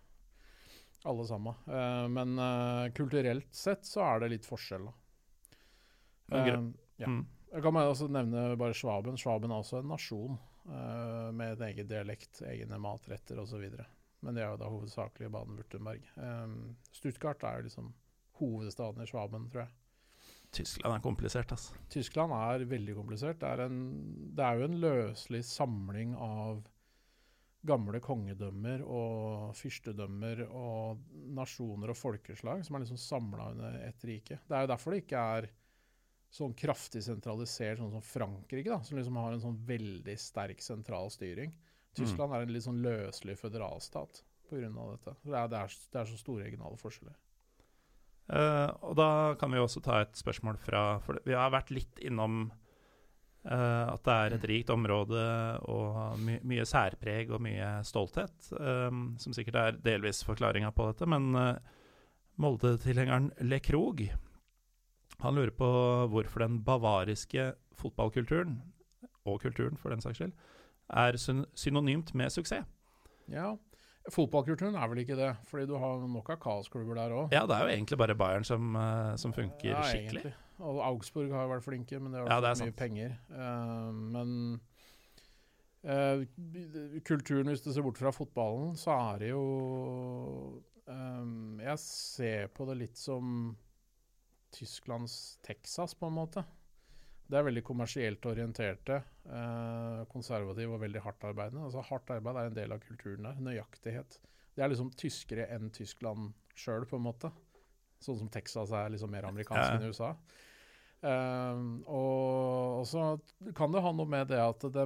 alle 1.06 1.26
sammen. 1.28 1.56
Uh, 1.68 2.08
men 2.08 2.38
uh, 2.40 2.90
kulturelt 2.94 3.48
sett 3.54 3.84
så 3.86 4.02
er 4.16 4.20
det 4.22 4.30
litt 4.32 4.46
forskjell, 4.46 4.86
da. 4.86 4.94
Eh, 6.32 6.72
ja. 7.00 7.08
Mm. 7.08 7.26
Jeg 7.54 7.62
kan 7.62 7.78
også 7.78 8.08
nevne 8.10 8.48
bare 8.58 8.74
Schwaben. 8.74 9.18
Schwaben 9.20 9.52
er 9.54 9.62
også 9.62 9.84
en 9.84 9.92
nasjon 9.94 10.40
uh, 10.66 11.30
med 11.36 11.54
en 11.54 11.68
egen 11.68 11.90
dialekt, 11.90 12.42
egne 12.50 12.80
matretter 12.82 13.38
osv. 13.44 13.68
Men 14.24 14.34
det 14.34 14.42
er 14.42 14.50
jo 14.56 14.60
da 14.62 14.72
hovedsakelig 14.72 15.30
Baden-Württemberg. 15.36 16.08
Um, 16.18 16.74
Stuttgart 16.96 17.46
er 17.46 17.60
jo 17.60 17.68
liksom 17.68 17.94
hovedstaden 18.40 19.04
i 19.04 19.10
Schwaben, 19.10 19.50
tror 19.54 19.68
jeg. 19.68 19.74
Tyskland 20.54 20.96
er 20.96 21.02
komplisert, 21.02 21.54
altså. 21.54 21.78
Tyskland 21.94 22.34
er 22.38 22.66
veldig 22.70 22.96
komplisert. 22.98 23.40
Det 23.42 23.50
er, 23.50 23.66
en, 23.66 23.80
det 24.38 24.46
er 24.46 24.60
jo 24.60 24.68
en 24.70 24.80
løselig 24.82 25.42
samling 25.50 26.14
av 26.18 26.62
gamle 27.64 28.02
kongedømmer 28.04 28.82
og 28.84 29.54
fyrstedømmer 29.56 30.44
og 30.50 31.04
nasjoner 31.38 31.94
og 31.94 31.98
folkeslag 31.98 32.66
som 32.66 32.76
er 32.76 32.84
liksom 32.84 33.00
samla 33.00 33.52
under 33.54 33.78
ett 33.88 34.04
rike. 34.06 34.42
Det 34.50 34.58
er 34.58 34.66
jo 34.66 34.72
derfor 34.74 34.94
det 34.94 35.06
ikke 35.06 35.22
er 35.38 35.48
sånn 36.34 36.56
kraftig 36.58 37.04
sentralisert, 37.06 37.78
sånn 37.78 37.94
som 37.94 38.06
Frankrike, 38.06 38.70
da, 38.72 38.80
som 38.86 38.98
liksom 38.98 39.20
har 39.22 39.36
en 39.36 39.44
sånn 39.44 39.60
veldig 39.68 40.16
sterk 40.20 40.64
sentral 40.66 41.12
styring. 41.14 41.54
Tyskland 41.94 42.34
er 42.34 42.46
en 42.46 42.54
litt 42.54 42.66
sånn 42.66 42.82
løselig 42.82 43.36
føderalstat 43.38 44.24
pga. 44.50 44.72
dette. 44.72 45.14
Det 45.22 45.38
er, 45.38 45.52
det, 45.52 45.60
er, 45.60 45.78
det 45.94 46.02
er 46.02 46.10
så 46.10 46.18
store 46.18 46.48
regionale 46.48 46.80
forskjeller. 46.82 47.16
Uh, 48.34 48.72
og 48.88 48.98
da 48.98 49.08
kan 49.38 49.52
vi 49.54 49.62
også 49.62 49.84
ta 49.84 50.00
et 50.00 50.14
spørsmål 50.16 50.56
fra 50.64 50.84
For 51.04 51.20
vi 51.28 51.34
har 51.36 51.50
vært 51.52 51.74
litt 51.76 52.00
innom 52.08 52.46
uh, 52.48 53.86
at 53.92 54.06
det 54.08 54.14
er 54.16 54.36
et 54.38 54.46
rikt 54.48 54.72
område 54.72 55.26
og 55.68 56.22
my 56.24 56.38
mye 56.48 56.64
særpreg 56.66 57.34
og 57.36 57.44
mye 57.44 57.76
stolthet, 57.86 58.50
um, 58.56 59.10
som 59.20 59.36
sikkert 59.36 59.60
er 59.60 59.82
delvis 59.86 60.24
forklaringa 60.26 60.72
på 60.74 60.88
dette. 60.90 61.10
Men 61.14 61.34
uh, 61.36 61.82
Molde-tilhengeren 62.42 63.34
Le 63.46 63.60
Krog 63.62 64.08
han 65.24 65.36
lurer 65.40 65.54
på 65.56 65.68
hvorfor 66.12 66.44
den 66.46 66.60
bavariske 66.68 67.54
fotballkulturen, 67.80 68.60
og 69.26 69.40
kulturen 69.42 69.78
for 69.80 69.94
den 69.94 70.04
saks 70.04 70.20
skyld, 70.20 70.34
er 70.92 71.16
synonymt 71.56 72.12
med 72.16 72.32
suksess. 72.34 72.68
Ja, 73.32 73.54
Fotballkulturen 74.12 74.76
er 74.76 74.90
vel 74.92 75.00
ikke 75.00 75.16
det, 75.16 75.30
fordi 75.48 75.64
du 75.70 75.78
har 75.80 76.02
nok 76.12 76.28
av 76.34 76.40
kaosklubber 76.44 76.98
der 77.00 77.14
òg. 77.16 77.30
Ja, 77.32 77.46
det 77.48 77.56
er 77.56 77.62
jo 77.64 77.72
egentlig 77.72 77.98
bare 78.02 78.16
Bayern 78.20 78.44
som, 78.44 78.74
eh, 78.76 79.14
som 79.16 79.32
funker 79.32 79.78
skikkelig. 79.88 80.34
Og 80.60 80.82
Augsburg 80.84 81.32
har 81.32 81.46
jo 81.46 81.54
vært 81.54 81.64
flinke, 81.64 82.00
men 82.02 82.12
det 82.12 82.20
har 82.20 82.28
Ja, 82.28 82.42
vært 82.44 82.60
mye 82.60 82.68
sant. 82.68 82.76
penger. 82.76 83.16
Uh, 83.32 83.92
men 83.94 84.60
uh, 85.88 87.00
kulturen, 87.08 87.48
hvis 87.48 87.64
du 87.64 87.72
ser 87.72 87.82
bort 87.86 87.98
fra 87.98 88.12
fotballen, 88.12 88.76
så 88.76 88.92
er 89.14 89.24
det 89.24 89.30
jo 89.32 89.44
eh, 90.88 91.64
Jeg 91.64 91.80
ser 91.80 92.48
på 92.54 92.68
det 92.68 92.78
litt 92.84 93.00
som 93.00 93.56
Tysklands 94.54 95.38
Texas, 95.46 95.94
på 95.98 96.08
en 96.10 96.18
måte. 96.18 96.44
Det 97.30 97.40
er 97.40 97.46
veldig 97.48 97.64
kommersielt 97.66 98.26
orienterte, 98.30 99.00
eh, 99.26 100.02
konservative 100.12 100.76
og 100.76 100.82
veldig 100.84 101.02
hardtarbeidende. 101.06 101.64
Altså, 101.66 101.82
hardt 101.88 102.12
arbeid 102.14 102.36
er 102.38 102.50
en 102.52 102.58
del 102.58 102.76
av 102.76 102.84
kulturen 102.84 103.24
der. 103.26 103.40
Nøyaktighet. 103.42 104.20
Det 104.54 104.62
er 104.64 104.70
liksom 104.70 104.92
tyskere 105.00 105.48
enn 105.56 105.72
Tyskland 105.74 106.34
sjøl, 106.54 106.86
på 106.86 107.00
en 107.00 107.08
måte. 107.08 107.32
Sånn 108.04 108.20
som 108.20 108.30
Texas 108.30 108.72
er 108.76 108.90
liksom 108.94 109.10
mer 109.10 109.24
amerikansk 109.30 109.72
Ja. 109.72 109.78
enn 109.80 109.88
USA. 109.90 110.12
Eh, 111.04 111.64
og, 111.88 112.80
og 112.82 112.86
så 112.88 113.08
kan 113.56 113.72
det 113.74 113.82
ha 113.84 113.92
noe 113.96 114.06
med 114.08 114.28
det 114.32 114.40
at 114.40 114.60
de, 114.76 114.86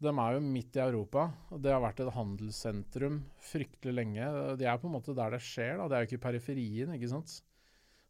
de 0.00 0.08
er 0.12 0.34
jo 0.36 0.40
midt 0.44 0.76
i 0.76 0.82
Europa. 0.82 1.28
og 1.52 1.62
Det 1.62 1.72
har 1.72 1.80
vært 1.84 2.00
et 2.04 2.12
handelssentrum 2.16 3.20
fryktelig 3.52 3.94
lenge. 3.94 4.26
De 4.58 4.64
er 4.66 4.80
på 4.80 4.88
en 4.90 4.96
måte 4.96 5.14
der 5.16 5.36
det 5.36 5.40
skjer. 5.44 5.76
da, 5.78 5.86
Det 5.88 5.96
er 6.00 6.04
jo 6.06 6.10
ikke 6.10 6.24
periferien. 6.26 6.92
ikke 6.96 7.12
sant? 7.12 7.42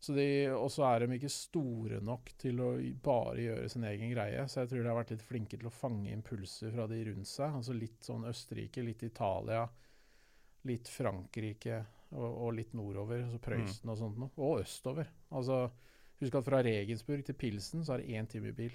Så 0.01 0.15
de, 0.17 0.27
Og 0.57 0.71
så 0.73 0.87
er 0.89 1.03
de 1.05 1.17
ikke 1.19 1.29
store 1.29 1.99
nok 2.01 2.31
til 2.41 2.61
å 2.65 2.71
bare 3.05 3.43
gjøre 3.43 3.69
sin 3.69 3.85
egen 3.85 4.15
greie. 4.15 4.47
Så 4.49 4.63
jeg 4.63 4.71
tror 4.71 4.83
de 4.83 4.89
har 4.89 4.97
vært 4.97 5.11
litt 5.13 5.27
flinke 5.27 5.59
til 5.61 5.69
å 5.69 5.75
fange 5.75 6.09
impulser 6.15 6.73
fra 6.73 6.87
de 6.89 7.03
rundt 7.11 7.29
seg. 7.29 7.53
altså 7.59 7.77
Litt 7.77 8.01
sånn 8.09 8.25
Østerrike, 8.31 8.85
litt 8.87 9.05
Italia, 9.05 9.67
litt 10.71 10.89
Frankrike 10.89 11.83
og, 12.17 12.25
og 12.47 12.55
litt 12.57 12.73
nordover. 12.73 13.27
altså 13.27 13.43
Prøysen 13.45 13.93
og 13.93 13.99
sånt 14.01 14.19
noe. 14.23 14.33
Og 14.41 14.63
østover. 14.65 15.13
Altså, 15.37 15.67
Husk 16.21 16.35
at 16.37 16.45
fra 16.45 16.59
Regensburg 16.65 17.23
til 17.25 17.37
Pilsen 17.41 17.85
så 17.85 17.95
er 17.95 18.03
det 18.03 18.17
én 18.17 18.27
time 18.29 18.51
i 18.51 18.57
bil. 18.57 18.75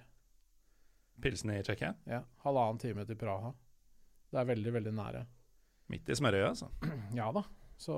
Pilsen 1.22 1.52
i 1.54 1.60
Tsjekkia. 1.64 1.92
Ja, 2.10 2.24
Halvannen 2.46 2.80
time 2.82 3.06
til 3.06 3.18
Praha. 3.22 3.52
Det 4.34 4.40
er 4.42 4.48
veldig, 4.50 4.72
veldig 4.74 4.94
nære. 4.98 5.22
Midt 5.94 6.10
i 6.10 6.16
smørøyet, 6.18 6.48
altså. 6.50 6.70
Ja 7.18 7.28
da. 7.36 7.44
Så 7.78 7.96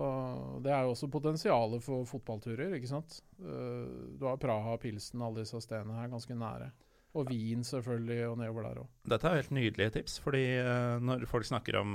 det 0.66 0.72
er 0.74 0.84
jo 0.88 0.96
også 0.96 1.10
potensialet 1.14 1.84
for 1.86 2.06
fotballturer, 2.10 2.74
ikke 2.80 2.90
sant. 2.90 3.20
Eh, 3.40 4.16
du 4.18 4.26
har 4.26 4.40
Praha, 4.42 4.78
Pilsen, 4.82 5.22
alle 5.22 5.44
disse 5.44 5.60
stedene 5.62 5.94
her 6.00 6.10
ganske 6.10 6.34
nære. 6.38 6.72
Og 7.18 7.30
Wien 7.32 7.62
selvfølgelig, 7.66 8.28
og 8.30 8.38
nedover 8.42 8.66
der 8.68 8.80
òg. 8.82 8.88
Dette 9.10 9.30
er 9.30 9.40
helt 9.40 9.54
nydelige 9.56 9.94
tips, 9.96 10.18
fordi 10.22 10.42
eh, 10.60 10.98
når 11.02 11.26
folk 11.30 11.46
snakker 11.46 11.78
om 11.80 11.94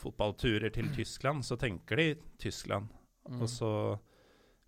fotballturer 0.00 0.70
til 0.72 0.88
Tyskland, 0.98 1.42
så 1.44 1.56
tenker 1.60 1.96
de 2.00 2.06
Tyskland. 2.38 2.88
Mm. 3.28 3.42
Og 3.42 3.48
så 3.52 3.72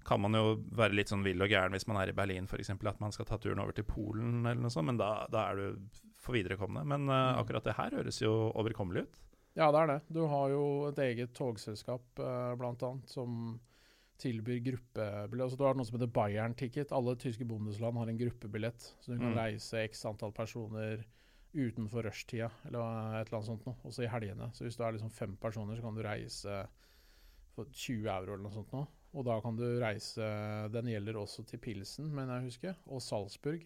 kan 0.04 0.20
man 0.20 0.32
jo 0.34 0.54
være 0.76 0.96
litt 0.96 1.10
sånn 1.12 1.22
vill 1.24 1.40
og 1.44 1.48
gæren 1.52 1.74
hvis 1.76 1.84
man 1.88 1.98
er 2.00 2.08
i 2.10 2.16
Berlin 2.16 2.46
f.eks. 2.48 2.70
At 2.72 3.00
man 3.04 3.12
skal 3.12 3.26
ta 3.28 3.36
turen 3.40 3.60
over 3.60 3.76
til 3.76 3.84
Polen 3.84 4.46
eller 4.46 4.60
noe 4.64 4.72
sånt, 4.72 4.88
men 4.88 4.96
da, 5.00 5.26
da 5.32 5.46
er 5.52 5.60
du 5.60 5.98
for 6.20 6.36
viderekomne. 6.36 6.82
Men 6.88 7.04
Mm. 7.04 7.40
akkurat 7.40 7.64
det 7.68 7.76
her 7.76 7.96
høres 8.00 8.20
jo 8.22 8.32
overkommelig 8.56 9.04
ut. 9.06 9.18
Ja, 9.58 9.70
det 9.74 9.80
er 9.80 9.86
det. 9.90 9.98
Du 10.14 10.20
har 10.30 10.50
jo 10.52 10.62
et 10.88 10.98
eget 11.02 11.32
togselskap 11.34 12.18
eh, 12.22 12.54
annet 12.60 13.08
som 13.10 13.58
tilbyr 14.20 14.60
gruppebillett. 14.62 15.42
Altså, 15.46 15.56
du 15.58 15.64
har 15.64 15.74
noe 15.78 15.88
som 15.88 15.96
heter 15.98 16.12
Bayern 16.12 16.54
Ticket. 16.54 16.92
Alle 16.92 17.16
tyske 17.16 17.46
bondesland 17.48 17.96
har 17.96 18.10
en 18.12 18.18
gruppebillett, 18.20 18.90
så 19.00 19.12
du 19.14 19.18
kan 19.18 19.32
Mm. 19.32 19.38
reise 19.38 19.80
x 19.88 20.04
antall 20.06 20.32
personer 20.32 21.04
utenfor 21.54 22.04
rushtida, 22.06 22.50
eller 22.66 22.78
et 23.20 23.26
eller 23.26 23.38
annet 23.40 23.46
sånt 23.48 23.66
noe. 23.66 23.76
Også 23.84 24.04
i 24.04 24.10
helgene. 24.12 24.50
Så 24.54 24.62
hvis 24.64 24.76
du 24.76 24.84
er 24.84 24.92
liksom 24.92 25.10
fem 25.10 25.36
personer, 25.36 25.74
så 25.76 25.82
kan 25.82 25.94
du 25.96 26.02
reise 26.02 26.68
for 27.56 27.64
20 27.72 28.06
euro 28.06 28.34
eller 28.34 28.44
noe 28.44 28.52
sånt 28.52 28.72
noe. 28.72 28.86
Og 29.14 29.24
da 29.26 29.40
kan 29.40 29.56
du 29.56 29.64
reise 29.80 30.22
Den 30.70 30.86
gjelder 30.86 31.16
også 31.18 31.44
til 31.44 31.58
Pilsen, 31.58 32.12
mener 32.14 32.36
jeg 32.38 32.42
å 32.42 32.46
huske, 32.52 32.76
og 32.86 33.00
Salzburg. 33.02 33.64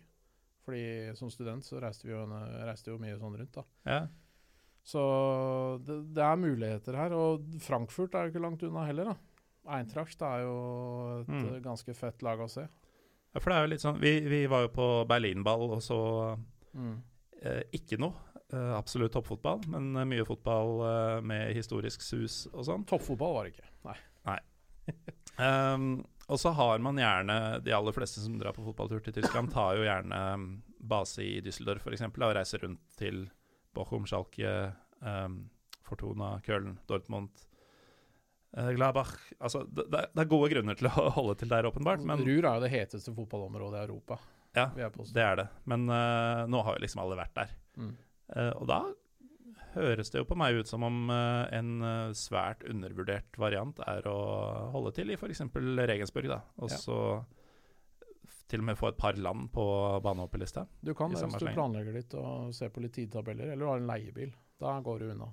Fordi 0.65 1.15
som 1.19 1.29
student 1.29 1.63
så 1.67 1.79
reiste 1.83 2.07
vi 2.07 2.13
jo, 2.15 2.25
reiste 2.65 2.89
jo 2.91 2.97
mye 2.99 3.19
sånn 3.21 3.37
rundt, 3.37 3.53
da. 3.53 3.65
Ja. 3.85 4.07
Så 4.85 5.03
det, 5.85 5.95
det 6.15 6.23
er 6.25 6.37
muligheter 6.37 6.97
her. 6.99 7.15
Og 7.17 7.47
Frankfurt 7.65 8.15
er 8.15 8.27
jo 8.27 8.35
ikke 8.35 8.43
langt 8.45 8.63
unna 8.67 8.85
heller, 8.85 9.13
da. 9.15 9.17
Eintracht 9.79 10.21
er 10.23 10.43
jo 10.45 10.57
et 11.23 11.29
Mm. 11.33 11.45
eh, 11.55 11.61
ganske 11.65 11.95
fett 11.97 12.21
lag 12.23 12.39
å 12.45 12.49
se. 12.53 12.67
Ja, 13.35 13.41
for 13.41 13.51
det 13.51 13.57
er 13.57 13.65
jo 13.65 13.71
litt 13.73 13.81
sånn 13.83 13.97
Vi, 13.99 14.21
vi 14.29 14.43
var 14.47 14.67
jo 14.67 14.69
på 14.77 14.89
Berlinball 15.09 15.71
og 15.73 15.81
så 15.83 15.99
Mm. 16.77 16.99
eh, 17.43 17.63
ikke 17.73 17.99
noe. 17.99 18.13
Eh, 18.53 18.73
absolutt 18.77 19.13
toppfotball, 19.17 19.63
men 19.73 19.97
eh, 19.97 20.05
mye 20.05 20.25
fotball 20.29 20.83
eh, 20.85 21.21
med 21.25 21.55
historisk 21.57 22.03
sus 22.05 22.47
og 22.53 22.65
sånn. 22.69 22.85
Toppfotball 22.87 23.35
var 23.35 23.45
det 23.49 23.55
ikke. 23.57 23.71
Nei. 23.89 24.39
Um, 25.39 26.05
og 26.29 26.39
så 26.39 26.53
har 26.55 26.79
man 26.85 26.97
gjerne 27.01 27.63
De 27.65 27.73
aller 27.75 27.93
fleste 27.97 28.21
som 28.23 28.37
drar 28.39 28.53
på 28.55 28.63
fotballtur 28.67 29.01
til 29.03 29.15
Tyskland, 29.17 29.51
tar 29.51 29.79
jo 29.79 29.87
gjerne 29.87 30.19
um, 30.35 30.45
base 30.79 31.25
i 31.25 31.41
Düsseldorf 31.41 31.83
f.eks. 31.89 32.05
og 32.05 32.35
reiser 32.37 32.63
rundt 32.67 32.83
til 33.01 33.25
Bochum, 33.75 34.07
Schalke, 34.09 34.55
um, 35.01 35.45
Fortuna, 35.85 36.39
Köln, 36.45 36.79
Dortmund, 36.89 37.31
eh, 38.57 38.71
Gladbach 38.77 39.17
Altså, 39.39 39.65
det, 39.69 39.87
det 39.91 40.23
er 40.23 40.31
gode 40.31 40.51
grunner 40.55 40.79
til 40.79 40.89
å 40.89 41.09
holde 41.19 41.37
til 41.41 41.53
der, 41.53 41.69
åpenbart, 41.69 42.05
men 42.07 42.25
Ruhr 42.25 42.49
er 42.49 42.59
jo 42.59 42.65
det 42.65 42.73
heteste 42.73 43.15
fotballområdet 43.17 43.83
i 43.83 43.87
Europa. 43.89 44.19
Ja, 44.55 44.69
det 44.71 45.23
er 45.23 45.39
det. 45.41 45.49
Men 45.67 45.89
uh, 45.91 46.45
nå 46.47 46.61
har 46.63 46.77
jo 46.77 46.85
liksom 46.85 47.03
alle 47.03 47.19
vært 47.19 47.35
der. 47.35 47.57
Mm. 47.75 47.95
Uh, 48.31 48.53
og 48.61 48.69
da 48.71 48.81
høres 49.75 50.13
det 50.15 50.21
jo 50.21 50.29
på 50.29 50.37
meg 50.39 50.61
ut 50.61 50.71
som 50.71 50.85
om 50.87 51.11
uh, 51.11 51.51
en 51.51 51.83
svært 52.15 52.63
undervurdert 52.71 53.35
variant 53.43 53.81
er 53.91 54.07
å 54.07 54.19
holde 54.71 54.95
til 54.95 55.11
i 55.11 55.19
f.eks. 55.19 55.43
Regensburg, 55.51 56.31
da. 56.31 56.39
Og 56.63 56.71
så 56.71 56.99
til 58.49 58.63
og 58.63 58.67
med 58.71 58.79
få 58.79 58.91
et 58.93 58.99
par 59.01 59.17
land 59.21 59.49
på 59.53 59.65
banehoppelista. 60.05 60.67
Du 60.81 60.95
kan 60.95 61.13
det 61.13 61.23
hvis 61.23 61.41
du 61.43 61.49
planlegger 61.53 61.97
litt 61.97 62.15
og 62.19 62.53
ser 62.55 62.73
på 62.75 62.83
litt 62.85 62.95
tidtabeller, 62.97 63.53
eller 63.53 63.65
du 63.65 63.71
har 63.71 63.83
en 63.83 63.89
leiebil. 63.89 64.35
Da 64.61 64.77
går 64.85 65.03
du 65.03 65.11
unna. 65.15 65.31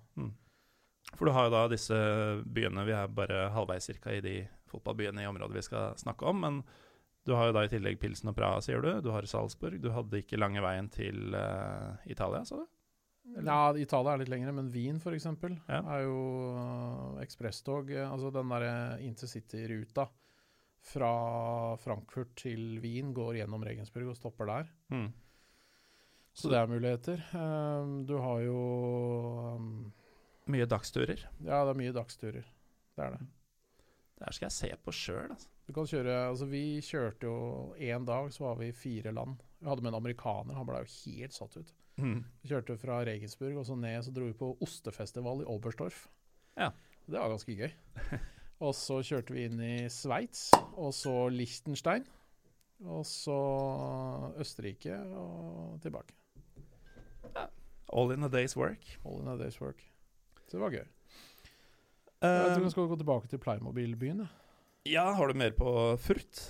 For 1.17 1.27
du 1.27 1.33
har 1.35 1.47
jo 1.47 1.53
da 1.53 1.65
disse 1.71 1.97
byene 2.45 2.85
Vi 2.87 2.93
er 2.95 3.11
bare 3.11 3.49
halvveis 3.55 3.89
cirka 3.89 4.13
i 4.15 4.21
de 4.23 4.35
fotballbyene 4.71 5.23
i 5.23 5.27
området 5.27 5.57
vi 5.57 5.63
skal 5.65 5.97
snakke 5.99 6.25
om. 6.29 6.39
Men 6.41 6.61
du 7.27 7.33
har 7.37 7.49
jo 7.49 7.55
da 7.57 7.65
i 7.65 7.71
tillegg 7.71 7.99
Pilsen 8.01 8.31
og 8.31 8.37
Praha, 8.37 8.61
sier 8.63 8.81
du. 8.81 8.93
Du 9.03 9.11
har 9.13 9.27
Salzburg. 9.29 9.81
Du 9.83 9.91
hadde 9.93 10.21
ikke 10.23 10.39
lange 10.39 10.63
veien 10.63 10.87
til 10.93 11.35
uh, 11.35 11.99
Italia, 12.09 12.45
sa 12.47 12.61
du? 12.61 12.69
Ja, 13.37 13.59
Italia 13.77 14.15
er 14.15 14.23
litt 14.23 14.31
lengre, 14.31 14.53
men 14.55 14.71
Wien 14.73 14.97
f.eks. 14.97 15.27
Ja. 15.69 15.81
er 15.81 16.05
jo 16.07 16.15
uh, 16.55 17.19
ekspresstog. 17.21 17.91
eh, 17.93 18.07
Altså 18.07 18.31
den 18.33 18.49
derre 18.49 18.73
intercity-ruta 19.05 20.07
fra 20.81 21.77
Frankfurt 21.81 22.33
til 22.41 22.79
Wien 22.83 23.11
går 23.13 23.41
gjennom 23.41 23.63
Regensburg 23.65 24.11
og 24.11 24.17
stopper 24.17 24.49
der. 24.49 24.71
Mm. 24.93 25.09
Så 26.33 26.49
det 26.51 26.57
er 26.57 26.71
muligheter. 26.71 27.21
Um, 27.35 28.01
du 28.07 28.15
har 28.23 28.39
jo 28.45 28.59
um, 29.57 29.91
Mye 30.51 30.65
dagsturer. 30.65 31.21
Ja, 31.45 31.61
det 31.67 31.73
er 31.75 31.79
mye 31.79 31.93
dagsturer. 31.95 32.47
Det 32.95 33.05
er 33.05 33.15
det. 33.15 33.27
Det 34.17 34.27
her 34.27 34.37
skal 34.37 34.47
jeg 34.47 34.57
se 34.57 34.71
på 34.85 34.93
sjøl, 34.95 35.31
altså. 35.33 35.49
Du 35.67 35.75
kan 35.75 35.87
kjøre 35.87 36.15
Altså, 36.27 36.47
vi 36.51 36.81
kjørte 36.83 37.29
jo 37.29 37.35
én 37.79 38.05
dag, 38.07 38.31
så 38.33 38.43
var 38.43 38.57
vi 38.59 38.71
i 38.71 38.75
fire 38.75 39.13
land. 39.15 39.37
Vi 39.61 39.69
hadde 39.69 39.85
med 39.85 39.93
en 39.93 39.99
amerikaner, 40.01 40.57
han 40.57 40.67
ble 40.67 40.81
jo 40.81 40.89
helt 40.91 41.35
satt 41.37 41.55
ut. 41.61 41.71
Mm. 42.01 42.19
Vi 42.41 42.51
kjørte 42.51 42.75
fra 42.81 42.99
Regensburg 43.07 43.61
og 43.61 43.67
så 43.69 43.77
ned, 43.77 44.01
så 44.03 44.11
dro 44.13 44.27
vi 44.27 44.35
på 44.37 44.51
ostefestival 44.65 45.43
i 45.43 45.47
Oberstdorf. 45.53 46.07
Ja. 46.57 46.71
Det 47.05 47.17
var 47.17 47.31
ganske 47.31 47.55
gøy. 47.55 47.71
Og 48.61 48.75
så 48.77 48.99
kjørte 49.01 49.33
vi 49.33 49.47
inn 49.47 49.61
i 49.65 49.75
Sveits, 49.89 50.51
og 50.77 50.93
så 50.93 51.15
Liechtenstein. 51.33 52.05
Og 52.85 53.03
så 53.05 53.37
Østerrike 54.41 54.97
og 55.17 55.79
tilbake. 55.81 56.13
All 57.91 58.13
in 58.13 58.23
a 58.23 58.29
day's 58.29 58.55
work. 58.57 58.85
All 59.03 59.21
in 59.21 59.29
a 59.29 59.37
day's 59.37 59.59
work. 59.61 59.81
Så 60.47 60.57
det 60.57 60.63
var 60.63 60.77
gøy. 60.77 60.85
Eh, 62.21 62.29
jeg 62.29 62.53
tror 62.53 62.65
vi 62.65 62.73
skal 62.73 62.89
gå 62.89 62.97
tilbake 63.01 63.27
til 63.27 63.41
Playmobil-byen. 63.41 64.27
ja, 64.85 65.11
har 65.13 65.27
du 65.27 65.33
mer 65.33 65.53
på 65.57 65.97
Furt? 65.97 66.41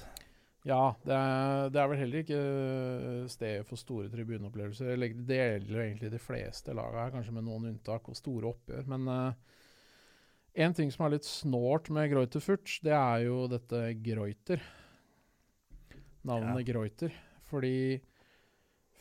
Ja, 0.67 0.93
det 1.01 1.15
er, 1.15 1.69
det 1.73 1.79
er 1.81 1.87
vel 1.89 1.97
heller 1.97 2.21
ikke 2.21 2.37
øh, 2.37 3.29
stedet 3.29 3.65
for 3.65 3.79
store 3.79 4.11
tribuneopplevelser. 4.13 4.93
Det 4.95 5.37
gjelder 5.39 5.81
egentlig 5.81 6.11
de 6.11 6.19
fleste 6.21 6.75
lagene 6.75 7.01
her, 7.01 7.15
kanskje 7.15 7.33
med 7.33 7.47
noen 7.47 7.71
unntak 7.71 8.09
og 8.11 8.19
store 8.19 8.51
oppgjør. 8.51 8.85
Men 8.93 9.07
uh, 9.09 9.55
en 10.53 10.73
ting 10.75 10.91
som 10.91 11.05
er 11.05 11.15
litt 11.15 11.27
snålt 11.27 11.89
med 11.93 12.11
Greuterfurt, 12.11 12.77
det 12.83 12.93
er 12.95 13.25
jo 13.27 13.45
dette 13.51 13.81
Greuter. 14.03 14.63
Navnet 16.27 16.65
Greuter. 16.67 17.15
Fordi 17.49 17.99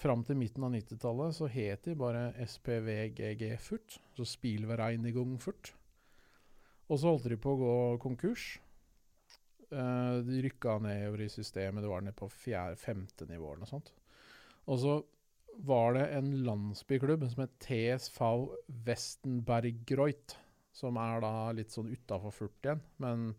fram 0.00 0.24
til 0.24 0.38
midten 0.40 0.64
av 0.64 0.72
90-tallet 0.74 1.36
så 1.36 1.50
het 1.50 1.84
de 1.86 1.98
bare 1.98 2.30
SPVGG 2.46 3.44
Furt, 3.60 3.98
så 4.16 4.26
Spielvereinigung 4.26 5.36
Furt. 5.42 5.74
Og 6.90 6.98
så 6.98 7.12
holdt 7.12 7.28
de 7.30 7.38
på 7.38 7.54
å 7.54 7.60
gå 7.60 7.76
konkurs. 8.02 8.56
Eh, 9.70 10.16
de 10.26 10.42
rykka 10.42 10.80
nedover 10.82 11.26
i 11.26 11.30
systemet, 11.30 11.84
det 11.84 11.90
var 11.90 12.02
nede 12.02 12.18
på 12.18 12.30
fjerde-femte 12.32 13.28
nivå 13.30 13.52
eller 13.52 13.66
noe 13.66 13.70
sånt. 13.70 13.92
Og 14.66 14.80
så 14.82 14.96
var 15.66 15.94
det 15.94 16.06
en 16.16 16.30
landsbyklubb 16.46 17.26
som 17.30 17.44
het 17.44 17.58
TSV 17.62 18.20
Westenbergreuth, 18.86 20.38
som 20.72 20.98
er 21.02 21.20
da 21.24 21.34
litt 21.56 21.74
sånn 21.74 21.90
utafor 21.90 22.34
Furt 22.34 22.66
igjen, 22.66 22.82
men 23.02 23.30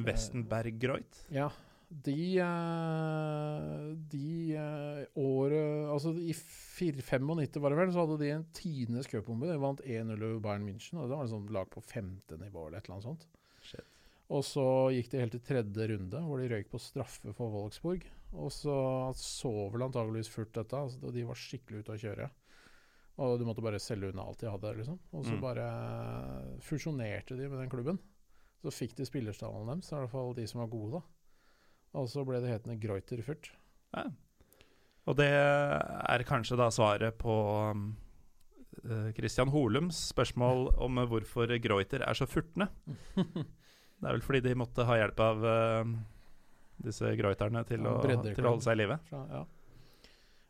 Westenberg-Greuth? 0.00 1.26
ja. 1.34 1.50
De, 1.90 2.38
eh, 2.38 3.86
de 4.12 4.54
eh, 4.54 5.00
året 5.18 5.88
Altså 5.90 6.12
i 6.22 6.30
95 6.30 7.58
var 7.58 7.74
det 7.74 7.78
vel, 7.80 7.90
så 7.90 8.04
hadde 8.04 8.18
de 8.20 8.28
en 8.30 8.44
tiendes 8.54 9.10
cupbombe. 9.10 9.48
De 9.50 9.56
vant 9.58 9.82
1-0 9.82 10.14
over 10.14 10.38
Bayern 10.44 10.68
München, 10.68 11.00
og 11.00 11.10
det 11.10 11.16
var 11.18 11.26
liksom 11.26 11.48
lag 11.50 11.66
på 11.72 11.82
femte 11.82 12.38
nivå 12.38 12.68
eller 12.68 12.78
et 12.78 12.86
eller 12.86 13.00
annet 13.00 13.08
sånt. 13.08 13.26
Shit. 13.66 13.98
Og 14.30 14.46
så 14.46 14.64
gikk 14.94 15.10
de 15.10 15.24
helt 15.24 15.34
til 15.34 15.42
tredje 15.48 15.88
runde, 15.90 16.22
hvor 16.22 16.38
de 16.38 16.50
røyk 16.52 16.70
på 16.70 16.78
straffe 16.78 17.34
for 17.34 17.50
Wolfsburg. 17.56 18.06
Og 18.38 18.52
så 18.54 18.76
så 19.18 19.50
vel 19.74 19.88
antageligvis 19.88 20.30
Furt 20.30 20.54
dette, 20.54 20.78
altså, 20.78 21.02
og 21.02 21.16
de 21.16 21.26
var 21.26 21.42
skikkelig 21.42 21.82
ute 21.82 21.96
å 21.96 22.02
kjøre. 22.04 22.30
Og 23.20 23.36
du 23.38 23.44
måtte 23.44 23.60
bare 23.64 23.78
selge 23.82 24.08
unna 24.14 24.24
alt 24.24 24.40
de 24.40 24.48
hadde, 24.48 24.70
liksom. 24.78 24.98
Og 25.12 25.24
så 25.26 25.34
Mm. 25.36 25.40
bare 25.42 25.64
fusjonerte 26.64 27.36
de 27.36 27.48
med 27.48 27.58
den 27.60 27.70
klubben. 27.72 27.98
Så 28.62 28.72
fikk 28.72 28.94
de 28.96 29.04
spillerstallene 29.08 29.74
deres, 29.74 29.90
i 29.92 29.96
hvert 29.98 30.10
fall 30.12 30.34
de 30.36 30.46
som 30.48 30.60
var 30.62 30.70
gode, 30.72 30.98
da. 31.00 31.02
Og 32.00 32.08
så 32.08 32.24
ble 32.24 32.40
det 32.40 32.50
hetende 32.52 32.78
Greuter. 32.80 33.22
Ja. 33.94 34.04
Og 35.08 35.16
det 35.16 35.28
er 35.32 36.24
kanskje 36.28 36.56
da 36.60 36.68
svaret 36.72 37.16
på 37.18 37.34
um, 37.72 37.96
eh, 38.84 39.12
Christian 39.16 39.48
Holums 39.50 40.00
spørsmål 40.14 40.68
om 40.80 41.00
hvorfor 41.10 41.50
Greuter 41.60 42.04
er 42.06 42.14
så 42.14 42.26
furtne. 42.28 42.68
Det 44.00 44.08
er 44.08 44.14
vel 44.16 44.22
fordi 44.24 44.40
de 44.40 44.54
måtte 44.56 44.84
ha 44.88 44.94
hjelp 44.96 45.18
av 45.20 45.42
eh, 45.44 45.84
disse 46.80 47.10
Greuterne 47.20 47.60
til, 47.68 47.82
å, 47.84 47.98
til 48.00 48.46
å 48.46 48.52
holde 48.54 48.64
seg 48.64 48.78
i 48.78 48.80
live. 48.80 48.96
Ja. 49.12 49.42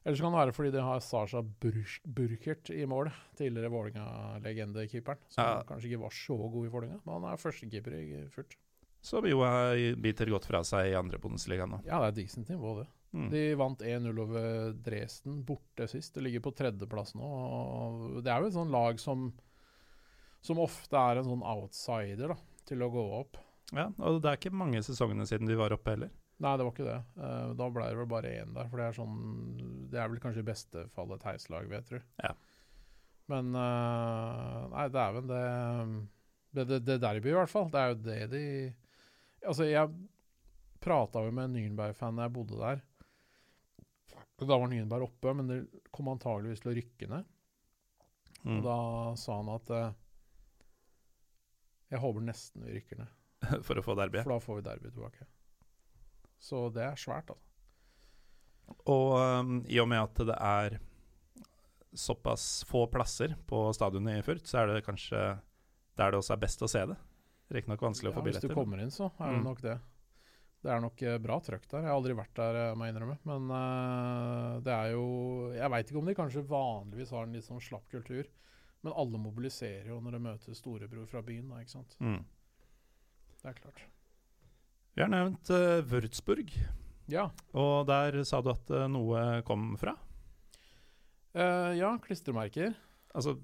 Eller 0.04 0.16
så 0.16 0.22
kan 0.24 0.32
det 0.32 0.40
være 0.40 0.54
fordi 0.56 0.70
de 0.72 0.80
har 0.80 1.00
Sasha 1.04 1.42
Burkert 1.42 2.70
i 2.72 2.86
mål. 2.88 3.10
Tidligere 3.36 3.68
Vålerenga-legendekeeperen. 3.72 5.18
Som 5.28 5.44
Ja. 5.44 5.62
kanskje 5.68 5.90
ikke 5.90 6.00
var 6.00 6.10
så 6.10 6.36
god 6.50 6.66
i 6.66 6.70
Vålerenga, 6.70 7.00
men 7.04 7.14
han 7.22 7.32
er 7.32 7.36
førstekeeper 7.36 7.92
i 7.94 8.28
Furt. 8.30 8.56
Som 9.02 9.24
jo 9.26 9.40
er- 9.42 9.94
biter 9.96 10.26
godt 10.26 10.44
fra 10.46 10.60
seg 10.62 10.90
i 10.92 10.94
andre 10.96 11.18
Bundesliga 11.18 11.66
nå. 11.66 11.84
Ja, 11.84 12.00
det 12.00 12.18
er 12.18 12.22
decent 12.22 12.48
nivå, 12.48 12.78
det. 12.80 12.86
Mm. 13.12 13.30
De 13.30 13.54
vant 13.56 13.78
1-0 13.80 14.18
over 14.20 14.72
Dresden 14.72 15.42
borte 15.44 15.88
sist. 15.88 16.14
Det 16.14 16.22
ligger 16.22 16.40
på 16.40 16.54
tredjeplass 16.54 17.14
nå. 17.14 18.22
Det 18.22 18.30
er 18.30 18.40
jo 18.40 18.46
et 18.46 18.52
sånt 18.54 18.70
lag 18.70 18.98
som 19.00 19.32
som 20.42 20.56
ofte 20.56 20.94
er 20.96 21.18
en 21.18 21.24
sånn 21.24 21.42
outsider 21.44 22.28
da, 22.28 22.36
til 22.64 22.78
å 22.78 22.90
gå 22.90 23.20
opp. 23.20 23.36
Ja, 23.74 23.88
og 23.98 24.22
det 24.22 24.30
er 24.30 24.36
ikke 24.38 24.56
mange 24.56 24.78
sesongene 24.78 25.26
siden 25.28 25.46
de 25.46 25.54
var 25.54 25.68
oppe 25.70 25.90
heller. 25.90 26.10
Nei, 26.40 26.52
det 26.56 26.64
var 26.64 26.72
ikke 26.72 26.86
det. 26.86 27.00
Uh, 27.20 27.50
da 27.58 27.66
ble 27.72 27.86
det 27.90 27.98
vel 27.98 28.08
bare 28.08 28.30
én 28.40 28.54
der. 28.56 28.68
For 28.70 28.80
det 28.80 28.86
er 28.86 28.96
sånn 28.96 29.16
Det 29.92 29.98
er 30.00 30.08
vel 30.08 30.22
kanskje 30.22 30.44
i 30.44 30.48
beste 30.48 30.86
fall 30.94 31.12
et 31.12 31.26
heislag, 31.28 31.66
vil 31.68 31.76
jeg 31.76 31.88
tro. 31.90 32.00
Ja. 32.22 32.30
Men 33.30 33.50
uh, 33.54 34.68
Nei, 34.72 34.86
dæven, 34.92 35.28
det, 35.30 35.42
det, 36.56 36.64
det 36.70 36.78
Det 36.86 37.00
derby, 37.02 37.32
i 37.32 37.36
hvert 37.36 37.52
fall. 37.52 37.68
Det 37.72 37.82
er 37.82 37.92
jo 37.92 37.98
det 38.06 38.20
de 38.32 38.44
Altså, 39.40 39.64
jeg 39.64 39.88
prata 40.84 41.22
jo 41.24 41.32
med 41.32 41.48
en 41.48 41.54
Nürnberg-fan 41.56 42.18
da 42.18 42.26
jeg 42.26 42.34
bodde 42.34 42.58
der. 42.60 42.82
Da 44.40 44.48
var 44.48 44.68
Nürnberg 44.68 45.06
oppe, 45.06 45.32
men 45.36 45.48
det 45.48 45.58
kom 45.92 46.10
antageligvis 46.12 46.60
til 46.60 46.72
å 46.72 46.76
rykke 46.76 47.08
ned. 47.08 47.30
Mm. 48.44 48.54
Og 48.56 48.62
da 48.64 48.76
sa 49.20 49.36
han 49.36 49.50
at 49.52 49.72
uh, 49.76 49.96
Jeg 51.92 52.00
håper 52.00 52.24
nesten 52.24 52.64
vi 52.64 52.78
rykker 52.78 53.02
ned. 53.02 53.16
For 53.66 53.80
å 53.80 53.84
få 53.84 53.96
derby. 54.00 54.22
For 54.24 54.36
da 54.36 54.40
får 54.44 54.60
vi 54.60 54.66
derby 54.68 54.92
tilbake. 54.92 55.28
Så 56.40 56.66
det 56.72 56.86
er 56.86 56.96
svært, 57.00 57.30
altså. 57.34 57.46
Og 58.88 59.12
um, 59.18 59.56
i 59.68 59.80
og 59.82 59.88
med 59.90 60.00
at 60.00 60.20
det 60.30 60.36
er 60.36 60.78
såpass 61.92 62.62
få 62.70 62.84
plasser 62.90 63.34
på 63.50 63.64
stadionet 63.74 64.20
i 64.20 64.24
Furt, 64.24 64.46
så 64.46 64.62
er 64.62 64.70
det 64.76 64.84
kanskje 64.86 65.20
der 65.98 66.12
det 66.14 66.20
også 66.20 66.36
er 66.36 66.42
best 66.44 66.62
å 66.62 66.68
se 66.70 66.84
det. 66.86 66.96
Riktignok 67.50 67.82
vanskelig 67.82 68.12
å 68.12 68.14
få 68.14 68.22
Ja, 68.22 68.28
hvis 68.30 68.44
du 68.44 68.52
kommer 68.54 68.80
inn, 68.80 68.92
så 68.94 69.08
er 69.18 69.32
det 69.34 69.40
Mm. 69.40 69.44
nok 69.48 69.60
det. 69.64 69.78
Det 70.62 70.70
er 70.70 70.80
nok 70.84 71.02
eh, 71.02 71.18
bra 71.18 71.40
trøkk 71.40 71.66
der. 71.68 71.80
Jeg 71.82 71.88
har 71.88 71.96
aldri 71.96 72.14
vært 72.14 72.34
der, 72.36 72.54
eh, 72.60 72.74
må 72.76 72.84
jeg 72.86 72.94
innrømme. 72.94 73.18
Men 73.24 73.50
uh, 73.50 74.60
det 74.60 74.72
er 74.72 74.90
jo 74.92 75.52
Jeg 75.56 75.70
veit 75.70 75.88
ikke 75.90 75.98
om 75.98 76.04
de 76.06 76.14
kanskje 76.14 76.46
vanligvis 76.46 77.10
har 77.10 77.24
en 77.24 77.32
litt 77.32 77.44
sånn 77.44 77.60
slapp 77.64 77.88
kultur. 77.90 78.28
Men 78.82 78.92
alle 78.96 79.18
mobiliserer 79.18 79.88
jo 79.88 79.98
når 80.00 80.12
de 80.12 80.20
møter 80.20 80.54
storebror 80.54 81.06
fra 81.08 81.22
byen, 81.22 81.48
da, 81.50 81.56
ikke 81.60 81.74
sant. 81.74 81.96
Mm. 82.00 82.22
Det 83.42 83.48
er 83.50 83.58
klart. 83.58 83.82
Vi 84.96 85.02
har 85.04 85.10
nevnt 85.12 85.50
uh, 85.54 85.80
Würzburg, 85.86 86.50
Ja. 87.10 87.28
og 87.54 87.86
der 87.88 88.20
sa 88.26 88.40
du 88.42 88.50
at 88.52 88.70
uh, 88.74 88.86
noe 88.90 89.40
kom 89.46 89.72
fra? 89.80 89.94
Uh, 91.34 91.70
ja, 91.78 91.92
klistremerker. 92.02 92.74
Altså 93.14 93.36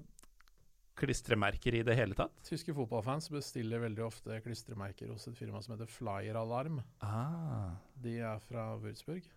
klistremerker 0.97 1.75
i 1.77 1.83
det 1.85 1.93
hele 1.95 2.15
tatt? 2.17 2.33
Tyske 2.47 2.73
fotballfans 2.73 3.29
bestiller 3.29 3.83
veldig 3.83 4.01
ofte 4.07 4.39
klistremerker 4.43 5.11
hos 5.13 5.27
et 5.29 5.37
firma 5.37 5.59
som 5.61 5.75
heter 5.75 5.89
Flyer 5.91 6.39
Alarm. 6.39 6.79
Ah. 7.05 7.75
De 8.01 8.15
er 8.17 8.39
fra 8.47 8.71
Würzburg. 8.81 9.27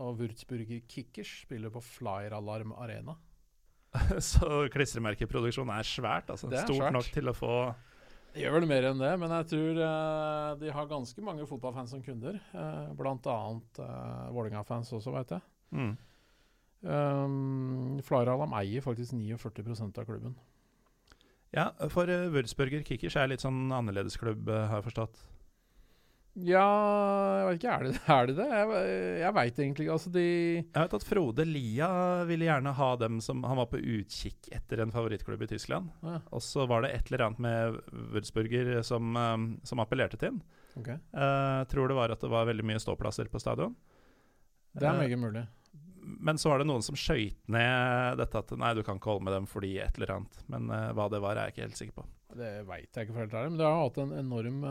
Og 0.00 0.16
Würzburger 0.22 0.80
Kickers 0.88 1.42
spiller 1.44 1.70
på 1.74 1.82
Flyer 1.84 2.32
Alarm 2.38 2.72
Arena. 2.80 3.18
Så 4.24 4.62
klistremerkeproduksjon 4.72 5.68
er 5.74 5.84
svært, 5.84 6.30
altså. 6.32 6.48
Det 6.48 6.62
er 6.62 6.64
Stort 6.64 6.80
svært. 6.80 6.96
nok 6.96 7.10
til 7.12 7.28
å 7.28 7.34
få 7.36 7.52
Det 8.32 8.40
gjør 8.40 8.54
vel 8.56 8.68
mer 8.70 8.86
enn 8.88 9.00
det, 9.02 9.10
men 9.20 9.34
jeg 9.36 9.48
tror 9.50 9.82
uh, 9.82 10.52
de 10.60 10.70
har 10.72 10.88
ganske 10.88 11.24
mange 11.24 11.44
fotballfans 11.48 11.92
som 11.92 12.04
kunder. 12.04 12.38
Uh, 12.54 12.88
blant 12.96 13.26
annet 13.28 13.82
uh, 13.82 14.30
Vålerenga-fans 14.32 14.94
også, 14.96 15.12
veit 15.14 15.36
jeg. 15.36 15.44
mm. 15.76 15.92
Um, 16.82 18.00
Flyer 18.02 18.32
eier 18.58 18.82
faktisk 18.82 19.14
49% 19.14 20.00
av 20.00 20.08
klubben. 20.08 20.34
Ja, 21.54 21.68
for 21.92 22.10
uh, 22.10 22.30
Würzburger 22.32 22.82
Kickers 22.86 23.16
er 23.20 23.28
litt 23.30 23.44
sånn 23.44 23.68
annerledes 23.70 24.16
klubb, 24.18 24.48
eh, 24.48 24.66
har 24.70 24.80
jeg 24.80 24.88
forstått. 24.88 25.20
Ja, 26.32 26.64
jeg 27.36 27.44
vet 27.46 27.58
ikke, 27.58 27.72
er 27.72 27.82
det 27.84 27.98
er 28.08 28.28
det? 28.30 28.34
det? 28.38 28.46
Jeg, 28.56 28.84
jeg 29.20 29.34
veit 29.36 29.58
egentlig 29.60 29.84
ikke. 29.84 29.96
Altså, 29.98 30.12
de 30.14 30.22
Jeg 30.24 30.78
vet 30.78 30.94
at 30.96 31.04
Frode 31.04 31.44
Lia 31.44 31.88
ville 32.24 32.46
gjerne 32.48 32.72
ha 32.78 32.88
dem 32.96 33.18
som 33.20 33.42
Han 33.44 33.60
var 33.60 33.68
på 33.68 33.76
utkikk 33.76 34.48
etter 34.56 34.80
en 34.80 34.94
favorittklubb 34.94 35.44
i 35.44 35.50
Tyskland. 35.50 35.90
ja, 36.00 36.22
Og 36.32 36.40
så 36.40 36.64
var 36.70 36.86
det 36.86 36.94
et 36.96 37.12
eller 37.12 37.26
annet 37.26 37.42
med 37.44 37.76
Würzburger 38.14 38.80
som, 38.86 39.12
um, 39.16 39.46
som 39.62 39.84
appellerte 39.84 40.16
til 40.16 40.30
den. 40.32 40.42
ok. 40.80 40.88
Uh, 41.12 41.68
tror 41.68 41.92
det 41.92 42.00
var 42.00 42.16
at 42.16 42.24
det 42.24 42.32
var 42.32 42.48
veldig 42.48 42.64
mye 42.64 42.80
ståplasser 42.80 43.28
på 43.28 43.40
stadion. 43.42 43.76
Det 44.72 44.88
er 44.88 44.94
Eh, 44.94 45.02
meget 45.04 45.20
mulig. 45.20 45.46
Men 46.02 46.38
så 46.40 46.48
var 46.48 46.58
det 46.58 46.66
noen 46.66 46.82
som 46.82 46.96
skøyt 46.96 47.36
ned 47.46 48.16
dette 48.18 48.40
at 48.40 48.50
nei, 48.58 48.72
du 48.74 48.82
kan 48.82 48.96
ikke 48.96 49.12
holde 49.12 49.28
med 49.28 49.36
dem 49.36 49.44
fordi 49.46 49.76
et 49.84 50.00
eller 50.00 50.16
annet. 50.16 50.44
Men 50.48 50.72
uh, 50.72 50.94
hva 50.96 51.10
det 51.12 51.20
var, 51.20 51.36
er 51.36 51.50
jeg 51.50 51.58
ikke 51.58 51.68
helt 51.68 51.82
sikker 51.82 51.98
på. 52.00 52.06
Det 52.40 52.52
veit 52.64 52.88
jeg 52.88 53.04
ikke 53.04 53.12
for 53.12 53.26
helt 53.26 53.34
ærlig, 53.36 53.50
men 53.52 53.60
det 53.60 53.68
har 53.68 53.82
hatt 53.84 54.00
en 54.00 54.14
enorm 54.16 54.64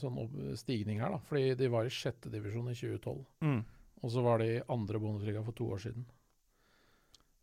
sånn 0.00 0.18
stigning 0.58 1.00
her, 1.02 1.14
da. 1.14 1.20
Fordi 1.28 1.54
de 1.58 1.70
var 1.72 1.86
i 1.88 1.92
sjette 1.92 2.30
divisjon 2.32 2.70
i 2.70 2.76
2012. 2.78 3.22
Mm. 3.46 3.60
Og 4.02 4.10
så 4.10 4.24
var 4.24 4.42
de 4.42 4.48
i 4.56 4.62
andre 4.72 4.98
Bundesliga 5.02 5.42
for 5.46 5.56
to 5.58 5.68
år 5.74 5.82
siden. 5.84 6.06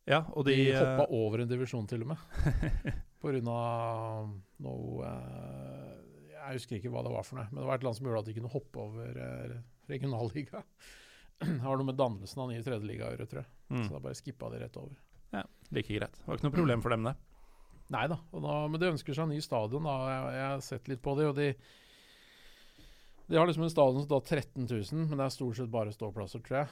Ja, 0.09 0.23
og 0.33 0.45
De, 0.47 0.55
de, 0.55 0.73
hoppa 0.73 1.05
uh... 1.05 1.13
over 1.19 1.43
en 1.43 1.49
divisjon 1.51 1.87
til 1.87 2.03
og 2.05 2.11
med. 2.13 2.23
På 3.21 3.29
grunn 3.29 3.49
av 3.51 4.29
noe 4.63 5.09
uh, 5.11 5.91
Jeg 6.31 6.55
husker 6.57 6.79
ikke 6.79 6.91
hva 6.93 7.03
det 7.05 7.11
var 7.13 7.27
for 7.27 7.39
noe, 7.39 7.49
men 7.51 7.61
det 7.61 7.67
var 7.67 7.77
et 7.77 7.85
annet 7.85 7.99
som 7.99 8.07
gjorde 8.09 8.23
at 8.23 8.29
de 8.31 8.35
kunne 8.39 8.51
hoppe 8.53 8.81
over 8.81 9.19
uh, 9.19 9.59
regionalliga. 9.91 10.63
Det 11.39 11.61
var 11.63 11.77
noe 11.79 11.87
med 11.87 11.95
dannelsen 11.95 12.41
av 12.43 12.49
nye 12.51 12.63
tredjeliga 12.65 13.05
å 13.07 13.11
gjøre, 13.13 13.25
tror 13.31 13.39
jeg. 13.39 13.49
mm, 13.71 13.83
Så 13.85 13.93
da 13.93 13.99
bare 14.03 14.17
skippa 14.19 14.49
de 14.51 14.57
rett 14.59 14.79
over. 14.81 14.97
Ja, 15.31 15.43
like 15.71 15.93
greit. 15.95 16.17
Det 16.17 16.25
var 16.27 16.35
ikke 16.35 16.47
noe 16.49 16.55
problem 16.57 16.81
for 16.83 16.91
dem, 16.91 17.05
det. 17.07 17.13
Nei 17.95 18.01
da, 18.11 18.17
men 18.33 18.75
de 18.75 18.89
ønsker 18.91 19.15
seg 19.15 19.23
en 19.23 19.31
ny 19.31 19.39
stadion. 19.45 19.87
da, 19.87 19.93
Jeg, 20.09 20.33
jeg 20.35 20.49
har 20.49 20.65
sett 20.65 20.89
litt 20.91 21.01
på 21.05 21.13
det, 21.15 21.29
og 21.29 21.37
de 21.39 21.47
De 23.29 23.37
har 23.37 23.45
liksom 23.47 23.63
en 23.67 23.71
stadion 23.71 24.01
som 24.01 24.09
tar 24.09 24.39
13 24.41 24.65
000, 24.65 25.05
men 25.05 25.19
det 25.19 25.25
er 25.27 25.33
stort 25.35 25.59
sett 25.59 25.69
bare 25.69 25.93
ståplasser, 25.93 26.41
tror 26.45 26.63
jeg. 26.63 26.71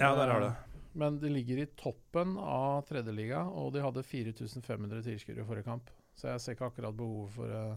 Ja, 0.00 0.14
der 0.16 0.32
har 0.32 0.40
det. 0.40 0.50
Eh, 0.54 0.74
Men 0.98 1.18
de 1.20 1.28
ligger 1.30 1.60
i 1.60 1.66
toppen 1.78 2.36
av 2.40 2.86
tredjeliga, 2.88 3.42
og 3.44 3.74
de 3.74 3.82
hadde 3.84 4.02
4500 4.02 5.02
tilskuere 5.04 5.44
i 5.44 5.46
forrige 5.46 5.68
kamp. 5.68 5.90
Så 6.16 6.30
jeg 6.32 6.40
ser 6.40 6.56
ikke 6.56 6.70
akkurat 6.72 6.96
behovet 6.96 7.34
for 7.36 7.52
eh, 7.52 7.76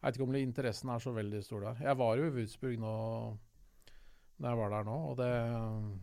Jeg 0.00 0.06
vet 0.06 0.16
ikke 0.16 0.28
om 0.28 0.36
interessen 0.38 0.92
er 0.94 1.02
så 1.02 1.12
veldig 1.12 1.42
stor 1.44 1.66
der. 1.66 1.82
Jeg 1.90 1.98
var 2.00 2.16
jo 2.16 2.28
i 2.28 2.34
Würzburg 2.38 2.78
nå 2.80 2.94
da 4.40 4.54
jeg 4.54 4.56
var 4.62 4.70
der 4.72 4.86
nå, 4.88 4.96
og 5.10 5.18
det 5.18 5.30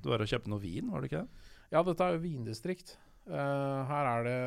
Du 0.04 0.12
var 0.12 0.22
og 0.22 0.30
kjøpte 0.30 0.52
noe 0.52 0.62
vin, 0.62 0.92
var 0.92 1.02
det 1.02 1.10
ikke 1.10 1.24
det? 1.24 1.46
Ja, 1.74 1.82
dette 1.84 2.06
er 2.06 2.14
jo 2.16 2.24
vindistrikt. 2.28 2.94
Uh, 3.28 3.82
her 3.90 4.08
er 4.12 4.28
det 4.28 4.38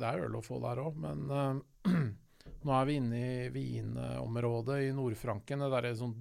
Det 0.00 0.06
er 0.08 0.22
øl 0.28 0.38
å 0.38 0.44
få 0.44 0.60
der 0.62 0.80
òg, 0.80 0.94
men 1.02 1.26
eh, 1.28 1.96
nå 2.64 2.74
er 2.74 2.88
vi 2.88 2.98
inne 3.00 3.20
i 3.20 3.48
vinområdet 3.54 4.82
i 4.86 4.92
Nord-Franken. 4.96 5.64
Det 5.64 5.70
derre 5.72 5.94
sånn 5.98 6.16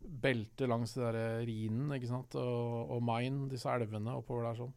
belte 0.00 0.68
langs 0.68 0.94
det 0.96 1.04
derre 1.04 1.42
Rhinen, 1.44 1.90
ikke 1.96 2.08
sant, 2.10 2.36
og, 2.40 2.94
og 2.96 3.02
Main, 3.04 3.42
disse 3.50 3.72
elvene 3.72 4.16
oppover 4.16 4.48
der 4.48 4.62
sånn. 4.62 4.72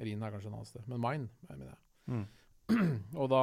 Rhinen 0.00 0.26
er 0.26 0.34
kanskje 0.34 0.50
et 0.50 0.56
annet 0.56 0.72
sted, 0.72 0.88
men 0.90 1.02
Main, 1.02 1.28
mener 1.48 1.70
jeg. 1.70 1.80
Mm. 2.12 2.26
Og 3.20 3.28
da 3.30 3.42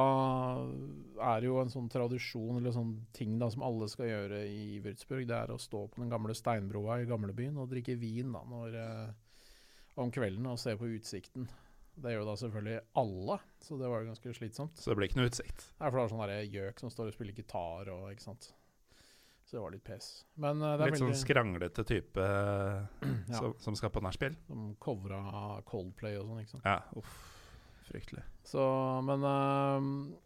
er 1.32 1.40
det 1.40 1.48
jo 1.48 1.56
en 1.62 1.72
sånn 1.72 1.88
tradisjon 1.92 2.58
eller 2.58 2.74
sånn 2.76 2.92
ting 3.16 3.38
da 3.40 3.48
som 3.52 3.64
alle 3.64 3.88
skal 3.88 4.10
gjøre 4.10 4.42
i 4.52 4.80
Würzburg. 4.84 5.24
Det 5.30 5.36
er 5.38 5.52
å 5.54 5.60
stå 5.60 5.86
på 5.88 6.02
den 6.02 6.12
gamle 6.12 6.36
steinbroa 6.36 7.00
i 7.00 7.08
gamlebyen 7.08 7.56
og 7.60 7.70
drikke 7.72 7.96
vin 8.00 8.34
da 8.36 8.42
når, 8.48 8.76
eh, 8.82 9.46
om 10.04 10.12
kvelden 10.12 10.50
og 10.50 10.60
se 10.60 10.76
på 10.76 10.90
utsikten. 10.92 11.48
Det 11.94 12.10
gjør 12.10 12.26
da 12.26 12.34
selvfølgelig 12.40 12.80
alle, 13.00 13.38
så 13.62 13.76
det 13.78 13.88
var 13.90 14.02
jo 14.02 14.10
ganske 14.10 14.34
slitsomt. 14.34 14.80
Så 14.80 14.90
det 14.90 14.98
ble 14.98 15.08
ikke 15.08 15.20
noe 15.20 15.30
utsikt. 15.30 15.68
Nei, 15.78 15.88
for 15.88 15.98
det 15.98 16.04
er 16.04 16.12
sånn 16.12 16.54
gjøk 16.56 16.82
som 16.82 16.92
står 16.92 17.10
og 17.10 17.16
spiller 17.16 17.38
gitar 17.38 17.90
og 17.94 18.08
ikke 18.10 18.26
sant. 18.26 18.50
Så 19.44 19.58
det 19.58 19.62
var 19.62 19.74
litt 19.74 19.84
pes. 19.84 20.08
Men 20.40 20.62
uh, 20.64 20.74
det 20.80 20.88
Litt 20.88 21.02
sånn 21.02 21.14
skranglete 21.20 21.84
type 21.86 22.26
ja, 23.30 23.38
som, 23.38 23.54
som 23.60 23.76
skal 23.78 23.92
på 23.94 24.02
nachspiel. 24.04 24.36
Som 24.48 24.72
covra 24.82 25.20
Coldplay 25.68 26.16
og 26.18 26.30
sånn, 26.30 26.42
ikke 26.42 26.56
sant. 26.56 26.66
Ja, 26.66 26.80
uff. 26.98 27.16
Fryktelig. 27.84 28.24
Så, 28.48 28.64
men 29.04 29.26
uh, 29.28 30.16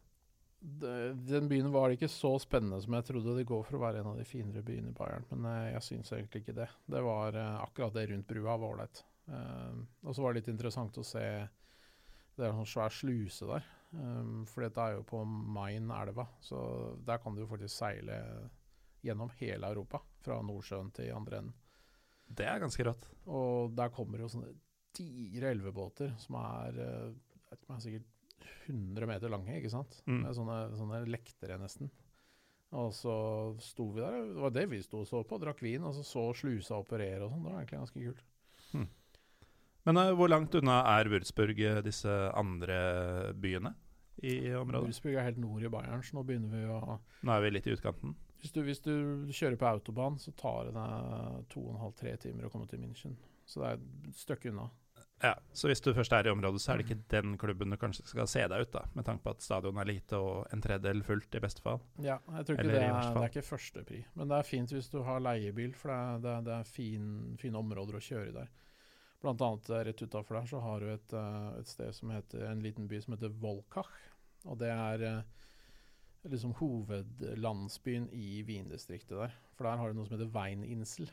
det, 0.62 0.94
den 1.26 1.50
byen 1.50 1.72
var 1.74 1.90
ikke 1.90 2.08
så 2.08 2.36
spennende 2.40 2.78
som 2.84 2.94
jeg 2.94 3.08
trodde. 3.10 3.34
Det 3.36 3.48
går 3.50 3.66
for 3.66 3.76
å 3.76 3.82
være 3.82 4.04
en 4.04 4.12
av 4.12 4.20
de 4.20 4.26
finere 4.28 4.62
byene 4.64 4.94
i 4.94 4.96
Bayern, 4.96 5.26
men 5.34 5.50
uh, 5.50 5.68
jeg 5.74 5.84
syns 5.90 6.14
egentlig 6.14 6.46
ikke 6.46 6.56
det. 6.62 6.70
Det 6.86 7.02
var 7.04 7.36
akkurat 7.58 7.98
det 7.98 8.08
rundt 8.12 8.30
brua 8.30 8.54
var 8.54 8.78
ålreit. 8.78 9.02
Uh, 9.28 9.82
og 10.06 10.14
så 10.14 10.22
var 10.22 10.32
det 10.32 10.44
litt 10.44 10.54
interessant 10.54 10.96
å 10.96 11.04
se 11.04 11.26
Det 12.38 12.46
er 12.46 12.52
en 12.52 12.60
sånn 12.60 12.70
svær 12.70 12.94
sluse 12.94 13.48
der. 13.50 13.66
Um, 13.90 14.44
for 14.46 14.62
dette 14.62 14.84
er 14.84 14.98
jo 14.98 15.06
på 15.08 15.24
Main-elva, 15.26 16.28
så 16.44 16.60
der 17.06 17.18
kan 17.22 17.34
du 17.34 17.46
faktisk 17.48 17.74
seile 17.74 18.18
gjennom 19.02 19.32
hele 19.40 19.70
Europa. 19.72 20.02
Fra 20.22 20.38
Nordsjøen 20.44 20.92
til 20.94 21.10
andre 21.14 21.42
enden. 21.42 21.56
Det 22.28 22.46
er 22.46 22.60
ganske 22.60 22.84
rått. 22.84 23.08
Og 23.32 23.72
der 23.76 23.90
kommer 23.94 24.22
jo 24.22 24.28
sånne 24.30 24.52
digre 24.98 25.52
elvebåter 25.54 26.12
som 26.20 26.36
er, 26.40 26.78
eh, 26.84 27.56
er 27.56 27.80
sikkert 27.82 28.48
100 28.66 29.08
meter 29.08 29.32
lange, 29.32 29.56
ikke 29.56 29.72
sant? 29.72 30.02
Mm. 30.06 30.22
Med 30.26 30.36
sånne, 30.36 30.58
sånne 30.76 31.00
lektere, 31.08 31.58
nesten. 31.60 31.90
Og 32.76 32.92
så 32.92 33.14
sto 33.64 33.88
vi 33.94 34.02
der, 34.04 34.18
det 34.28 34.42
var 34.44 34.52
det 34.52 34.66
vi 34.68 34.82
sto 34.84 35.00
og 35.00 35.08
så 35.08 35.22
på, 35.24 35.38
drakk 35.40 35.62
vin, 35.64 35.86
og 35.88 35.94
så 35.96 36.04
så 36.04 36.24
slusa 36.36 36.76
operere 36.76 37.24
og 37.24 37.32
sånn. 37.32 37.46
Det 37.46 37.52
var 37.52 37.62
egentlig 37.62 37.80
ganske 37.80 38.02
kult. 38.04 38.26
Men 39.88 39.96
uh, 39.96 40.14
hvor 40.18 40.28
langt 40.28 40.52
unna 40.58 40.82
er 40.98 41.08
Würzburg 41.08 41.60
eh, 41.64 41.78
disse 41.80 42.12
andre 42.36 42.78
byene 43.40 43.72
i 44.20 44.50
området? 44.58 44.90
Würzburg 44.90 45.16
er 45.16 45.30
helt 45.30 45.40
nord 45.40 45.64
i 45.64 45.70
Bayern, 45.72 46.02
så 46.04 46.18
nå 46.18 46.24
begynner 46.28 46.52
vi 46.52 46.66
å 46.68 46.98
Nå 47.24 47.32
er 47.32 47.44
vi 47.46 47.52
litt 47.54 47.68
i 47.70 47.72
utkanten. 47.72 48.12
Hvis 48.42 48.52
du, 48.54 48.60
hvis 48.66 48.82
du 48.84 48.92
kjører 49.32 49.56
på 49.58 49.66
autobahn, 49.70 50.18
så 50.20 50.34
tar 50.36 50.68
det 50.68 50.74
deg 50.76 51.46
to 51.54 51.62
og 51.64 51.72
en 51.72 51.80
halv, 51.86 51.96
tre 51.98 52.12
timer 52.20 52.46
å 52.46 52.52
komme 52.52 52.68
til 52.70 52.82
München. 52.82 53.16
Så 53.48 53.62
det 53.62 53.70
er 53.70 53.80
et 53.80 54.20
stykke 54.20 54.52
unna. 54.52 54.68
Ja, 55.24 55.32
Så 55.56 55.66
hvis 55.66 55.80
du 55.82 55.88
først 55.96 56.12
er 56.14 56.28
i 56.28 56.30
området, 56.30 56.60
så 56.62 56.72
er 56.74 56.78
det 56.78 56.86
ikke 56.86 57.08
den 57.10 57.34
klubben 57.40 57.74
du 57.74 57.78
kanskje 57.80 58.04
skal 58.06 58.28
se 58.30 58.44
deg 58.52 58.68
ut, 58.68 58.70
da. 58.76 58.84
Med 58.94 59.08
tanke 59.08 59.24
på 59.24 59.32
at 59.34 59.42
stadion 59.42 59.80
er 59.80 59.88
lite 59.88 60.20
og 60.20 60.52
en 60.54 60.62
tredel 60.62 61.02
fullt, 61.06 61.32
i 61.34 61.42
beste 61.42 61.64
fall. 61.64 61.80
Ja, 62.04 62.20
jeg 62.36 62.46
tror 62.46 62.60
ikke 62.60 62.68
det 62.68 62.84
er, 62.84 63.10
det 63.16 63.24
er 63.24 63.32
ikke 63.32 63.46
førstepri. 63.48 64.04
Men 64.20 64.30
det 64.30 64.38
er 64.38 64.46
fint 64.52 64.76
hvis 64.76 64.92
du 64.92 65.00
har 65.08 65.24
leiebil, 65.24 65.74
for 65.74 65.90
det 65.90 65.98
er, 65.98 66.22
det 66.22 66.34
er, 66.36 66.46
det 66.46 66.56
er 66.60 66.72
fin, 66.76 67.10
fine 67.40 67.64
områder 67.64 67.98
å 67.98 68.04
kjøre 68.04 68.30
i 68.30 68.36
der. 68.36 68.54
Blant 69.20 69.42
annet 69.42 69.68
eh, 69.70 69.84
rett 69.88 70.02
utafor 70.02 70.38
der 70.38 70.46
så 70.46 70.60
har 70.62 70.80
du 70.80 70.90
et, 70.92 71.12
eh, 71.12 71.48
et 71.58 71.70
sted 71.70 71.94
som 71.94 72.12
heter 72.14 72.44
en 72.46 72.62
liten 72.62 72.88
by 72.90 73.00
som 73.02 73.16
heter 73.16 73.34
Volkach. 73.42 73.94
Og 74.46 74.58
det 74.60 74.70
er 74.70 75.04
eh, 75.06 75.48
liksom 76.30 76.54
hovedlandsbyen 76.60 78.08
i 78.14 78.42
vindistriktet 78.46 79.16
der. 79.18 79.34
For 79.56 79.66
der 79.66 79.80
har 79.80 79.90
du 79.90 79.98
noe 79.98 80.06
som 80.06 80.18
heter 80.18 80.30
Weininsel. 80.34 81.10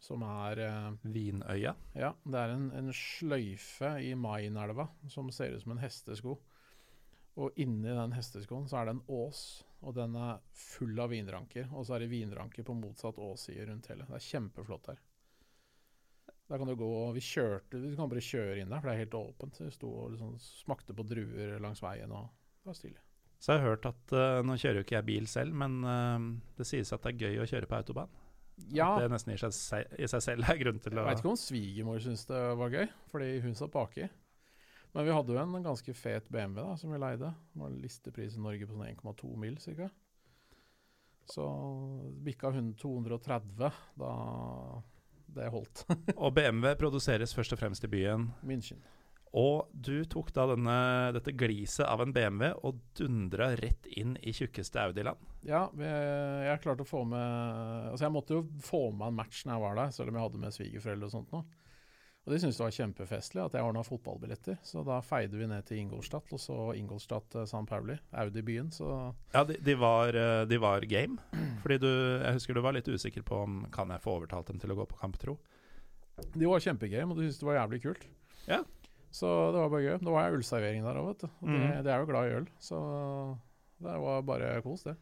Som 0.00 0.22
er 0.24 0.56
Vinøya. 1.02 1.74
Ja, 1.92 2.14
det 2.24 2.38
er 2.40 2.54
en, 2.54 2.70
en 2.72 2.86
sløyfe 2.96 3.90
i 4.00 4.14
Mainelva 4.16 4.86
som 5.12 5.28
ser 5.28 5.52
ut 5.52 5.60
som 5.60 5.74
en 5.74 5.82
hestesko. 5.82 6.38
Og 7.36 7.60
inni 7.60 7.92
den 7.92 8.14
hesteskoen 8.16 8.64
så 8.70 8.80
er 8.80 8.88
det 8.88 8.94
en 8.96 9.04
ås, 9.12 9.42
og 9.84 9.94
den 9.98 10.16
er 10.16 10.40
full 10.56 10.96
av 11.04 11.12
vinranker. 11.12 11.68
Og 11.74 11.84
så 11.84 11.98
er 11.98 12.06
det 12.06 12.14
vinranker 12.14 12.64
på 12.64 12.78
motsatt 12.80 13.20
åsside 13.20 13.68
rundt 13.68 13.92
hele. 13.92 14.08
Det 14.08 14.16
er 14.16 14.28
kjempeflott 14.30 14.94
her. 14.94 15.04
Der 16.50 16.58
kan 16.58 16.66
du 16.66 16.74
gå 16.74 16.88
Vi 17.14 17.22
kjørte 17.22 17.78
Vi 17.78 17.92
kan 17.94 18.10
bare 18.10 18.22
kjøre 18.24 18.56
inn 18.58 18.72
der, 18.72 18.80
for 18.82 18.90
det 18.90 18.96
er 18.96 19.04
helt 19.04 19.14
åpent. 19.18 19.60
Vi 19.62 19.70
sto 19.74 19.90
og 20.04 20.10
liksom 20.16 20.32
smakte 20.42 20.96
på 20.98 21.06
druer 21.06 21.60
langs 21.62 21.82
veien, 21.84 22.10
og 22.10 22.26
det 22.60 22.72
var 22.72 22.78
stilig. 22.78 22.98
Så 23.40 23.54
jeg 23.54 23.62
har 23.62 23.70
hørt 23.70 23.86
at 23.88 24.12
uh, 24.12 24.40
Nå 24.44 24.56
kjører 24.60 24.80
jo 24.80 24.84
ikke 24.84 24.98
jeg 24.98 25.08
bil 25.08 25.28
selv, 25.30 25.54
men 25.56 25.78
uh, 25.86 26.18
det 26.58 26.66
sies 26.68 26.90
at 26.92 27.06
det 27.06 27.14
er 27.14 27.22
gøy 27.22 27.38
å 27.44 27.46
kjøre 27.48 27.70
på 27.70 27.78
autobahn. 27.78 28.10
Ja, 28.68 28.90
At 28.98 29.06
det 29.06 29.12
nesten 29.14 29.32
i 29.32 29.38
seg, 29.40 29.54
se- 29.56 29.86
i 29.96 30.08
seg 30.10 30.20
selv 30.20 30.50
er 30.52 30.58
grunn 30.60 30.82
til 30.84 30.92
å 30.98 31.00
Jeg 31.00 31.08
veit 31.08 31.22
ikke 31.22 31.30
om 31.30 31.38
svigermor 31.40 32.02
syntes 32.04 32.26
det 32.28 32.40
var 32.60 32.74
gøy, 32.74 32.90
fordi 33.08 33.30
hun 33.46 33.56
satt 33.56 33.72
baki. 33.72 34.10
Men 34.92 35.06
vi 35.06 35.14
hadde 35.14 35.32
jo 35.32 35.38
en 35.40 35.64
ganske 35.64 35.94
fet 35.96 36.28
BMW 36.28 36.60
da, 36.60 36.74
som 36.76 36.92
vi 36.92 36.98
leide. 37.00 37.30
Det 37.54 37.62
var 37.62 37.72
listepris 37.78 38.36
i 38.36 38.42
Norge 38.42 38.66
på 38.66 38.74
sånn 38.74 38.90
1,2 38.90 39.30
mil 39.40 39.56
ca. 39.62 39.88
Så 41.30 41.46
bikka 42.26 42.50
hun 42.52 42.72
230 42.74 43.70
da 44.02 44.12
det 45.36 45.50
holdt. 45.52 45.84
Og 46.22 46.32
BMW 46.36 46.74
produseres 46.80 47.34
først 47.36 47.54
og 47.56 47.60
fremst 47.62 47.86
i 47.86 47.92
byen. 47.92 48.30
München. 48.46 48.80
Og 49.30 49.68
du 49.70 50.02
tok 50.10 50.32
da 50.34 50.48
denne, 50.50 50.76
dette 51.14 51.34
gliset 51.38 51.84
av 51.86 52.00
en 52.02 52.10
BMW 52.14 52.48
og 52.66 52.80
dundra 52.98 53.52
rett 53.60 53.86
inn 53.86 54.16
i 54.26 54.32
tjukkeste 54.34 54.80
Audi-land. 54.82 55.20
Ja, 55.46 55.68
vi, 55.70 55.86
jeg 55.86 56.62
klarte 56.64 56.82
å 56.82 56.88
få 56.88 57.04
med 57.08 57.92
Altså, 57.92 58.08
jeg 58.08 58.12
måtte 58.12 58.34
jo 58.34 58.42
få 58.64 58.88
med 58.90 59.12
en 59.12 59.20
match 59.20 59.44
når 59.44 59.54
jeg 59.54 59.64
var 59.64 59.78
der, 59.78 59.92
selv 59.94 60.10
om 60.10 60.18
jeg 60.18 60.26
hadde 60.26 60.42
med 60.42 60.56
svigerforeldre 60.56 61.10
og 61.10 61.14
sånt 61.14 61.36
noe. 61.36 61.59
Og 62.26 62.34
de 62.34 62.38
syntes 62.42 62.58
det 62.58 62.64
var 62.66 62.74
kjempefestlig 62.76 63.40
at 63.42 63.54
jeg 63.56 63.64
ordna 63.64 63.82
fotballbilletter. 63.84 64.58
Så 64.66 64.82
da 64.84 64.98
feide 65.04 65.38
vi 65.40 65.46
ned 65.48 65.64
til 65.66 65.80
Ingolstadt, 65.80 66.28
og 66.36 66.42
så 66.42 66.56
Ingolstadt-San 66.76 67.68
Pauli, 67.68 67.96
Audi-byen. 68.12 68.68
Så 68.76 68.88
Ja, 69.32 69.44
de, 69.48 69.56
de, 69.56 69.76
var, 69.80 70.12
eh, 70.14 70.42
de 70.50 70.58
var 70.60 70.84
game. 70.90 71.16
Fordi 71.62 71.78
du 71.80 71.88
Jeg 71.88 72.36
husker 72.36 72.54
du 72.54 72.60
var 72.60 72.76
litt 72.76 72.88
usikker 72.88 73.24
på 73.26 73.42
om 73.44 73.64
Kan 73.72 73.90
jeg 73.90 74.02
få 74.04 74.18
overtalt 74.18 74.46
dem 74.52 74.60
til 74.60 74.72
å 74.72 74.76
gå 74.82 74.86
på 74.90 75.00
kamp, 75.00 75.16
tro? 75.20 75.38
De 76.36 76.44
var 76.44 76.60
kjempegame, 76.60 77.14
og 77.14 77.16
de 77.16 77.26
syntes 77.26 77.40
det 77.40 77.48
var 77.48 77.62
jævlig 77.62 77.82
kult. 77.86 78.08
Ja. 78.44 78.60
Så 79.10 79.26
det 79.54 79.62
var 79.62 79.70
bare 79.72 79.86
gøy. 79.86 79.94
Det 79.98 80.12
var 80.14 80.34
ølservering 80.36 80.84
der 80.84 81.00
òg, 81.00 81.06
vet 81.14 81.24
du. 81.24 81.30
Og 81.40 81.48
de, 81.48 81.56
mm. 81.56 81.78
de 81.86 81.94
er 81.94 82.02
jo 82.02 82.10
glad 82.10 82.28
i 82.28 82.34
øl, 82.36 82.50
så 82.60 82.80
det 83.80 83.94
var 84.04 84.26
bare 84.28 84.58
kos, 84.62 84.84
det. 84.84 84.96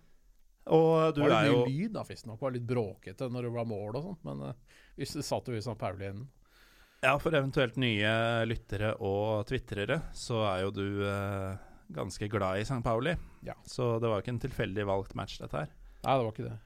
Og 0.71 1.15
du 1.17 1.23
det 1.23 1.29
var 1.33 1.43
litt 1.43 1.51
jo 1.51 1.61
mye 1.65 1.73
lyd, 1.73 1.93
da, 1.97 2.05
visstnok. 2.07 2.41
Var 2.41 2.55
litt 2.55 2.67
bråkete 2.69 3.29
når 3.33 3.49
det 3.49 3.53
var 3.57 3.69
mål 3.69 3.99
og 3.99 4.05
sånt, 4.05 4.27
men 4.29 4.43
uh, 4.51 4.83
vi 4.97 5.09
satt 5.09 5.49
jo 5.49 5.57
i 5.57 5.63
St. 5.63 5.77
Pauli 5.81 6.07
i 6.07 6.11
enden. 6.13 6.29
Ja, 6.99 7.15
for 7.23 7.35
eventuelt 7.39 7.77
nye 7.79 8.11
lyttere 8.49 8.95
og 9.07 9.47
tvitrere, 9.47 10.01
så 10.19 10.41
er 10.49 10.65
jo 10.65 10.71
du 10.75 10.87
eh, 11.07 11.67
ganske 11.95 12.27
glad 12.31 12.59
i 12.59 12.65
St. 12.67 12.81
Pauli. 12.83 13.13
Ja. 13.47 13.55
Så 13.63 13.97
det 14.03 14.11
var 14.11 14.25
ikke 14.25 14.35
en 14.35 14.43
tilfeldig 14.43 14.87
valgt 14.89 15.15
match, 15.19 15.37
dette 15.39 15.63
her. 15.63 15.71
Nei, 16.03 16.17
det 16.17 16.25
var 16.25 16.33
ikke 16.33 16.49
det. 16.49 16.57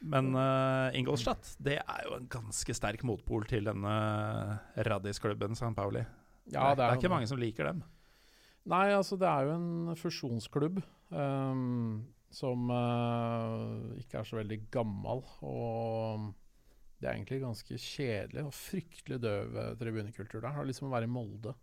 Men 0.00 0.30
uh, 0.32 0.88
Ingolstadt, 0.96 1.50
det 1.60 1.76
er 1.82 2.04
jo 2.06 2.14
en 2.16 2.28
ganske 2.30 2.74
sterk 2.76 3.02
motpol 3.04 3.44
til 3.50 3.66
denne 3.68 3.96
raddisklubben 4.86 5.58
St. 5.58 5.74
Pauli. 5.76 6.04
Ja, 6.50 6.70
det, 6.72 6.84
er, 6.86 6.94
jo 6.94 7.00
ikke 7.00 7.08
det. 7.08 7.16
mange 7.16 7.28
som 7.30 7.42
liker 7.42 7.68
dem. 7.68 7.82
Nei, 8.70 8.86
altså 8.94 9.18
det 9.20 9.28
er 9.28 9.48
jo 9.48 9.58
en 9.58 9.98
fusjonsklubb 9.98 10.78
um, 11.10 12.06
som 12.32 12.70
uh, 12.70 13.98
ikke 13.98 14.22
er 14.22 14.30
så 14.30 14.38
veldig 14.38 14.60
gammel. 14.72 15.26
Og 15.42 16.30
det 17.00 17.08
er 17.08 17.16
egentlig 17.16 17.40
ganske 17.40 17.78
kjedelig 17.80 18.42
og 18.44 18.52
fryktelig 18.52 19.18
døv 19.24 19.54
eh, 19.56 19.70
tribunekultur 19.80 20.42
der. 20.42 20.52
Det 20.52 20.62
er 20.62 20.68
liksom 20.68 20.90
å 20.90 20.92
være 20.92 21.08
i 21.08 21.12
Molde. 21.12 21.54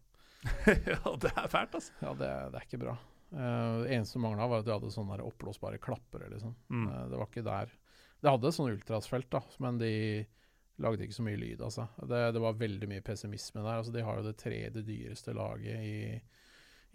ja, 0.90 1.14
det 1.22 1.30
er 1.34 1.52
fælt, 1.52 1.78
altså. 1.78 1.94
Ja, 2.02 2.14
det, 2.18 2.32
det 2.54 2.60
er 2.60 2.66
ikke 2.66 2.82
bra. 2.82 2.96
Uh, 3.28 3.84
det 3.84 3.92
eneste 3.92 4.16
som 4.16 4.24
mangla, 4.24 4.48
var 4.50 4.64
at 4.64 4.68
de 4.68 4.74
hadde 4.74 4.90
sånne 4.94 5.20
oppblåsbare 5.28 5.82
klappere, 5.84 6.32
liksom. 6.32 6.56
Mm. 6.74 6.88
Uh, 6.90 7.04
det 7.12 7.22
var 7.22 7.30
ikke 7.30 7.46
der. 7.46 7.78
Det 8.18 8.34
hadde 8.34 8.54
sånn 8.56 8.74
ultrasfelt, 8.74 9.30
da, 9.34 9.44
men 9.62 9.78
de 9.82 9.94
lagde 10.82 11.06
ikke 11.06 11.20
så 11.20 11.26
mye 11.28 11.42
lyd, 11.42 11.62
altså. 11.68 11.86
Det, 12.02 12.24
det 12.34 12.42
var 12.42 12.58
veldig 12.58 12.90
mye 12.90 13.06
pessimisme 13.06 13.62
der. 13.62 13.78
Altså, 13.78 13.94
de 13.94 14.06
har 14.08 14.18
jo 14.18 14.26
det 14.26 14.38
tredje 14.42 14.86
dyreste 14.88 15.38
laget 15.38 15.86
i, 15.86 15.98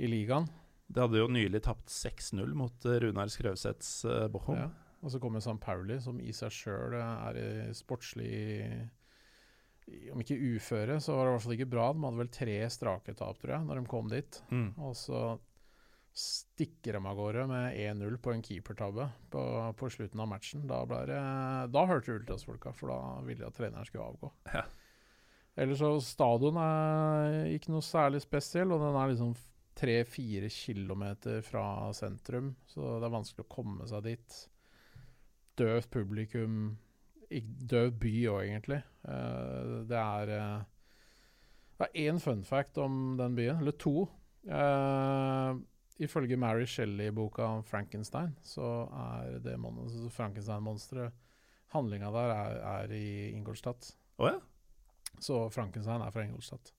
i 0.03 0.11
ligaen. 0.11 0.51
De 0.93 1.05
hadde 1.05 1.23
jo 1.23 1.31
nylig 1.31 1.63
tapt 1.63 1.95
6-0 1.95 2.57
mot 2.59 2.91
Runar 3.07 3.31
Skrøvsets 3.31 4.01
uh, 4.11 4.27
Bochum. 4.33 4.59
Ja. 4.59 4.71
Og 5.03 5.11
så 5.11 5.19
kommer 5.23 5.43
St. 5.43 5.59
Pauli, 5.63 5.99
som 6.01 6.21
i 6.23 6.33
seg 6.37 6.53
sjøl 6.55 6.95
er 6.97 7.73
sportslig 7.75 8.35
Om 10.15 10.23
ikke 10.23 10.39
uføre, 10.55 11.01
så 11.03 11.17
var 11.17 11.27
det 11.27 11.33
i 11.33 11.37
hvert 11.37 11.47
fall 11.47 11.57
ikke 11.57 11.73
bra. 11.73 11.89
De 11.93 12.05
hadde 12.07 12.21
vel 12.23 12.35
tre 12.37 12.59
strake 12.71 13.17
tap, 13.19 13.41
tror 13.43 13.57
jeg, 13.57 13.67
når 13.67 13.81
de 13.81 13.91
kom 13.91 14.13
dit. 14.13 14.39
Mm. 14.55 14.69
Og 14.79 14.95
så 14.99 15.25
stikker 16.13 16.93
de 16.93 17.01
av 17.09 17.17
gårde 17.17 17.47
med 17.49 17.79
1-0 17.81 18.19
på 18.21 18.35
en 18.35 18.43
keepertabbe 18.45 19.07
på, 19.33 19.43
på 19.81 19.89
slutten 19.91 20.21
av 20.21 20.29
matchen. 20.29 20.67
Da, 20.69 20.83
det, 21.09 21.19
da 21.73 21.85
hørte 21.89 22.15
Ultras-folka, 22.19 22.75
for 22.77 22.93
da 22.93 23.01
ville 23.27 23.43
de 23.43 23.49
at 23.49 23.57
treneren 23.57 23.89
skulle 23.89 24.11
avgå. 24.13 24.31
Ja. 24.53 24.67
Ellers 25.63 25.83
så 25.83 25.97
Stadion 26.05 26.57
er 26.61 27.51
ikke 27.53 27.73
noe 27.75 27.85
særlig 27.85 28.23
spesiell, 28.25 28.73
og 28.73 28.81
den 28.85 28.97
er 28.97 29.11
liksom 29.11 29.35
tre-fire 29.77 30.49
kilometer 30.53 31.41
fra 31.45 31.65
sentrum, 31.97 32.53
så 32.69 32.99
det 33.01 33.09
er 33.09 33.17
vanskelig 33.17 33.47
å 33.47 33.53
komme 33.53 33.89
seg 33.89 34.05
dit. 34.07 34.39
Døvt 35.59 35.91
publikum. 35.91 36.79
ik- 37.31 37.69
Døv 37.71 37.91
by 38.01 38.13
òg, 38.29 38.43
egentlig. 38.45 38.83
Eh, 39.09 39.85
det 39.89 39.97
er 39.99 40.29
eh, 40.39 40.63
Det 41.79 41.89
er 41.95 42.13
én 42.13 42.21
fun 42.21 42.43
fact 42.45 42.79
om 42.79 43.17
den 43.19 43.35
byen, 43.35 43.59
eller 43.59 43.73
to. 43.73 44.09
Uh, 44.45 45.57
ifølge 45.99 46.37
Mary 46.37 46.65
Shelley-boka 46.67 47.43
om 47.43 47.63
Frankenstein, 47.65 48.37
så 48.43 48.89
er 48.93 49.39
det 49.39 49.57
Frankenstein-monsteret 50.11 51.13
Handlinga 51.73 52.11
der 52.13 52.33
er, 52.35 52.83
er 52.83 52.93
i 52.93 53.31
Ingolstadt. 53.33 53.93
Oh, 54.19 54.27
ja. 54.29 54.39
Så 55.21 55.49
Frankenstein 55.51 56.01
er 56.03 56.11
fra 56.11 56.23
Ingolstadt. 56.23 56.73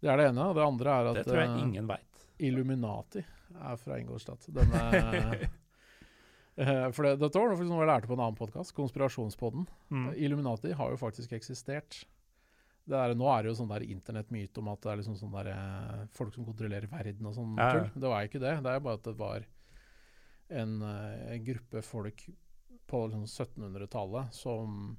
Det 0.00 0.10
er 0.10 0.16
det 0.16 0.28
ene. 0.30 0.40
Og 0.50 0.54
det 0.54 0.62
andre 0.62 0.90
er 0.90 1.10
at 1.10 1.16
Det 1.16 1.24
tror 1.26 1.40
jeg 1.40 1.58
ingen 1.64 1.88
vet. 1.88 2.26
Illuminati 2.38 3.22
er 3.60 3.76
fra 3.76 3.96
Ingolstadt. 3.98 4.46
Denne, 4.54 5.48
for 6.96 7.04
det, 7.04 7.16
dette 7.20 7.40
var 7.40 7.52
noe 7.52 7.82
jeg 7.82 7.90
lærte 7.90 8.08
på 8.08 8.16
en 8.16 8.22
annen 8.24 8.38
podkast, 8.38 8.72
Konspirasjonspodden. 8.76 9.66
Mm. 9.92 10.06
Illuminati 10.16 10.72
har 10.76 10.92
jo 10.94 11.00
faktisk 11.00 11.34
eksistert. 11.36 12.04
Det 12.86 12.96
er, 12.96 13.16
nå 13.18 13.26
er 13.32 13.42
det 13.42 13.50
jo 13.50 13.58
sånn 13.58 13.72
der 13.72 13.84
internettmyte 13.84 14.62
om 14.62 14.70
at 14.70 14.84
det 14.84 14.92
er 14.92 15.00
liksom 15.00 15.16
sånn 15.18 15.34
der, 15.34 15.50
eh, 15.50 16.02
folk 16.14 16.34
som 16.36 16.46
kontrollerer 16.46 16.86
verden 16.90 17.26
og 17.26 17.34
sånn 17.34 17.56
Ja, 17.58 17.70
ja. 17.80 17.86
Det 17.92 18.12
var 18.12 18.28
ikke 18.28 18.42
det. 18.42 18.54
Det 18.62 18.72
er 18.72 18.84
bare 18.84 19.00
at 19.00 19.08
det 19.08 19.16
var 19.18 19.46
en, 20.48 20.76
eh, 20.86 21.32
en 21.34 21.44
gruppe 21.48 21.82
folk 21.82 22.28
på 22.86 23.00
liksom 23.08 23.26
1700-tallet 23.26 24.34
som 24.34 24.96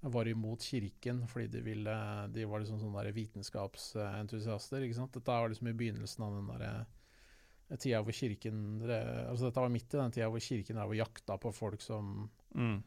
var 0.00 0.28
imot 0.30 0.62
kirken 0.62 1.24
fordi 1.26 1.46
de 1.50 1.60
ville 1.62 1.94
De 2.34 2.44
var 2.46 2.62
liksom 2.62 2.78
sånne 2.78 3.02
der 3.02 3.14
vitenskapsentusiaster. 3.14 4.82
Dette 4.82 5.22
var 5.26 5.48
liksom 5.48 5.70
i 5.70 5.78
begynnelsen 5.78 6.26
av 6.26 6.34
den 6.36 6.50
derre 6.50 6.72
tida 7.76 8.00
hvor 8.00 8.16
kirken 8.16 8.80
altså 8.88 9.44
Dette 9.48 9.60
var 9.60 9.68
midt 9.68 9.92
i 9.92 9.98
den 10.00 10.14
tida 10.14 10.28
hvor 10.32 10.40
kirken 10.40 10.76
der 10.80 10.88
hvor 10.88 10.96
jakta 10.96 11.36
på 11.38 11.52
folk 11.52 11.82
som 11.84 12.30
Mm. 12.56 12.82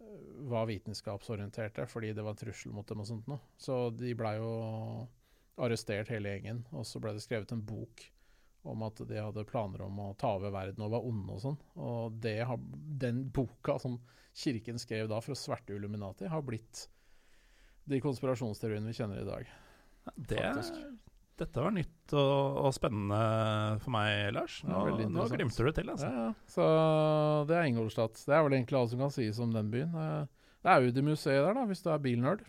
eh, 0.00 0.04
var 0.50 0.66
vitenskapsorienterte, 0.68 1.86
fordi 1.88 2.12
det 2.12 2.22
var 2.22 2.30
en 2.36 2.36
trussel 2.36 2.72
mot 2.72 2.86
dem 2.86 3.00
og 3.00 3.06
sånt 3.06 3.26
noe. 3.26 3.40
Så 3.56 3.90
de 3.96 4.12
blei 4.14 4.34
jo 4.36 5.08
arrestert 5.56 6.08
hele 6.12 6.28
gjengen, 6.34 6.66
og 6.72 6.84
så 6.84 7.00
ble 7.00 7.14
det 7.16 7.22
skrevet 7.24 7.52
en 7.52 7.62
bok 7.64 8.04
om 8.66 8.82
at 8.82 9.00
de 9.08 9.16
hadde 9.16 9.44
planer 9.48 9.80
om 9.86 9.98
å 9.98 10.16
ta 10.18 10.34
over 10.36 10.50
verden 10.52 10.82
og 10.84 10.90
var 10.90 11.04
onde 11.06 11.32
og 11.32 11.40
sånn. 11.40 11.56
Og 11.80 12.20
det 12.20 12.44
den 13.00 13.24
boka 13.30 13.78
som 13.80 13.96
kirken 14.34 14.76
skrev 14.78 15.08
da 15.08 15.20
for 15.20 15.32
å 15.32 15.38
sverte 15.38 15.72
Illuminati, 15.72 16.26
har 16.28 16.42
blitt 16.42 16.88
de 17.86 18.00
konspirasjonsteoriene 18.02 18.90
vi 18.90 18.92
kjenner 18.98 19.22
i 19.22 19.24
dag. 19.24 19.46
Det. 20.16 20.42
Dette 21.40 21.60
var 21.62 21.72
nytt 21.76 22.12
og, 22.16 22.58
og 22.64 22.72
spennende 22.76 23.20
for 23.84 23.92
meg, 23.94 24.30
Lars. 24.36 24.58
Nå, 24.64 24.82
veldig 24.88 25.06
nå 25.12 25.26
glimter 25.32 25.68
du 25.68 25.72
til, 25.76 25.90
altså. 25.92 26.08
Ja, 26.10 26.26
ja. 26.28 26.50
Så 26.50 26.66
det 27.50 27.56
er 27.58 27.68
Ingolstadt. 27.70 28.20
Det 28.24 28.34
er 28.36 28.44
vel 28.46 28.56
egentlig 28.58 28.78
alt 28.80 28.92
som 28.94 29.02
kan 29.04 29.12
sies 29.14 29.40
om 29.44 29.52
den 29.54 29.68
byen. 29.72 29.92
Eh, 29.94 30.44
Det 30.64 30.70
er 30.72 30.80
Audi-museet 30.82 31.42
der, 31.44 31.54
da, 31.58 31.64
hvis 31.68 31.82
du 31.84 31.90
er 31.92 32.00
bilnerd. 32.02 32.40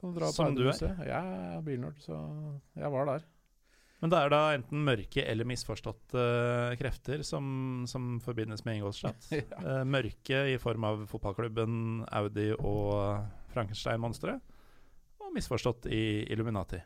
Kan 0.00 0.12
du 0.14 0.18
dra 0.18 0.28
på 0.30 0.36
Som 0.36 0.56
du 0.56 0.64
er. 0.68 0.80
Jeg 1.06 1.36
er 1.56 1.62
bilnerd, 1.64 2.00
så 2.02 2.18
jeg 2.76 2.90
var 2.92 3.06
der. 3.14 3.24
Men 4.00 4.08
det 4.14 4.16
er 4.16 4.30
da 4.32 4.38
enten 4.56 4.84
mørke 4.86 5.24
eller 5.28 5.44
misforståtte 5.44 6.22
krefter 6.80 7.20
som, 7.22 7.84
som 7.88 8.14
forbindes 8.24 8.64
med 8.64 8.78
Ingolstadt. 8.80 9.26
Ja. 9.36 9.60
Eh, 9.60 9.82
mørke 9.84 10.38
i 10.54 10.56
form 10.60 10.86
av 10.88 11.02
fotballklubben, 11.10 12.06
Audi 12.16 12.48
og 12.56 13.26
Frankenstein-monsteret. 13.52 14.40
Og 15.20 15.34
misforstått 15.36 15.86
i 15.92 16.24
Illuminati. 16.32 16.80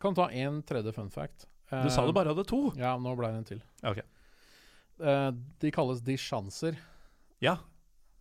Kan 0.00 0.14
ta 0.16 0.30
en 0.32 0.62
tredje 0.66 0.92
fun 0.96 1.10
fact. 1.12 1.46
Du 1.70 1.90
sa 1.92 2.02
du 2.06 2.12
bare 2.16 2.32
hadde 2.32 2.42
to. 2.48 2.72
Ja, 2.80 2.96
nå 2.98 3.12
ble 3.18 3.28
det 3.30 3.38
en 3.42 3.48
til. 3.50 3.60
Ok. 3.86 4.00
Uh, 5.00 5.30
de 5.62 5.70
kalles 5.72 6.00
de 6.04 6.16
sjanser. 6.18 6.78
Ja, 7.40 7.58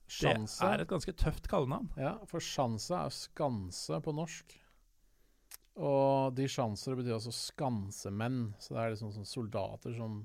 det 0.10 0.36
er 0.66 0.82
et 0.84 0.90
ganske 0.90 1.14
tøft 1.14 1.48
kallenavn. 1.52 1.90
Ja, 2.00 2.16
for 2.30 2.42
sjanse 2.42 2.96
er 2.98 3.10
skanse 3.14 4.00
på 4.06 4.14
norsk. 4.16 4.56
Og 5.80 6.34
de 6.36 6.48
sjanser 6.52 6.96
betyr 7.00 7.16
altså 7.18 7.32
skansemenn. 7.36 8.54
Så 8.60 8.74
det 8.76 8.82
er 8.84 8.94
liksom 8.96 9.12
sånn 9.16 9.28
soldater 9.30 9.94
som 9.98 10.22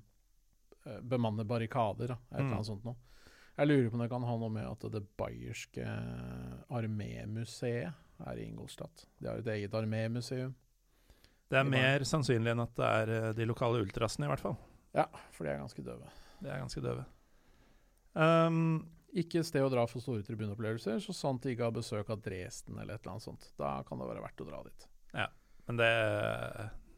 uh, 0.86 1.00
bemanner 1.00 1.46
barrikader. 1.48 2.14
Da, 2.14 2.18
et 2.30 2.38
eller 2.38 2.48
Mm. 2.50 2.54
annet 2.58 2.70
sånt 2.72 2.84
noe. 2.84 2.96
Jeg 3.56 3.68
lurer 3.70 3.88
på 3.90 3.94
om 3.94 4.00
det 4.02 4.10
kan 4.10 4.24
ha 4.26 4.36
noe 4.36 4.50
med 4.50 4.66
at 4.66 4.84
det 4.90 5.04
bayerske 5.16 5.84
armémuseet 6.74 7.92
er 8.26 8.38
i 8.40 8.46
Ingolstadt. 8.48 9.04
De 9.20 9.28
har 9.30 9.38
et 9.38 9.46
eget 9.54 9.74
armémuseum. 9.78 10.54
Det 11.54 11.60
er 11.62 11.70
mer 11.70 12.04
sannsynlig 12.08 12.50
enn 12.50 12.62
at 12.64 12.72
det 12.78 12.88
er 13.00 13.12
eh, 13.14 13.28
de 13.38 13.46
lokale 13.46 13.82
ultrasene, 13.84 14.26
i 14.26 14.32
hvert 14.32 14.42
fall. 14.42 14.56
Ja, 14.94 15.06
for 15.34 15.46
de 15.46 15.52
er 15.52 15.62
ganske 15.62 15.84
døve. 15.86 16.10
De 16.42 16.50
er 16.50 16.60
ganske 16.62 16.82
døve. 16.82 17.04
Um, 18.14 18.60
Ikke 19.14 19.42
sted 19.46 19.62
å 19.62 19.70
dra 19.70 19.84
for 19.90 20.02
store 20.02 20.24
tribuneopplevelser, 20.26 21.00
så 21.02 21.14
sant 21.14 21.42
de 21.44 21.54
ikke 21.54 21.68
har 21.68 21.74
besøk 21.74 22.10
av 22.10 22.22
Dresden 22.22 22.78
eller 22.78 22.96
et 22.96 23.04
eller 23.04 23.14
annet 23.14 23.26
sånt. 23.26 23.46
Da 23.58 23.76
kan 23.86 24.00
det 24.02 24.08
være 24.10 24.24
verdt 24.24 24.42
å 24.42 24.48
dra 24.48 24.62
dit. 24.66 24.86
Ja, 25.14 25.28
men 25.68 25.78
det, 25.78 25.90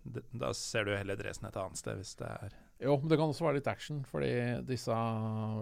det 0.05 0.23
Da 0.33 0.53
ser 0.57 0.89
du 0.89 0.95
heller 0.97 1.19
Dresden 1.21 1.51
et 1.51 1.59
annet 1.61 1.81
sted, 1.81 2.01
hvis 2.01 2.17
det 2.21 2.31
er 2.31 2.57
Jo, 2.85 2.97
men 3.01 3.13
det 3.13 3.19
kan 3.21 3.33
også 3.33 3.45
være 3.49 3.59
litt 3.61 3.69
action, 3.73 4.03
fordi 4.09 4.33
disse 4.69 4.97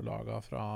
laga 0.06 0.38
fra 0.46 0.66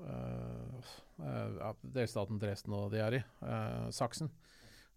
øh, 0.00 0.90
øh, 1.20 1.60
delstaten 1.82 2.40
Dresden 2.40 2.76
og 2.76 2.90
de 2.92 3.00
er 3.04 3.18
i, 3.20 3.22
øh, 3.44 3.86
Saksen, 3.92 4.32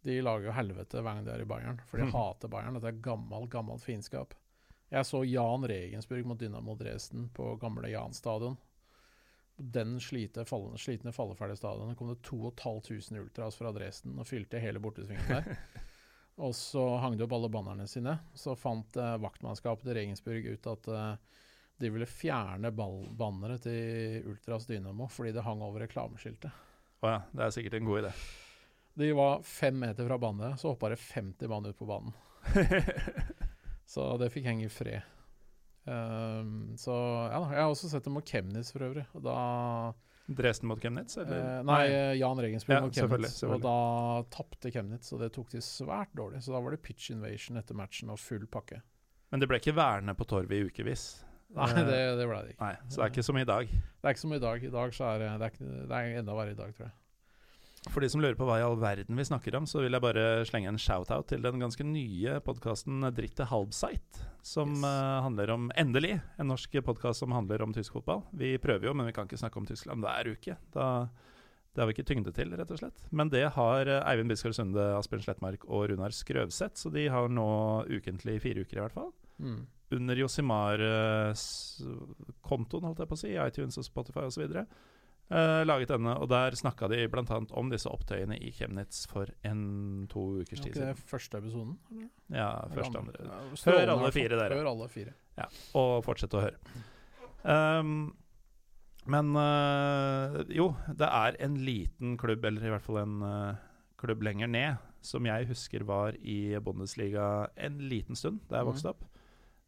de 0.06 0.20
lager 0.22 0.50
jo 0.50 0.54
helvete 0.54 1.02
hver 1.02 1.18
gang 1.18 1.26
de 1.26 1.34
er 1.34 1.42
i 1.42 1.48
Bayern, 1.50 1.80
for 1.90 1.98
de 1.98 2.06
mm. 2.06 2.14
hater 2.14 2.52
Bayern. 2.54 2.78
Dette 2.78 2.92
er 2.92 3.04
gammel, 3.08 3.48
gammelt 3.50 3.82
fiendskap. 3.82 4.36
Jeg 4.94 5.08
så 5.10 5.24
Jan 5.26 5.66
Regensburg 5.66 6.28
mot 6.30 6.40
Dynamo 6.40 6.76
Dresden 6.78 7.30
på 7.34 7.56
gamle 7.62 7.90
Jan 7.90 8.14
stadion. 8.14 8.58
Den 9.58 9.98
slite, 10.04 10.46
fallende, 10.46 10.78
slitne, 10.78 11.14
falleferdige 11.16 11.58
stadionet 11.58 11.98
kom 11.98 12.12
det 12.12 12.20
2500 12.28 13.24
ultras 13.24 13.58
fra 13.58 13.72
Dresden 13.74 14.20
og 14.20 14.28
fylte 14.28 14.62
hele 14.62 14.84
bortesvingen 14.84 15.32
der. 15.32 15.58
Og 16.46 16.52
så 16.56 16.84
hang 17.00 17.16
de 17.16 17.24
opp 17.24 17.34
alle 17.38 17.50
bannerne 17.50 17.88
sine. 17.88 18.18
Så 18.36 18.58
fant 18.60 18.98
eh, 19.00 19.18
vaktmannskapet 19.24 19.88
til 19.88 19.96
Regensburg 19.96 20.50
ut 20.52 20.68
at 20.68 20.90
eh, 20.92 21.38
de 21.80 21.92
ville 21.92 22.08
fjerne 22.08 22.72
bannere 22.76 23.58
til 23.64 24.28
Ultras 24.32 24.68
Dynamo 24.68 25.08
fordi 25.12 25.34
det 25.36 25.48
hang 25.48 25.64
over 25.64 25.88
reklameskiltet. 25.88 26.66
Å 27.02 27.16
ja, 27.16 27.22
det 27.32 27.48
er 27.48 27.56
sikkert 27.56 27.80
en 27.80 27.88
god 27.88 28.04
idé. 28.04 28.18
De 28.96 29.10
var 29.18 29.42
fem 29.44 29.76
meter 29.80 30.08
fra 30.08 30.18
banen, 30.22 30.56
så 30.58 30.72
hoppa 30.72 30.90
det 30.94 31.00
50 31.02 31.50
mann 31.52 31.66
ut 31.68 31.78
på 31.78 31.88
banen. 31.90 32.14
Så 33.86 34.06
det 34.18 34.32
fikk 34.34 34.48
henge 34.50 34.66
i 34.66 34.72
fred. 34.72 35.04
Um, 35.86 36.74
så 36.82 36.94
ja 37.30 37.38
da. 37.38 37.50
Jeg 37.54 37.62
har 37.62 37.70
også 37.70 37.90
sett 37.92 38.08
dem 38.08 38.16
mot 38.18 38.26
Chemnitz 38.26 38.72
for 38.74 38.82
øvrig. 38.88 39.04
Og 39.14 39.22
da 39.28 39.36
Dresden 40.26 40.72
mot 40.72 40.82
Chemnitz, 40.82 41.20
eller? 41.22 41.38
Eh, 41.38 41.60
nei, 41.70 41.82
eh, 41.94 42.14
Jan 42.18 42.40
Regensburg 42.42 42.74
Ja, 42.74 42.82
mot 42.82 42.98
selvfølgelig. 42.98 43.30
Og 43.54 43.62
da 43.62 43.76
tapte 44.34 44.72
Chemnitz, 44.74 45.12
og 45.14 45.22
det 45.22 45.30
tok 45.36 45.52
de 45.54 45.62
svært 45.62 46.16
dårlig. 46.18 46.42
Så 46.42 46.56
da 46.56 46.64
var 46.66 46.74
det 46.74 46.82
pitch 46.82 47.12
invasion 47.14 47.62
etter 47.62 47.78
matchen 47.78 48.10
og 48.10 48.18
full 48.24 48.48
pakke. 48.50 48.82
Men 49.30 49.44
det 49.44 49.52
ble 49.52 49.60
ikke 49.62 49.76
værende 49.78 50.16
på 50.18 50.26
torvet 50.34 50.58
i 50.58 50.64
ukevis. 50.66 51.06
Nei, 51.54 51.70
Eh, 51.76 51.86
det, 51.86 52.02
det 52.18 52.26
ble 52.32 52.42
det 52.42 52.56
ikke. 52.56 52.66
Nei, 52.66 52.76
så 52.90 52.98
det 52.98 53.06
er 53.06 53.14
ikke 53.14 53.28
som 53.30 53.38
i 53.38 53.46
dag. 53.54 53.70
Det 53.70 54.10
er 54.10 54.16
ikke 54.18 54.26
som 54.26 54.34
i 54.34 54.42
dag. 54.50 54.64
I 54.66 54.74
dag 54.82 54.98
så 54.98 55.12
er 55.14 55.22
det, 55.22 55.30
det, 55.38 55.46
er, 55.46 55.54
ikke- 55.54 55.88
det 55.94 56.00
er 56.02 56.20
enda 56.24 56.40
verre 56.42 56.56
i 56.58 56.62
dag, 56.64 56.74
tror 56.80 56.88
jeg. 56.90 56.96
For 57.94 58.02
de 58.02 58.08
som 58.10 58.22
lurer 58.24 58.34
på 58.36 58.46
hva 58.48 58.56
i 58.60 58.64
all 58.66 58.76
verden 58.82 59.16
vi 59.20 59.24
snakker 59.28 59.56
om, 59.60 59.66
så 59.70 59.80
vil 59.84 59.94
jeg 59.94 60.02
bare 60.04 60.24
slenge 60.50 60.68
en 60.72 60.80
shout-out 60.82 61.28
til 61.30 61.42
den 61.46 61.60
ganske 61.62 61.84
nye 61.86 62.40
podkasten 62.44 63.06
Dritte 63.16 63.46
Halbsite. 63.52 64.18
Som 64.46 64.70
Yes. 64.74 64.84
uh, 64.84 65.22
handler 65.26 65.50
om 65.54 65.64
Endelig! 65.78 66.16
En 66.42 66.48
norsk 66.52 66.72
podkast 66.84 67.20
som 67.22 67.32
handler 67.36 67.62
om 67.64 67.74
tysk 67.76 67.94
fotball. 67.94 68.22
Vi 68.34 68.56
prøver 68.58 68.86
jo, 68.90 68.94
men 68.98 69.06
vi 69.08 69.14
kan 69.16 69.26
ikke 69.30 69.38
snakke 69.40 69.58
om 69.62 69.66
Tyskland 69.70 70.02
hver 70.04 70.26
uke. 70.34 70.54
Da, 70.74 70.88
det 71.76 71.82
har 71.84 71.88
vi 71.90 71.94
ikke 71.96 72.08
tyngde 72.10 72.32
til, 72.36 72.50
rett 72.58 72.72
og 72.74 72.80
slett. 72.82 73.00
Men 73.12 73.30
det 73.30 73.46
har 73.56 73.82
eh, 73.88 74.02
Eivind 74.12 74.30
Biskar 74.34 74.54
Sunde, 74.58 74.86
Asbjørn 74.98 75.24
Slettmark 75.28 75.62
og 75.70 75.82
Runar 75.92 76.12
Skrøvseth, 76.16 76.76
så 76.82 76.88
de 76.94 77.04
har 77.12 77.30
nå 77.30 77.48
ukentlig 77.92 78.40
fire 78.44 78.60
uker 78.66 78.78
i 78.78 78.82
hvert 78.86 78.98
fall. 78.98 79.12
Mm. 79.40 79.62
Under 79.96 80.16
Josimar-kontoen, 80.18 82.84
holdt 82.90 83.00
jeg 83.04 83.10
på 83.12 83.18
å 83.18 83.22
si, 83.22 83.30
i 83.36 83.40
iTunes 83.46 83.78
og 83.80 83.86
Spotify 83.88 84.24
osv. 84.26 84.44
Uh, 85.32 85.64
laget 85.66 85.90
denne, 85.90 86.12
og 86.22 86.28
der 86.30 86.54
snakka 86.54 86.86
de 86.92 87.08
bl.a. 87.10 87.24
om 87.58 87.70
disse 87.72 87.90
opptøyene 87.90 88.36
i 88.38 88.52
Chemnitz 88.54 89.08
for 89.10 89.26
en 89.44 90.06
to 90.12 90.22
ukers 90.44 90.60
tid 90.62 90.76
siden. 90.78 90.96
første 91.10 91.38
episoden? 91.42 91.80
eller? 91.92 92.10
Ja, 92.30 92.50
første 92.70 93.00
andre? 93.00 93.14
Ja, 93.26 93.40
Hør 93.72 93.94
alle 93.96 94.12
fire, 94.14 94.38
dere. 94.38 94.60
Hør 94.60 94.70
alle 94.70 94.88
fire. 94.94 95.16
Og 95.74 96.04
fortsett 96.06 96.36
å 96.38 96.44
høre. 96.46 96.60
Um, 97.44 98.14
men 99.08 99.36
eh, 99.38 100.38
jo, 100.58 100.72
det 100.98 101.10
er 101.10 101.36
en 101.46 101.58
liten 101.62 102.16
klubb, 102.22 102.46
eller 102.46 102.64
i 102.66 102.72
hvert 102.74 102.86
fall 102.86 103.02
en 103.04 103.18
eh, 103.26 103.60
klubb 104.02 104.24
lenger 104.26 104.48
ned, 104.50 104.78
som 105.06 105.26
jeg 105.30 105.46
husker 105.50 105.84
var 105.86 106.16
i 106.22 106.56
Bundesliga 106.66 107.48
en 107.58 107.78
liten 107.90 108.16
stund 108.18 108.40
da 108.50 108.58
jeg 108.62 108.66
Mhm. 108.66 108.72
vokste 108.74 108.90
opp. 108.94 109.04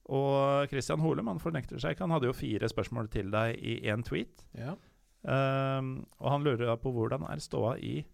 Og 0.10 0.70
Christian 0.72 1.00
Holum 1.04 1.28
han 1.28 1.40
fornekter 1.44 1.78
seg 1.82 1.92
ikke. 1.98 2.06
Han 2.08 2.12
hadde 2.16 2.30
jo 2.30 2.34
fire 2.34 2.70
spørsmål 2.72 3.10
til 3.12 3.30
deg 3.30 3.58
i 3.60 3.82
én 3.92 4.06
tweet. 4.08 4.46
Ja. 4.56 4.76
Um, 5.24 6.06
og 6.20 6.32
han 6.32 6.44
lurer 6.44 6.76
på 6.80 6.92
hvordan 6.94 7.24
er 7.32 7.40
ståa 7.40 7.76
i 7.80 8.06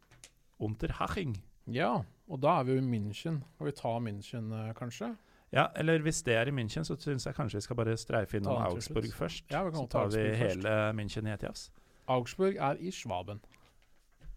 Unterhaching. 0.59 1.35
ja, 1.67 2.01
og 2.29 2.39
da 2.41 2.59
er 2.59 2.63
vi 2.63 2.71
jo 2.73 2.79
i 2.79 2.85
München. 2.87 3.41
Skal 3.55 3.65
vi 3.67 3.71
ta 3.75 3.91
München, 3.99 4.51
eh, 4.53 4.73
kanskje? 4.73 5.09
Ja, 5.53 5.67
eller 5.75 5.99
hvis 6.01 6.23
det 6.23 6.33
er 6.35 6.47
i 6.47 6.51
München, 6.55 6.83
så 6.87 6.95
syns 6.97 7.25
jeg 7.27 7.35
kanskje 7.35 7.57
vi 7.59 7.61
skal 7.61 7.75
bare 7.75 7.97
streife 7.97 8.37
innom 8.39 8.57
Augsburg 8.63 9.11
først. 9.13 9.43
Ja, 9.51 9.63
vi 9.63 9.71
kan 9.71 9.81
så 9.83 9.87
ta 9.91 9.99
tar 9.99 10.07
vi 10.09 10.17
Augsburg 10.23 10.37
først. 10.39 10.55
hele 10.55 10.93
München 10.97 11.27
i 11.27 11.33
ett 11.33 11.43
jafs. 11.43 11.71
Augsburg 12.07 12.55
er 12.55 12.79
i 12.79 12.89
Schwaben. 12.91 13.39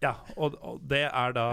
Ja, 0.02 0.12
og, 0.36 0.58
og 0.60 0.80
det 0.90 1.04
er 1.12 1.32
da 1.32 1.46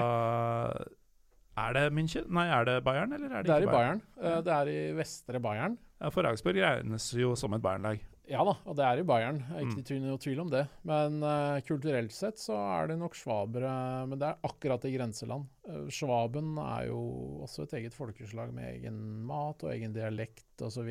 Er 1.56 1.74
det 1.74 1.94
München? 1.94 2.26
Nei, 2.34 2.48
er 2.50 2.66
det 2.66 2.84
Bayern, 2.84 3.14
eller 3.14 3.30
er 3.30 3.44
det, 3.44 3.46
Det 3.46 3.56
er 3.56 3.60
i 3.60 3.62
ikke 3.62 3.72
Bayern. 3.78 4.02
Eh, 4.22 4.42
Det 4.42 4.54
er 4.54 4.68
i 4.74 4.92
vestre 4.98 5.40
Bayern. 5.40 5.78
Ja, 6.02 6.10
for 6.10 6.26
Augsburg 6.28 6.56
regnes 6.56 7.14
jo 7.14 7.36
som 7.36 7.54
et 7.54 7.62
Bayern-lag. 7.62 8.00
Ja 8.32 8.40
da, 8.48 8.54
og 8.64 8.78
det 8.80 8.86
er 8.88 9.00
i 9.02 9.04
Bayern. 9.04 9.42
Er 9.52 9.66
Ikke 9.66 9.98
Mm. 10.00 10.06
noe 10.08 10.18
tvil 10.24 10.40
om 10.40 10.50
det. 10.50 10.62
Men 10.88 11.18
uh, 11.24 11.60
kulturelt 11.68 12.12
sett 12.16 12.38
så 12.40 12.56
er 12.56 12.88
det 12.88 12.96
nok 13.02 13.16
svabere 13.20 14.08
Men 14.08 14.18
det 14.18 14.30
er 14.30 14.38
akkurat 14.48 14.86
i 14.88 14.94
grenseland. 14.96 15.50
Uh, 15.68 15.90
Svaben 15.92 16.54
er 16.58 16.88
jo 16.88 17.02
også 17.44 17.64
et 17.68 17.74
eget 17.82 17.94
folkeslag 17.94 18.54
med 18.56 18.78
egen 18.78 19.26
mat 19.28 19.62
og 19.68 19.74
egen 19.76 19.92
dialekt 19.94 20.64
osv. 20.64 20.88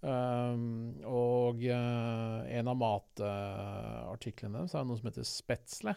Um, 0.00 0.94
og 1.02 1.58
uh, 1.66 2.46
en 2.46 2.68
av 2.70 2.76
matartiklene 2.78 4.60
deres 4.60 4.76
er 4.78 4.84
noe 4.86 5.00
som 5.00 5.08
heter 5.10 5.26
spetsle. 5.26 5.96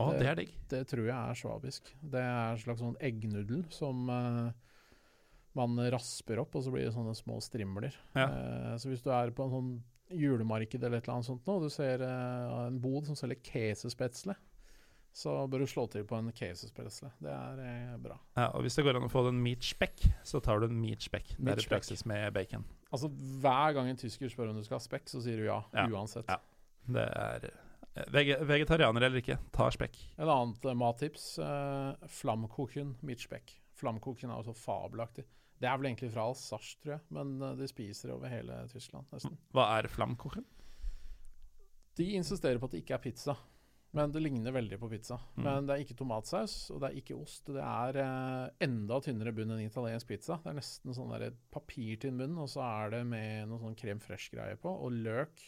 Å, 0.00 0.10
Det- 0.12 0.20
det 0.22 0.28
er 0.30 0.34
digg. 0.40 0.54
Det 0.72 0.80
tror 0.88 1.04
jeg 1.06 1.16
er 1.16 1.34
svabisk. 1.42 1.92
Det 2.02 2.20
er 2.24 2.52
en 2.54 2.58
slags 2.64 2.80
sånn 2.80 2.96
eggnudel 3.00 3.62
som 3.72 4.08
eh, 4.12 4.50
man 5.56 5.78
rasper 5.92 6.40
opp, 6.42 6.56
og 6.58 6.64
så 6.64 6.72
blir 6.72 6.86
det 6.86 6.94
sånne 6.94 7.14
små 7.16 7.38
strimler. 7.44 7.96
Ja. 8.16 8.26
Eh, 8.26 8.74
så 8.80 8.90
hvis 8.92 9.04
du 9.04 9.10
er 9.14 9.34
på 9.36 9.46
en 9.46 9.54
sånn 9.54 9.70
julemarked 10.16 10.82
eller 10.84 11.00
et 11.00 11.06
eller 11.08 11.18
annet 11.18 11.28
sånt 11.28 11.48
nå, 11.48 11.56
og 11.58 11.66
du 11.66 11.72
ser 11.72 12.04
eh, 12.06 12.58
en 12.66 12.78
bod 12.82 13.08
som 13.08 13.18
selger 13.18 13.40
kesespetsle, 13.46 14.36
så 15.16 15.32
bør 15.48 15.64
du 15.64 15.70
slå 15.70 15.86
til 15.88 16.04
på 16.04 16.18
en 16.18 16.28
quesospresso. 16.36 17.08
Det 17.24 17.32
er 17.32 17.60
eh, 17.64 17.92
bra. 18.04 18.18
Ja, 18.36 18.50
og 18.50 18.66
hvis 18.66 18.76
det 18.76 18.84
går 18.84 18.98
an 18.98 19.06
å 19.06 19.12
få 19.12 19.22
den 19.24 19.38
meat 19.40 19.64
speck, 19.64 20.02
så 20.28 20.42
tar 20.44 20.60
du 20.60 20.68
en 20.68 20.76
meat 20.76 21.06
speck. 21.06 21.30
Det 21.38 21.54
er 21.54 21.62
i 21.62 21.70
praksis 21.70 22.04
med 22.08 22.34
bacon. 22.36 22.66
Altså 22.92 23.08
Hver 23.40 23.78
gang 23.78 23.88
en 23.88 24.00
tysker 24.00 24.28
spør 24.28 24.52
om 24.52 24.58
du 24.60 24.66
skal 24.66 24.76
ha 24.76 24.84
spekk, 24.84 25.08
så 25.08 25.22
sier 25.24 25.40
du 25.40 25.46
ja. 25.48 25.62
Ja. 25.72 25.86
Uansett. 25.88 26.28
Ja. 26.28 26.36
Det 26.86 27.06
er 27.08 27.48
eh, 27.48 28.44
Vegetarianer 28.44 29.08
eller 29.08 29.22
ikke, 29.22 29.38
ta 29.56 29.70
spekk. 29.72 29.96
En 30.20 30.28
annet 30.28 30.68
eh, 30.68 30.76
mattips. 30.84 31.30
Uh, 31.40 31.96
Flamkoken 32.12 32.98
midtspekk. 33.06 33.56
Flamkoken 33.76 34.30
er 34.30 34.42
jo 34.42 34.50
så 34.52 34.58
fabelaktig. 34.66 35.24
Det 35.60 35.68
er 35.68 35.78
vel 35.78 35.88
egentlig 35.90 36.12
fra 36.12 36.26
Alsace, 36.28 36.76
tror 36.82 36.96
jeg, 36.96 37.04
men 37.16 37.36
eh, 37.40 37.56
de 37.60 37.68
spiser 37.70 38.12
over 38.14 38.32
hele 38.32 38.60
Tyskland. 38.72 39.08
nesten. 39.14 39.36
Hva 39.56 39.70
er 39.78 39.88
flamkochen? 39.92 40.46
De 41.96 42.10
insisterer 42.18 42.60
på 42.60 42.68
at 42.68 42.74
det 42.76 42.82
ikke 42.82 42.96
er 42.98 43.04
pizza, 43.06 43.36
men 43.96 44.12
det 44.12 44.20
ligner 44.20 44.52
veldig 44.52 44.76
på 44.82 44.90
pizza. 44.92 45.16
Mm. 45.38 45.44
Men 45.46 45.68
det 45.68 45.74
er 45.74 45.84
ikke 45.84 45.96
tomatsaus, 45.96 46.56
og 46.74 46.82
det 46.82 46.90
er 46.90 46.98
ikke 47.00 47.16
ost. 47.16 47.46
Det 47.48 47.62
er 47.62 48.00
eh, 48.02 48.66
enda 48.66 48.98
tynnere 49.04 49.32
bunn 49.36 49.54
enn 49.54 49.64
italiensk 49.64 50.10
pizza. 50.10 50.36
Det 50.42 50.52
er 50.52 50.58
nesten 50.58 50.96
sånn 50.96 51.14
der 51.14 51.38
papirtynn 51.54 52.20
bunn, 52.20 52.36
og 52.42 52.50
så 52.52 52.64
er 52.66 52.98
det 52.98 53.04
med 53.08 53.48
noe 53.48 53.62
sånn 53.62 53.78
krem 53.78 54.02
fresh-greie 54.02 54.60
på, 54.60 54.68
og 54.68 55.00
løk, 55.06 55.46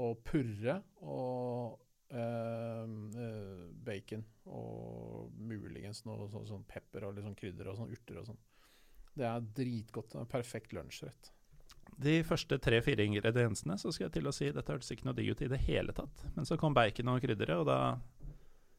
og 0.00 0.18
purre, 0.26 0.80
og 1.06 1.78
eh, 2.10 2.84
eh, 3.22 3.64
bacon, 3.86 4.26
og 4.50 5.30
muligens 5.38 6.02
noe 6.08 6.26
sånn, 6.32 6.48
sånn 6.50 6.66
pepper 6.70 7.06
og 7.06 7.22
sånn 7.22 7.38
krydder 7.38 7.70
og 7.70 7.78
sånn 7.78 7.94
urter 7.94 8.18
og 8.22 8.32
sånn. 8.32 8.42
Det 9.20 9.26
er 9.28 9.44
dritgodt. 9.60 10.12
Det 10.14 10.18
er 10.18 10.24
en 10.24 10.30
perfekt 10.32 10.72
lunsjrett. 10.76 11.30
De 12.00 12.14
første 12.24 12.56
tre-fire 12.64 13.04
ingrediensene 13.04 13.76
så 13.78 13.90
skal 13.92 14.06
jeg 14.06 14.14
til 14.16 14.28
å 14.30 14.32
si 14.32 14.48
dette 14.56 14.72
hørtes 14.72 14.94
ikke 14.94 15.04
noe 15.04 15.16
digg 15.18 15.34
ut 15.34 15.42
i 15.44 15.50
det 15.52 15.58
hele 15.66 15.92
tatt. 15.92 16.22
Men 16.36 16.48
så 16.48 16.56
kom 16.60 16.72
bacon 16.76 17.10
og 17.12 17.20
krydderet, 17.20 17.60
og 17.60 17.66
da 17.68 17.98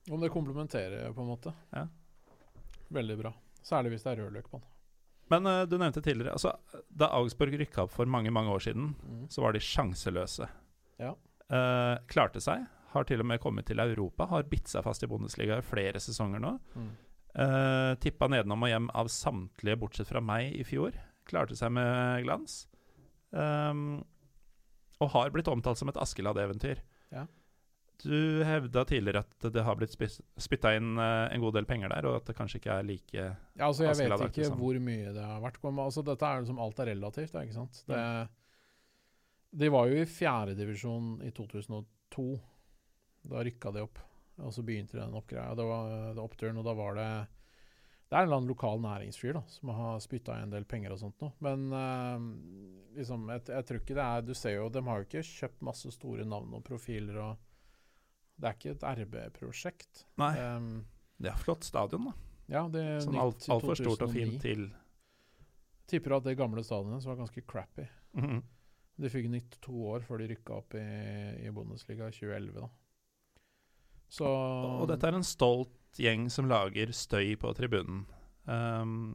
Om 0.10 0.24
det 0.24 0.32
komplementerer, 0.34 1.12
på 1.14 1.22
en 1.22 1.30
måte. 1.30 1.54
Ja. 1.78 1.84
Veldig 2.90 3.18
bra. 3.20 3.32
Særlig 3.62 3.92
hvis 3.94 4.04
det 4.08 4.16
er 4.16 4.24
rødløk 4.24 4.50
på 4.50 4.58
den. 4.58 4.68
Men 5.32 5.46
uh, 5.48 5.62
du 5.70 5.78
nevnte 5.78 6.02
tidligere 6.04 6.34
altså, 6.36 6.56
Da 6.90 7.08
Augsburg 7.16 7.54
rykka 7.62 7.86
opp 7.86 7.94
for 7.94 8.10
mange 8.10 8.34
mange 8.34 8.50
år 8.52 8.66
siden, 8.66 8.96
Mm. 9.06 9.28
så 9.30 9.42
var 9.46 9.54
de 9.54 9.62
sjanseløse. 9.64 10.48
Ja. 11.00 11.14
Uh, 11.52 12.02
klarte 12.10 12.42
seg. 12.42 12.66
Har 12.92 13.06
til 13.08 13.22
og 13.22 13.26
med 13.30 13.40
kommet 13.40 13.70
til 13.70 13.80
Europa. 13.80 14.26
Har 14.28 14.44
bitt 14.50 14.68
seg 14.68 14.84
fast 14.84 15.04
i 15.04 15.08
Bundesliga 15.08 15.62
i 15.62 15.64
flere 15.64 16.00
sesonger 16.02 16.42
nå. 16.44 16.58
Mm. 16.76 16.90
Uh, 17.32 17.94
tippa 18.04 18.28
nedenom 18.28 18.64
og 18.66 18.72
hjem 18.72 18.90
av 18.98 19.08
samtlige, 19.12 19.80
bortsett 19.80 20.10
fra 20.10 20.20
meg, 20.24 20.52
i 20.60 20.66
fjor. 20.68 20.98
Klarte 21.30 21.56
seg 21.56 21.72
med 21.72 22.26
glans. 22.26 22.66
Um, 23.32 24.02
og 25.02 25.14
har 25.16 25.32
blitt 25.34 25.48
omtalt 25.50 25.80
som 25.80 25.90
et 25.90 26.00
Askeladd-eventyr. 26.02 26.82
Ja. 27.14 27.26
Du 28.02 28.42
hevda 28.46 28.84
tidligere 28.90 29.22
at 29.22 29.46
det 29.54 29.62
har 29.64 29.78
blitt 29.78 29.94
spytta 29.94 30.72
inn 30.74 30.96
eh, 30.98 31.28
en 31.36 31.42
god 31.44 31.54
del 31.54 31.68
penger 31.70 31.92
der, 31.94 32.08
og 32.10 32.16
at 32.18 32.32
det 32.32 32.36
kanskje 32.38 32.58
ikke 32.58 32.74
er 32.80 32.86
like 32.88 33.14
Ja, 33.22 33.68
altså 33.68 33.86
Jeg 33.86 34.00
vet 34.00 34.24
ikke 34.26 34.48
som- 34.48 34.58
hvor 34.58 34.80
mye 34.82 35.14
det 35.14 35.22
har 35.24 35.42
vært. 35.44 35.60
Men 35.64 35.78
Altså, 35.86 36.04
dette 36.04 36.26
er 36.26 36.42
liksom 36.42 36.60
alt 36.60 36.80
er 36.80 36.90
relativt, 36.96 37.36
ikke 37.36 37.54
sant. 37.54 37.84
Det, 37.86 38.02
de 39.54 39.70
var 39.70 39.88
jo 39.88 40.02
i 40.02 40.06
fjerdedivisjon 40.10 41.22
i 41.22 41.30
2002. 41.30 42.42
Da 43.30 43.44
rykka 43.46 43.72
de 43.72 43.84
opp. 43.86 44.00
Og 44.40 44.54
så 44.56 44.64
begynte 44.64 44.98
den 44.98 45.14
oppgreia. 45.14 45.52
Det 45.56 45.66
var 45.68 46.14
det 46.16 46.22
oppturen, 46.24 46.58
og 46.58 46.64
da 46.66 46.74
var 46.74 46.96
det 46.96 47.08
Det 48.12 48.18
er 48.18 48.22
en 48.24 48.28
eller 48.28 48.38
annen 48.42 48.50
lokal 48.52 48.80
næringsfyr 48.84 49.34
da, 49.38 49.42
som 49.48 49.70
har 49.70 50.00
spytta 50.04 50.34
i 50.40 50.44
en 50.44 50.50
del 50.52 50.66
penger 50.66 50.92
og 50.92 51.00
sånt 51.00 51.22
noe. 51.22 51.32
Men 51.40 51.68
uh, 51.72 52.96
liksom, 52.98 53.30
jeg, 53.32 53.46
jeg 53.48 53.66
tror 53.70 53.80
ikke 53.82 53.96
det 53.96 54.04
er 54.08 54.22
Du 54.28 54.34
ser 54.36 54.56
jo, 54.58 54.70
de 54.70 54.82
har 54.88 54.98
jo 55.00 55.06
ikke 55.08 55.24
kjøpt 55.24 55.62
masse 55.64 55.92
store 55.96 56.26
navn 56.26 56.54
og 56.58 56.64
profiler 56.68 57.18
og 57.24 57.38
Det 58.42 58.50
er 58.50 58.58
ikke 58.58 58.74
et 58.76 58.84
RB-prosjekt. 59.04 60.06
Nei, 60.18 60.34
Um, 60.42 60.86
det 61.22 61.30
er 61.32 61.38
flott 61.38 61.64
stadion, 61.64 62.08
da. 62.10 62.14
ja, 62.50 62.64
det 62.74 62.82
er 62.82 63.00
Sånn 63.06 63.20
alt- 63.22 63.46
altfor 63.54 63.76
stort 63.78 64.02
og 64.08 64.10
fint 64.16 64.40
til 64.42 64.72
Tipper 65.92 66.16
at 66.18 66.24
det 66.26 66.38
gamle 66.40 66.64
stadionet 66.64 67.04
som 67.04 67.12
var 67.12 67.20
ganske 67.22 67.44
crappy. 67.46 67.86
Mhm. 68.18 68.42
De 69.02 69.10
fikk 69.10 69.30
nytt 69.32 69.56
to 69.64 69.74
år 69.92 70.04
før 70.06 70.20
de 70.22 70.28
rykka 70.34 70.54
opp 70.58 70.76
i, 70.78 70.84
i 71.46 71.50
Bundesliga 71.52 72.08
i 72.08 72.14
2011, 72.16 72.54
da. 72.60 72.68
Så 74.12 74.28
Og 74.28 74.88
dette 74.92 75.08
er 75.08 75.16
en 75.18 75.24
stolt 75.28 75.72
gjeng 76.00 76.26
som 76.32 76.50
lager 76.52 76.92
støy 76.96 77.36
på 77.40 77.52
tribunen. 77.56 78.04
Um, 78.46 79.14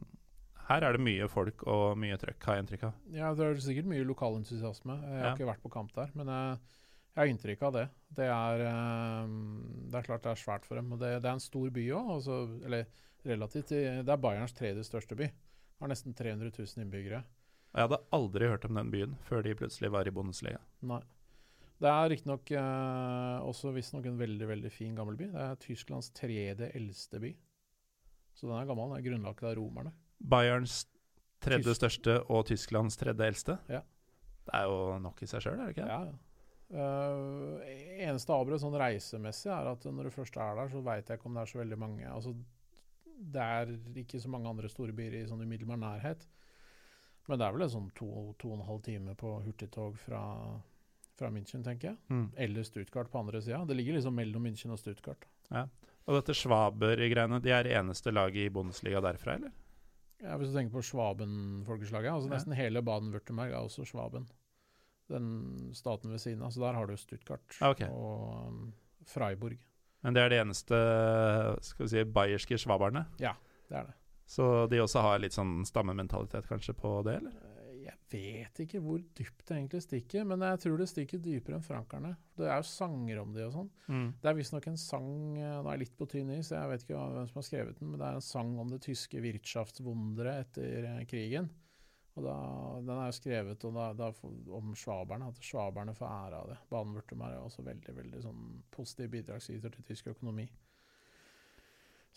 her 0.67 0.83
er 0.83 0.97
det 0.97 1.03
mye 1.05 1.27
folk 1.31 1.61
og 1.69 1.97
mye 2.01 2.17
trøkk, 2.19 2.41
har 2.47 2.57
jeg 2.57 2.65
inntrykk 2.65 2.83
av. 2.89 2.95
Ja, 3.13 3.29
det 3.37 3.45
er 3.45 3.61
sikkert 3.63 3.87
mye 3.91 4.05
lokalentusiasme. 4.07 4.97
Jeg 5.03 5.21
har 5.21 5.29
Ja. 5.29 5.35
ikke 5.35 5.47
vært 5.53 5.61
på 5.63 5.71
kamp 5.71 5.93
der, 5.95 6.09
men 6.17 6.27
jeg, 6.27 6.59
jeg 7.15 7.21
har 7.21 7.31
inntrykk 7.33 7.61
av 7.69 7.73
det. 7.77 7.85
Det 8.17 8.25
er, 8.25 8.63
eh, 8.67 9.27
det 9.91 9.95
er 10.01 10.07
klart 10.09 10.23
det 10.23 10.31
er 10.33 10.41
svært 10.43 10.65
for 10.65 10.75
dem. 10.75 10.91
Og 10.93 10.99
det, 10.99 11.21
det 11.21 11.29
er 11.29 11.37
en 11.37 11.39
stor 11.45 11.69
by 11.69 11.85
òg, 11.93 12.09
altså, 12.17 12.39
eller 12.65 12.85
relativt. 13.25 13.69
Det 13.69 14.09
er 14.09 14.17
Bayerns 14.23 14.53
tredje 14.57 14.83
største 14.83 15.15
by. 15.17 15.29
Har 15.79 15.87
nesten 15.93 16.13
300 16.17 16.51
000 16.57 16.83
innbyggere. 16.83 17.23
Og 17.73 17.77
jeg 17.81 17.87
hadde 17.89 18.03
aldri 18.17 18.47
hørt 18.49 18.65
om 18.65 18.75
den 18.79 18.89
byen 18.91 19.17
før 19.27 19.43
de 19.43 19.53
plutselig 19.55 19.91
var 19.93 20.07
i 20.07 20.11
Bundesliga. 20.15 20.59
Nei. 20.81 21.01
Det 21.77 21.89
er 21.91 22.09
riktignok 22.09 22.51
eh, 22.57 23.45
også 23.45 23.71
visstnok 23.75 24.07
en 24.09 24.17
veldig 24.17 24.47
veldig 24.49 24.71
fin 24.73 24.95
gammel 24.97 25.17
by. 25.19 25.27
Det 25.33 25.43
er 25.43 25.59
Tysklands 25.61 26.09
tredje 26.17 26.71
eldste 26.73 27.21
by. 27.21 27.33
Så 28.37 28.49
den 28.49 28.57
er 28.57 28.69
gammel. 28.69 28.89
Den 28.89 28.99
er 28.99 29.05
grunnlagt 29.05 29.43
av 29.45 29.57
romerne. 29.59 29.93
Bayerns 30.17 30.85
tredje 31.43 31.69
Tysk- 31.69 31.81
største 31.81 32.17
og 32.33 32.47
Tysklands 32.49 32.97
tredje 32.97 33.29
eldste. 33.29 33.59
Ja. 33.69 33.83
Det 34.47 34.55
er 34.55 34.69
jo 34.71 34.97
nok 35.03 35.21
i 35.21 35.29
seg 35.29 35.43
sjøl, 35.43 35.59
er 35.59 35.69
det 35.69 35.75
ikke? 35.77 35.89
Ja, 35.91 35.99
ja. 36.07 36.23
Uh, 36.67 37.61
eneste 38.03 38.33
avbrudd 38.35 38.59
sånn 38.59 38.75
reisemessig 38.75 39.47
er 39.55 39.69
at 39.69 39.85
når 39.87 40.09
du 40.09 40.15
først 40.17 40.35
er 40.35 40.57
der, 40.57 40.71
så 40.71 40.81
veit 40.83 41.07
jeg 41.07 41.19
ikke 41.19 41.29
om 41.29 41.37
det 41.37 41.45
er 41.45 41.51
så 41.53 41.59
veldig 41.61 41.77
mange 41.79 42.09
Altså, 42.11 42.33
det 43.17 43.43
er 43.43 43.71
ikke 44.01 44.19
så 44.19 44.31
mange 44.33 44.49
andre 44.51 44.69
store 44.69 44.95
byer 44.97 45.15
i 45.21 45.27
sånn 45.29 45.45
umiddelbar 45.45 45.79
nærhet. 45.79 46.25
Men 47.27 47.39
det 47.39 47.47
er 47.47 47.55
vel 47.55 47.65
en 47.65 47.71
sånn 47.71 47.87
to, 47.95 48.09
to 48.39 48.51
og 48.51 48.57
en 48.59 48.67
halv 48.67 48.83
time 48.85 49.15
på 49.19 49.31
hurtigtog 49.45 49.95
fra, 49.99 50.21
fra 51.17 51.29
München, 51.33 51.63
tenker 51.65 51.91
jeg. 51.91 51.97
Mm. 52.13 52.25
Eller 52.37 52.63
Stuttgart 52.67 53.09
på 53.11 53.19
andre 53.19 53.41
sida. 53.41 53.63
Det 53.65 53.75
ligger 53.77 53.97
liksom 53.97 54.15
mellom 54.15 54.45
München 54.47 54.71
og 54.71 54.79
Stuttgart. 54.81 55.25
Og 56.07 56.15
dette 56.15 56.35
Schwaber-greiene, 56.37 57.41
de 57.43 57.51
er 57.51 57.63
det 57.67 57.73
eneste 57.75 58.11
laget 58.13 58.45
i 58.47 58.49
Bundesliga 58.53 59.01
derfra, 59.03 59.35
eller? 59.39 59.51
Ja, 60.23 60.37
hvis 60.39 60.49
du 60.49 60.55
tenker 60.57 60.73
på 60.77 60.81
Schwaben-folkeslaget, 60.87 62.11
altså 62.13 62.29
Ja. 62.29 62.35
nesten 62.37 62.55
hele 62.55 62.81
Baden-Württemberg 62.81 63.51
er 63.51 63.59
også 63.59 63.85
Schwaben. 63.85 64.27
Den 65.09 65.73
staten 65.73 66.11
ved 66.11 66.19
siden 66.19 66.41
av. 66.43 66.51
Så 66.51 66.59
der 66.59 66.73
har 66.73 66.85
du 66.87 66.95
Stuttgart 66.97 67.57
Ah, 67.61 67.69
ok. 67.71 67.81
og 67.89 68.47
um, 68.47 68.73
Freiburg. 69.05 69.57
Men 70.03 70.13
det 70.13 70.23
er 70.23 70.29
de 70.29 70.39
eneste 70.41 70.75
skal 71.63 71.85
vi 71.85 71.89
si, 71.89 72.03
bayerske 72.03 72.57
schwaberne. 72.59 73.05
Ja, 73.19 73.33
Det 73.69 73.77
er 73.77 73.83
det. 73.89 73.93
Så 74.27 74.67
de 74.69 74.77
også 74.83 75.01
har 75.01 75.19
litt 75.19 75.31
sånn 75.31 75.63
stammementalitet 75.65 76.47
kanskje 76.49 76.73
på 76.75 77.01
det, 77.07 77.15
eller? 77.21 77.31
Vet 78.07 78.61
ikke 78.63 78.79
hvor 78.79 79.01
dypt 79.17 79.41
det 79.49 79.55
egentlig 79.57 79.81
stikker, 79.83 80.23
men 80.27 80.43
jeg 80.45 80.59
tror 80.63 80.79
det 80.79 80.87
stikker 80.87 81.19
dypere 81.19 81.57
enn 81.57 81.65
frankerne. 81.65 82.13
Det 82.39 82.47
er 82.47 82.61
jo 82.61 82.67
sanger 82.69 83.19
om 83.19 83.33
de 83.35 83.43
og 83.43 83.53
sånn. 83.55 83.69
Mm. 83.91 84.07
Det 84.21 84.29
er 84.29 84.37
visstnok 84.37 84.67
en 84.71 84.79
sang 84.79 85.09
eh, 85.35 85.55
Nå 85.57 85.67
er 85.67 85.75
jeg 85.75 85.83
litt 85.83 85.97
på 85.99 86.07
tynn 86.13 86.31
is, 86.37 86.53
jeg 86.55 86.71
vet 86.71 86.85
ikke 86.85 87.01
hvem 87.01 87.27
som 87.27 87.41
har 87.41 87.47
skrevet 87.49 87.81
den, 87.81 87.89
men 87.91 87.99
det 87.99 88.07
er 88.07 88.19
en 88.19 88.27
sang 88.29 88.53
om 88.63 88.71
det 88.71 88.79
tyske 88.85 89.23
Wirtschaftswunderet 89.25 90.45
etter 90.45 90.87
eh, 90.93 91.01
krigen. 91.09 91.49
Og 92.17 92.23
da, 92.25 92.37
Den 92.87 92.95
er 92.95 93.11
jo 93.11 93.17
skrevet 93.19 93.65
og 93.67 93.75
da, 93.75 93.89
da, 93.97 94.07
om 94.57 94.71
svaberne, 94.79 95.27
at 95.29 95.43
svaberne 95.43 95.93
får 95.97 96.07
ære 96.07 96.39
av 96.39 96.53
det. 96.53 96.57
Baden-Württemberg 96.71 97.35
er 97.35 97.43
også 97.43 97.65
veldig 97.67 97.97
veldig 97.99 98.23
sånn 98.23 98.47
positiv 98.73 99.11
bidragsyter 99.13 99.75
til 99.75 99.85
tysk 99.91 100.09
økonomi. 100.15 100.47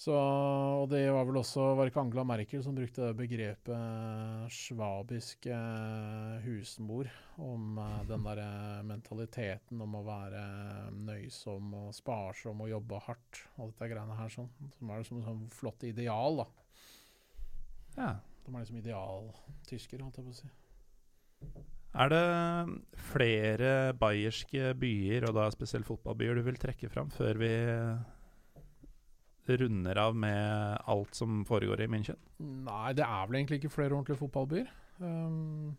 Så, 0.01 0.15
og 0.17 0.87
det 0.89 1.03
var 1.13 1.27
vel 1.29 1.43
også 1.43 1.75
Var 1.77 1.85
det 1.85 1.93
ikke 1.93 2.03
Angela 2.07 2.23
Merkel 2.25 2.63
som 2.65 2.77
brukte 2.77 3.11
begrepet 3.19 4.53
svabisk 4.57 5.45
eh, 5.53 6.39
husmor 6.47 7.11
om 7.37 7.77
eh, 7.83 7.99
den 8.09 8.25
der 8.25 8.41
mentaliteten 8.89 9.83
om 9.85 9.99
å 9.99 10.05
være 10.07 10.45
nøysom 10.97 11.75
og 11.83 11.91
sparsom 11.97 12.63
og 12.65 12.71
jobbe 12.73 13.01
hardt 13.05 13.43
og 13.59 13.75
dette 13.75 13.91
greiene 13.91 14.17
her 14.17 14.33
sånn. 14.33 14.49
Som 14.79 14.89
er 14.89 15.03
liksom 15.03 15.21
sånn 15.27 15.43
flott 15.53 15.85
ideal, 15.85 16.41
da. 16.41 16.47
Ja. 17.99 18.13
De 18.47 18.55
er 18.55 18.63
liksom 18.63 18.79
idealtyskere, 18.81 20.07
holdt 20.07 20.23
jeg 20.23 20.31
på 20.31 20.33
å 20.33 20.39
si. 20.39 20.49
Er 22.01 22.13
det 22.13 22.23
flere 23.11 23.75
bayerske 24.01 24.73
byer, 24.81 25.29
og 25.29 25.37
da 25.37 25.51
spesielt 25.53 25.89
fotballbyer, 25.89 26.41
du 26.41 26.49
vil 26.49 26.61
trekke 26.63 26.89
fram 26.89 27.13
før 27.13 27.43
vi 27.43 27.53
runder 29.49 29.99
av 29.99 30.17
med 30.17 30.79
alt 30.87 31.15
som 31.17 31.45
foregår 31.49 31.81
i 31.81 31.87
München? 31.91 32.17
Nei, 32.39 32.93
det 32.93 33.05
er 33.07 33.27
vel 33.27 33.41
egentlig 33.41 33.61
ikke 33.63 33.73
flere 33.73 33.95
ordentlige 33.97 34.21
fotballbyer. 34.21 34.69
Um, 35.01 35.77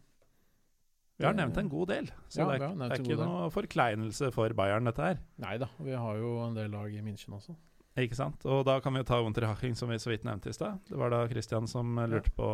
Vi 1.21 1.25
har 1.27 1.33
nevnt 1.37 1.57
en 1.61 1.69
god 1.69 1.87
del, 1.87 2.07
så 2.27 2.41
Ja, 2.41 2.45
det, 2.49 2.61
er, 2.61 2.75
det 2.75 2.87
er 2.91 3.03
ikke 3.03 3.17
del. 3.17 3.25
noe 3.27 3.49
forkleinelse 3.53 4.31
for 4.33 4.49
Bayern, 4.57 4.85
dette 4.89 5.01
her. 5.05 5.19
nei 5.37 5.57
da, 5.61 5.67
vi 5.79 5.91
har 5.93 6.17
jo 6.17 6.39
en 6.47 6.55
del 6.57 6.71
lag 6.73 6.89
i 6.93 7.01
München 7.05 7.33
også. 7.37 7.53
Ikke 7.99 8.15
sant? 8.15 8.45
Og 8.47 8.63
da 8.65 8.79
kan 8.79 8.93
vi 8.95 9.01
jo 9.03 9.03
ta 9.03 9.19
Unterhaching, 9.21 9.75
som 9.75 9.89
vi 9.91 9.97
så 9.99 10.09
vidt 10.09 10.23
nevnte 10.23 10.49
i 10.49 10.53
stad. 10.55 10.79
Det 10.87 10.97
var 10.97 11.11
da 11.11 11.27
Christian 11.27 11.67
som 11.67 11.99
lurte 12.07 12.31
på 12.31 12.47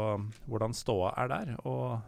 hvordan 0.50 0.74
ståa 0.74 1.14
er 1.18 1.28
der. 1.28 1.56
Og 1.64 2.02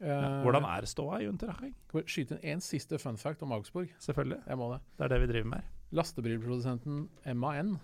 ja, 0.00 0.18
Eh, 0.18 0.42
hvordan 0.44 0.64
er 0.68 0.84
ståa 0.84 1.22
i 1.22 1.28
Unterhaching? 1.30 1.72
Skyte 2.04 2.36
inn 2.42 2.58
én 2.58 2.60
siste 2.60 2.98
fun 2.98 3.16
fact 3.16 3.40
om 3.42 3.52
Augsburg? 3.52 3.88
Selvfølgelig. 3.98 4.42
Det. 4.44 4.80
Det 4.98 5.04
er 5.04 5.08
det 5.08 5.20
vi 5.22 5.26
driver 5.32 5.48
med. 5.48 5.62
Lastebilprodusenten 5.94 7.06
MAN, 7.38 7.76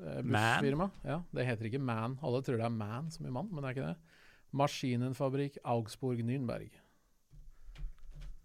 eh, 0.00 0.22
bussfirma 0.22 0.90
Ja, 1.04 1.20
det 1.36 1.44
heter 1.46 1.68
ikke 1.68 1.82
Man. 1.82 2.18
Alle 2.24 2.42
tror 2.42 2.56
det 2.56 2.64
er 2.64 2.76
Man 2.76 3.10
som 3.10 3.26
i 3.26 3.30
mann, 3.30 3.50
men 3.52 3.62
det 3.62 3.70
er 3.70 3.76
ikke 3.76 3.88
det. 3.90 3.96
Maskinenfabrikk 4.56 5.58
Augsburg 5.64 6.22
Nürnberg. 6.24 6.70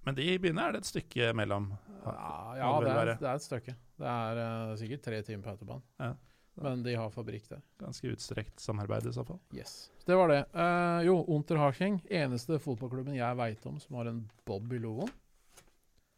Men 0.04 0.18
de 0.18 0.26
byene 0.42 0.66
er 0.66 0.74
det 0.74 0.82
et 0.82 0.89
stykke 0.89 1.30
mellom. 1.38 1.70
Ja, 2.04 2.58
ja 2.58 2.70
det 2.82 2.88
det, 2.88 2.98
er, 2.98 3.14
det 3.22 3.30
er 3.30 3.38
et 3.38 3.46
stykke. 3.46 3.76
Det 4.02 4.12
er 4.12 4.42
uh, 4.42 4.76
sikkert 4.80 5.04
tre 5.06 5.22
timer 5.22 5.46
på 5.46 5.54
autobahn. 5.54 5.84
Ja. 6.02 6.14
Men 6.62 6.82
de 6.84 6.96
har 6.98 7.14
fabrikk 7.14 7.46
der. 7.50 7.62
Ganske 7.80 8.12
utstrekt 8.12 8.60
samarbeid 8.62 9.08
i 9.08 9.14
så 9.16 9.24
fall. 9.26 9.39
Yes. 9.56 9.92
Det 10.06 10.18
var 10.18 10.34
det. 10.34 10.42
Uh, 10.58 11.00
jo, 11.06 11.22
Unterhaching. 11.32 12.02
Eneste 12.10 12.60
fotballklubben 12.60 13.16
jeg 13.16 13.38
veit 13.39 13.66
om 13.70 13.78
som 13.80 14.00
har 14.02 14.10
en 14.12 14.24
bob 14.50 14.74
i 14.74 14.82
logoen. 14.82 15.14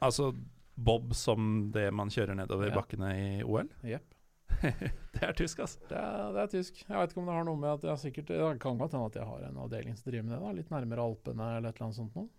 Altså 0.04 0.32
bob 0.76 1.14
som 1.16 1.70
det 1.72 1.90
man 1.94 2.10
kjører 2.10 2.36
nedover 2.36 2.70
Ja. 2.72 2.76
bakkene 2.76 3.10
i 3.20 3.44
OL. 3.44 3.70
Yep. 3.84 4.10
det 5.14 5.24
er 5.24 5.34
tysk, 5.34 5.60
altså. 5.60 5.80
Det 5.90 5.98
er, 5.98 6.32
det 6.34 6.42
er 6.44 6.48
tysk. 6.52 6.84
Jeg 6.88 6.98
vet 6.98 7.12
ikke 7.14 7.20
om 7.24 7.26
det 7.30 7.34
har 7.36 7.46
noe 7.48 7.58
med 7.60 7.70
at 7.74 7.84
jeg 7.90 7.98
sikkert 8.04 8.28
Det 8.32 8.60
kan 8.62 8.78
godt 8.78 8.92
hende 8.94 9.06
at 9.10 9.16
jeg 9.16 9.26
har 9.28 9.46
en 9.50 9.58
avdeling 9.64 9.96
som 9.98 10.12
driver 10.12 10.24
med 10.28 10.34
det. 10.36 10.42
da 10.46 10.52
Litt 10.60 10.70
nærmere 10.74 11.06
Alpene 11.08 11.48
eller 11.58 11.70
et 11.70 11.76
eller 11.76 11.88
annet 11.90 11.98
sånt 12.00 12.16
noe. 12.16 12.30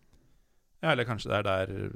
Ja, 0.85 0.93
eller 0.93 1.05
kanskje 1.09 1.31
det 1.33 1.39
er 1.39 1.49
der 1.49 1.91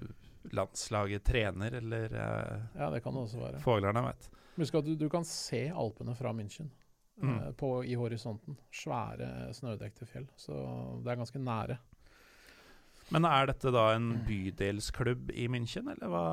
landslaget 0.57 1.25
trener, 1.29 1.75
eller 1.81 2.05
eh, 2.15 2.61
Ja, 2.79 2.91
det 2.91 3.03
kan 3.05 3.13
det 3.15 3.23
også 3.27 3.41
være. 3.43 3.61
Foglarna 3.61 4.03
vet. 4.07 4.29
Husk 4.59 4.75
at 4.81 4.87
du, 4.87 4.95
du 4.99 5.09
kan 5.13 5.25
se 5.29 5.69
Alpene 5.71 6.15
fra 6.19 6.33
München 6.33 6.71
Mm. 7.19 7.33
eh, 7.35 7.53
på, 7.59 7.83
i 7.83 7.97
horisonten. 7.99 8.55
Svære 8.71 9.49
snødekte 9.53 10.07
fjell. 10.07 10.29
Så 10.39 10.55
det 11.03 11.11
er 11.11 11.17
ganske 11.19 11.41
nære. 11.43 11.75
Men 13.11 13.25
er 13.25 13.47
dette 13.49 13.71
da 13.73 13.87
en 13.97 14.11
bydelsklubb 14.27 15.31
i 15.33 15.47
München, 15.49 15.87
eller 15.89 16.11
hva? 16.13 16.25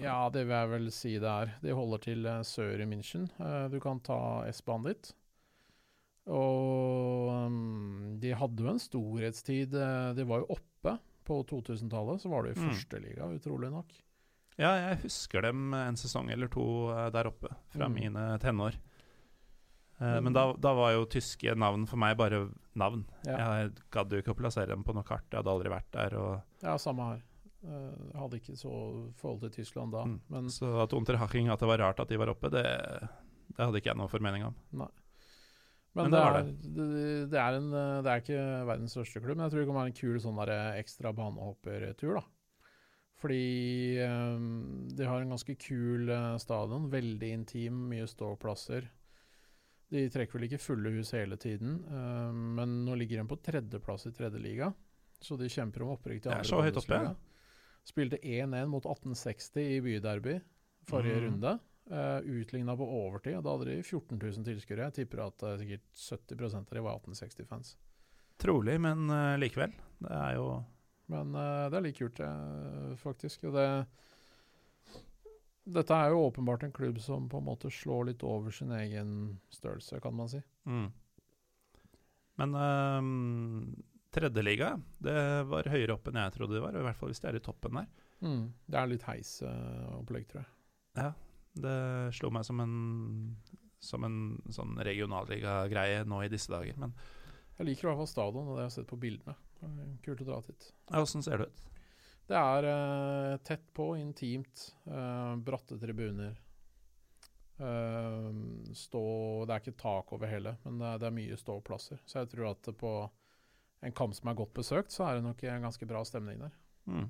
Ja, 0.00 0.28
det 0.32 0.46
vil 0.48 0.56
jeg 0.56 0.70
vel 0.70 0.86
si 0.96 1.12
det 1.20 1.28
er. 1.28 1.50
De 1.60 1.74
holder 1.76 1.98
til 2.06 2.24
eh, 2.26 2.40
sør 2.48 2.80
i 2.80 2.86
München. 2.88 3.26
Eh, 3.38 3.66
du 3.68 3.78
kan 3.84 4.00
ta 4.00 4.16
S-banen 4.48 4.88
dit. 4.94 5.10
Og 6.30 7.28
um, 7.32 8.16
de 8.22 8.32
hadde 8.36 8.62
jo 8.64 8.70
en 8.72 8.80
storhetstid. 8.80 9.74
eh, 9.74 10.12
de 10.16 10.24
var 10.28 10.42
jo 10.44 10.56
oppe 10.56 10.96
på 11.26 11.40
2000-tallet. 11.50 12.22
Så 12.22 12.30
var 12.32 12.44
de 12.48 12.54
i 12.54 12.58
Mm. 12.60 12.70
førsteliga, 12.70 13.28
utrolig 13.36 13.70
nok. 13.72 13.92
Ja, 14.60 14.74
jeg 14.90 15.02
husker 15.04 15.42
dem 15.42 15.72
en 15.74 15.96
sesong 15.96 16.30
eller 16.30 16.48
to 16.52 16.64
der 17.12 17.28
oppe, 17.30 17.48
fra 17.72 17.88
Mm. 17.88 17.94
mine 17.94 18.38
tenår. 18.40 18.74
Eh, 20.00 20.14
Men- 20.14 20.24
men 20.24 20.32
da, 20.32 20.52
da 20.56 20.72
var 20.74 20.92
jo 20.94 21.04
tyske 21.06 21.52
navn 21.56 21.86
for 21.86 21.96
meg 22.00 22.16
bare 22.16 22.48
navn. 22.74 23.04
Ja, 23.26 23.36
Jeg 23.62 23.72
gadd 23.92 24.10
jo 24.12 24.22
ikke 24.22 24.32
å 24.34 24.38
plassere 24.38 24.68
dem 24.72 24.82
på 24.84 24.94
noe 24.94 25.04
kart, 25.04 25.26
jeg 25.30 25.38
hadde 25.42 25.52
aldri 25.52 25.68
vært 25.70 25.90
der. 25.92 26.16
Og, 26.16 26.42
ja 26.62 26.76
samme 26.80 27.04
her. 27.10 27.22
Eh, 27.62 27.92
Jeg 28.12 28.20
hadde 28.22 28.40
ikke 28.40 28.56
så 28.56 29.12
forhold 29.20 29.40
til 29.42 29.50
Tyskland 29.50 29.92
da. 29.92 30.04
Mm. 30.04 30.20
Men 30.30 30.44
så 30.48 30.82
at 30.82 30.92
Unterhaching, 30.96 31.50
at 31.52 31.58
det 31.60 31.68
var 31.68 31.78
rart 31.78 32.00
at 32.00 32.08
de 32.08 32.16
var 32.16 32.28
oppe, 32.32 32.48
det, 32.50 32.64
det 32.64 33.58
hadde 33.60 33.76
ikke 33.76 33.92
jeg 33.92 33.96
noe 34.00 34.08
formening 34.08 34.44
om. 34.46 34.54
Men, 34.72 34.88
Men 35.94 36.10
det, 36.10 36.20
det 36.20 36.24
er, 36.24 36.42
det, 36.44 37.30
det, 37.30 37.38
er 37.38 37.54
en, 37.58 37.72
eh, 37.74 38.02
det 38.02 38.10
er 38.14 38.20
ikke 38.24 38.66
verdens 38.66 38.92
største 38.96 39.20
klubb, 39.20 39.36
men 39.36 39.44
jeg 39.44 39.52
tror 39.52 39.60
det 39.60 39.66
kan 39.68 39.80
være 39.82 39.90
en 39.92 40.00
kul 40.00 40.20
sånn 40.22 40.40
der 40.46 40.78
ekstra 40.80 41.12
banehoppertur. 41.12 42.14
da. 42.14 42.24
Fordi 43.20 44.00
um, 44.08 44.88
de 44.96 45.04
har 45.04 45.20
en 45.20 45.28
ganske 45.34 45.54
kul 45.60 46.08
eh, 46.08 46.36
stadion, 46.40 46.86
veldig 46.90 47.32
intim, 47.36 47.82
mye 47.90 48.06
ståplasser. 48.08 48.88
De 49.90 50.04
trekker 50.12 50.38
vel 50.38 50.46
ikke 50.46 50.62
fulle 50.62 50.92
hus 50.94 51.10
hele 51.16 51.36
tiden, 51.40 51.80
uh, 51.90 52.30
men 52.30 52.84
nå 52.86 52.94
ligger 53.00 53.22
de 53.22 53.26
på 53.30 53.40
tredjeplass 53.42 54.06
i 54.06 54.14
tredje 54.14 54.38
liga. 54.42 54.70
Så 55.20 55.36
de 55.36 55.50
kjemper 55.52 55.82
om 55.84 55.96
opprykk 55.96 56.22
til 56.22 56.30
Det 56.30 56.36
er 56.36 56.44
andre 56.44 56.48
så 56.48 56.62
høyt 56.64 56.78
oppe, 56.80 57.00
ja. 57.04 57.10
Spilte 57.90 58.20
1-1 58.22 58.70
mot 58.70 58.86
1860 58.86 59.66
i 59.74 59.80
byderby 59.84 60.38
forrige 60.88 61.16
Mm. 61.18 61.24
runde. 61.26 61.58
Uh, 61.90 62.20
Utligna 62.40 62.76
på 62.76 62.86
overtid, 62.86 63.34
og 63.36 63.44
da 63.44 63.54
hadde 63.56 63.70
de 63.70 63.82
14 63.82 64.18
000 64.18 64.44
tilskuere. 64.46 64.86
Jeg 64.90 64.94
tipper 65.00 65.24
at 65.26 65.42
uh, 65.42 65.56
sikkert 65.58 65.86
70 65.96 66.54
av 66.54 66.66
de 66.70 66.84
var 66.84 67.00
1860-fans. 67.00 67.72
Trolig, 68.40 68.76
men 68.80 69.10
uh, 69.10 69.36
likevel. 69.40 69.72
Det 70.00 70.12
er 70.16 70.36
jo 70.38 70.62
Men 71.10 71.34
uh, 71.34 71.66
det 71.68 71.80
er 71.80 71.82
like 71.82 71.98
kult, 71.98 72.20
eh, 72.22 72.94
faktisk. 72.96 73.44
Og 73.50 73.56
det 73.58 73.66
Dette 75.64 75.94
er 75.94 76.10
jo 76.10 76.24
åpenbart 76.28 76.62
en 76.64 76.72
klubb 76.72 76.98
som 77.04 77.28
på 77.28 77.38
en 77.38 77.46
måte 77.46 77.70
slår 77.70 78.08
litt 78.10 78.22
over 78.24 78.50
sin 78.54 78.72
egen 78.72 79.38
størrelse, 79.52 80.00
kan 80.00 80.16
man 80.16 80.28
si. 80.32 80.40
mm. 80.66 80.88
Men 82.40 82.54
um, 82.56 83.82
tredjeliga, 84.14 84.70
det 85.04 85.16
var 85.50 85.68
høyere 85.68 85.92
opp 85.92 86.08
enn 86.08 86.16
jeg 86.22 86.32
trodde 86.38 86.56
det 86.56 86.62
var. 86.64 86.72
I 86.78 86.84
hvert 86.86 86.96
fall 86.96 87.10
hvis 87.12 87.20
de 87.20 87.28
er 87.28 87.36
i 87.36 87.42
toppen 87.44 87.76
der. 87.76 87.90
Mm. 88.24 88.46
Det 88.64 88.78
er 88.80 88.88
litt 88.88 89.04
heisopplegg, 89.04 90.24
tror 90.30 90.40
jeg. 90.40 90.50
Ja, 90.96 91.10
det 91.60 91.74
slo 92.16 92.30
meg 92.34 92.46
som 92.48 92.62
en 92.64 92.74
Som 93.80 94.04
en 94.04 94.16
sånn 94.52 94.74
regionalligagreie 94.84 96.02
nå 96.08 96.22
i 96.24 96.32
disse 96.32 96.52
dager. 96.52 96.76
Men 96.80 96.92
Jeg 97.58 97.68
liker 97.68 97.86
i 97.86 97.90
hvert 97.90 98.00
fall 98.00 98.10
stadion, 98.10 98.48
og 98.48 98.56
det 98.56 98.62
jeg 98.62 98.66
har 98.66 98.70
jeg 98.70 98.76
sett 98.78 98.90
på 98.90 99.00
bildene. 99.00 99.36
Kult 100.04 100.20
å 100.24 100.28
dra 100.32 100.40
dit. 100.46 100.72
ja, 100.90 101.00
åssen 101.00 101.22
ser 101.24 101.38
det 101.40 101.50
ut? 101.52 101.62
Det 102.30 102.38
er 102.38 102.66
uh, 102.70 103.38
tett 103.42 103.64
på, 103.74 103.92
intimt, 103.98 104.68
uh, 104.86 105.34
bratte 105.42 105.78
tribuner. 105.82 106.36
Uh, 107.60 108.30
stå 108.72 109.02
Det 109.44 109.52
er 109.52 109.64
ikke 109.64 109.80
tak 109.80 110.12
over 110.14 110.30
hele, 110.30 110.54
men 110.64 110.78
det 110.78 110.92
er, 110.92 111.00
det 111.02 111.08
er 111.08 111.16
mye 111.16 111.38
ståplasser. 111.40 111.98
Så 112.06 112.22
jeg 112.22 112.30
tror 112.30 112.52
at 112.52 112.70
på 112.78 112.92
en 113.82 113.96
kamp 113.96 114.14
som 114.14 114.30
er 114.30 114.38
godt 114.38 114.54
besøkt, 114.54 114.94
så 114.94 115.08
er 115.08 115.18
det 115.18 115.26
nok 115.26 115.42
en 115.42 115.66
ganske 115.66 115.88
bra 115.88 116.04
stemning 116.06 116.38
der. 116.44 116.54
Mm. 116.86 117.08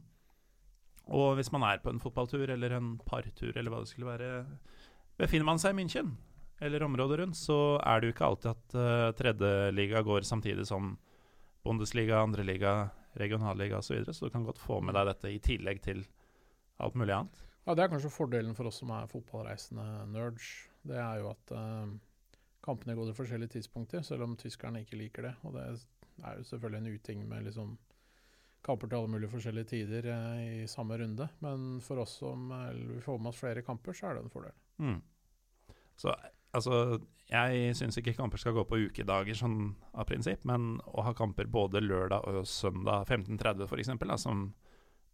Og 1.11 1.35
hvis 1.37 1.51
man 1.53 1.65
er 1.67 1.83
på 1.83 1.91
en 1.93 2.01
fotballtur 2.01 2.51
eller 2.55 2.77
en 2.77 2.95
partur 3.05 3.53
eller 3.57 3.73
hva 3.73 3.83
det 3.83 3.91
skulle 3.91 4.11
være, 4.11 4.45
befinner 5.21 5.49
man 5.49 5.61
seg 5.61 5.75
i 5.75 5.81
München 5.83 6.15
eller 6.61 6.85
området 6.85 7.21
rundt, 7.21 7.39
så 7.41 7.81
er 7.81 8.01
det 8.01 8.09
jo 8.09 8.15
ikke 8.15 8.27
alltid 8.29 8.51
at 8.53 8.77
uh, 8.77 9.13
tredjeliga 9.17 10.03
går 10.07 10.27
samtidig 10.29 10.67
som 10.69 10.95
Bundesliga, 11.65 12.23
andreliga, 12.23 12.91
regionalliga 13.19 13.79
osv., 13.79 13.87
så, 13.87 13.95
videre, 13.95 14.15
så 14.15 14.27
du 14.27 14.35
kan 14.35 14.47
godt 14.47 14.61
få 14.63 14.81
med 14.85 14.95
deg 14.95 15.09
dette 15.11 15.33
i 15.33 15.41
tillegg 15.43 15.83
til 15.85 16.05
alt 16.81 16.97
mulig 16.99 17.15
annet. 17.17 17.43
Ja, 17.67 17.75
Det 17.75 17.85
er 17.85 17.93
kanskje 17.93 18.13
fordelen 18.13 18.57
for 18.57 18.71
oss 18.71 18.81
som 18.81 18.93
er 18.95 19.11
fotballreisende 19.11 19.87
nerds. 20.11 20.49
Det 20.87 20.97
er 20.97 21.21
jo 21.21 21.31
at 21.35 21.53
uh, 21.53 21.93
kampene 22.65 22.97
går 22.97 23.11
til 23.11 23.19
forskjellige 23.19 23.57
tidspunkter, 23.59 24.03
selv 24.07 24.25
om 24.25 24.37
tyskerne 24.41 24.81
ikke 24.85 24.99
liker 24.99 25.29
det. 25.29 25.35
Og 25.45 25.55
det 25.55 25.67
er 26.25 26.39
jo 26.39 26.49
selvfølgelig 26.49 26.81
en 26.81 26.95
uting 26.97 27.29
med 27.29 27.47
liksom 27.47 27.77
kamper 28.65 28.89
til 28.89 28.99
alle 28.99 29.13
mulige 29.13 29.33
forskjellige 29.33 29.71
tider 29.75 30.09
uh, 30.09 30.41
i 30.41 30.67
samme 30.71 30.97
runde. 31.03 31.29
Men 31.45 31.71
for 31.85 32.01
oss 32.03 32.17
som 32.23 32.51
uh, 32.51 32.73
vi 32.73 33.01
får 33.05 33.21
med 33.21 33.33
oss 33.35 33.43
flere 33.45 33.65
kamper, 33.67 33.97
så 33.97 34.09
er 34.09 34.19
det 34.19 34.25
en 34.25 34.33
fordel. 34.33 34.57
Mm. 34.81 35.01
Så 36.01 36.15
altså, 36.57 37.01
jeg 37.31 37.75
syns 37.79 37.97
ikke 38.01 38.17
kamper 38.17 38.39
skal 38.43 38.53
gå 38.57 38.65
på 38.67 38.79
ukedager 38.89 39.35
sånn 39.39 39.75
av 39.95 40.07
prinsipp, 40.09 40.45
men 40.45 40.81
å 40.87 41.05
ha 41.07 41.13
kamper 41.15 41.47
både 41.47 41.81
lørdag 41.85 42.25
og 42.27 42.47
søndag 42.47 43.07
15.30 43.07 43.67
f.eks., 43.69 44.23
som 44.23 44.49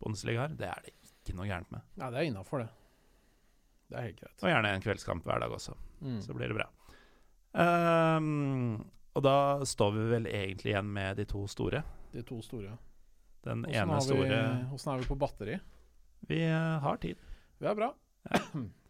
Bundesliga 0.00 0.42
har, 0.46 0.48
det 0.56 0.68
er 0.68 0.82
det 0.84 0.92
ikke 1.00 1.34
noe 1.36 1.46
gærent 1.48 1.70
med. 1.72 1.80
Nei, 1.96 2.10
det 2.12 2.18
er 2.20 2.26
innafor, 2.30 2.60
det. 2.64 2.68
Det 3.88 3.96
er 3.96 4.02
helt 4.08 4.18
greit. 4.20 4.42
Og 4.42 4.50
gjerne 4.50 4.72
en 4.76 4.82
kveldskamp 4.84 5.24
hver 5.24 5.40
dag 5.44 5.52
også, 5.56 5.76
Mm. 6.02 6.18
så 6.20 6.34
blir 6.36 6.48
det 6.52 6.56
bra. 6.58 6.66
Um, 7.56 8.84
og 9.16 9.22
da 9.24 9.36
står 9.64 9.92
vi 9.94 10.02
vel 10.10 10.26
egentlig 10.28 10.72
igjen 10.74 10.90
med 10.92 11.16
de 11.16 11.24
to 11.28 11.46
store. 11.48 11.80
De 12.12 12.20
to 12.26 12.40
store. 12.44 12.74
Den 13.46 13.62
hvordan 13.64 13.88
ene 13.88 13.96
vi- 13.96 14.06
store 14.10 14.40
Åssen 14.74 14.92
er 14.92 14.98
vi 15.00 15.06
på 15.08 15.16
batteri? 15.18 15.56
Vi 16.28 16.40
eh, 16.42 16.78
har 16.82 16.96
tid. 16.98 17.16
Vi 17.60 17.66
er 17.66 17.74
bra. 17.78 17.92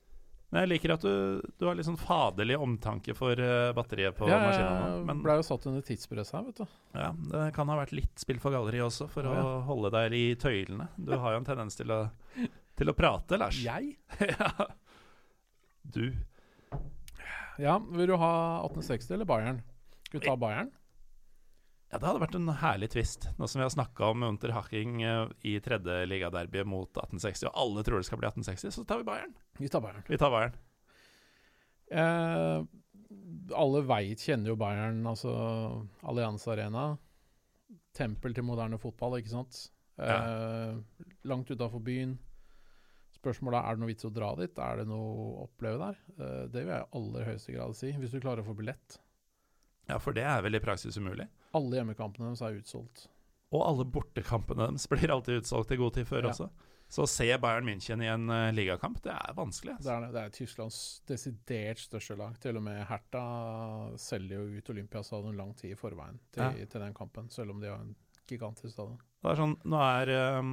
Men 0.53 0.63
jeg 0.63 0.71
liker 0.71 0.93
at 0.95 1.03
du, 1.03 1.41
du 1.59 1.65
har 1.67 1.75
litt 1.75 1.89
sånn 1.89 1.99
faderlig 1.99 2.55
omtanke 2.63 3.15
for 3.19 3.35
eh, 3.43 3.73
batteriet 3.75 4.15
på 4.15 4.29
maskinen. 4.31 4.77
nå, 4.79 4.91
Jeg 5.01 5.07
Men 5.09 5.23
ble 5.25 5.35
jo 5.41 5.47
satt 5.49 5.67
under 5.67 5.83
tidspress 5.85 6.31
her, 6.37 6.45
vet 6.47 6.61
du. 6.63 6.77
ja, 6.95 7.09
det 7.33 7.43
kan 7.57 7.73
ha 7.73 7.79
vært 7.81 7.95
litt 7.99 8.23
spill 8.23 8.39
for 8.43 8.55
galleri 8.55 8.79
også, 8.85 9.09
for 9.11 9.27
Å, 9.27 9.35
ja. 9.35 9.43
å 9.43 9.57
holde 9.67 9.91
deg 9.97 10.15
i 10.15 10.25
tøylene. 10.39 10.87
Du 10.97 11.17
har 11.19 11.35
jo 11.35 11.41
en 11.43 11.49
tendens 11.49 11.75
til 11.81 11.91
å, 11.91 11.99
til 12.79 12.93
å 12.93 12.95
prate, 12.97 13.41
Lars. 13.43 13.59
Jeg? 13.65 13.97
ja. 14.33 14.53
Du. 15.83 16.05
Ja, 17.59 17.79
vil 17.81 18.07
du 18.13 18.17
ha 18.21 18.33
1860 18.69 19.15
eller 19.19 19.29
Bayern? 19.29 19.61
Skal 20.07 20.21
vi 20.21 20.27
ta 20.29 20.37
Bayern? 20.39 20.71
Ja, 21.93 22.01
det 22.01 22.07
hadde 22.09 22.23
vært 22.23 22.35
en 22.35 22.51
herlig 22.61 22.89
twist, 22.91 23.29
nå 23.39 23.47
som 23.47 23.61
vi 23.61 23.65
har 23.67 23.71
snakka 23.71 24.09
om 24.11 24.25
Unterhaching 24.27 25.05
eh, 25.07 25.29
i 25.47 25.53
tredje 25.63 26.01
ligaderby 26.11 26.65
mot 26.67 26.91
1860, 26.91 27.47
og 27.47 27.61
alle 27.63 27.85
tror 27.87 28.03
det 28.03 28.09
skal 28.09 28.19
bli 28.19 28.27
1860, 28.33 28.75
så 28.75 28.85
tar 28.89 29.03
vi 29.03 29.07
Bayern. 29.07 29.37
Vi 29.61 29.71
tar 29.71 29.85
Bayern. 29.85 30.03
Vi 30.11 30.19
tar 30.19 30.35
Bayern. 30.35 30.57
Eh, 31.95 32.67
alle 33.55 33.85
veit, 33.87 34.19
kjenner 34.27 34.51
jo 34.51 34.59
Bayern, 34.59 35.05
altså 35.07 35.33
Allianz 36.03 36.49
Arena. 36.51 36.89
Tempel 37.97 38.35
til 38.37 38.45
moderne 38.45 38.81
fotball, 38.83 39.21
ikke 39.21 39.37
sant? 39.37 39.63
Eh, 40.03 40.75
Langt 41.31 41.51
utafor 41.55 41.81
byen. 41.87 42.19
Spørsmålet 43.17 43.63
er 43.63 43.71
er 43.71 43.77
det 43.77 43.83
noe 43.83 43.91
vits 43.95 44.07
å 44.07 44.13
dra 44.13 44.35
dit. 44.39 44.59
Er 44.61 44.83
det 44.83 44.91
noe 44.91 45.07
å 45.07 45.27
oppleve 45.47 45.79
der? 45.81 46.03
Eh, 46.19 46.43
det 46.51 46.65
vil 46.67 46.75
jeg 46.75 46.85
i 46.85 46.99
aller 46.99 47.31
høyeste 47.31 47.55
grad 47.55 47.79
si, 47.79 47.95
hvis 47.95 48.13
du 48.13 48.21
klarer 48.21 48.43
å 48.43 48.49
få 48.51 48.59
billett. 48.59 48.99
Ja, 49.87 49.99
for 50.03 50.17
det 50.17 50.25
er 50.27 50.41
vel 50.45 50.59
i 50.59 50.63
praksis 50.63 50.99
umulig. 50.99 51.29
Alle 51.57 51.81
hjemmekampene 51.81 52.31
deres 52.31 52.43
er 52.45 52.59
utsolgt. 52.61 53.07
Og 53.55 53.63
alle 53.63 53.87
bortekampene 53.89 54.71
deres 54.71 54.89
blir 54.93 55.13
alltid 55.15 55.43
utsolgt 55.43 55.75
i 55.75 55.81
god 55.81 55.99
tid 55.99 56.09
før 56.09 56.27
Ja. 56.27 56.33
også. 56.35 56.51
Så 56.87 57.03
å 57.03 57.09
se 57.11 57.27
Bayern 57.43 57.67
München 57.67 58.03
i 58.05 58.07
en 58.07 58.29
uh, 58.31 58.53
ligakamp, 58.55 59.01
det 59.03 59.11
er 59.11 59.35
vanskelig. 59.35 59.73
Altså. 59.75 59.89
Det, 59.89 59.95
er, 59.97 60.13
det 60.15 60.21
er 60.23 60.35
Tysklands 60.37 60.77
desidert 61.11 61.81
største 61.83 62.15
lag. 62.19 62.37
Til 62.39 62.61
og 62.61 62.63
med 62.63 62.79
Hertha 62.87 63.23
selger 63.99 64.39
jo 64.39 64.61
ut 64.61 64.71
Olympiastadion 64.71 65.39
lang 65.39 65.51
tid 65.59 65.75
i 65.75 65.79
forveien 65.79 66.21
til, 66.31 66.45
ja. 66.45 66.69
til, 66.71 66.85
den 66.85 66.95
kampen, 66.95 67.27
selv 67.35 67.57
om 67.57 67.63
de 67.63 67.73
har 67.73 67.83
en 67.83 67.97
gigantisk 68.31 68.77
stadion. 68.77 69.01
Det 69.23 69.33
er 69.33 69.41
sånn, 69.41 69.57
nå 69.67 69.81
er 69.83 70.13
um, 70.39 70.53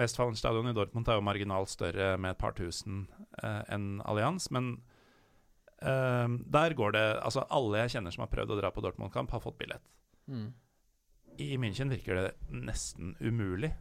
Westfalen 0.00 0.38
stadion 0.38 0.70
i 0.70 0.74
Dortmund 0.74 1.06
er 1.06 1.20
jo 1.20 1.26
marginalt 1.30 1.70
større 1.70 2.16
med 2.18 2.34
et 2.34 2.42
par 2.42 2.58
tusen 2.58 3.04
uh, 3.38 3.62
enn 3.70 4.00
Allianz, 4.02 4.48
men 4.54 4.74
uh, 5.82 6.26
der 6.56 6.74
går 6.78 6.94
det 6.96 7.06
Altså, 7.20 7.46
alle 7.50 7.84
jeg 7.84 7.96
kjenner 7.96 8.14
som 8.14 8.24
har 8.24 8.32
prøvd 8.32 8.54
å 8.54 8.58
dra 8.60 8.72
på 8.74 8.84
Dortmund-kamp, 8.84 9.34
har 9.34 9.42
fått 9.44 9.58
billett. 9.60 9.84
Mm. 10.30 10.50
I 11.40 11.56
München 11.60 11.92
virker 11.92 12.18
det 12.18 12.28
nesten 12.52 13.14
umulig. 13.20 13.72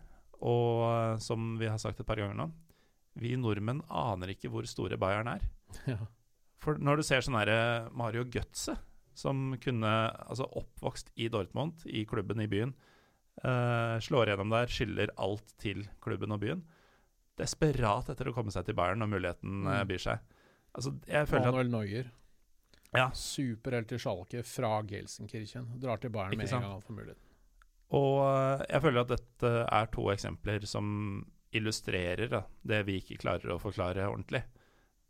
Og 0.41 0.86
eh, 0.88 1.18
som 1.22 1.56
vi 1.62 1.70
har 1.70 1.80
sagt 1.82 1.99
et 2.02 2.08
par 2.08 2.20
ganger 2.20 2.38
nå, 2.38 2.47
vi 3.22 3.36
nordmenn 3.38 3.84
aner 3.88 4.34
ikke 4.34 4.49
hvor 4.52 4.68
store 4.70 4.99
Bayern 5.02 5.32
er. 5.36 5.45
Ja. 5.91 6.02
For 6.62 6.78
når 6.78 6.99
du 6.99 7.06
ser 7.08 7.24
sånn 7.26 7.39
herre 7.39 7.89
Mario 7.97 8.22
Götze, 8.30 8.76
som 9.18 9.56
kunne 9.64 9.89
Altså 10.30 10.45
oppvokst 10.45 11.10
i 11.18 11.26
Dortmund, 11.32 11.82
i 11.89 12.04
klubben 12.06 12.43
i 12.43 12.45
byen, 12.52 12.76
uh, 13.41 13.97
slår 14.04 14.30
gjennom 14.30 14.54
der, 14.54 14.70
skylder 14.70 15.14
alt 15.18 15.56
til 15.62 15.88
klubben 16.06 16.36
og 16.36 16.43
byen. 16.43 16.62
Desperat 17.41 18.12
etter 18.14 18.30
å 18.30 18.36
komme 18.36 18.54
seg 18.54 18.68
til 18.68 18.78
Bayern 18.78 19.02
når 19.02 19.10
muligheten 19.16 19.66
uh, 19.66 19.82
byr 19.89 20.06
seg. 20.06 20.38
Altså, 20.78 20.93
jeg 21.07 21.28
føler 21.28 21.51
Manuel 21.51 21.72
Neuer. 21.72 22.11
Ja. 22.91 23.09
Superhelt 23.15 23.88
til 23.91 23.99
Schalke 24.03 24.43
fra 24.43 24.72
Gelsenkirchen. 24.88 25.67
Drar 25.80 26.01
til 26.01 26.11
Bayern 26.11 26.36
med 26.36 26.47
en 26.47 26.57
gang 26.59 26.74
han 26.74 26.84
får 26.84 26.97
muligheten. 26.97 27.28
Og 27.95 28.17
eh, 28.24 28.65
jeg 28.69 28.84
føler 28.86 29.03
at 29.03 29.13
dette 29.13 29.51
er 29.67 29.91
to 29.91 30.07
eksempler 30.13 30.67
som 30.69 30.89
illustrerer 31.51 32.32
da, 32.32 32.45
det 32.63 32.84
vi 32.88 32.97
ikke 33.01 33.19
klarer 33.19 33.51
å 33.51 33.59
forklare 33.59 34.07
ordentlig. 34.07 34.43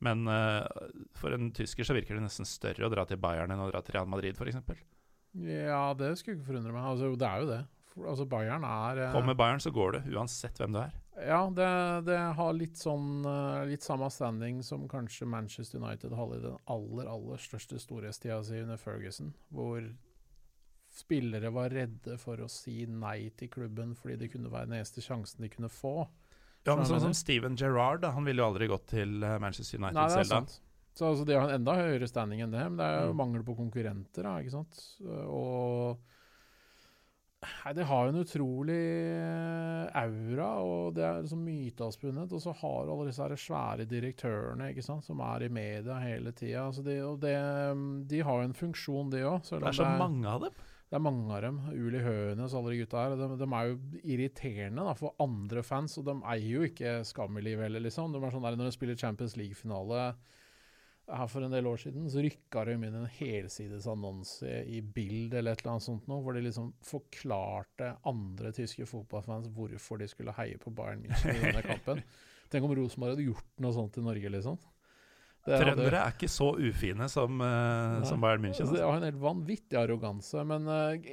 Men 0.02 0.26
uh, 0.26 0.66
for 1.14 1.36
en 1.36 1.52
tysker 1.54 1.86
så 1.86 1.94
virker 1.94 2.18
det 2.18 2.24
nesten 2.24 2.48
større 2.50 2.88
å 2.88 2.90
dra 2.90 3.04
til 3.06 3.20
Bayern 3.22 3.54
enn 3.54 3.62
å 3.62 3.68
dra 3.70 3.84
til 3.86 3.94
Real 3.94 4.10
Madrid, 4.10 4.34
f.eks. 4.34 4.58
Ja, 5.46 5.84
det 5.94 6.16
skulle 6.18 6.40
ikke 6.40 6.48
forundre 6.48 6.74
meg. 6.74 6.88
Altså, 6.90 7.12
det 7.14 7.28
er 7.28 7.44
jo 7.44 7.50
det. 7.52 7.60
Altså, 8.02 8.26
Bayern 8.32 8.66
er 8.66 9.04
uh, 9.04 9.12
Kommer 9.14 9.38
Bayern, 9.38 9.62
så 9.62 9.70
går 9.76 10.00
det, 10.00 10.02
uansett 10.16 10.58
hvem 10.58 10.74
du 10.74 10.82
er. 10.82 10.98
Ja, 11.28 11.42
det, 11.56 11.68
det 12.08 12.18
har 12.38 12.54
litt 12.58 12.80
sånn 12.80 13.26
uh, 13.28 13.62
Litt 13.70 13.86
samme 13.86 14.10
standing 14.10 14.62
som 14.66 14.88
kanskje 14.90 15.28
Manchester 15.30 15.82
United 15.82 16.16
hadde 16.18 16.40
i 16.40 16.46
den 16.46 16.58
aller, 16.72 17.10
aller 17.12 17.42
største 17.42 17.80
storhetstida 17.82 18.40
si 18.46 18.62
under 18.62 18.80
Ferguson, 18.82 19.34
hvor 19.54 19.86
spillere 20.92 21.52
var 21.56 21.72
redde 21.72 22.18
for 22.20 22.42
å 22.44 22.50
si 22.52 22.84
nei 22.90 23.32
til 23.40 23.52
klubben 23.52 23.94
fordi 23.96 24.18
det 24.24 24.32
kunne 24.34 24.52
være 24.52 24.68
den 24.68 24.82
eneste 24.82 25.04
sjansen 25.04 25.46
de 25.46 25.52
kunne 25.54 25.72
få. 25.72 26.10
Ja, 26.66 26.76
men 26.76 26.86
Sånn 26.86 27.02
som 27.02 27.16
Steven 27.18 27.56
Gerrard, 27.58 28.04
han 28.06 28.28
ville 28.28 28.44
jo 28.44 28.50
aldri 28.52 28.68
gått 28.70 28.92
til 28.92 29.24
eh, 29.24 29.38
Manchester 29.42 29.80
United 29.80 29.98
nei, 29.98 30.10
selv. 30.12 30.34
da. 30.36 30.60
Så 30.94 31.08
altså, 31.08 31.26
De 31.26 31.38
har 31.38 31.48
en 31.48 31.62
enda 31.62 31.78
høyere 31.80 32.10
standing 32.10 32.44
enn 32.44 32.54
det, 32.54 32.66
men 32.68 32.78
det 32.78 32.88
er 32.88 33.06
jo 33.08 33.14
mm. 33.16 33.22
mangel 33.22 33.46
på 33.48 33.56
konkurrenter. 33.58 34.28
Da, 34.28 34.36
ikke 34.44 34.54
sant? 34.54 34.82
Og 35.32 36.02
Nei, 37.42 37.74
Det 37.74 37.86
har 37.90 38.06
jo 38.06 38.12
en 38.12 38.22
utrolig 38.22 38.82
eh, 39.18 40.02
aura, 40.04 40.50
og 40.62 40.92
det 40.94 41.06
er 41.08 41.24
liksom 41.24 41.42
myteavspunnet. 41.46 42.34
Og 42.38 42.44
så 42.44 42.54
har 42.60 42.84
du 42.86 42.92
alle 42.94 43.08
disse 43.10 43.24
her 43.26 43.34
svære 43.44 43.88
direktørene 43.90 44.70
ikke 44.70 44.86
sant, 44.86 45.08
som 45.08 45.24
er 45.26 45.48
i 45.48 45.54
media 45.54 45.98
hele 46.04 46.36
tida. 46.38 46.68
Altså 46.68 46.86
de, 46.86 47.00
og 47.06 47.18
det, 47.24 47.34
de 48.12 48.22
har 48.28 48.42
jo 48.42 48.50
en 48.50 48.60
funksjon, 48.60 49.10
de 49.14 49.24
òg. 49.26 49.42
Det 49.42 49.58
er 49.58 49.74
så 49.74 49.88
det 49.88 49.90
er, 49.90 50.04
mange 50.04 50.30
av 50.30 50.46
dem. 50.46 50.62
Det 50.92 51.00
er 51.00 51.06
mange 51.08 51.34
av 51.34 51.42
dem. 51.48 51.58
Uli 51.74 52.04
Hønes, 52.06 52.54
alle 52.58 52.76
de 52.76 52.82
gutta 52.84 53.08
her. 53.08 53.18
De, 53.18 53.32
de, 53.42 53.50
er 53.58 53.72
jo 53.72 53.80
irriterende 54.04 54.86
da, 54.86 54.94
for 55.00 55.18
andre 55.26 55.66
fans, 55.66 55.98
og 55.98 56.06
de 56.12 56.20
eier 56.36 56.60
jo 56.60 56.70
ikke 56.70 57.00
skam 57.10 57.42
i 57.42 57.46
livet 57.48 57.66
heller, 57.66 57.82
liksom. 57.88 58.14
De 58.14 58.22
er 58.22 58.38
sånn 58.38 58.46
der, 58.46 58.60
når 58.60 58.70
de 58.70 58.78
spiller 58.78 59.02
Champions 59.02 59.34
League-finale 59.40 60.12
her 61.12 61.30
for 61.32 61.46
en 61.46 61.54
del 61.54 61.68
år 61.68 61.80
siden, 61.84 62.08
så 62.12 62.24
rykka 62.24 62.64
de 62.68 62.76
inn 62.78 62.98
en 62.98 63.08
helsides 63.20 63.88
annonse 63.92 64.62
i 64.66 64.82
Bild 64.82 65.36
eller 65.38 65.54
et 65.54 65.64
eller 65.64 65.76
annet 65.76 65.88
sånt 65.88 66.10
noe, 66.10 66.24
hvor 66.24 66.38
de 66.38 66.44
liksom 66.46 66.72
forklarte 66.86 67.94
andre 68.08 68.54
tyske 68.56 68.88
fotballfans 68.90 69.50
hvorfor 69.56 70.02
de 70.02 70.10
skulle 70.12 70.36
heie 70.40 70.60
på 70.62 70.74
Bayern 70.76 71.04
München 71.06 71.36
i 71.36 71.42
denne 71.44 71.66
kampen. 71.66 72.04
Tenk 72.52 72.68
om 72.68 72.76
Rosenborg 72.76 73.16
hadde 73.16 73.30
gjort 73.30 73.52
noe 73.64 73.76
sånt 73.76 74.00
i 74.00 74.06
Norge, 74.06 74.32
liksom. 74.34 74.60
Trøndere 75.42 75.98
er 75.98 76.14
ikke 76.14 76.30
så 76.30 76.52
ufine 76.54 77.08
som, 77.10 77.40
uh, 77.42 78.04
som 78.06 78.22
Bayern 78.22 78.44
München. 78.44 78.62
Altså. 78.62 78.76
Det 78.78 78.84
har 78.86 79.00
en 79.00 79.08
helt 79.08 79.22
vanvittig 79.24 79.78
arroganse. 79.80 80.44
Men 80.46 80.68
uh, 80.70 81.08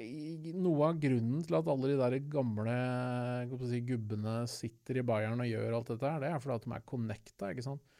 noe 0.60 0.90
av 0.90 0.98
grunnen 1.00 1.46
til 1.46 1.56
at 1.56 1.70
alle 1.72 1.92
de 1.94 1.96
der 1.96 2.18
gamle 2.28 2.74
si, 3.70 3.80
gubbene 3.88 4.42
sitter 4.52 5.00
i 5.00 5.06
Bayern 5.08 5.40
og 5.40 5.48
gjør 5.48 5.78
alt 5.78 5.94
dette, 5.94 6.12
her, 6.12 6.20
det 6.20 6.32
er 6.32 6.42
fordi 6.44 6.58
at 6.58 6.66
de 6.66 6.74
er 6.76 6.84
connecta. 6.92 7.52
ikke 7.54 7.64
sant? 7.70 7.97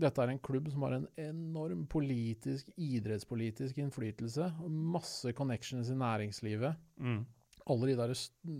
Dette 0.00 0.22
er 0.22 0.32
en 0.32 0.40
klubb 0.42 0.70
som 0.72 0.86
har 0.86 0.96
en 0.96 1.08
enorm 1.20 1.84
politisk, 1.90 2.70
idrettspolitisk 2.80 3.80
innflytelse. 3.82 4.46
og 4.62 4.70
Masse 4.96 5.34
connections 5.36 5.90
i 5.92 5.98
næringslivet. 5.98 6.80
Mm. 6.96 7.26
De, 7.70 7.94
der, 7.94 8.14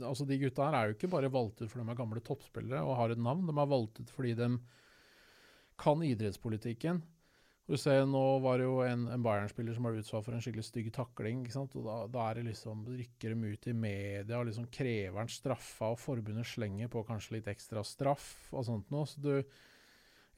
altså 0.07 0.27
de 0.29 0.39
gutta 0.39 0.69
her 0.69 0.77
er 0.77 0.91
jo 0.91 0.95
ikke 0.95 1.11
bare 1.11 1.31
valgt 1.33 1.63
ut 1.63 1.71
fordi 1.71 1.83
de 1.83 1.91
er 1.91 1.99
gamle 1.99 2.21
toppspillere 2.23 2.83
og 2.87 2.99
har 2.99 3.15
et 3.15 3.23
navn. 3.23 3.49
De 3.49 3.55
er 3.57 3.73
valgt 3.73 4.03
ut 4.03 4.13
fordi 4.13 4.37
de 4.39 4.51
kan 5.81 6.05
idrettspolitikken. 6.05 7.01
Du 7.71 7.77
ser, 7.79 8.03
Nå 8.09 8.21
var 8.43 8.59
det 8.59 8.67
jo 8.67 8.81
en, 8.83 9.05
en 9.15 9.23
Bayern-spiller 9.23 9.77
som 9.77 9.87
var 9.87 9.95
utsatt 9.99 10.25
for 10.27 10.35
en 10.35 10.43
skikkelig 10.43 10.65
stygg 10.67 10.89
takling. 10.95 11.45
ikke 11.45 11.55
sant? 11.55 11.77
Og 11.79 11.87
Da, 11.87 11.97
da 12.11 12.25
er 12.27 12.41
det 12.41 12.49
liksom, 12.49 12.83
rykker 12.99 13.35
de 13.35 13.53
ut 13.55 13.69
i 13.71 13.75
media 13.79 14.41
og 14.41 14.49
liksom 14.49 14.67
krever 14.75 15.21
han 15.21 15.31
straffa, 15.31 15.93
og 15.93 16.01
forbundet 16.03 16.49
slenger 16.51 16.91
på 16.91 17.05
kanskje 17.07 17.37
litt 17.37 17.51
ekstra 17.53 17.85
straff 17.87 18.51
og 18.51 18.67
sånt 18.67 18.91
noe. 18.91 19.07
Så 19.07 19.23
du, 19.23 19.37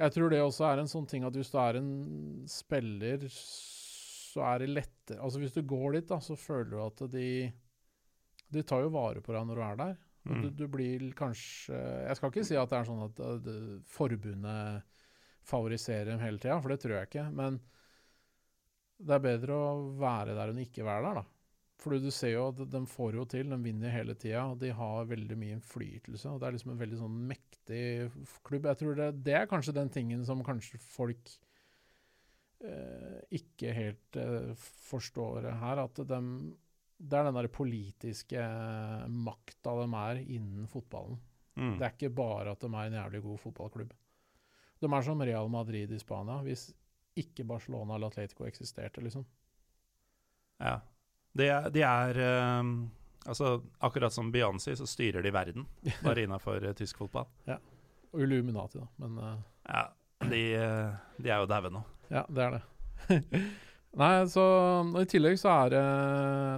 jeg 0.01 0.15
tror 0.15 0.33
det 0.33 0.41
også 0.43 0.67
er 0.69 0.81
en 0.83 0.91
sånn 0.91 1.09
ting 1.09 1.27
at 1.27 1.37
hvis 1.37 1.53
du 1.53 1.59
er 1.61 1.79
en 1.79 1.91
spiller, 2.51 3.27
så 3.33 4.47
er 4.49 4.63
det 4.63 4.71
lettere 4.73 5.21
Altså 5.21 5.43
Hvis 5.43 5.53
du 5.53 5.61
går 5.69 5.99
dit, 5.99 6.07
da, 6.09 6.17
så 6.25 6.39
føler 6.39 6.71
du 6.71 6.79
at 6.81 7.03
de 7.13 7.27
De 8.53 8.63
tar 8.65 8.81
jo 8.85 8.93
vare 8.95 9.21
på 9.21 9.35
deg 9.35 9.45
når 9.49 9.59
du 9.59 9.65
er 9.67 9.77
der. 9.83 9.99
Mm. 10.23 10.41
du, 10.41 10.49
du 10.63 10.65
blir 10.71 11.05
kanskje 11.19 11.77
Jeg 11.77 12.17
skal 12.17 12.33
ikke 12.33 12.47
si 12.47 12.57
at 12.57 12.71
det 12.71 12.79
er 12.79 12.89
sånn 12.89 13.05
at 13.09 13.23
det, 13.45 13.59
forbundet 13.91 14.89
favoriserer 15.43 16.13
dem 16.13 16.21
hele 16.23 16.39
tida, 16.39 16.61
for 16.63 16.71
det 16.71 16.79
tror 16.79 16.95
jeg 16.95 17.09
ikke. 17.09 17.25
Men 17.35 17.57
det 19.03 19.17
er 19.17 19.25
bedre 19.25 19.57
å 19.59 19.71
være 19.99 20.37
der 20.37 20.53
enn 20.53 20.61
ikke 20.63 20.87
være 20.87 21.09
der, 21.09 21.19
da. 21.19 21.32
For 21.83 21.99
du 21.99 22.11
ser 22.15 22.37
jo 22.37 22.49
at 22.53 22.61
de 22.71 22.81
får 22.87 23.17
jo 23.19 23.25
til, 23.27 23.49
de 23.51 23.59
vinner 23.65 23.91
hele 23.91 24.15
tida, 24.15 24.45
og 24.53 24.61
de 24.61 24.71
har 24.77 25.09
veldig 25.11 25.39
mye 25.39 25.57
innflytelse. 25.57 26.31
og 26.31 26.39
Det 26.41 26.49
er 26.49 26.57
liksom 26.57 26.75
en 26.75 26.83
veldig 26.83 26.99
sånn 27.01 27.17
mektig 27.33 27.87
klubb. 28.47 28.69
Jeg 28.71 28.81
tror 28.83 28.99
det, 28.99 29.09
det 29.27 29.35
er 29.39 29.49
kanskje 29.51 29.75
den 29.81 29.91
tingen 29.93 30.23
som 30.29 30.45
kanskje 30.47 30.79
folk 30.83 31.33
eh, 32.63 33.19
ikke 33.35 33.75
helt 33.75 34.21
eh, 34.21 34.53
forstår 34.93 35.51
her. 35.59 35.83
At 35.83 35.99
de, 36.07 36.21
det 37.03 37.19
er 37.19 37.27
den 37.29 37.41
der 37.41 37.51
politiske 37.51 38.47
makta 39.11 39.75
de 39.83 39.89
er 40.05 40.23
innen 40.23 40.71
fotballen. 40.71 41.19
Mm. 41.59 41.75
Det 41.81 41.85
er 41.89 41.97
ikke 41.97 42.15
bare 42.23 42.55
at 42.55 42.63
de 42.63 42.71
er 42.71 42.87
en 42.87 43.01
jævlig 43.01 43.25
god 43.27 43.43
fotballklubb. 43.43 43.91
De 44.83 44.91
er 44.91 45.05
som 45.07 45.21
Real 45.23 45.51
Madrid 45.51 45.91
i 45.95 45.99
Spania, 46.01 46.39
hvis 46.47 46.71
ikke 47.19 47.45
Barcelona 47.47 47.97
eller 47.97 48.11
Atletico 48.11 48.47
eksisterte, 48.47 49.03
liksom. 49.05 49.27
Ja. 50.63 50.79
De 51.39 51.49
de 51.73 51.85
er 51.87 52.21
um, 52.61 52.75
Altså, 53.23 53.61
akkurat 53.79 54.11
som 54.11 54.33
Beyoncé, 54.35 54.75
så 54.75 54.83
styrer 54.87 55.23
de 55.23 55.31
verden, 55.31 55.67
bare 56.03 56.25
innafor 56.25 56.65
uh, 56.67 56.73
tysk 56.75 56.99
fotball. 56.99 57.29
Ja. 57.47 57.61
Og 58.11 58.25
Illuminati, 58.25 58.81
da, 58.81 58.89
men 58.99 59.21
uh, 59.23 59.37
Ja, 59.69 59.85
de, 60.27 60.41
de, 61.23 61.29
er 61.31 61.45
jo 61.45 61.47
daue 61.51 61.71
nå. 61.71 61.85
Ja, 62.11 62.25
det 62.27 62.43
er 62.49 62.57
det. 62.57 63.21
Nei, 64.03 64.11
så 64.33 64.43
I 64.99 65.05
tillegg 65.07 65.37
så 65.37 65.51
er 65.53 65.73
det 65.75 65.81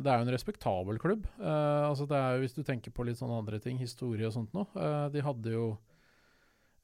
Det 0.07 0.11
er 0.11 0.21
jo 0.21 0.27
en 0.27 0.33
respektabel 0.33 1.01
klubb. 1.03 1.27
Uh, 1.37 1.91
altså 1.91 2.07
det 2.09 2.17
er 2.17 2.37
jo, 2.37 2.45
Hvis 2.45 2.57
du 2.57 2.63
tenker 2.65 2.95
på 2.95 3.07
litt 3.07 3.19
sånne 3.19 3.41
andre 3.43 3.61
ting, 3.61 3.77
historie 3.81 4.29
og 4.29 4.37
sånt 4.37 4.55
noe. 4.57 4.87
De 5.13 5.25
hadde 5.25 5.53
jo 5.53 5.67
eh, 5.75 5.94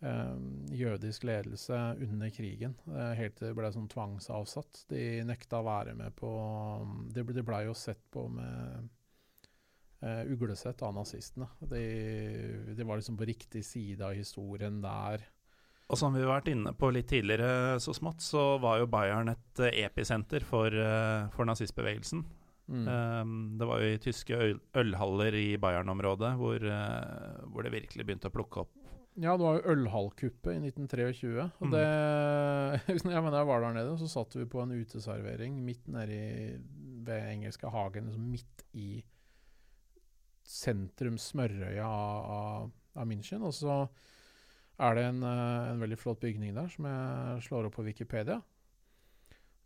jødisk 0.01 1.27
ledelse 1.29 1.77
under 2.01 2.31
krigen, 2.33 2.75
eh, 2.89 3.13
helt 3.19 3.37
til 3.37 3.51
det 3.51 3.57
ble 3.59 3.69
sånn 3.75 3.91
tvangsavsatt. 3.91 4.87
De 4.89 5.21
nekta 5.29 5.61
å 5.61 5.67
være 5.67 5.95
med 5.95 6.15
på 6.17 6.31
Det 7.13 7.25
ble, 7.27 7.37
de 7.37 7.45
ble 7.45 7.65
jo 7.67 7.75
sett 7.77 8.01
på 8.11 8.25
med 8.33 8.89
eh, 10.03 10.23
uglesett 10.33 10.81
av 10.83 10.95
nazistene. 10.97 11.51
De, 11.61 11.85
de, 12.75 12.85
var 12.85 12.97
liksom 12.97 13.19
på 13.21 13.29
riktig 13.29 13.65
side 13.65 14.01
av 14.01 14.17
historien 14.17 14.81
der. 14.81 15.27
Og 15.91 15.99
som 15.99 16.15
vi 16.15 16.23
har 16.23 16.31
vært 16.31 16.53
inne 16.53 16.73
på 16.79 16.93
litt 16.95 17.11
tidligere, 17.11 17.79
så 17.83 17.93
smått, 17.93 18.23
så 18.23 18.57
var 18.63 18.79
jo 18.79 18.87
Bayern 18.87 19.33
et 19.33 19.59
uh, 19.59 19.73
episenter 19.75 20.45
for, 20.47 20.71
uh, 20.71 21.27
for 21.35 21.49
nazistbevegelsen. 21.49 22.23
Mm. 22.71 22.85
Um, 22.87 23.33
det 23.59 23.67
var 23.67 23.81
jo 23.83 23.89
i 23.91 23.99
tyske 23.99 24.37
øl 24.39 24.61
ølhaller 24.79 25.35
i 25.35 25.57
Bayern-området 25.59 26.37
hvor, 26.39 26.63
uh, 26.63 27.41
hvor, 27.51 27.67
det 27.67 27.73
virkelig 27.75 28.07
begynte 28.07 28.31
å 28.31 28.35
plukke 28.37 28.63
opp 28.63 28.80
ja, 29.21 29.37
det 29.37 29.45
var 29.45 29.59
jo 29.59 29.73
ølhallkuppet 29.75 30.55
i 30.55 30.61
1923. 30.71 31.31
Og 31.45 31.67
mm. 31.69 31.75
det, 31.75 33.01
jeg 33.13 33.23
var 33.23 33.65
der 33.65 33.75
nede, 33.77 33.93
og 33.93 34.01
så 34.01 34.09
satt 34.09 34.37
vi 34.39 34.47
på 34.49 34.63
en 34.63 34.73
uteservering 34.73 35.59
midt 35.67 35.91
nedi 35.93 36.21
ved 37.05 37.27
engelske 37.29 37.69
hagen, 37.73 38.09
liksom 38.09 38.31
midt 38.33 38.65
i 38.81 39.03
sentrum, 40.51 41.19
smørøya 41.21 41.87
av, 41.87 42.71
av, 42.97 43.09
München. 43.09 43.45
Og 43.47 43.55
så 43.57 43.83
er 44.81 44.97
det 44.97 45.07
en, 45.11 45.23
eh, 45.27 45.71
en 45.75 45.85
veldig 45.85 46.01
flott 46.01 46.23
bygning 46.25 46.57
der 46.57 46.73
som 46.73 46.89
jeg 46.89 47.45
slår 47.47 47.69
opp 47.69 47.77
på 47.77 47.87
Wikipedia. 47.87 48.41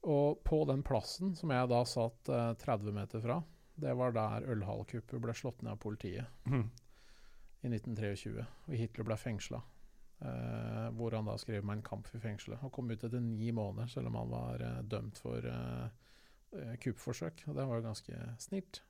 Og 0.04 0.42
på 0.44 0.64
den 0.68 0.82
plassen 0.84 1.32
som 1.38 1.54
jeg 1.54 1.70
da 1.70 1.84
satt 1.88 2.28
eh, 2.28 2.50
30 2.60 2.96
meter 2.96 3.22
fra, 3.22 3.38
det 3.80 3.94
var 3.98 4.14
der 4.14 4.50
ølhallkuppet 4.50 5.22
ble 5.22 5.34
slått 5.34 5.62
ned 5.62 5.76
av 5.76 5.82
politiet 5.82 6.26
Mhm. 6.50 6.66
I 7.64 7.72
1923. 7.72 8.44
Og 8.68 8.76
Hitler 8.78 9.08
ble 9.08 9.16
fengsla. 9.20 9.62
Eh, 10.24 10.88
hvor 10.96 11.12
han 11.12 11.26
da 11.26 11.36
skrev 11.36 11.64
'Mein 11.64 11.82
Kampf' 11.82 12.14
i 12.16 12.22
fengselet. 12.22 12.62
Og 12.64 12.72
kom 12.72 12.90
ut 12.90 13.04
etter 13.04 13.20
ni 13.20 13.50
måneder, 13.52 13.90
selv 13.90 14.08
om 14.08 14.14
han 14.14 14.30
var 14.30 14.62
eh, 14.62 14.82
dømt 14.82 15.18
for 15.18 15.44
eh, 15.44 15.86
eh, 16.56 16.74
kuppforsøk. 16.80 17.44
Og 17.48 17.56
det 17.56 17.66
var 17.68 17.80
jo 17.80 17.88
ganske 17.88 18.26
snilt. 18.38 18.80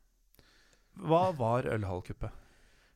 Hva 0.94 1.32
var 1.34 1.66
ølhallkuppet? 1.66 2.42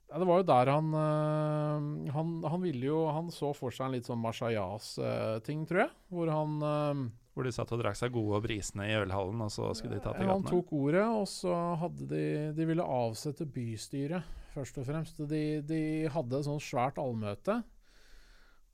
Ja, 0.09 0.18
det 0.18 0.26
var 0.28 0.38
jo 0.38 0.44
der 0.48 0.70
han 0.72 0.86
øh, 0.96 2.12
han, 2.14 2.28
han 2.44 2.62
ville 2.62 2.86
jo 2.86 3.10
Han 3.12 3.26
så 3.28 3.50
for 3.52 3.74
seg 3.74 3.88
en 3.88 3.92
litt 3.92 4.06
sånn 4.09 4.22
Marshayas-ting, 4.22 5.66
tror 5.68 5.82
jeg. 5.82 5.90
Hvor 6.09 6.30
han 6.32 7.10
Hvor 7.34 7.44
de 7.44 7.52
satt 7.52 7.72
og 7.74 7.82
drakk 7.82 7.98
seg 7.98 8.14
gode 8.14 8.38
og 8.38 8.46
brisende 8.46 8.86
i 8.88 8.96
ølhallen, 8.96 9.42
og 9.42 9.50
så 9.52 9.74
skulle 9.74 9.98
de 9.98 10.05
ta 10.06 10.14
til 10.14 10.30
Han 10.30 10.46
tok 10.46 10.72
ordet, 10.72 11.05
og 11.05 11.26
så 11.28 11.52
hadde 11.82 12.06
de 12.09 12.52
De 12.56 12.64
ville 12.70 12.86
avsette 12.86 13.44
bystyret, 13.44 14.22
først 14.59 14.78
og 14.82 14.86
fremst. 14.89 15.24
De, 15.30 15.43
de 15.66 15.82
hadde 16.12 16.39
et 16.39 16.48
sånt 16.48 16.64
svært 16.64 17.01
allmøte. 17.02 17.62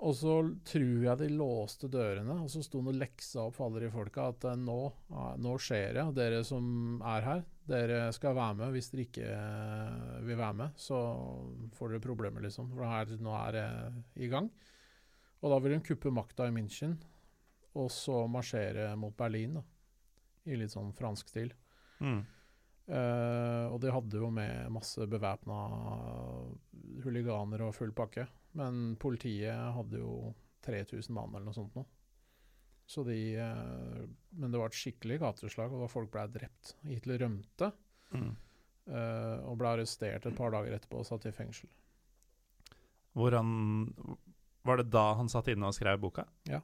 Og 0.05 0.13
så 0.19 0.35
tror 0.67 1.05
jeg 1.07 1.19
de 1.21 1.29
låste 1.33 1.89
dørene, 1.89 2.35
og 2.43 2.51
så 2.51 2.61
sto 2.65 2.81
det 2.85 2.97
leksa 2.99 3.45
opp 3.47 3.55
for 3.57 3.69
alle 3.69 3.85
de 3.85 3.93
folka 3.95 4.27
at 4.33 4.47
eh, 4.51 4.59
nå, 4.59 4.79
nå 5.41 5.55
skjer 5.63 5.95
det, 5.97 6.07
dere 6.19 6.41
som 6.45 6.99
er 7.15 7.25
her, 7.29 7.45
dere 7.71 8.01
skal 8.13 8.35
være 8.37 8.59
med. 8.59 8.75
Hvis 8.75 8.91
dere 8.93 9.07
ikke 9.07 9.29
eh, 9.31 10.19
vil 10.27 10.41
være 10.41 10.59
med, 10.61 10.75
så 10.83 10.99
får 11.79 11.95
dere 11.95 12.05
problemer, 12.05 12.45
liksom. 12.45 12.73
For 12.75 12.91
her, 12.91 13.15
nå 13.23 13.37
er 13.39 13.57
det 13.57 13.67
i 14.27 14.31
gang. 14.33 14.51
Og 15.45 15.53
da 15.53 15.61
vil 15.63 15.77
de 15.77 15.83
kuppe 15.87 16.13
makta 16.15 16.51
i 16.51 16.57
München, 16.57 16.99
og 17.79 17.89
så 17.93 18.25
marsjere 18.31 18.91
mot 18.99 19.15
Berlin, 19.17 19.61
da. 19.61 19.65
I 20.45 20.59
litt 20.61 20.75
sånn 20.75 20.91
fransk 20.93 21.31
stil. 21.31 21.55
Mm. 22.05 22.21
Eh, 22.85 23.67
og 23.73 23.79
de 23.81 23.93
hadde 23.95 24.21
jo 24.21 24.29
med 24.35 24.69
masse 24.73 25.07
bevæpna 25.09 25.59
huliganer 27.05 27.65
og 27.65 27.75
full 27.77 27.95
pakke. 27.97 28.27
Men 28.59 28.95
politiet 29.01 29.57
hadde 29.77 30.03
jo 30.03 30.35
3000 30.65 31.15
mann 31.15 31.33
eller 31.33 31.49
noe 31.49 31.57
sånt 31.57 31.77
nå. 31.77 31.85
Så 32.87 33.01
de 33.07 33.17
uh, 33.41 34.03
Men 34.37 34.53
det 34.53 34.59
var 34.61 34.69
et 34.69 34.77
skikkelig 34.77 35.17
gateslag, 35.23 35.73
og 35.73 35.89
folk 35.89 36.11
ble 36.13 36.27
drept. 36.35 36.77
Hitler 36.89 37.25
rømte 37.25 37.73
Mm. 38.15 38.35
Uh, 38.87 39.41
og 39.49 39.57
ble 39.59 39.71
arrestert 39.73 40.27
et 40.29 40.37
par 40.39 40.53
dager 40.55 40.77
etterpå 40.77 41.01
og 41.01 41.07
satt 41.09 41.25
i 41.27 41.33
fengsel. 41.35 41.67
Han 43.17 43.89
Var 44.63 44.79
det 44.79 44.85
da 44.93 45.03
han 45.19 45.31
satt 45.33 45.49
inne 45.51 45.67
og 45.67 45.75
skrev 45.75 45.99
boka? 45.99 46.27
Ja. 46.47 46.61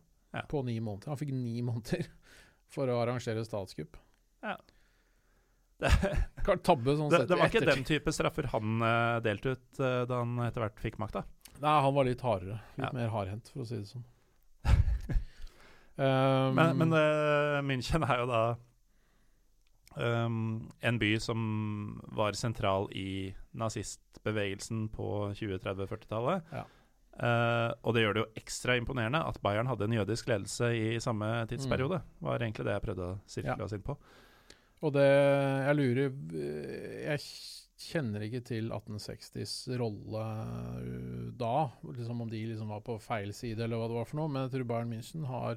På 0.46 0.60
ni 0.62 0.76
måneder. 0.78 1.10
Han 1.10 1.18
fikk 1.18 1.32
ni 1.34 1.58
måneder 1.66 2.06
for 2.74 2.92
å 2.92 3.00
arrangere 3.02 3.42
statskupp. 3.48 3.98
Det, 5.80 5.90
Tabbe 6.66 6.94
sånn 6.96 7.10
det, 7.12 7.24
det 7.30 7.36
var 7.38 7.50
ikke 7.50 7.62
den 7.68 7.84
type 7.88 8.12
straffer 8.12 8.48
han 8.52 8.80
uh, 8.82 9.18
delte 9.24 9.54
ut 9.56 9.80
uh, 9.80 10.02
da 10.08 10.22
han 10.22 10.38
etter 10.46 10.64
hvert 10.64 10.80
fikk 10.82 10.98
makta? 11.00 11.24
Nei, 11.60 11.76
han 11.84 11.94
var 11.96 12.08
litt 12.08 12.24
hardere. 12.24 12.58
Litt 12.76 12.86
Ja. 12.86 12.90
mer 12.96 13.12
hardhendt, 13.12 13.50
for 13.52 13.64
å 13.64 13.68
si 13.68 13.80
det 13.80 13.88
sånn. 13.90 14.06
Um, 16.00 16.54
Men, 16.56 16.78
men 16.80 16.94
uh, 16.96 17.58
München 17.60 18.06
er 18.06 18.22
jo 18.22 18.28
da 18.30 18.42
um, 20.00 20.70
en 20.80 20.98
by 21.02 21.10
som 21.20 21.40
var 22.16 22.32
sentral 22.38 22.86
i 22.96 23.34
nazistbevegelsen 23.52 24.86
på 24.94 25.08
20-30-40-tallet. 25.36 26.54
Ja. 26.54 26.64
Uh, 27.20 27.74
og 27.84 27.92
det 27.92 28.06
gjør 28.06 28.16
det 28.16 28.22
jo 28.22 28.30
ekstra 28.40 28.78
imponerende 28.80 29.20
at 29.28 29.42
Bayern 29.44 29.68
hadde 29.68 29.90
en 29.90 29.98
jødisk 29.98 30.30
ledelse 30.30 30.70
i 30.72 30.96
samme 31.04 31.28
tidsperiode. 31.50 32.00
Mm. 32.00 32.26
Var 32.30 32.46
egentlig 32.46 32.68
det 32.70 32.78
jeg 32.78 32.84
prøvde 32.86 33.08
å 33.10 33.18
sirkle 33.28 33.66
oss 33.66 33.76
inn 33.76 33.84
på. 33.84 33.98
Og 34.80 34.94
det 34.96 35.08
Jeg 35.08 35.76
lurer 35.76 36.14
Jeg 37.04 37.24
kjenner 37.80 38.24
ikke 38.26 38.42
til 38.44 38.70
1860s 38.72 39.54
rolle 39.80 40.24
uh, 40.84 41.28
da, 41.40 41.70
liksom 41.96 42.24
om 42.26 42.32
de 42.32 42.42
liksom 42.50 42.72
var 42.72 42.82
på 42.84 42.98
feil 43.00 43.32
side, 43.36 43.64
eller 43.64 43.80
hva 43.80 43.88
det 43.88 43.96
var 43.96 44.08
for 44.10 44.20
noe, 44.20 44.32
men 44.32 44.44
jeg 44.44 44.52
tror 44.54 44.66
Bayern 44.68 44.92
München 44.92 45.24
har 45.28 45.56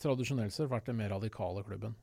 tradisjonelt 0.00 0.54
sett 0.54 0.70
vært 0.72 0.88
den 0.88 0.96
mer 0.98 1.12
radikale 1.12 1.60
klubben. 1.66 1.94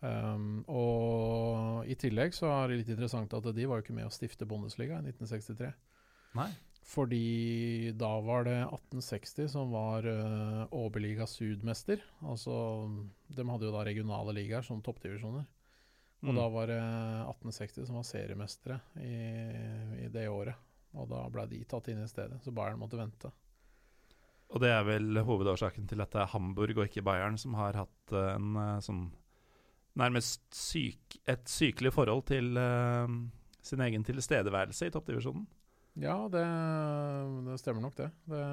Um, 0.00 0.62
og 0.72 1.86
i 1.86 1.94
tillegg 2.00 2.32
så 2.32 2.48
er 2.50 2.70
det 2.70 2.80
litt 2.80 2.92
interessant 2.94 3.34
at 3.36 3.48
de 3.52 3.66
var 3.68 3.80
jo 3.80 3.84
ikke 3.84 3.96
med 3.96 4.08
å 4.08 4.14
stifte 4.14 4.48
Bundesliga 4.48 4.98
i 4.98 5.12
1963. 5.12 5.70
Nei. 6.40 6.50
Fordi 6.80 7.92
da 7.94 8.10
var 8.24 8.46
det 8.48 8.56
1860 8.64 9.50
som 9.52 9.70
var 9.70 10.06
uh, 10.08 10.64
Oberliga 10.74 11.26
Sud-mester. 11.28 12.00
Altså, 12.26 12.54
de 13.28 13.46
hadde 13.46 13.68
jo 13.68 13.74
da 13.74 13.84
regionale 13.86 14.34
ligaer 14.34 14.64
som 14.66 14.82
toppdivisjoner. 14.82 15.44
Og 16.20 16.32
Mm. 16.32 16.36
da 16.36 16.48
var 16.52 16.66
det 16.68 16.80
1860 16.80 17.86
som 17.86 17.96
var 17.96 18.04
seriemestere 18.04 18.80
i, 19.00 19.14
i 20.04 20.08
det 20.12 20.26
året. 20.28 20.56
Og 20.92 21.08
da 21.08 21.22
ble 21.32 21.46
de 21.48 21.62
tatt 21.64 21.88
inn 21.88 22.02
i 22.02 22.08
stedet, 22.10 22.40
så 22.42 22.52
Bayern 22.52 22.80
måtte 22.80 22.98
vente. 22.98 23.30
Og 24.50 24.60
det 24.60 24.72
er 24.74 24.82
vel 24.86 25.20
hovedårsaken 25.22 25.86
til 25.88 26.02
at 26.02 26.10
det 26.12 26.24
er 26.24 26.32
Hamburg 26.32 26.80
og 26.80 26.88
ikke 26.88 27.04
Bayern 27.06 27.38
som 27.38 27.54
har 27.54 27.78
hatt 27.78 28.14
eh, 28.14 28.32
en 28.34 28.56
eh, 28.58 28.80
sånn 28.82 29.04
nærmest 30.00 30.42
syk, 30.54 31.18
et 31.28 31.46
sykelig 31.50 31.90
forhold 31.92 32.22
til 32.28 32.54
uh, 32.56 33.10
sin 33.60 33.80
egen 33.82 34.04
tilstedeværelse 34.06 34.86
i 34.86 34.92
toppdivisjonen. 34.94 35.48
Ja, 36.00 36.16
det, 36.32 36.42
det 37.46 37.58
stemmer 37.60 37.84
nok, 37.84 37.96
det. 37.98 38.10
det 38.30 38.44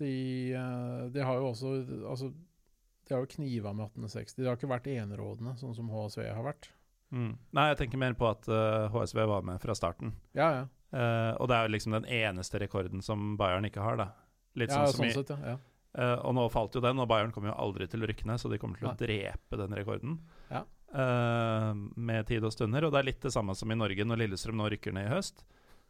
de, 0.00 0.12
eh, 0.56 1.02
de 1.14 1.22
har 1.22 1.36
jo 1.38 1.50
også 1.52 1.72
Altså, 2.08 2.32
de 2.32 3.14
har 3.14 3.22
jo 3.22 3.32
kniva 3.34 3.74
med 3.76 3.90
1860. 3.92 4.38
De 4.40 4.48
har 4.48 4.56
ikke 4.56 4.70
vært 4.70 4.88
enerådende, 4.90 5.56
sånn 5.60 5.74
som 5.76 5.90
HSV 5.92 6.24
har 6.30 6.46
vært. 6.46 6.70
Mm. 7.12 7.34
Nei, 7.52 7.66
jeg 7.72 7.82
tenker 7.82 8.00
mer 8.00 8.14
på 8.16 8.24
at 8.30 8.46
uh, 8.48 8.88
HSV 8.94 9.18
var 9.28 9.44
med 9.44 9.60
fra 9.60 9.74
starten. 9.76 10.14
Ja, 10.38 10.48
ja. 10.62 10.62
Uh, 10.92 11.32
og 11.40 11.48
det 11.50 11.56
er 11.56 11.66
jo 11.66 11.74
liksom 11.74 11.96
den 11.96 12.06
eneste 12.08 12.60
rekorden 12.62 13.04
som 13.04 13.34
Bayern 13.40 13.66
ikke 13.68 13.84
har, 13.84 13.98
da. 14.00 14.08
Litt 14.56 14.72
ja 14.72 14.86
sånn 14.86 15.12
som 15.12 15.24
sånn 15.26 15.44
i 15.44 15.44
ja. 15.44 15.54
ja. 15.54 15.58
Eh, 15.92 16.18
og 16.24 16.32
nå 16.36 16.46
falt 16.52 16.76
jo 16.76 16.80
den, 16.80 17.00
og 17.02 17.08
Bayern 17.10 17.32
kommer 17.34 17.50
jo 17.50 17.58
aldri 17.66 17.84
til 17.90 18.04
å 18.04 18.08
rykke 18.08 18.24
ned, 18.28 18.40
så 18.40 18.48
de 18.48 18.58
kommer 18.60 18.80
til 18.80 18.88
å 18.88 18.94
Nei. 18.94 19.00
drepe 19.02 19.58
den 19.60 19.74
rekorden 19.76 20.14
Ja. 20.48 20.62
eh, 20.88 21.72
med 21.96 22.26
tid 22.28 22.44
og 22.44 22.52
stunder. 22.54 22.86
Og 22.86 22.92
det 22.94 23.02
er 23.02 23.08
litt 23.10 23.20
det 23.20 23.32
samme 23.34 23.54
som 23.54 23.70
i 23.70 23.76
Norge 23.76 24.04
når 24.04 24.22
Lillestrøm 24.24 24.56
nå 24.56 24.70
rykker 24.72 24.96
ned 24.96 25.10
i 25.10 25.12
høst. 25.12 25.44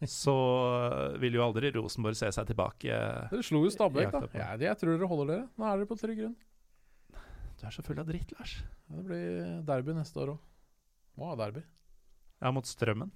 Så 0.08 0.32
vil 1.22 1.36
jo 1.38 1.42
aldri 1.44 1.70
Rosenborg 1.76 2.16
se 2.18 2.30
seg 2.34 2.48
tilbake. 2.48 2.90
Dere 3.30 3.44
slo 3.46 3.60
jo 3.66 3.70
Stabæk, 3.70 4.10
da. 4.10 4.22
Ja, 4.34 4.56
det- 4.56 4.66
jeg 4.66 4.78
tror 4.80 4.96
dere 4.96 5.08
holder 5.10 5.28
dere. 5.32 5.48
Nå 5.58 5.66
er 5.68 5.76
dere 5.78 5.86
på 5.90 5.98
trygg 6.00 6.18
grunn. 6.18 6.36
Du 7.60 7.66
er 7.68 7.70
så 7.70 7.84
full 7.86 8.00
av 8.02 8.06
dritt, 8.08 8.32
Lars. 8.38 8.56
Ja, 8.90 8.96
det 8.96 9.04
blir 9.06 9.62
derby 9.68 9.94
neste 9.94 10.18
år 10.18 10.32
òg. 10.34 10.38
Må 11.18 11.28
ha 11.30 11.36
derby. 11.38 11.62
Ja, 12.42 12.50
mot 12.50 12.66
Strømmen. 12.66 13.12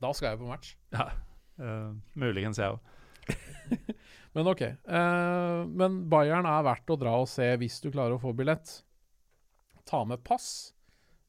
Da 0.00 0.10
skal 0.16 0.30
jeg 0.32 0.40
på 0.40 0.48
match. 0.48 0.74
Ja, 0.96 1.10
uh, 1.60 1.92
muligens 2.16 2.58
jeg 2.58 2.72
òg. 2.72 2.80
Men 4.34 4.46
ok. 4.46 4.62
Uh, 4.86 5.66
men 5.66 6.08
Bayern 6.08 6.46
er 6.46 6.62
verdt 6.66 6.90
å 6.90 6.96
dra 6.98 7.12
og 7.20 7.28
se 7.28 7.46
hvis 7.60 7.80
du 7.82 7.90
klarer 7.90 8.14
å 8.16 8.20
få 8.22 8.30
billett. 8.34 8.82
Ta 9.84 10.04
med 10.06 10.22
pass. 10.24 10.72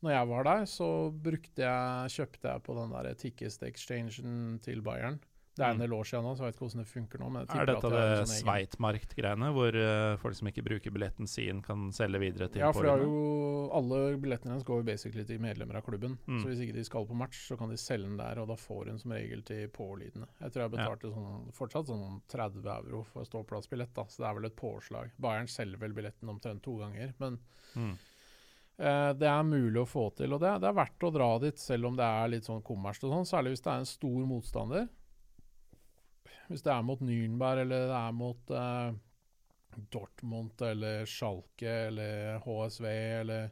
Når 0.01 0.11
jeg 0.15 0.27
var 0.31 0.43
der, 0.47 0.63
så 0.65 0.87
brukte 1.13 1.61
jeg, 1.61 2.09
kjøpte 2.15 2.49
jeg 2.55 2.63
på 2.65 2.73
den 2.79 2.89
der 2.95 3.13
Tickest 3.13 3.61
Exchangen 3.67 4.57
til 4.63 4.81
Bayern. 4.81 5.19
Det 5.51 5.65
er 5.67 5.71
en 5.73 5.77
Mm. 5.77 5.81
del 5.83 5.93
år 5.93 6.05
siden 6.07 6.23
nå, 6.23 6.31
så 6.37 6.45
jeg 6.45 6.47
vet 6.47 6.55
ikke 6.55 6.63
hvordan 6.63 6.79
det 6.81 6.87
funker 6.87 7.19
nå. 7.19 7.29
Men 7.29 7.41
Er 7.51 7.65
dette 7.67 7.89
det 7.91 8.25
sånn 8.25 8.39
Sveitmarkt-greiene, 8.39 9.49
hvor 9.51 9.75
uh, 9.75 10.15
folk 10.17 10.33
som 10.37 10.47
ikke 10.47 10.63
bruker 10.63 10.91
billetten 10.95 11.27
sin, 11.27 11.59
kan 11.61 11.89
selge 11.91 12.21
videre 12.23 12.47
til 12.49 12.61
Ja, 12.63 12.71
for 12.71 12.83
det 12.87 12.93
er 12.93 13.03
jo 13.03 13.69
Alle 13.75 13.99
billettene 14.17 14.51
hennes 14.55 14.63
går 14.65 14.79
jo 14.81 14.83
basically 14.87 15.23
til 15.27 15.39
medlemmer 15.43 15.75
av 15.77 15.83
klubben. 15.85 16.17
Mm. 16.25 16.39
Så 16.41 16.47
hvis 16.49 16.59
ikke 16.63 16.73
de 16.79 16.83
skal 16.87 17.05
på 17.05 17.13
match, 17.19 17.43
så 17.51 17.57
kan 17.59 17.69
de 17.69 17.77
selge 17.77 18.07
den 18.07 18.17
der, 18.17 18.39
og 18.41 18.47
da 18.47 18.55
får 18.55 18.87
hun 18.89 18.97
som 18.99 19.11
regel 19.11 19.43
til 19.43 19.67
pålydende. 19.69 20.27
Jeg 20.41 20.51
tror 20.51 20.63
jeg 20.63 20.71
Ja. 20.71 20.77
betalte 20.77 21.13
sånn, 21.13 21.51
fortsatt 21.53 21.87
sånn 21.87 22.21
30 22.31 22.65
euro 22.65 23.03
for 23.03 23.23
ståplassbillett, 23.23 23.93
da, 23.93 24.03
så 24.05 24.17
det 24.23 24.27
er 24.31 24.33
vel 24.39 24.45
et 24.45 24.55
påslag. 24.55 25.11
Bayern 25.19 25.47
selger 25.47 25.77
vel 25.79 25.93
billetten 25.93 26.27
omtrent 26.31 26.61
to 26.63 26.77
ganger, 26.79 27.13
men 27.19 27.39
Mm. 27.75 27.97
Eh, 28.81 29.11
det 29.17 29.29
er 29.29 29.45
mulig 29.47 29.83
å 29.83 29.89
få 29.89 30.07
til. 30.17 30.33
Og 30.35 30.41
det, 30.41 30.55
det 30.63 30.69
er 30.71 30.79
verdt 30.79 31.05
å 31.07 31.13
dra 31.13 31.29
dit, 31.43 31.61
selv 31.61 31.91
om 31.91 31.99
det 31.99 32.07
er 32.07 32.33
litt 32.33 32.49
sånn 32.49 32.63
kommersielt 32.65 33.09
og 33.09 33.19
sånn, 33.19 33.29
særlig 33.29 33.55
hvis 33.55 33.63
det 33.65 33.71
er 33.73 33.83
en 33.83 33.91
stor 33.91 34.27
motstander. 34.29 34.89
Hvis 36.49 36.65
det 36.65 36.73
er 36.73 36.83
mot 36.83 37.01
Nürnberg, 37.05 37.63
eller 37.63 37.87
det 37.91 37.99
er 38.01 38.15
mot 38.17 38.53
eh, 38.57 38.99
Dortmund 39.93 40.61
eller 40.67 41.05
Schalke 41.07 41.75
eller 41.87 42.41
HSV 42.43 42.87
eller 43.21 43.51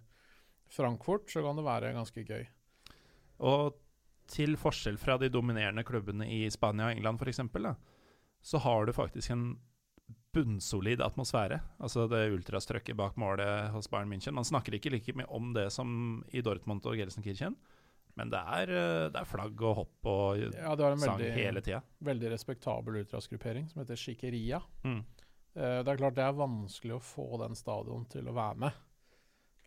Frankfurt, 0.69 1.29
så 1.31 1.43
kan 1.45 1.57
det 1.57 1.65
være 1.65 1.93
ganske 1.95 2.25
gøy. 2.27 2.43
Og 3.47 3.77
til 4.29 4.57
forskjell 4.59 4.99
fra 5.01 5.17
de 5.17 5.31
dominerende 5.33 5.85
klubbene 5.87 6.27
i 6.29 6.43
Spania 6.53 6.89
og 6.89 6.97
England 6.97 7.21
f.eks., 7.21 7.41
så 8.41 8.61
har 8.63 8.85
du 8.85 8.93
faktisk 8.95 9.33
en 9.33 9.47
bunnsolid 10.35 11.01
atmosfære. 11.01 11.59
Altså 11.81 12.05
det 12.11 12.27
ultrastrøkket 12.35 12.97
bak 12.97 13.17
målet 13.17 13.71
hos 13.73 13.89
Bayern 13.89 14.11
München. 14.11 14.35
Man 14.37 14.45
snakker 14.47 14.75
ikke 14.77 14.91
like 14.93 15.15
mye 15.17 15.29
om 15.33 15.53
det 15.55 15.69
som 15.73 16.23
i 16.31 16.41
Dortmund 16.45 16.85
og 16.85 16.97
Gelsenkirchen, 16.99 17.55
Men 18.17 18.29
det 18.33 18.39
er, 18.39 18.69
eh, 18.73 19.09
det 19.13 19.15
er 19.15 19.27
flagg 19.29 19.61
og 19.61 19.75
hopp 19.77 20.05
og 20.05 20.37
Ja, 20.41 20.75
det 20.75 20.83
var 20.83 20.91
en 20.91 20.99
sang 20.99 21.19
veldig, 21.19 21.31
hele 21.33 21.61
tida. 21.61 21.81
veldig 22.03 22.31
respektabel 22.33 22.97
ultrasgruppering 23.05 23.69
som 23.69 23.79
heter 23.81 23.95
Chiqueria. 23.95 24.59
Mm. 24.83 25.05
Eh, 25.55 25.83
det 25.83 25.87
er 25.87 25.97
klart 25.97 26.15
det 26.15 26.25
er 26.25 26.33
vanskelig 26.33 26.97
å 26.97 27.01
få 27.01 27.39
den 27.39 27.55
stadion 27.55 28.05
til 28.09 28.27
å 28.27 28.33
være 28.33 28.57
med. 28.57 28.71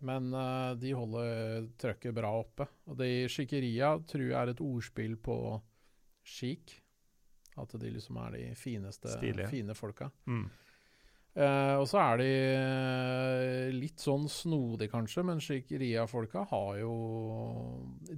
Men 0.03 0.35
eh, 0.35 0.75
de 0.75 0.93
holder 0.93 1.69
trøkket 1.79 2.13
bra 2.15 2.35
oppe. 2.43 2.67
Og 2.89 3.01
i 3.01 3.27
Chiqueria 3.29 3.95
tror 4.05 4.27
jeg 4.27 4.37
er 4.37 4.49
et 4.53 4.61
ordspill 4.61 5.17
på 5.17 5.63
chic. 6.25 6.82
At 7.61 7.75
de 7.79 7.91
liksom 7.91 8.17
er 8.27 8.31
de 8.39 8.55
fineste, 8.57 9.09
Stilige. 9.19 9.49
fine 9.49 9.75
folka. 9.75 10.11
Mm. 10.27 10.47
Uh, 11.35 11.79
og 11.81 11.87
så 11.89 11.97
er 11.99 12.19
de 12.21 12.27
eh, 12.87 13.71
litt 13.73 14.01
sånn 14.05 14.27
snodige, 14.29 14.91
kanskje, 14.93 15.23
men 15.25 15.41
Chiqueria-folka 15.41 16.43
har 16.51 16.79
jo 16.83 16.93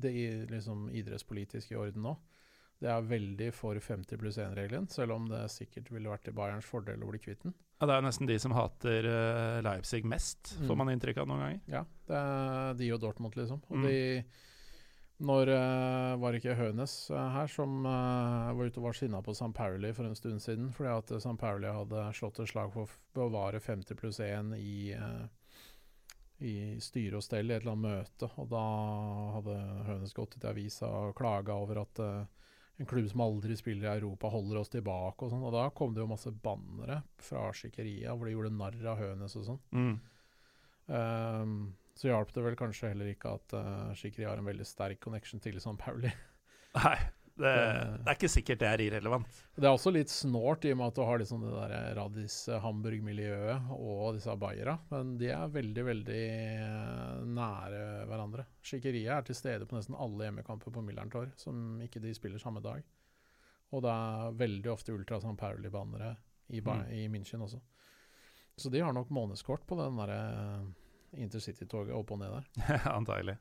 det 0.02 0.14
liksom 0.50 0.88
idrettspolitiske 0.90 1.74
i 1.74 1.78
orden 1.78 2.02
nå. 2.08 2.14
Det 2.82 2.90
er 2.90 3.06
veldig 3.06 3.52
for 3.54 3.78
50 3.80 4.18
pluss 4.20 4.36
1-regelen, 4.42 4.88
selv 4.92 5.14
om 5.14 5.28
det 5.30 5.44
sikkert 5.54 5.92
ville 5.94 6.10
vært 6.10 6.24
til 6.26 6.34
Bayerns 6.36 6.66
fordel 6.68 7.04
å 7.06 7.10
bli 7.12 7.20
kvitt 7.22 7.46
den. 7.46 7.54
Ja, 7.80 7.86
det 7.86 7.94
er 7.94 8.02
jo 8.02 8.06
nesten 8.08 8.28
de 8.28 8.38
som 8.42 8.52
hater 8.54 9.06
eh, 9.08 9.60
Leipzig 9.64 10.02
mest, 10.10 10.56
får 10.58 10.74
Mm. 10.74 10.78
man 10.82 10.90
inntrykk 10.96 11.22
av 11.22 11.28
noen 11.30 11.44
ganger. 11.44 11.60
Ja, 11.70 11.84
det 12.10 12.18
er 12.18 12.74
de 12.82 12.90
og 12.92 13.00
Dortmund, 13.06 13.36
liksom. 13.38 13.62
Og 13.70 13.78
Mm. 13.78 13.86
de 13.86 14.24
Når 15.22 15.50
uh, 15.54 16.16
var 16.18 16.34
ikke 16.34 16.56
Hønes 16.58 16.92
uh, 17.14 17.18
her 17.36 17.50
som 17.50 17.84
uh, 17.86 18.50
var 18.56 18.66
ute 18.66 18.80
og 18.80 18.88
var 18.88 18.96
sinna 18.98 19.20
på 19.22 19.34
St. 19.36 19.52
Pauli 19.54 19.92
for 19.94 20.08
en 20.08 20.16
stund 20.18 20.42
siden, 20.42 20.72
fordi 20.74 20.90
at 20.90 21.12
St. 21.20 21.36
Pauli 21.38 21.70
hadde 21.70 22.08
slått 22.18 22.40
et 22.42 22.50
slag 22.50 22.72
for 22.74 22.88
å 22.88 22.96
bevare 23.14 23.62
50 23.62 24.00
pluss 24.00 24.18
1 24.24 24.56
i, 24.58 24.90
i 26.42 26.54
styre 26.82 27.20
og 27.20 27.26
stell 27.26 27.46
i 27.46 27.54
et 27.54 27.62
eller 27.62 27.76
annet 27.76 27.86
møte. 27.86 28.30
Og 28.42 28.50
da 28.50 28.64
hadde 29.36 29.58
Hønes 29.92 30.16
gått 30.18 30.34
ut 30.34 30.48
i 30.48 30.50
avisa 30.50 30.90
og 30.90 31.14
klaga 31.20 31.60
over 31.62 31.84
at 31.84 32.02
en 32.76 32.86
klubb 32.90 33.06
som 33.10 33.22
aldri 33.22 33.54
spiller 33.56 33.86
i 33.86 34.00
Europa, 34.00 34.28
holder 34.34 34.58
oss 34.58 34.72
tilbake 34.72 35.26
og 35.26 35.30
sånn. 35.30 35.46
Og 35.46 35.54
da 35.54 35.68
kom 35.70 35.94
det 35.94 36.02
jo 36.02 36.10
masse 36.10 36.32
bannere 36.42 37.04
fra 37.22 37.46
Skikkeria 37.54 38.16
hvor 38.16 38.26
de 38.26 38.34
gjorde 38.34 38.54
narr 38.56 38.90
av 38.90 38.98
Hønes 38.98 39.38
og 39.38 39.46
sånn. 39.46 39.60
Mm. 39.70 39.94
Ehm, 40.98 41.58
så 41.94 42.10
hjalp 42.10 42.32
det 42.34 42.42
vel 42.44 42.56
kanskje 42.58 42.90
heller 42.92 43.10
ikke 43.12 43.34
at 43.38 43.54
uh, 43.56 43.90
Shikri 43.98 44.26
har 44.26 44.40
en 44.40 44.48
veldig 44.48 44.66
sterk 44.66 45.00
connection 45.04 45.42
til 45.42 45.60
San 45.62 45.78
Pauli. 45.78 46.10
Nei, 46.78 46.96
det, 47.34 47.50
det 47.50 48.10
er 48.10 48.16
ikke 48.16 48.30
sikkert 48.30 48.60
det 48.62 48.68
er 48.70 48.82
irrelevant. 48.84 49.38
Det 49.54 49.66
er 49.66 49.74
også 49.74 49.90
litt 49.94 50.10
snålt 50.10 50.66
i 50.66 50.72
og 50.74 50.80
med 50.80 50.90
at 50.92 50.98
du 50.98 51.02
har 51.06 51.22
liksom 51.22 51.42
det 51.42 51.54
der 51.54 51.94
Radis 51.98 52.36
eh, 52.50 52.66
og 53.74 54.14
disse 54.14 54.36
Bayera, 54.38 54.76
men 54.90 55.16
de 55.18 55.30
er 55.34 55.54
veldig, 55.54 55.84
veldig 55.88 56.20
eh, 56.66 57.24
nære 57.38 57.82
hverandre. 58.10 58.46
Shikkeria 58.62 59.18
er 59.18 59.26
til 59.26 59.38
stede 59.38 59.66
på 59.70 59.78
nesten 59.78 59.98
alle 59.98 60.28
hjemmekamper 60.28 60.74
på 60.74 60.82
Millerntor, 60.86 61.32
som 61.38 61.80
ikke 61.82 62.02
de 62.02 62.14
spiller 62.14 62.42
samme 62.42 62.62
dag. 62.62 62.82
Og 63.74 63.82
det 63.82 63.90
er 63.90 64.38
veldig 64.38 64.70
ofte 64.70 64.94
Ultra 64.94 65.18
San 65.22 65.38
Pauli-banere 65.38 66.14
i, 66.48 66.60
Mm. 66.60 66.86
i 66.92 67.08
München 67.08 67.42
også. 67.42 67.58
Så 68.56 68.70
de 68.70 68.78
har 68.80 68.92
nok 68.92 69.10
månedskort 69.10 69.66
på 69.66 69.74
den 69.80 69.96
derre 69.98 70.20
intercity-toget 71.20 71.94
opp 71.96 72.12
og 72.14 72.20
ned 72.22 72.34
der. 72.36 72.82
Antagelig. 72.98 73.36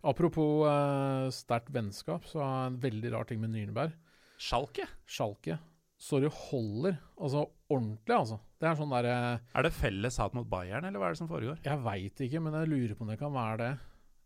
Apropos 0.00 0.64
uh, 0.64 1.28
sterkt 1.34 1.72
vennskap, 1.74 2.24
så 2.28 2.40
er 2.44 2.70
en 2.70 2.78
veldig 2.80 3.12
rar 3.12 3.28
ting 3.28 3.40
med 3.42 3.52
Nürnberg. 3.52 3.92
Schalke? 4.40 4.86
Schalke. 5.04 5.58
Så 6.00 6.20
det 6.22 6.30
holder. 6.32 6.96
Altså 7.20 7.44
ordentlig, 7.68 8.16
altså. 8.16 8.38
Det 8.60 8.68
er 8.68 8.76
sånn 8.78 8.92
derre 8.92 9.16
Er 9.40 9.66
det 9.66 9.72
felles 9.76 10.16
hat 10.20 10.36
mot 10.36 10.48
Bayern, 10.48 10.86
eller 10.88 11.00
hva 11.00 11.10
er 11.10 11.16
det 11.16 11.20
som 11.20 11.28
foregår? 11.28 11.60
Jeg 11.64 11.84
veit 11.84 12.22
ikke, 12.24 12.40
men 12.40 12.56
jeg 12.56 12.70
lurer 12.72 12.96
på 12.96 13.04
om 13.04 13.12
det 13.12 13.18
kan 13.20 13.34
være 13.34 13.58
det. 13.60 13.72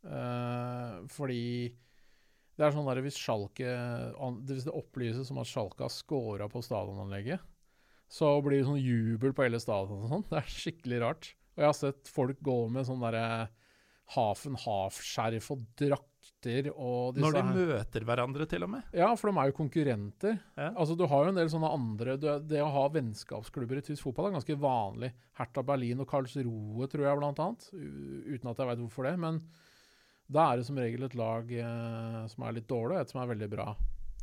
Uh, 0.04 1.02
fordi 1.10 1.42
det 2.54 2.66
er 2.66 2.74
sånn 2.74 2.86
der 2.86 3.00
hvis 3.00 3.16
Schalke 3.16 3.70
Hvis 4.46 4.66
det 4.66 4.74
opplyses 4.76 5.30
som 5.30 5.40
at 5.40 5.48
Schalke 5.48 5.86
har 5.86 5.90
scora 5.90 6.46
på 6.50 6.62
stadionanlegget, 6.62 7.42
så 8.12 8.36
blir 8.44 8.60
det 8.60 8.68
sånn 8.68 8.82
jubel 8.82 9.34
på 9.34 9.46
hele 9.46 9.58
stadionet 9.62 10.06
og 10.06 10.12
sånn. 10.12 10.26
Det 10.30 10.38
er 10.38 10.54
skikkelig 10.60 11.00
rart. 11.02 11.32
Og 11.54 11.62
jeg 11.62 11.70
har 11.70 11.76
sett 11.78 12.08
folk 12.10 12.40
gå 12.44 12.56
med 12.70 12.86
sånn 12.88 13.00
derre 13.04 13.48
Hafen 14.14 14.52
half-skjerf 14.60 15.46
og 15.54 15.62
drakter 15.80 16.66
og 16.74 17.14
disse 17.16 17.24
Når 17.24 17.32
de 17.32 17.42
her- 17.42 17.54
møter 17.56 18.04
hverandre, 18.04 18.46
til 18.50 18.62
og 18.66 18.70
med. 18.74 18.82
Ja, 18.92 19.14
for 19.16 19.30
de 19.32 19.38
er 19.40 19.48
jo 19.48 19.56
konkurrenter. 19.56 20.34
Ja. 20.58 20.70
Altså, 20.76 20.96
Du 20.98 21.06
har 21.06 21.24
jo 21.24 21.30
en 21.30 21.38
del 21.38 21.48
sånne 21.48 21.70
andre 21.72 22.16
du, 22.20 22.26
Det 22.40 22.60
å 22.60 22.68
ha 22.70 22.88
vennskapsklubber 22.92 23.78
i 23.78 23.80
tysk 23.86 24.02
fotball 24.04 24.26
er 24.28 24.36
ganske 24.36 24.58
vanlig. 24.60 25.12
Hertha 25.38 25.62
Berlin 25.64 26.00
og 26.00 26.08
Karlsruhe, 26.10 26.86
tror 26.92 27.06
jeg, 27.08 27.18
blant 27.18 27.38
annet. 27.38 27.70
Uten 27.72 28.50
at 28.50 28.56
jeg 28.60 28.66
veit 28.68 28.78
hvorfor 28.84 29.04
det. 29.08 29.18
Men 29.18 29.40
da 30.30 30.52
er 30.52 30.56
det 30.58 30.66
som 30.66 30.76
regel 30.76 31.04
et 31.04 31.14
lag 31.16 31.50
eh, 31.50 32.26
som 32.28 32.44
er 32.44 32.52
litt 32.52 32.68
dårlig, 32.68 32.96
og 32.96 33.00
et 33.00 33.10
som 33.10 33.22
er 33.22 33.34
veldig 33.34 33.50
bra. 33.56 33.74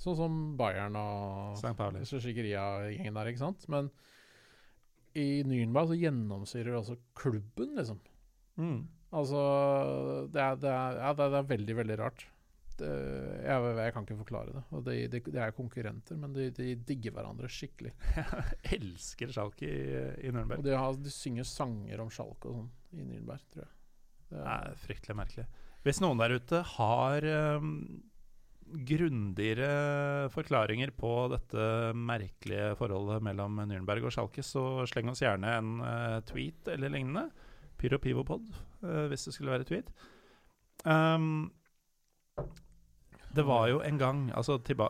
Sånn 0.02 0.16
som 0.18 0.58
Bayern 0.58 0.96
og. 0.96 1.58
Skikkeria-gjengen 2.06 3.14
der, 3.18 3.26
ikke 3.34 3.44
sant. 3.50 3.66
Men 3.70 3.90
i 5.18 5.44
Nürnberg 5.48 5.90
så 5.92 5.98
gjennomsyrer 6.00 6.78
også 6.80 6.96
klubben, 7.18 7.74
liksom. 7.78 8.00
Mm. 8.60 8.84
Altså 9.12 9.40
Det 10.32 10.40
er, 10.42 10.56
det 10.62 10.70
er, 10.72 11.00
ja, 11.02 11.14
det 11.18 11.26
er, 11.26 11.32
det 11.34 11.40
er 11.42 11.50
veldig, 11.50 11.76
veldig 11.82 11.98
rart. 12.00 12.26
Det, 12.82 12.90
jeg, 13.46 13.72
jeg 13.78 13.94
kan 13.94 14.06
ikke 14.08 14.20
forklare 14.22 14.54
det. 14.56 14.62
Og 14.74 14.86
de, 14.88 14.96
de, 15.12 15.20
de 15.28 15.42
er 15.44 15.52
konkurrenter, 15.54 16.18
men 16.18 16.34
de, 16.34 16.48
de 16.56 16.70
digger 16.88 17.14
hverandre 17.18 17.50
skikkelig. 17.52 17.92
Jeg 18.16 18.80
elsker 18.80 19.34
Schalke 19.36 19.68
i, 19.68 19.82
i 20.26 20.32
Og 20.32 20.38
Nürnberg. 20.38 20.64
de, 20.66 20.72
har, 20.80 20.96
de 20.98 21.12
synger 21.14 21.46
sanger 21.46 22.02
om 22.02 22.10
Schalke 22.14 22.50
og 22.50 22.62
sånn 22.62 22.72
i 22.98 23.06
Nürnberg, 23.12 23.44
tror 23.52 23.66
jeg. 23.68 23.74
Det 24.32 24.38
Det 24.40 24.46
er, 24.48 24.72
er 24.72 24.80
fryktelig 24.86 25.18
merkelig. 25.20 25.46
Hvis 25.86 26.00
noen 26.02 26.20
der 26.22 26.38
ute 26.40 26.62
har 26.78 27.26
um, 27.60 27.70
grundigere 28.88 30.30
forklaringer 30.34 30.92
på 30.98 31.12
dette 31.34 31.66
merkelige 31.98 32.74
forholdet 32.80 33.24
mellom 33.26 33.62
Nürnberg 33.70 34.08
og 34.08 34.14
Schalke, 34.16 34.44
så 34.46 34.84
sleng 34.90 35.12
oss 35.12 35.24
gjerne 35.24 35.56
en 35.60 35.72
uh, 35.84 36.20
tweet 36.28 36.72
eller 36.74 36.94
lignende. 36.94 37.28
Pyro 37.82 37.98
uh, 37.98 38.38
eh, 38.84 39.08
hvis 39.10 39.26
det 39.26 39.34
skulle 39.34 39.56
være 39.56 39.68
tweet. 39.68 39.90
Um, 40.86 41.52
det 43.32 43.46
var 43.48 43.68
jo 43.70 43.80
en 43.86 44.00
gang 44.02 44.24
altså 44.36 44.58
Nå 44.58 44.88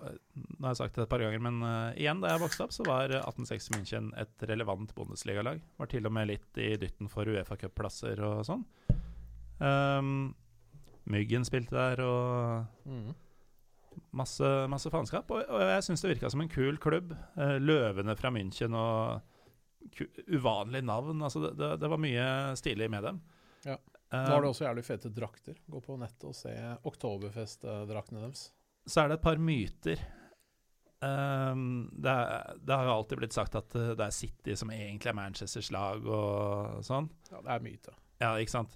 har 0.63 0.71
jeg 0.71 0.79
sagt 0.79 0.95
det 0.95 1.03
et 1.03 1.11
par 1.11 1.21
ganger, 1.21 1.39
men 1.39 1.61
uh, 1.61 1.93
igjen, 1.99 2.21
da 2.23 2.33
jeg 2.33 2.41
vokste 2.41 2.65
opp, 2.65 2.75
så 2.75 2.85
var 2.87 3.13
1860 3.13 3.75
München 3.75 4.11
et 4.19 4.47
relevant 4.49 4.93
bondesligalag. 4.95 5.61
Var 5.77 5.91
til 5.91 6.07
og 6.09 6.15
med 6.15 6.31
litt 6.31 6.61
i 6.61 6.73
dytten 6.81 7.11
for 7.11 7.29
Uefa 7.29 7.57
Cup-plasser 7.59 8.21
og 8.25 8.45
sånn. 8.47 8.63
Um, 9.61 10.31
Myggen 11.11 11.45
spilte 11.45 11.75
der, 11.75 12.01
og 12.05 12.89
mm. 12.89 13.11
Masse, 14.17 14.47
masse 14.71 14.91
faenskap. 14.93 15.31
Og, 15.31 15.43
og 15.43 15.65
jeg 15.65 15.85
syns 15.87 16.03
det 16.03 16.13
virka 16.15 16.31
som 16.31 16.43
en 16.43 16.51
kul 16.51 16.79
klubb. 16.81 17.13
Eh, 17.37 17.57
løvene 17.61 18.15
fra 18.19 18.31
München 18.33 18.75
og 18.77 19.21
uvanlig 20.27 20.83
navn. 20.85 21.21
Altså 21.21 21.43
det, 21.47 21.55
det, 21.59 21.73
det 21.81 21.91
var 21.91 22.01
mye 22.01 22.27
stilig 22.59 22.89
med 22.91 23.07
dem. 23.09 23.21
Ja. 23.67 23.77
Nå 24.11 24.27
har 24.27 24.43
de 24.43 24.49
også 24.51 24.65
jævlig 24.65 24.83
fete 24.83 25.11
drakter. 25.15 25.59
Gå 25.71 25.79
på 25.83 25.95
nettet 25.99 26.25
og 26.27 26.35
se 26.35 26.51
Oktoberfest-draktene 26.87 28.25
deres. 28.25 28.49
så 28.85 29.03
er 29.03 29.11
det 29.11 29.19
et 29.19 29.23
par 29.23 29.39
myter. 29.39 30.01
Um, 31.01 31.87
det, 31.97 32.11
er, 32.11 32.57
det 32.61 32.75
har 32.75 32.85
jo 32.85 32.97
alltid 32.99 33.17
blitt 33.17 33.33
sagt 33.33 33.55
at 33.57 33.73
eh, 33.73 33.93
det 33.97 34.05
er 34.05 34.13
City 34.13 34.53
som 34.59 34.69
egentlig 34.69 35.09
er 35.09 35.15
Manchesters 35.17 35.71
lag 35.73 36.03
og 36.05 36.83
sånn. 36.85 37.07
Ja, 37.31 37.39
det 37.41 37.55
er 37.55 37.63
myte. 37.65 37.95
Ja, 38.21 38.35
ikke 38.37 38.53
sant? 38.53 38.75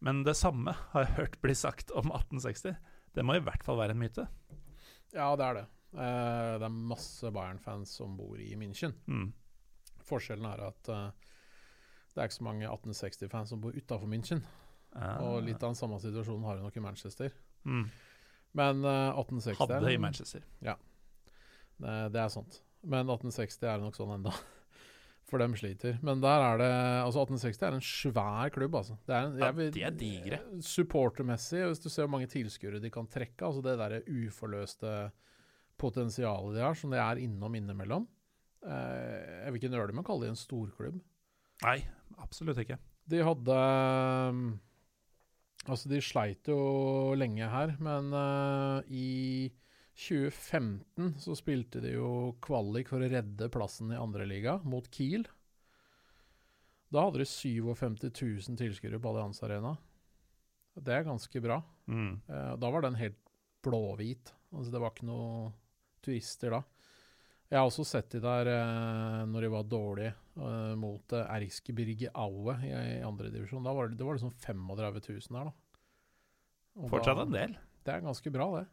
Men 0.00 0.22
det 0.24 0.38
samme 0.38 0.72
har 0.94 1.04
jeg 1.04 1.16
hørt 1.18 1.36
bli 1.42 1.56
sagt 1.58 1.90
om 1.90 2.08
1860. 2.14 2.78
Det 3.18 3.26
må 3.26 3.34
i 3.34 3.42
hvert 3.42 3.64
fall 3.66 3.80
være 3.80 3.96
en 3.96 3.98
myte. 3.98 4.28
Ja, 5.10 5.32
det 5.38 5.46
er 5.46 5.56
det. 5.56 5.66
Eh, 5.96 6.54
det 6.60 6.66
er 6.68 6.74
masse 6.92 7.30
Bayern-fans 7.34 7.96
som 7.98 8.16
bor 8.18 8.38
i 8.38 8.52
München. 8.60 8.94
Mm. 9.10 9.32
Forskjellen 10.06 10.46
er 10.46 10.62
at 10.68 10.90
eh, 10.92 11.08
det 12.12 12.22
er 12.22 12.28
ikke 12.28 12.38
så 12.38 12.46
mange 12.46 12.68
1860-fans 12.68 13.54
som 13.54 13.62
bor 13.62 13.74
utafor 13.74 14.10
München. 14.10 14.44
Ah. 14.94 15.18
Og 15.24 15.42
litt 15.44 15.58
av 15.62 15.72
den 15.72 15.80
samme 15.80 15.98
situasjonen 16.02 16.46
har 16.46 16.60
hun 16.60 16.68
nok 16.68 16.78
i 16.78 16.84
Manchester. 16.84 17.34
mm. 17.64 17.88
Men 18.58 18.80
eh, 18.80 19.10
1860 19.12 19.50
er 19.52 19.74
Hadde 19.74 19.90
i 19.92 19.98
Manchester. 20.00 20.44
Ja, 20.64 20.78
det 21.78 22.18
er 22.18 22.30
sant. 22.32 22.62
Men 22.82 23.04
1860 23.04 23.66
er 23.68 23.82
nok 23.82 23.98
sånn 23.98 24.14
enda. 24.16 24.32
For 25.28 25.36
dem 25.42 25.52
sliter. 25.60 25.98
Men 26.02 26.22
der 26.24 26.40
er 26.40 26.56
det 26.60 26.68
Altså 27.04 27.20
1860 27.26 27.62
er 27.68 27.74
en 27.76 27.84
svær 27.84 28.48
klubb, 28.54 28.74
altså. 28.80 28.94
Det 29.06 29.12
er, 29.14 29.26
en, 29.28 29.34
Ja, 29.38 29.46
jeg 29.50 29.56
vil- 29.58 29.72
de 29.74 29.82
er 29.84 29.90
digre. 29.90 30.38
Supportermessig, 30.64 31.66
hvis 31.68 31.82
du 31.84 31.88
ser 31.92 32.06
hvor 32.06 32.14
mange 32.16 32.30
tilskuere 32.32 32.80
de 32.80 32.90
kan 32.90 33.06
trekke, 33.06 33.44
altså 33.44 33.60
det 33.62 33.76
derre 33.78 34.00
uforløste 34.08 35.10
potensialet 35.78 36.56
de 36.56 36.62
har, 36.64 36.74
som 36.74 36.90
de 36.90 36.96
er 36.98 37.20
innom 37.22 37.54
innimellom 37.54 38.06
eh, 38.66 39.44
Jeg 39.44 39.52
vil 39.52 39.60
ikke 39.60 39.70
nøle 39.76 39.92
med 39.94 40.02
å 40.02 40.08
kalle 40.08 40.24
de 40.26 40.32
en 40.32 40.40
storklubb. 40.40 40.96
Nei, 41.62 41.76
absolutt 42.18 42.58
ikke. 42.64 42.78
De 43.08 43.20
hadde 43.24 43.58
um, 44.32 44.42
Altså, 45.68 45.88
de 45.90 46.00
sleit 46.00 46.48
jo 46.48 47.12
lenge 47.18 47.44
her, 47.52 47.74
men 47.84 48.08
uh, 48.16 48.80
i 48.88 49.50
2015 49.98 51.16
så 51.18 51.34
spilte 51.34 51.82
de 51.82 51.96
jo 51.96 52.36
kvalik 52.44 52.92
for 52.92 53.02
å 53.02 53.10
redde 53.10 53.50
plassen 53.50 53.90
i 53.90 53.98
andreliga 53.98 54.58
mot 54.62 54.86
Kiel. 54.94 55.26
Da 56.88 57.04
hadde 57.04 57.24
de 57.24 57.26
57 57.28 58.46
000 58.48 58.60
tilskuere 58.60 59.00
på 59.02 59.10
Allianz 59.10 59.42
Arena. 59.42 59.74
Det 60.78 60.94
er 60.94 61.08
ganske 61.08 61.42
bra. 61.42 61.58
Mm. 61.90 62.12
Eh, 62.28 62.52
da 62.62 62.70
var 62.70 62.86
den 62.86 62.98
helt 63.00 63.18
blåhvit. 63.66 64.32
Altså, 64.54 64.70
det 64.72 64.80
var 64.80 64.94
ikke 64.94 65.08
noe 65.10 65.50
turister 66.04 66.54
da. 66.54 66.62
Jeg 67.48 67.56
har 67.56 67.66
også 67.66 67.84
sett 67.88 68.10
de 68.12 68.20
der 68.20 68.50
eh, 68.52 69.22
når 69.28 69.44
de 69.44 69.52
var 69.52 69.68
dårlige 69.68 70.14
eh, 70.36 70.72
mot 70.78 71.14
eh, 71.16 71.30
Erskebirge 71.38 72.10
Aue 72.12 72.58
i, 72.62 72.70
i 72.70 73.04
andre 73.04 73.32
divisjon. 73.32 73.64
Da 73.64 73.72
var 73.74 73.88
det, 73.88 73.98
det 73.98 74.06
var 74.06 74.18
liksom 74.18 74.34
35 74.36 75.00
000 75.08 75.38
der, 75.38 75.48
da. 75.50 75.54
Og 76.78 76.92
Fortsatt 76.92 77.24
en 77.24 77.34
del. 77.34 77.56
Det 77.82 77.94
er 77.94 78.04
ganske 78.04 78.30
bra, 78.30 78.50
det. 78.60 78.66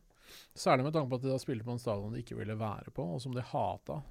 Særlig 0.55 0.87
med 0.87 0.95
tanke 0.95 1.11
på 1.11 1.19
at 1.19 1.25
de 1.25 1.33
da 1.33 1.39
spilte 1.41 1.67
på 1.67 1.75
en 1.75 1.81
stadion 1.81 2.13
de 2.15 2.23
ikke 2.23 2.37
ville 2.39 2.57
være 2.59 2.93
på, 2.95 3.05
og 3.15 3.21
som 3.23 3.35
de 3.35 3.43
hata. 3.43 4.01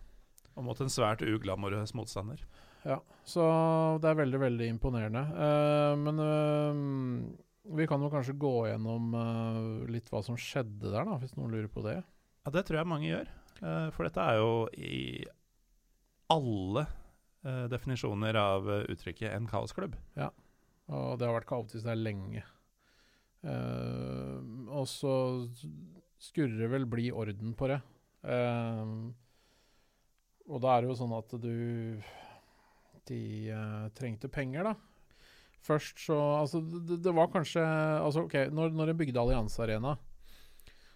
Og 0.54 0.66
mot 0.66 0.80
en 0.80 0.92
svært 0.92 1.24
uglamorøs 1.26 1.94
motstander. 1.98 2.42
Ja, 2.84 2.98
så 3.24 3.44
det 4.02 4.10
er 4.10 4.18
veldig, 4.18 4.40
veldig 4.42 4.66
imponerende. 4.74 5.22
Uh, 5.32 5.94
men 6.00 6.20
uh, 6.20 7.76
vi 7.78 7.86
kan 7.88 8.02
jo 8.04 8.10
kanskje 8.12 8.36
gå 8.36 8.52
gjennom 8.68 9.14
uh, 9.16 9.86
litt 9.90 10.10
hva 10.12 10.20
som 10.24 10.36
skjedde 10.38 10.90
der, 10.90 11.08
da, 11.08 11.16
hvis 11.22 11.32
noen 11.38 11.54
lurer 11.54 11.70
på 11.72 11.84
det. 11.86 11.96
Ja, 12.44 12.52
det 12.52 12.66
tror 12.68 12.82
jeg 12.82 12.90
mange 12.90 13.08
gjør. 13.08 13.32
For 13.94 14.04
dette 14.04 14.20
er 14.20 14.36
jo 14.36 14.66
i 14.76 15.22
alle 16.34 16.82
definisjoner 17.70 18.36
av 18.36 18.66
uttrykket 18.90 19.30
en 19.30 19.46
kaosklubb. 19.48 19.94
Ja, 20.18 20.26
Og 20.90 21.14
det 21.16 21.28
har 21.28 21.36
vært 21.38 21.48
kaotisk 21.48 21.86
der 21.86 21.96
lenge. 21.96 22.42
Og 23.46 24.84
så 24.90 25.14
det 26.32 26.70
vel 26.72 26.86
bli 26.86 27.10
orden 27.12 27.54
på 27.58 27.68
det. 27.68 27.80
Eh, 28.24 28.94
og 30.48 30.60
da 30.60 30.74
er 30.76 30.82
det 30.84 30.90
jo 30.90 30.96
sånn 30.98 31.12
at 31.16 31.30
du 31.40 32.00
De 33.08 33.20
eh, 33.52 33.88
trengte 33.96 34.28
penger, 34.32 34.64
da. 34.64 34.74
Først 35.64 35.98
så 36.06 36.16
Altså, 36.40 36.60
det, 36.60 37.02
det 37.04 37.12
var 37.16 37.28
kanskje 37.32 37.60
Altså, 37.64 38.24
OK, 38.24 38.34
når, 38.52 38.72
når 38.76 38.86
de 38.92 38.98
bygde 39.02 39.20
Allianse 39.20 39.60
Arena, 39.64 39.96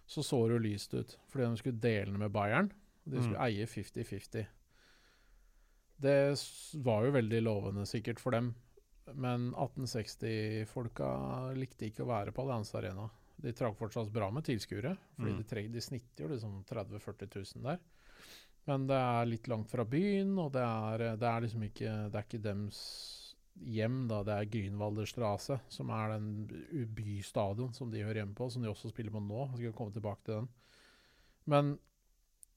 så 0.08 0.22
så 0.24 0.46
det 0.48 0.54
jo 0.56 0.62
lyst 0.64 0.94
ut. 0.96 1.18
Fordi 1.28 1.44
de 1.50 1.56
skulle 1.60 1.80
dele 1.80 2.10
den 2.12 2.18
med 2.18 2.32
Bayern. 2.32 2.70
De 3.04 3.20
skulle 3.20 3.36
Mm. 3.38 3.44
eie 3.44 3.66
50-50. 3.66 4.46
Det 6.00 6.16
var 6.84 7.04
jo 7.04 7.12
veldig 7.12 7.42
lovende 7.42 7.84
sikkert 7.86 8.20
for 8.20 8.30
dem. 8.32 8.54
Men 9.14 9.50
1860-folka 9.56 11.08
likte 11.56 11.88
ikke 11.88 12.04
å 12.04 12.10
være 12.12 12.32
på 12.32 12.44
Allianse 12.44 12.76
Arena. 12.78 13.08
De 13.38 13.52
trakk 13.54 13.76
fortsatt 13.78 14.10
bra 14.12 14.30
med 14.34 14.44
tilskuere, 14.48 14.96
fordi 15.16 15.30
Mm. 15.32 15.38
de, 15.38 15.44
treg, 15.46 15.70
de 15.72 15.80
snitter 15.80 16.24
jo 16.24 16.28
liksom 16.32 16.64
30 16.66 16.98
000-40 16.98 17.54
000 17.56 17.62
der. 17.68 17.78
Men 18.66 18.86
det 18.86 18.96
er 18.98 19.26
litt 19.30 19.46
langt 19.48 19.70
fra 19.70 19.84
byen, 19.84 20.34
og 20.38 20.52
det 20.52 20.60
er, 20.64 21.16
det 21.16 21.28
er 21.28 21.40
liksom 21.40 21.62
ikke 21.62 21.92
Det 22.10 22.18
er 22.18 22.26
ikke 22.26 22.42
dems 22.42 22.80
hjem, 23.64 24.06
da. 24.10 24.22
Det 24.22 24.34
er 24.34 24.50
Grünwalder 24.52 25.06
Straße, 25.08 25.60
som 25.68 25.90
er 25.90 26.12
den 26.18 26.28
bystadion 26.94 27.72
som 27.74 27.90
de 27.90 28.02
hører 28.04 28.20
hjemme 28.22 28.34
på, 28.34 28.50
som 28.50 28.62
de 28.62 28.68
også 28.68 28.90
spiller 28.92 29.10
på 29.14 29.22
nå. 29.24 29.46
Jeg 29.56 29.70
skal 29.70 29.72
komme 29.78 29.92
tilbake 29.94 30.22
til 30.24 30.34
den. 30.34 30.48
Men 31.46 31.78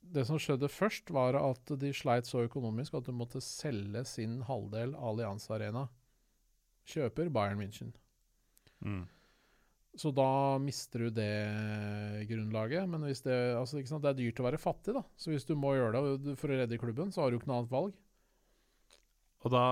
det 0.04 0.26
som 0.28 0.38
skjedde 0.42 0.68
først, 0.70 1.10
var 1.14 1.36
at 1.40 1.66
de 1.80 1.94
sleit 1.94 2.26
så 2.26 2.44
økonomisk 2.48 2.94
at 2.98 3.06
de 3.06 3.14
måtte 3.14 3.40
selge 3.42 4.04
sin 4.06 4.42
halvdel 4.42 4.96
av 4.96 5.14
Allianz 5.14 5.50
Arena. 5.54 5.88
Kjøper 6.86 7.30
Bayern 7.30 7.60
München. 7.62 7.94
Mm. 8.82 9.08
Så 10.00 10.12
da 10.16 10.58
mister 10.64 11.04
du 11.04 11.10
det 11.12 12.28
grunnlaget. 12.30 12.88
Men 12.88 13.04
hvis 13.08 13.24
det, 13.26 13.36
altså, 13.60 13.82
ikke 13.82 13.92
sant? 13.92 14.06
det 14.06 14.14
er 14.14 14.20
dyrt 14.22 14.40
å 14.40 14.46
være 14.48 14.62
fattig, 14.62 14.94
da. 14.96 15.04
Så 15.20 15.34
hvis 15.34 15.48
du 15.48 15.56
må 15.60 15.74
gjøre 15.76 16.00
det 16.24 16.38
for 16.40 16.54
å 16.54 16.60
redde 16.62 16.80
klubben, 16.80 17.12
så 17.12 17.26
har 17.26 17.32
du 17.34 17.40
ikke 17.40 17.50
noe 17.52 17.60
annet 17.64 17.74
valg. 17.74 17.98
Og 19.42 19.50
da 19.50 19.64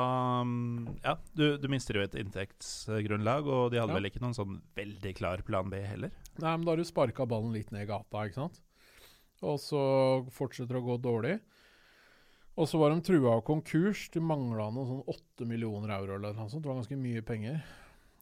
mm, 0.43 0.87
Ja, 1.05 1.13
du, 1.37 1.45
du 1.61 1.67
mister 1.71 1.99
jo 1.99 2.03
et 2.03 2.17
inntektsgrunnlag, 2.19 3.45
og 3.47 3.69
de 3.71 3.79
hadde 3.79 3.93
Ja. 3.93 3.99
vel 3.99 4.09
ikke 4.09 4.21
noen 4.23 4.35
sånn 4.35 4.57
veldig 4.75 5.13
klar 5.19 5.43
plan 5.45 5.69
B 5.71 5.79
heller? 5.85 6.11
Nei, 6.41 6.55
men 6.57 6.65
da 6.65 6.73
har 6.73 6.81
du 6.81 6.87
sparka 6.89 7.27
ballen 7.29 7.53
litt 7.53 7.69
ned 7.71 7.85
i 7.85 7.89
gata, 7.91 8.25
ikke 8.25 8.41
sant. 8.41 8.59
Og 9.45 9.59
så 9.61 9.81
fortsetter 10.35 10.73
det 10.75 10.81
å 10.81 10.87
gå 10.89 10.97
dårlig. 10.99 11.37
Og 12.59 12.67
så 12.67 12.79
var 12.81 12.91
de 12.91 12.99
trua 13.07 13.37
av 13.37 13.45
konkurs. 13.47 14.09
De 14.11 14.19
mangla 14.19 14.65
noe 14.73 14.87
sånn 14.89 15.05
åtte 15.07 15.45
millioner 15.47 15.93
euro 15.95 16.17
eller 16.17 16.33
noe 16.35 16.49
sånt. 16.51 16.65
Det 16.65 16.67
var 16.67 16.81
ganske 16.81 16.97
mye 16.99 17.21
penger. 17.23 17.61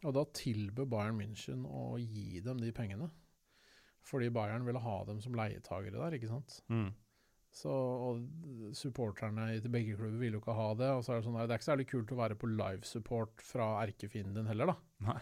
Og 0.05 0.13
da 0.13 0.25
tilbød 0.37 0.89
Bayern 0.91 1.17
München 1.17 1.65
å 1.65 1.97
gi 1.97 2.41
dem 2.45 2.59
de 2.61 2.73
pengene. 2.75 3.09
Fordi 4.07 4.29
Bayern 4.31 4.65
ville 4.67 4.81
ha 4.83 4.97
dem 5.07 5.19
som 5.23 5.35
leietagere 5.35 5.97
der, 5.97 6.15
ikke 6.15 6.29
sant. 6.31 6.59
Mm. 6.71 6.91
Så, 7.57 7.71
og 7.71 8.75
supporterne 8.77 9.47
til 9.63 9.73
begge 9.73 9.95
klubber 9.97 10.19
ville 10.21 10.37
jo 10.37 10.43
ikke 10.43 10.55
ha 10.57 10.67
det. 10.79 10.91
Og 10.93 11.03
så 11.03 11.13
er 11.13 11.19
det 11.19 11.27
sånn, 11.27 11.39
der, 11.39 11.49
det 11.49 11.55
er 11.55 11.61
ikke 11.61 11.71
særlig 11.71 11.87
kult 11.89 12.13
å 12.13 12.19
være 12.21 12.37
på 12.39 12.51
live-support 12.51 13.43
fra 13.43 13.71
erkefienden 13.81 14.37
din 14.37 14.51
heller, 14.51 14.73
da. 14.73 14.77
Nei. 15.09 15.19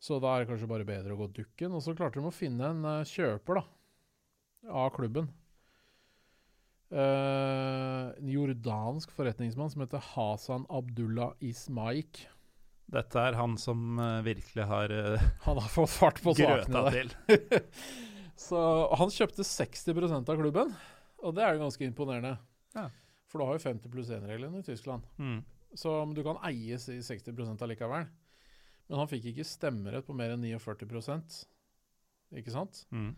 Så 0.00 0.16
da 0.22 0.32
er 0.32 0.42
det 0.42 0.48
kanskje 0.48 0.70
bare 0.70 0.88
bedre 0.88 1.12
å 1.12 1.20
gå 1.20 1.28
dukken. 1.36 1.76
Og 1.76 1.84
så 1.84 1.96
klarte 1.96 2.20
de 2.20 2.30
å 2.30 2.32
finne 2.32 2.72
en 2.72 2.86
uh, 2.86 3.08
kjøper 3.08 3.60
da, 3.60 3.64
av 4.70 4.92
klubben. 4.96 5.28
Uh, 6.90 8.10
en 8.16 8.30
jordansk 8.32 9.12
forretningsmann 9.14 9.70
som 9.70 9.84
heter 9.84 10.02
Hasan 10.14 10.64
Abdullah 10.72 11.34
Ismaik. 11.44 12.24
Dette 12.90 13.22
er 13.22 13.36
han 13.38 13.54
som 13.60 13.98
eh, 14.02 14.20
virkelig 14.26 14.64
har 14.66 14.90
uh, 14.90 15.26
Han 15.46 15.60
har 15.62 15.70
fått 15.70 15.92
fart 15.94 16.22
på 16.24 16.34
sakene 16.34 16.84
der. 16.88 17.12
til. 17.28 17.60
Så 18.40 18.58
han 18.96 19.12
kjøpte 19.12 19.44
60% 19.46 20.32
av 20.32 20.38
klubben, 20.40 20.72
og 21.20 21.34
det 21.36 21.44
er 21.44 21.54
jo 21.54 21.66
ganske 21.66 21.84
imponerende. 21.86 22.32
Ja. 22.74 22.86
For 23.30 23.38
du 23.38 23.46
har 23.46 23.58
jo 23.58 23.62
50 23.62 23.92
pluss 23.92 24.10
1-regelen 24.16 24.56
i 24.58 24.64
Tyskland. 24.66 25.04
Mm. 25.20 25.42
Så 25.76 25.92
du 26.16 26.22
kan 26.26 26.40
eie 26.48 26.74
i 26.74 27.02
60% 27.04 27.62
allikevel. 27.66 28.08
Men 28.90 28.98
han 28.98 29.10
fikk 29.10 29.28
ikke 29.30 29.46
stemmerett 29.46 30.08
på 30.08 30.16
mer 30.18 30.32
enn 30.34 30.42
49% 30.42 31.36
Ikke 32.40 32.54
sant? 32.54 32.80
Mm. 32.90 33.12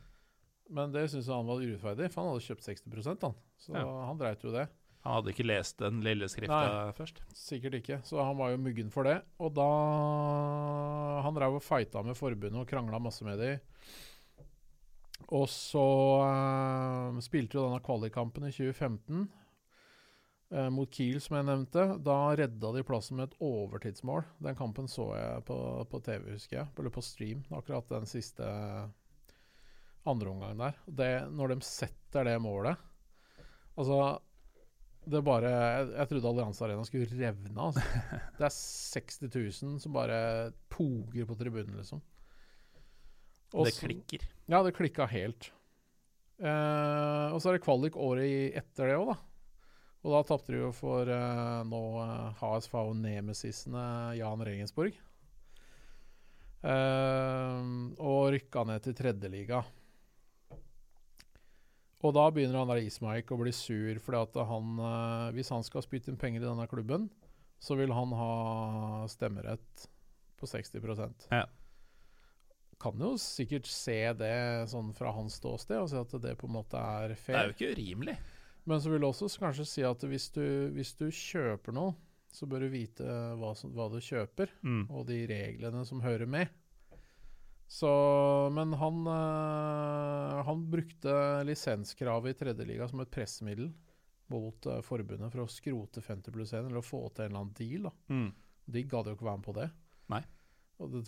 Men 0.73 0.93
det 0.93 1.07
syntes 1.09 1.31
han 1.33 1.49
var 1.49 1.63
urettferdig, 1.63 2.11
for 2.13 2.23
han 2.23 2.35
hadde 2.35 2.45
kjøpt 2.45 2.67
60 2.67 3.25
han. 3.25 3.39
Så 3.61 3.73
Ja. 3.77 3.87
han 4.09 4.21
dreit 4.21 4.45
jo 4.45 4.53
det. 4.53 4.67
Han 5.03 5.17
hadde 5.17 5.33
ikke 5.33 5.49
lest 5.49 5.81
den 5.83 5.99
lille 6.05 6.29
skrifta 6.31 6.93
først. 6.95 7.19
Sikkert 7.35 7.81
ikke. 7.81 7.99
Så 8.07 8.23
han 8.23 8.39
var 8.39 8.53
jo 8.53 8.63
muggen 8.63 8.91
for 8.95 9.09
det. 9.09 9.19
Og 9.43 9.51
da 9.57 9.69
Han 11.27 11.35
drev 11.35 11.59
og 11.59 11.65
fighta 11.65 12.05
med 12.07 12.19
forbundet 12.19 12.63
og 12.63 12.71
krangla 12.71 13.01
masse 13.03 13.27
med 13.27 13.43
de. 13.43 13.53
Og 15.33 15.47
så 15.51 15.85
eh, 16.27 17.21
spilte 17.25 17.57
jo 17.57 17.67
denne 17.67 17.83
kvalikkampen 17.83 18.47
i 18.47 18.53
2015 18.53 19.23
eh, 20.53 20.71
mot 20.75 20.91
Kiel, 20.93 21.21
som 21.25 21.39
jeg 21.39 21.49
nevnte. 21.49 21.87
Da 22.05 22.17
redda 22.39 22.73
de 22.77 22.87
plassen 22.87 23.19
med 23.19 23.31
et 23.31 23.39
overtidsmål. 23.43 24.27
Den 24.45 24.59
kampen 24.59 24.91
så 24.91 25.09
jeg 25.17 25.47
på, 25.49 25.57
på 25.89 26.03
TV, 26.05 26.35
husker 26.35 26.61
jeg. 26.61 26.73
Eller 26.77 26.95
på 26.95 27.07
stream. 27.07 27.47
Akkurat 27.51 27.91
den 27.91 28.11
siste 28.11 28.51
andre 30.07 30.35
omgangen 30.35 30.63
der. 30.63 30.83
Det, 30.87 31.13
når 31.31 31.55
de 31.55 31.63
setter 31.67 32.27
det 32.27 32.39
målet 32.43 32.91
Altså 33.73 33.97
det 35.03 35.19
er 35.19 35.25
bare 35.27 35.51
Jeg, 35.51 35.87
jeg 35.97 36.11
trodde 36.11 36.31
Allianse 36.31 36.65
Arena 36.67 36.85
skulle 36.87 37.09
revne. 37.11 37.57
Altså. 37.57 37.83
Det 38.39 38.47
er 38.47 38.55
60 38.55 39.19
000 39.27 39.81
som 39.83 39.97
bare 39.97 40.19
poger 40.73 41.27
på 41.29 41.37
tribunen, 41.39 41.75
liksom. 41.81 42.03
Og 43.53 43.69
det 43.69 43.75
klikker. 43.77 44.23
Ja, 44.49 44.63
det 44.65 44.73
klikka 44.77 45.05
helt. 45.11 45.51
Eh, 46.41 47.27
og 47.35 47.43
så 47.43 47.51
er 47.51 47.59
det 47.59 47.67
kvalik 47.67 47.99
året 48.01 48.57
etter 48.59 48.89
det 48.89 48.97
òg, 48.97 49.13
da. 49.13 49.19
Og 50.03 50.15
da 50.17 50.23
tapte 50.27 50.55
de 50.55 50.63
jo 50.63 50.73
for 50.75 51.07
eh, 51.07 51.59
nå 51.69 51.83
eh, 52.03 52.41
HSV 52.41 52.79
og 52.81 52.97
nemesisene 52.99 53.85
Jan 54.19 54.43
Regensborg. 54.49 54.97
Eh, 56.63 57.69
og 58.03 58.33
rykka 58.35 58.65
ned 58.67 58.83
til 58.87 58.97
tredjeliga. 58.99 59.63
Og 62.03 62.15
da 62.17 62.25
begynner 62.35 62.59
han 62.63 62.71
der 62.73 62.83
Ismaik 62.83 63.31
å 63.31 63.39
bli 63.39 63.53
sur, 63.55 63.99
fordi 64.03 64.19
at 64.25 64.39
han 64.49 64.79
eh, 64.83 65.27
Hvis 65.37 65.53
han 65.55 65.63
skal 65.67 65.85
spytte 65.85 66.11
inn 66.11 66.19
penger 66.19 66.43
i 66.43 66.49
denne 66.49 66.67
klubben, 66.71 67.09
så 67.63 67.77
vil 67.79 67.93
han 67.95 68.11
ha 68.19 69.07
stemmerett 69.11 69.85
på 70.41 70.49
60 70.51 70.83
Ja. 71.31 71.45
Kan 72.83 72.99
jo 72.99 73.13
sikkert 73.23 73.69
se 73.71 74.01
det 74.19 74.35
sånn 74.73 74.91
fra 74.97 75.13
hans 75.15 75.37
ståsted, 75.39 75.79
og 75.79 75.91
si 75.93 75.99
at 76.01 76.15
det 76.25 76.35
på 76.41 76.49
en 76.51 76.57
måte 76.57 76.75
er 76.81 77.15
Det 77.15 77.37
er 77.37 77.51
jo 77.53 77.55
ikke 77.55 77.75
urimelig. 77.77 78.17
Men 78.67 78.81
så 78.83 78.91
vil 78.91 79.01
jeg 79.03 79.11
også 79.15 79.39
kanskje 79.43 79.67
si 79.67 79.85
at 79.87 80.03
hvis 80.07 80.27
du, 80.35 80.43
hvis 80.75 80.91
du 80.99 81.07
kjøper 81.11 81.75
noe, 81.75 81.95
så 82.33 82.47
bør 82.51 82.65
du 82.67 82.73
vite 82.73 83.07
hva, 83.39 83.53
som, 83.59 83.71
hva 83.77 83.87
du 83.93 84.01
kjøper 84.03 84.51
Mm. 84.65 84.87
og 84.91 85.07
de 85.07 85.21
reglene 85.31 85.85
som 85.87 86.01
hører 86.03 86.27
med. 86.27 86.49
Så, 87.73 87.89
men 88.53 88.75
han, 88.77 88.99
øh, 89.09 90.43
han 90.45 90.65
brukte 90.71 91.15
lisenskravet 91.49 92.35
i 92.35 92.39
tredjeliga 92.43 92.89
som 92.91 93.01
et 93.01 93.13
pressmiddel 93.13 93.71
mot 94.33 94.67
øh, 94.69 94.83
forbundet 94.85 95.33
for 95.33 95.45
å 95.45 95.49
skrote 95.51 96.03
50 96.05 96.35
pluss 96.35 96.53
1, 96.53 96.67
eller 96.69 96.83
å 96.83 96.85
få 96.85 97.01
til 97.09 97.25
en 97.25 97.31
eller 97.31 97.41
annen 97.47 97.57
deal. 97.57 97.89
Mm. 98.13 98.29
De 98.77 98.83
gadd 98.91 99.09
jo 99.09 99.17
ikke 99.17 99.29
være 99.29 99.41
med 99.41 99.47
på 99.49 99.57
det. 99.57 99.69
Nei. 100.13 100.21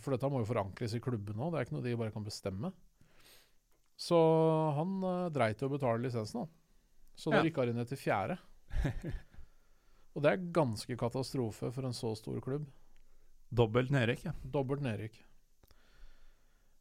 For 0.01 0.15
dette 0.15 0.31
må 0.33 0.41
jo 0.41 0.49
forankres 0.49 0.95
i 0.97 1.03
klubben 1.05 1.43
òg, 1.43 1.53
det 1.53 1.61
er 1.61 1.69
ikke 1.69 1.77
noe 1.77 1.85
de 1.85 1.97
bare 2.01 2.15
kan 2.15 2.25
bestemme. 2.27 2.73
Så 4.01 4.19
han 4.79 4.97
uh, 5.05 5.29
dreit 5.35 5.61
i 5.61 5.67
å 5.69 5.71
betale 5.71 6.03
lisensen, 6.03 6.47
da. 6.47 6.81
Så 7.15 7.31
det 7.31 7.43
Ja. 7.43 7.45
rykka 7.47 7.69
inn 7.71 7.83
etter 7.83 7.99
fjerde. 8.01 8.39
Og 10.17 10.25
det 10.25 10.33
er 10.33 10.49
ganske 10.55 10.97
katastrofe 10.99 11.71
for 11.75 11.87
en 11.87 11.95
så 11.95 12.15
stor 12.19 12.41
klubb. 12.43 12.67
Dobbelt 13.55 13.93
nedrykk, 13.95 14.25
ja. 14.31 14.35
Dobbelt 14.43 14.83
nedrykk. 14.83 15.21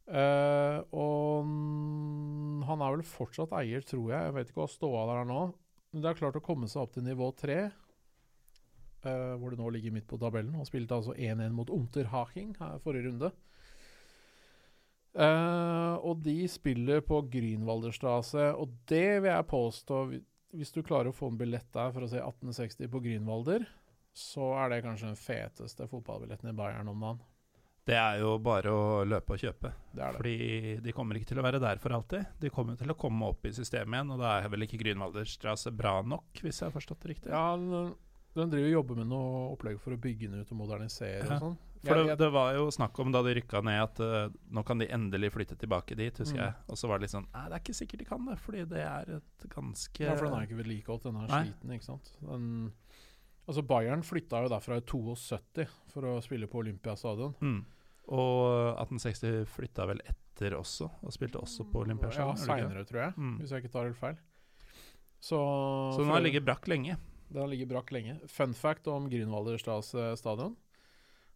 Eh, 0.04 0.78
og 0.92 1.48
han 2.68 2.82
er 2.84 2.96
vel 2.96 3.06
fortsatt 3.06 3.54
eier, 3.60 3.84
tror 3.86 4.10
jeg. 4.12 4.28
Jeg 4.28 4.36
vet 4.36 4.50
ikke 4.50 4.62
hva 4.64 4.70
ståa 4.72 5.06
der 5.10 5.22
er 5.22 5.30
nå. 5.30 5.40
Men 5.94 6.02
det 6.02 6.10
er 6.10 6.18
klart 6.18 6.36
å 6.38 6.44
komme 6.44 6.68
seg 6.70 6.82
opp 6.82 6.94
til 6.96 7.04
nivå 7.06 7.28
tre, 7.38 7.58
uh, 9.06 9.34
hvor 9.38 9.52
det 9.52 9.60
nå 9.60 9.68
ligger 9.70 9.94
midt 9.94 10.08
på 10.10 10.18
tabellen. 10.18 10.56
Han 10.58 10.66
spilte 10.66 10.96
altså 10.96 11.14
1-1 11.14 11.54
mot 11.54 11.70
Unterhaching 11.70 12.56
her 12.58 12.80
forrige 12.82 13.06
runde. 13.06 13.30
Uh, 15.14 15.94
og 16.02 16.24
de 16.26 16.40
spiller 16.50 17.04
på 17.06 17.20
Grünwalderstrasse, 17.30 18.48
og 18.58 18.74
det 18.90 19.20
vil 19.22 19.30
jeg 19.30 19.46
påstå 19.46 19.98
Hvis 20.58 20.74
du 20.74 20.80
klarer 20.82 21.12
å 21.12 21.14
få 21.14 21.28
en 21.30 21.38
billett 21.38 21.70
der 21.74 21.94
for 21.94 22.02
å 22.02 22.10
se 22.10 22.18
1860 22.18 22.90
på 22.90 23.02
Grünwalder, 23.04 23.68
så 24.14 24.52
er 24.62 24.70
det 24.70 24.82
kanskje 24.82 25.12
den 25.12 25.18
feteste 25.18 25.86
fotballbilletten 25.90 26.50
i 26.50 26.58
Bayern 26.58 26.90
om 26.90 27.00
dagen. 27.02 27.22
Det 27.84 27.96
er 28.00 28.20
jo 28.22 28.38
bare 28.40 28.70
å 28.72 28.84
løpe 29.04 29.34
og 29.36 29.42
kjøpe. 29.42 29.74
Det 29.92 30.00
det. 30.00 30.12
Fordi 30.16 30.36
de 30.86 30.92
kommer 30.96 31.18
ikke 31.18 31.28
til 31.34 31.40
å 31.42 31.44
være 31.44 31.60
der 31.60 31.76
for 31.82 31.92
alltid. 31.92 32.24
De 32.40 32.48
kommer 32.50 32.78
til 32.80 32.88
å 32.90 32.96
komme 32.96 33.28
opp 33.28 33.44
i 33.44 33.52
systemet 33.52 33.98
igjen, 33.98 34.14
og 34.14 34.22
da 34.24 34.38
er 34.40 34.48
vel 34.48 34.64
ikke 34.64 34.80
Grünwalderstrasse 34.80 35.72
bra 35.76 35.98
nok, 36.02 36.32
hvis 36.40 36.62
jeg 36.62 36.70
har 36.70 36.72
forstått 36.72 37.04
det 37.04 37.12
riktig? 37.12 37.28
Ja, 37.34 37.44
den, 37.60 37.92
den 38.34 38.50
driver 38.54 38.70
og 38.70 38.74
jobber 38.78 39.00
med 39.02 39.10
noe 39.12 39.44
opplegg 39.52 39.76
for 39.84 39.92
å 39.92 40.00
bygge 40.00 40.30
den 40.32 40.40
ut 40.40 40.50
og 40.56 40.60
modernisere 40.62 41.26
Ja. 41.28 41.36
og 41.36 41.44
sånn. 41.44 41.56
For 41.84 42.00
det, 42.00 42.14
det 42.16 42.30
var 42.32 42.54
jo 42.56 42.70
snakk 42.72 42.96
om 43.02 43.10
da 43.12 43.20
de 43.20 43.34
rykka 43.36 43.60
ned 43.60 43.76
at 43.82 43.98
uh, 44.00 44.32
nå 44.56 44.62
kan 44.64 44.80
de 44.80 44.86
endelig 44.88 45.28
flytte 45.34 45.58
tilbake 45.60 45.92
dit, 46.00 46.16
husker 46.16 46.38
Mm. 46.40 46.46
jeg. 46.46 46.54
Og 46.72 46.78
så 46.80 46.88
var 46.88 46.96
det 46.96 47.04
litt 47.04 47.12
sånn 47.12 47.26
Nei, 47.34 47.42
det 47.50 47.58
er 47.58 47.60
ikke 47.60 47.74
sikkert 47.76 48.00
de 48.00 48.06
kan 48.08 48.24
det, 48.24 48.38
fordi 48.40 48.62
det 48.70 48.80
er 48.80 49.10
et 49.18 49.44
ganske 49.52 50.00
Ja, 50.06 50.14
for 50.16 50.24
den 50.30 50.38
er 50.38 50.46
ikke 50.48 50.62
vedlikeholdt, 50.62 51.04
den 51.04 51.20
er 51.20 51.28
sliten, 51.28 51.74
ikke 51.76 51.84
sant. 51.90 52.08
Den, 52.24 52.46
altså 53.46 53.62
Bayern 53.66 54.02
flytta 54.02 54.42
jo 54.44 54.48
derfra 54.52 54.76
i 54.80 54.84
72 54.88 55.66
for 55.92 56.02
å 56.08 56.20
spille 56.24 56.46
på 56.50 56.62
Olympiastadion. 56.64 57.34
mm. 57.40 57.64
Og 58.12 58.76
1860 58.82 59.46
flytta 59.48 59.86
vel 59.88 60.00
etter 60.04 60.52
også, 60.58 60.90
og 61.02 61.12
spilte 61.14 61.40
også 61.40 61.64
på 61.72 61.80
Olympiastadion. 61.86 62.36
Ja, 62.36 62.44
seinere, 62.44 62.84
tror 62.84 63.00
jeg, 63.00 63.14
Mm. 63.16 63.38
hvis 63.40 63.50
jeg 63.50 63.62
ikke 63.64 63.72
tar 63.72 63.84
helt 63.88 63.96
feil. 63.96 64.16
Så, 65.20 65.38
Så 65.94 66.02
den 66.02 66.10
har 66.12 66.20
ligget 66.20 66.44
brakk 66.44 66.66
lenge. 66.68 66.98
Den 67.32 67.40
har 67.40 67.48
ligget 67.48 67.68
brakk 67.70 67.90
lenge. 67.92 68.18
Fun 68.28 68.52
fact 68.52 68.86
om 68.88 69.08
Grünwalder 69.08 69.56
stadion. 69.58 70.56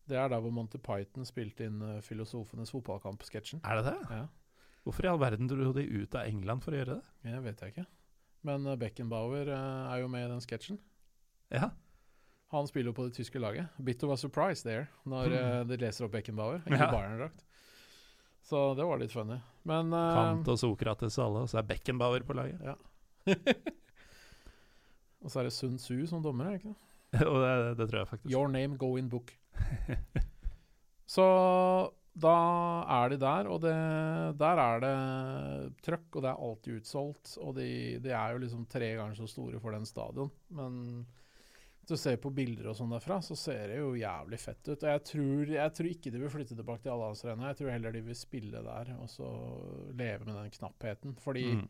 Det 0.08 0.16
er 0.16 0.28
der 0.28 0.40
hvor 0.40 0.52
Monty 0.52 0.76
Python 0.78 1.24
spilte 1.24 1.64
inn 1.68 1.80
eh, 1.82 2.00
Filosofenes 2.04 2.70
fotballkamp-sketsjen. 2.72 3.60
Er 3.64 3.76
det 3.80 3.84
det? 3.92 4.10
Ja, 4.10 4.26
Hvorfor 4.84 5.04
i 5.04 5.08
all 5.08 5.18
verden 5.20 5.48
dro 5.50 5.72
de 5.72 5.82
ut 5.84 6.14
av 6.14 6.26
England 6.26 6.62
for 6.64 6.72
å 6.72 6.78
gjøre 6.78 6.94
det? 6.96 7.02
det 7.24 7.42
vet 7.44 7.60
jeg 7.60 7.72
ikke. 7.74 7.86
Men 8.44 8.66
eh, 8.66 8.76
Beckenbauer 8.76 9.48
eh, 9.48 9.92
er 9.94 10.00
jo 10.00 10.08
med 10.08 10.24
i 10.24 10.30
den 10.32 10.40
sketsjen. 10.40 10.78
Ja. 11.52 11.70
Han 12.54 12.66
spiller 12.68 12.88
jo 12.92 12.96
på 12.96 13.04
det 13.08 13.14
tyske 13.18 13.40
laget. 13.42 13.68
Bit 13.84 14.02
of 14.06 14.14
a 14.14 14.16
surprise 14.16 14.62
there, 14.64 14.86
når 15.04 15.34
eh, 15.36 15.60
de 15.68 15.76
leser 15.82 16.06
opp 16.06 16.14
Beckenbauer 16.16 16.62
i 16.64 16.72
Ja. 16.78 16.88
Bayern-drakt. 16.92 17.44
Så 18.48 18.62
det 18.78 18.86
var 18.88 18.96
litt 19.02 19.12
funny. 19.12 19.36
Men 19.68 19.92
eh, 19.92 20.14
Kant 20.16 20.48
og 20.48 20.56
Sokrates 20.60 21.18
og 21.20 21.26
alle, 21.26 21.42
og 21.44 21.50
så 21.52 21.58
er 21.60 21.68
Beckenbauer 21.68 22.24
på 22.24 22.36
laget. 22.38 22.62
Ja. 22.64 22.78
Og 25.18 25.32
så 25.32 25.40
er 25.40 25.48
det 25.48 25.52
Sun 25.56 25.78
Tzu 25.82 26.04
som 26.06 26.22
dommer, 26.22 26.46
er 26.46 26.54
det 26.54 26.60
ikke 26.60 26.70
det? 26.70 27.26
og 27.30 27.38
det, 27.42 27.52
det 27.80 27.86
tror 27.90 27.98
jeg 27.98 28.08
faktisk. 28.12 28.32
Your 28.32 28.48
name 28.52 28.76
go 28.78 28.92
in 29.00 29.08
book. 29.10 29.32
Så 31.14 31.24
da 32.18 32.34
er 33.00 33.12
de 33.12 33.18
der, 33.22 33.48
og 33.50 33.60
det, 33.64 33.74
der 34.38 34.60
er 34.62 34.80
det 34.84 34.92
trøkk, 35.86 36.06
og 36.18 36.22
det 36.24 36.30
er 36.30 36.42
alltid 36.48 36.80
utsolgt. 36.80 37.34
Og 37.42 37.54
de, 37.56 37.68
de 38.04 38.12
er 38.12 38.34
jo 38.34 38.42
liksom 38.42 38.66
tre 38.70 38.90
ganger 38.98 39.18
så 39.18 39.26
store 39.30 39.60
for 39.62 39.74
den 39.74 39.86
stadion. 39.88 40.30
Men 40.54 40.78
du 41.88 41.96
ser 41.96 42.18
på 42.20 42.30
bilder 42.34 42.70
og 42.70 42.76
sånn 42.78 42.92
derfra, 42.92 43.18
så 43.24 43.36
ser 43.38 43.72
det 43.72 43.80
jo 43.80 43.96
jævlig 43.98 44.38
fett 44.42 44.62
ut. 44.68 44.76
Og 44.76 44.88
jeg 44.90 45.02
tror, 45.10 45.52
jeg 45.54 45.74
tror 45.78 45.90
ikke 45.90 46.12
de 46.14 46.22
vil 46.22 46.32
flytte 46.32 46.56
tilbake 46.58 46.84
til 46.84 46.94
Allandsarena. 46.94 47.50
Jeg 47.50 47.60
tror 47.60 47.74
heller 47.74 47.94
de 47.96 48.02
vil 48.06 48.18
spille 48.18 48.62
der 48.64 48.94
og 48.98 49.10
så 49.12 49.28
leve 49.96 50.26
med 50.26 50.34
den 50.34 50.56
knappheten. 50.58 51.16
Fordi 51.22 51.44
Mm. 51.54 51.68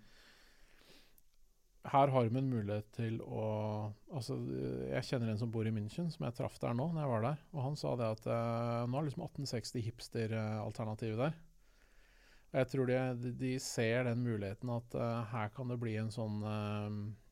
her 1.93 2.09
har 2.09 2.29
de 2.29 2.39
en 2.39 2.51
mulighet 2.51 2.93
til 2.93 3.21
å 3.23 3.95
Altså, 4.13 4.37
jeg 4.91 5.05
kjenner 5.05 5.31
en 5.31 5.39
som 5.39 5.51
bor 5.51 5.67
i 5.67 5.71
München, 5.71 6.11
som 6.11 6.25
jeg 6.25 6.35
traff 6.35 6.59
der 6.59 6.73
nå, 6.75 6.93
når 6.93 7.01
jeg 7.03 7.11
var 7.11 7.23
der. 7.23 7.39
Og 7.53 7.63
han 7.63 7.77
sa 7.77 7.95
det 7.97 8.05
at 8.05 8.27
uh, 8.27 8.87
nå 8.89 8.99
er 8.99 9.05
liksom 9.05 9.23
1860 9.23 9.83
hipster-alternativet 9.85 11.19
der. 11.19 11.39
Og 12.53 12.59
jeg 12.59 12.69
tror 12.73 12.87
de, 12.87 13.33
de, 13.33 13.59
ser 13.61 14.05
den 14.05 14.25
muligheten 14.25 14.71
at 14.71 14.95
uh, 14.95 15.25
her 15.29 15.49
kan 15.49 15.69
det 15.69 15.79
bli 15.79 15.97
en 16.01 16.11
sånn 16.11 16.43
eh, 16.43 17.28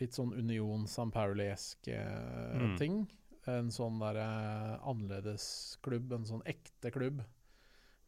Litt 0.00 0.16
sånn 0.16 0.32
Union 0.32 0.86
San 0.88 1.10
Pauli-esk 1.12 1.88
eh, 1.88 2.56
Mm. 2.60 2.76
ting. 2.78 3.06
En 3.46 3.68
sånn 3.72 3.98
derre 4.00 4.78
annerledesklubb, 4.84 6.12
en 6.12 6.24
sånn 6.28 6.42
ekte 6.48 6.90
klubb. 6.92 7.22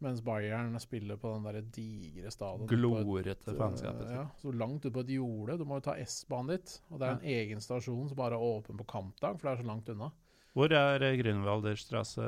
Mens 0.03 0.21
Bayern 0.25 0.75
spiller 0.83 1.17
på 1.17 1.31
den 1.37 1.45
derre 1.47 1.61
digre 1.63 2.31
stadion. 2.35 2.67
Glorete 2.67 3.55
fanskapet. 3.55 4.11
ja, 4.11 4.25
så 4.41 4.51
langt 4.53 4.85
ute 4.85 4.91
på 4.93 5.01
et 5.05 5.13
jorde. 5.15 5.59
Du 5.59 5.65
må 5.65 5.77
jo 5.79 5.85
ta 5.87 5.95
S-banen 6.03 6.49
dit. 6.57 6.81
Og 6.91 6.99
det 6.99 7.07
er 7.09 7.13
en 7.13 7.29
egen 7.37 7.61
stasjon 7.63 8.09
som 8.09 8.17
bare 8.19 8.35
er 8.35 8.43
åpen 8.43 8.77
på 8.81 8.87
kampdag, 8.91 9.39
for 9.39 9.49
det 9.49 9.53
er 9.59 9.63
så 9.63 9.69
langt 9.69 9.89
unna. 9.95 10.11
Hvor 10.57 10.73
er 10.75 11.03
eh, 11.07 11.17
Grünwalderstrasse? 11.23 12.27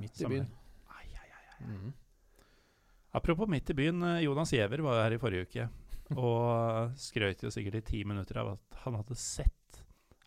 Midt 0.00 0.20
i 0.20 0.28
byen. 0.34 0.50
Ai, 0.90 1.06
ai, 1.16 1.30
ai. 1.32 1.66
mm. 1.72 1.92
Apropos 3.14 3.48
midt 3.48 3.70
i 3.70 3.74
byen, 3.78 4.02
eh, 4.02 4.20
Jonas 4.26 4.50
Giæver 4.52 4.82
var 4.82 5.02
her 5.04 5.16
i 5.16 5.18
forrige 5.18 5.46
uke. 5.48 5.68
Og 6.12 6.92
skrøt 7.00 7.42
jo 7.46 7.50
sikkert 7.54 7.78
i 7.80 7.84
ti 7.88 8.02
minutter 8.04 8.36
av 8.42 8.52
at 8.58 8.80
han 8.84 8.98
hadde 9.00 9.16
sett 9.16 9.80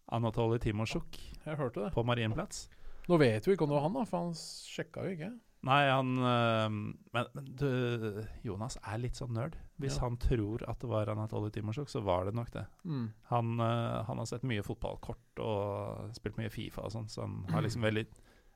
Anatoly 0.09 0.57
Timosjuk 0.63 1.17
Jeg 1.45 1.57
hørte 1.59 1.83
det. 1.85 1.91
på 1.93 2.03
Marienplatz. 2.07 2.67
Nå 3.07 3.17
vet 3.21 3.45
vi 3.47 3.53
ikke 3.55 3.63
om 3.67 3.69
det 3.71 3.77
var 3.77 3.85
han, 3.85 3.93
da, 3.95 4.05
for 4.07 4.25
han 4.25 4.33
sjekka 4.37 5.03
jo 5.05 5.13
ikke. 5.15 5.29
Nei, 5.67 5.79
han 5.89 6.09
øh, 6.21 6.69
Men, 7.15 7.29
men 7.35 7.47
du, 7.59 8.23
Jonas 8.45 8.77
er 8.83 8.99
litt 9.01 9.17
sånn 9.19 9.33
nerd. 9.35 9.55
Hvis 9.81 9.97
Ja. 9.97 10.03
han 10.05 10.17
tror 10.21 10.63
at 10.69 10.79
det 10.79 10.89
var 10.89 11.09
Anatoly 11.11 11.49
Timosjuk, 11.51 11.89
så 11.91 12.01
var 12.05 12.25
det 12.25 12.33
nok 12.37 12.51
det. 12.53 12.65
Mm. 12.85 13.07
Han, 13.31 13.53
øh, 13.59 14.03
han 14.07 14.17
har 14.21 14.25
sett 14.29 14.43
mye 14.47 14.63
fotballkort 14.65 15.41
og 15.43 16.15
spilt 16.15 16.37
mye 16.39 16.49
Fifa 16.53 16.85
og 16.87 16.91
sånn, 16.93 17.07
så 17.09 17.21
han 17.25 17.45
er 17.57 17.61
liksom 17.67 17.83
veldig, 17.85 18.05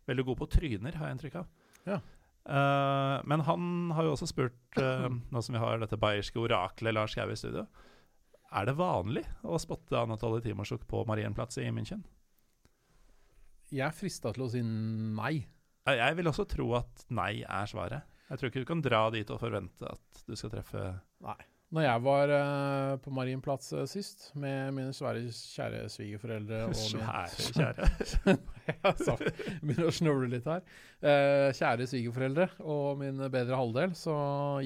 veldig 0.07 0.26
god 0.26 0.38
på 0.43 0.49
tryner, 0.57 0.95
har 0.99 1.07
jeg 1.11 1.18
inntrykk 1.19 1.39
av. 1.43 1.48
Ja. 1.85 1.99
Eh, 2.49 3.22
men 3.30 3.43
han 3.45 3.91
har 3.95 4.07
jo 4.07 4.15
også 4.15 4.30
spurt, 4.31 4.57
uh, 4.81 5.07
nå 5.11 5.43
som 5.45 5.55
vi 5.55 5.61
har 5.61 5.81
dette 5.81 5.99
bayerske 6.01 6.41
oraklet 6.41 6.95
Lars 6.95 7.15
Gaue 7.18 7.35
i 7.35 7.39
studio, 7.39 7.68
er 8.51 8.68
det 8.68 8.76
vanlig 8.80 9.23
å 9.47 9.59
spotte 9.61 9.99
Anatoly 9.99 10.41
Timosjuk 10.43 10.84
på 10.89 11.05
Marienplatz 11.07 11.61
i 11.61 11.69
München? 11.72 12.01
Jeg 13.72 13.85
er 13.88 13.95
frista 13.95 14.34
til 14.35 14.43
å 14.43 14.49
si 14.51 14.63
nei. 14.65 15.45
Jeg 15.88 16.18
vil 16.18 16.27
også 16.27 16.43
tro 16.49 16.73
at 16.81 17.05
nei 17.15 17.45
er 17.45 17.69
svaret. 17.72 18.09
Jeg 18.27 18.39
tror 18.39 18.51
ikke 18.51 18.63
du 18.63 18.68
kan 18.68 18.84
dra 18.84 19.05
dit 19.13 19.31
og 19.31 19.39
forvente 19.39 19.88
at 19.88 20.22
du 20.27 20.35
skal 20.39 20.51
treffe 20.51 20.84
Når 21.72 21.85
jeg 21.85 22.03
var 22.03 22.31
uh, 22.35 22.98
på 22.99 23.14
Marienplatz 23.15 23.69
eh, 23.80 23.85
sist 23.88 24.26
med 24.35 24.73
mine 24.76 24.91
svære, 24.91 25.22
kjære 25.31 25.85
svigerforeldre 25.93 26.65
og 26.68 26.73
min 26.73 26.81
Svære 26.81 27.45
kjære. 27.56 28.35
Ja, 28.68 28.91
Begynner 29.61 29.88
å 29.88 29.93
snurre 29.95 30.27
litt 30.34 30.49
her. 30.52 30.65
Uh, 30.99 31.48
kjære 31.56 31.88
svigerforeldre 31.88 32.49
og 32.60 32.99
min 32.99 33.23
bedre 33.31 33.56
halvdel, 33.56 33.95
så 33.95 34.15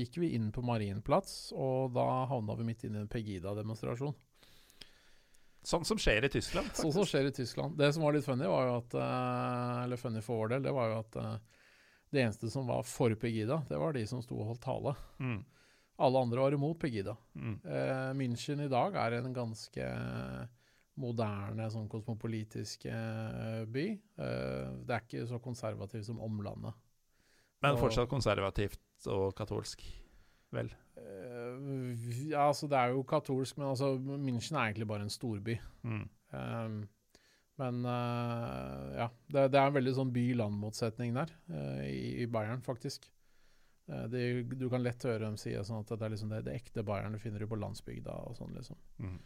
gikk 0.02 0.18
vi 0.23 0.32
inn 0.40 0.49
på 0.56 0.65
Marienplatz, 0.65 1.53
og 1.53 1.94
da 1.94 2.26
havna 2.32 2.57
vi 2.57 2.69
midt 2.72 2.88
inne 2.90 3.03
i 3.03 3.06
en 3.06 3.11
Pegida-demonstrasjon. 3.14 4.18
Sånn 5.65 5.86
som 5.86 6.02
skjer 6.02 6.26
i 6.26 6.34
Tyskland. 6.34 6.72
Faktisk. 6.72 6.88
Sånn 6.88 6.98
som 6.98 7.10
skjer 7.10 7.30
i 7.30 7.36
Tyskland. 7.38 7.77
Det 7.77 7.94
som 7.94 8.06
var 8.06 8.18
litt 8.18 8.26
funny, 8.26 8.49
var 8.49 8.65
jo 8.65 8.77
at 8.82 8.98
uh, 8.98 9.84
Eller 9.84 10.02
funny 10.02 10.26
for 10.26 10.41
vår 10.41 10.56
del, 10.56 10.65
det 10.65 10.73
var 10.73 10.90
jo 10.90 11.03
at 11.03 11.22
det 12.15 12.23
eneste 12.23 12.49
som 12.49 12.65
var 12.65 12.82
for 12.88 13.14
Pegida, 13.19 13.61
det 13.69 13.77
var 13.77 13.94
de 13.94 14.07
som 14.10 14.26
sto 14.26 14.40
og 14.40 14.56
holdt 14.56 14.65
tale. 14.65 14.98
Mm. 15.22 15.44
Alle 15.97 16.19
andre 16.19 16.41
var 16.43 16.51
imot 16.57 16.80
Pegida. 16.81 17.13
Mm. 17.39 17.59
Eh, 17.63 18.13
München 18.19 18.61
i 18.65 18.69
dag 18.72 18.95
er 18.99 19.13
en 19.22 19.34
ganske 19.35 19.85
moderne, 20.99 21.67
sånn 21.72 21.89
kosmopolitisk 21.91 22.85
eh, 22.88 23.61
by. 23.72 23.85
Eh, 24.19 24.73
det 24.88 24.95
er 24.95 25.03
ikke 25.05 25.26
så 25.30 25.39
konservativt 25.43 26.07
som 26.07 26.19
omlandet. 26.23 26.76
Men 27.63 27.76
Og- 27.76 27.81
fortsatt 27.85 28.09
konservativt 28.11 28.80
og 29.07 29.34
katolsk. 29.35 29.84
Vel. 30.55 30.69
Eh, 30.95 31.95
ja, 32.31 32.47
altså 32.49 32.67
det 32.72 32.77
er 32.80 32.93
jo 32.93 33.03
katolsk, 33.03 33.57
men 33.57 33.67
altså 33.73 33.95
München 33.99 34.55
er 34.59 34.69
egentlig 34.69 34.88
bare 34.88 35.01
en 35.07 35.09
storby. 35.09 35.57
Mm. 35.84 36.05
Um, 36.35 36.77
men 37.57 37.85
eh, 37.88 38.95
ja, 38.99 39.09
det, 39.31 39.51
det 39.51 39.59
er 39.59 39.67
en 39.67 39.76
veldig 39.77 39.93
sånn 39.95 40.11
by-land-motsetning 40.15 41.13
der, 41.15 41.31
eh, 41.51 41.84
i, 41.88 42.07
i 42.23 42.26
Bayern, 42.27 42.61
faktisk. 42.63 43.09
Eh, 43.88 44.06
det, 44.12 44.24
du 44.57 44.68
kan 44.72 44.84
lett 44.84 45.03
høre 45.06 45.26
dem 45.26 45.38
si 45.40 45.53
sånn 45.53 45.84
at 45.84 45.94
det 45.94 46.07
er 46.07 46.16
liksom 46.16 46.32
det, 46.34 46.44
det 46.48 46.57
ekte 46.57 46.86
Bayern 46.86 47.16
du 47.16 47.22
finner 47.22 47.44
du 47.44 47.49
på 47.49 47.60
landsbygda 47.60 48.18
og 48.30 48.38
sånn, 48.40 48.56
liksom. 48.57 48.80
Mm. 49.03 49.18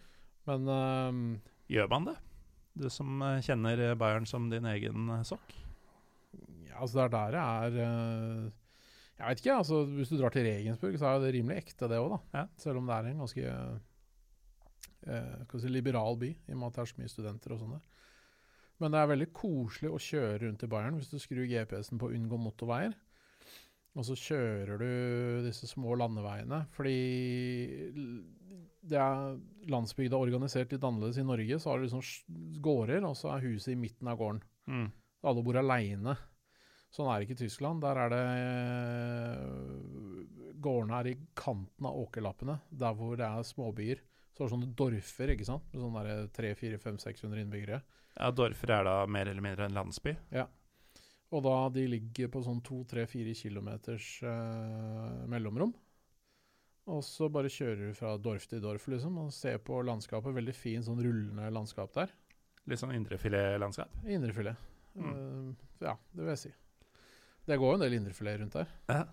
Men 0.49 0.69
um, 0.69 1.23
Gjør 1.69 1.89
man 1.91 2.09
det? 2.09 2.15
Du 2.79 2.87
som 2.93 3.21
eh, 3.25 3.41
kjenner 3.45 3.83
Bayern 3.99 4.27
som 4.29 4.49
din 4.51 4.67
egen 4.69 5.11
sokk? 5.27 5.57
ja, 6.69 6.79
altså 6.79 6.99
det 6.99 7.03
er 7.05 7.11
der 7.11 7.31
det 7.73 7.83
er 7.83 8.51
Jeg 9.19 9.27
vet 9.27 9.41
ikke, 9.41 9.59
altså 9.59 9.83
hvis 9.97 10.11
du 10.11 10.17
drar 10.19 10.31
til 10.31 10.45
Regensburg, 10.47 10.97
så 10.99 11.09
er 11.09 11.19
det 11.19 11.33
rimelig 11.35 11.57
ekte, 11.65 11.89
det 11.91 11.99
òg. 11.99 12.19
Ja. 12.31 12.45
Selv 12.55 12.79
om 12.79 12.87
det 12.87 12.95
er 12.95 13.09
en 13.09 13.23
ganske 13.25 13.55
eh, 15.07 15.57
si, 15.59 15.67
liberal 15.67 16.15
by, 16.21 16.29
i 16.31 16.53
og 16.53 16.61
med 16.61 16.69
at 16.69 16.77
det 16.77 16.83
er 16.83 16.91
så 16.93 17.01
mye 17.01 17.11
studenter 17.11 17.55
og 17.55 17.59
sånn 17.59 17.73
der. 17.75 17.83
Men 18.79 18.95
det 18.95 19.01
er 19.01 19.11
veldig 19.11 19.27
koselig 19.35 19.91
å 19.91 19.99
kjøre 19.99 20.37
rundt 20.45 20.63
i 20.63 20.69
Bayern 20.71 20.95
hvis 20.95 21.11
du 21.11 21.17
skrur 21.19 21.43
GPS-en 21.51 21.99
på 21.99 22.13
unngå 22.15 22.39
motorveier. 22.39 22.95
Og 23.97 24.05
så 24.05 24.15
kjører 24.15 24.79
du 24.79 24.89
disse 25.47 25.67
små 25.67 25.95
landeveiene, 25.97 26.61
fordi 26.75 26.97
det 28.89 28.99
er 29.01 29.39
landsbygda 29.69 30.17
organisert 30.19 30.71
litt 30.73 30.85
annerledes 30.85 31.19
i 31.19 31.25
Norge. 31.25 31.59
Så 31.59 31.71
har 31.71 31.79
du 31.79 31.87
liksom 31.87 32.03
gårder, 32.63 33.05
og 33.07 33.17
så 33.17 33.33
er 33.33 33.47
huset 33.47 33.73
i 33.73 33.79
midten 33.79 34.07
av 34.11 34.19
gården. 34.21 34.43
Mm. 34.69 34.89
Alle 35.29 35.43
bor 35.45 35.59
aleine. 35.59 36.15
Sånn 36.93 37.09
er 37.09 37.19
det 37.19 37.27
ikke 37.27 37.37
i 37.37 37.43
Tyskland. 37.45 37.83
Der 37.83 37.99
er 38.05 38.13
det 38.13 38.23
Gårdene 40.59 40.97
er 40.99 41.07
i 41.07 41.19
kanten 41.39 41.85
av 41.87 41.97
åkerlappene, 42.01 42.57
der 42.81 42.95
hvor 42.97 43.15
det 43.19 43.27
er 43.27 43.45
småbyer. 43.47 44.01
Så 44.35 44.47
du 44.47 44.53
sånne 44.53 44.73
dorfer, 44.75 45.33
ikke 45.33 45.47
sant, 45.47 45.65
med 45.71 45.83
sånne 45.83 46.01
300-400-500-600 46.35 47.43
innbyggere. 47.43 47.79
Ja, 48.15 48.29
Dorfer 48.35 48.73
er 48.75 48.83
da 48.87 48.95
mer 49.07 49.29
eller 49.31 49.43
mindre 49.43 49.67
en 49.67 49.77
landsby. 49.77 50.13
Og 51.29 51.43
da 51.45 51.57
de 51.73 51.83
ligger 51.91 52.31
på 52.33 52.41
sånn 52.45 52.61
2-3-4 52.65 53.35
kilometers 53.37 54.07
eh, 54.25 55.19
mellomrom. 55.29 55.75
Og 56.89 57.03
så 57.05 57.27
bare 57.29 57.51
kjører 57.53 57.91
du 57.91 57.97
fra 57.97 58.15
dorf 58.17 58.47
til 58.49 58.63
dorf, 58.63 58.87
liksom, 58.89 59.19
og 59.21 59.33
ser 59.35 59.59
på 59.61 59.77
landskapet. 59.85 60.33
Veldig 60.39 60.55
fin 60.57 60.85
sånn 60.85 61.01
rullende 61.05 61.51
landskap 61.53 61.93
der. 61.93 62.15
Litt 62.69 62.81
sånn 62.81 62.95
indrefiletlandskap. 62.97 63.93
Indrefilet. 64.09 64.65
Mm. 64.97 65.13
Uh, 65.13 65.67
ja, 65.85 65.93
det 66.15 66.23
vil 66.23 66.33
jeg 66.33 66.41
si. 66.47 66.53
Det 67.45 67.57
går 67.61 67.75
jo 67.75 67.77
en 67.77 67.85
del 67.85 67.97
indrefilet 67.99 68.41
rundt 68.41 68.57
der. 68.57 68.73
Ja, 68.89 69.03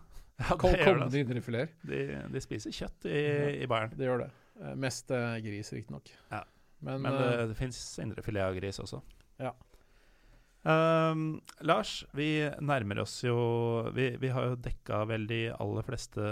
ja 0.41 0.57
kommende 0.61 1.21
indrefileter. 1.21 1.77
altså. 1.77 1.93
De, 1.93 2.25
de 2.33 2.45
spiser 2.45 2.75
kjøtt 2.81 3.09
i, 3.13 3.21
i 3.61 3.69
Bayern. 3.69 3.93
Det 3.97 4.09
gjør 4.09 4.25
det. 4.25 4.33
Eh, 4.61 4.75
mest 4.77 5.11
eh, 5.11 5.37
gris, 5.45 5.73
riktignok. 5.73 6.11
Ja. 6.31 6.45
Men, 6.79 7.03
Men 7.03 7.15
eh, 7.15 7.21
det, 7.21 7.47
det 7.53 7.55
fins 7.55 7.99
indrefilet 8.03 8.45
av 8.45 8.57
gris 8.57 8.81
også. 8.81 9.03
Ja. 9.41 9.53
Ehm, 10.67 11.41
Lars, 11.61 12.05
vi 12.11 12.51
nærmer 12.59 12.99
oss 13.05 13.21
jo 13.23 13.37
Vi, 13.95 14.09
vi 14.19 14.31
har 14.35 14.49
jo 14.49 14.57
dekka 14.59 15.05
vel 15.07 15.27
de 15.31 15.41
aller 15.55 15.87
fleste, 15.87 16.23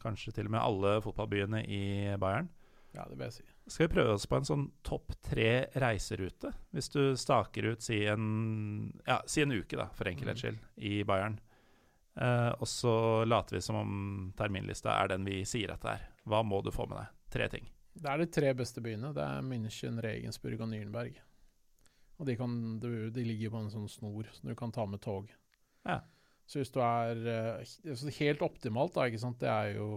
kanskje 0.00 0.32
til 0.32 0.48
og 0.48 0.54
med 0.54 0.62
alle 0.62 0.92
fotballbyene 1.04 1.60
i 1.68 1.82
Bayern. 2.20 2.48
ja, 2.96 3.04
det 3.08 3.16
vil 3.18 3.26
jeg 3.26 3.36
si. 3.38 3.44
Skal 3.68 3.86
vi 3.86 3.94
prøve 3.94 4.14
oss 4.16 4.26
på 4.28 4.36
en 4.36 4.48
sånn 4.48 4.64
topp 4.84 5.14
tre 5.24 5.66
reiserute? 5.80 6.52
Hvis 6.72 6.90
du 6.92 7.16
staker 7.16 7.72
ut 7.72 7.84
si 7.84 8.02
en, 8.08 8.92
ja, 9.06 9.20
si 9.26 9.44
en 9.44 9.52
uke, 9.52 9.76
da, 9.78 9.86
for 9.96 10.08
enkelhets 10.10 10.44
skyld, 10.44 10.58
i 10.76 11.02
Bayern. 11.08 11.38
Uh, 12.12 12.52
og 12.60 12.68
så 12.68 12.94
later 13.24 13.56
vi 13.56 13.62
som 13.64 13.78
om 13.80 13.92
terminlista 14.36 14.98
er 14.98 15.14
den 15.14 15.24
vi 15.24 15.38
sier 15.48 15.72
at 15.72 15.84
det 15.84 15.94
er. 15.94 16.08
Hva 16.28 16.42
må 16.44 16.60
du 16.60 16.72
få 16.74 16.84
med 16.90 17.00
deg? 17.00 17.14
Tre 17.32 17.48
ting. 17.54 17.70
Det 17.96 18.08
er 18.08 18.20
de 18.20 18.28
tre 18.32 18.52
beste 18.56 18.84
byene. 18.84 19.14
Det 19.16 19.24
er 19.24 19.46
München, 19.46 20.00
Regensburg 20.04 20.60
og 20.60 20.68
Nürnberg. 20.72 21.16
Og 22.20 22.28
de, 22.28 22.36
kan, 22.38 22.56
du, 22.82 22.90
de 23.10 23.24
ligger 23.26 23.54
på 23.54 23.62
en 23.62 23.72
sånn 23.72 23.88
snor, 23.90 24.28
så 24.34 24.50
du 24.50 24.54
kan 24.58 24.74
ta 24.74 24.84
med 24.86 25.02
tog. 25.02 25.30
Ja. 25.88 26.02
Så 26.46 26.60
hvis 26.60 26.72
du 26.74 26.80
er 26.84 27.18
eh, 27.32 27.94
så 27.96 28.12
Helt 28.18 28.42
optimalt, 28.44 28.94
da, 28.96 29.06
ikke 29.08 29.22
sant? 29.22 29.40
det 29.40 29.50
er 29.50 29.76
jo 29.78 29.88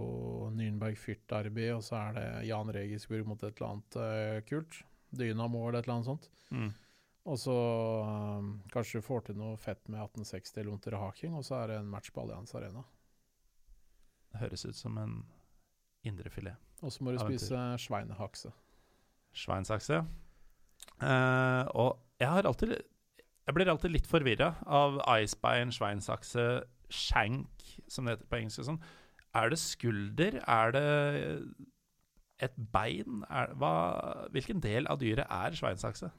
Nürnberg 0.56 0.98
Fürth-derby, 1.00 1.68
og 1.76 1.84
så 1.86 2.00
er 2.00 2.18
det 2.18 2.26
Jan 2.50 2.72
Regisburg 2.74 3.28
mot 3.28 3.44
et 3.44 3.58
eller 3.58 3.74
annet 3.74 4.00
eh, 4.02 4.40
kult. 4.48 4.82
Dynamo 5.16 5.68
eller 5.68 5.80
et 5.80 5.88
eller 5.88 5.98
annet 5.98 6.10
sånt. 6.10 6.30
Mm. 6.52 6.72
Og 7.26 7.40
så 7.42 7.56
um, 8.06 8.50
kanskje 8.70 9.02
du 9.02 9.06
får 9.06 9.24
til 9.28 9.40
noe 9.40 9.58
fett 9.58 9.82
med 9.90 9.98
1860 10.04 10.60
eller 10.62 10.98
Haking 11.02 11.34
og 11.34 11.46
så 11.48 11.64
er 11.64 11.72
det 11.72 11.80
en 11.82 11.90
match 11.90 12.12
på 12.14 12.22
Allianz 12.22 12.54
Arena. 12.54 12.84
Det 14.30 14.44
Høres 14.44 14.66
ut 14.68 14.78
som 14.78 15.00
en 15.02 15.16
indrefilet. 16.06 16.60
Og 16.84 16.94
så 16.94 17.04
må 17.04 17.16
du 17.16 17.20
spise 17.24 17.64
schweinehakse. 17.82 18.52
Sveinsakse. 19.36 20.04
Uh, 21.02 21.66
og 21.74 22.05
jeg 22.22 22.32
har 22.32 22.48
alltid 22.48 22.76
Jeg 23.46 23.54
blir 23.54 23.70
alltid 23.70 23.92
litt 23.94 24.08
forvirra 24.10 24.56
av 24.66 24.98
icebein, 25.20 25.70
sveinsakse, 25.76 26.64
shank, 26.90 27.66
som 27.88 28.06
det 28.08 28.16
heter 28.16 28.30
på 28.32 28.40
engelsk. 28.40 28.64
Sånn. 28.66 28.80
Er 29.38 29.52
det 29.54 29.60
skulder? 29.62 30.40
Er 30.50 30.74
det 30.74 30.86
et 32.44 32.56
bein? 32.74 33.22
Er, 33.32 33.54
hva, 33.62 33.70
hvilken 34.34 34.60
del 34.64 34.90
av 34.92 34.98
dyret 35.00 35.30
er 35.32 35.54
sveinsakse? 35.56 36.10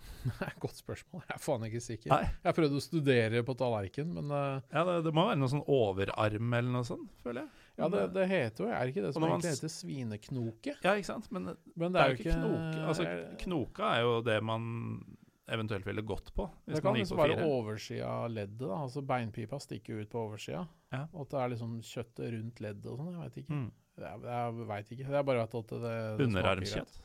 Er 0.46 0.54
godt 0.62 0.78
spørsmål. 0.78 1.24
Jeg 1.26 1.34
er 1.34 1.42
faen 1.44 1.66
ikke 1.66 1.82
sikker. 1.84 2.12
Nei. 2.14 2.22
Jeg 2.30 2.46
har 2.48 2.56
prøvd 2.60 2.78
å 2.78 2.84
studere 2.86 3.42
på 3.50 3.56
tallerken, 3.58 4.14
men 4.16 4.30
uh, 4.30 4.62
Ja, 4.70 4.86
det, 4.88 4.96
det 5.08 5.12
må 5.18 5.26
være 5.26 5.40
noe 5.42 5.50
sånn 5.52 5.66
overarm 5.66 6.56
eller 6.60 6.72
noe 6.78 6.86
sånt, 6.88 7.10
føler 7.26 7.42
jeg. 7.42 7.66
ja, 7.82 7.90
det, 7.92 8.06
det 8.14 8.30
heter 8.30 8.64
jo 8.64 8.70
Er 8.70 8.78
det 8.86 8.94
ikke 8.94 9.04
det 9.04 9.12
som 9.18 9.26
egentlig 9.28 9.52
heter 9.58 9.74
svineknoke? 9.80 10.78
Ja, 10.78 10.94
ikke 10.94 11.10
sant? 11.10 11.28
Men 11.34 11.56
Men 11.74 11.92
det 11.92 12.00
er 12.04 12.14
jo 12.14 12.20
ikke 12.22 12.38
knoke. 12.38 12.86
Altså, 12.86 13.10
knoka 13.44 13.92
er 13.98 14.06
jo 14.06 14.18
det 14.30 14.38
man 14.46 14.70
eventuelt 15.48 15.86
ville 15.86 16.02
gått 16.02 16.32
på. 16.34 16.48
Det 16.66 16.82
kan 16.82 16.96
liksom 16.96 17.18
være 17.20 17.44
oversida 17.46 18.06
av 18.24 18.30
leddet. 18.34 18.62
da 18.66 18.80
Altså 18.82 19.02
Beinpipa 19.06 19.60
stikker 19.62 19.94
jo 19.94 20.04
ut 20.04 20.10
på 20.12 20.22
oversida. 20.26 20.64
Ja. 20.92 21.04
Og 21.12 21.26
at 21.26 21.34
det 21.34 21.40
er 21.42 21.52
liksom 21.54 21.74
kjøttet 21.86 22.32
rundt 22.34 22.62
leddet 22.64 22.88
og 22.90 22.98
sånn. 23.00 23.12
Jeg 23.14 23.22
veit 23.22 23.40
ikke. 23.42 23.58
Mm. 23.60 23.68
Jeg, 23.96 24.22
jeg 24.28 24.68
vet 24.70 24.90
ikke. 24.96 25.10
Det 25.10 25.18
er 25.20 25.28
bare 25.30 25.44
at 25.46 25.54
det, 25.56 25.82
det 25.86 26.26
Underarmkjøtt. 26.26 26.96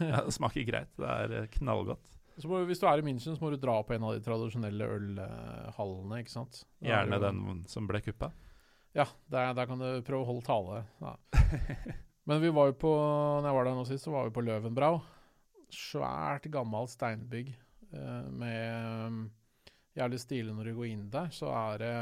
Ja, 0.00 0.24
det 0.26 0.34
smaker 0.36 0.66
greit. 0.68 0.90
Det 0.98 1.08
er 1.08 1.36
eh, 1.42 1.48
knallgodt. 1.56 2.16
Så 2.40 2.48
må, 2.48 2.60
hvis 2.68 2.80
du 2.80 2.86
er 2.88 3.00
i 3.00 3.04
München, 3.04 3.36
så 3.36 3.42
må 3.42 3.50
du 3.52 3.58
dra 3.60 3.74
på 3.84 3.94
en 3.94 4.04
av 4.08 4.14
de 4.16 4.22
tradisjonelle 4.24 4.86
ølhallene, 4.96 6.20
ikke 6.22 6.32
sant. 6.32 6.62
Da 6.80 6.86
er 6.86 6.92
Gjerne 6.94 7.18
jo- 7.18 7.24
den 7.26 7.64
som 7.68 7.88
ble 7.88 8.00
kuppa. 8.04 8.30
Ja, 8.96 9.06
der, 9.30 9.52
der 9.54 9.68
kan 9.70 9.78
du 9.78 9.88
prøve 10.06 10.24
å 10.24 10.28
holde 10.32 10.46
tale. 10.46 10.80
Ja. 11.04 11.14
Men 12.28 12.40
vi 12.42 12.50
var 12.54 12.70
jo 12.70 12.74
på 12.78 12.90
Når 13.40 13.46
jeg 13.48 13.56
var 13.56 13.66
der 13.66 13.76
nå 13.78 13.84
sist, 13.88 14.04
så 14.06 14.12
var 14.14 14.26
vi 14.28 14.34
på 14.34 14.42
Løvenbrau. 14.44 15.00
Svært 15.74 16.48
gammelt 16.52 16.92
steinbygg 16.92 17.52
eh, 17.52 18.28
med 18.30 19.30
jævlig 19.98 20.20
stilig 20.22 20.54
når 20.54 20.70
du 20.70 20.74
går 20.78 20.90
inn 20.90 21.08
der. 21.12 21.32
Så 21.34 21.50
er 21.52 21.82
det 21.82 21.94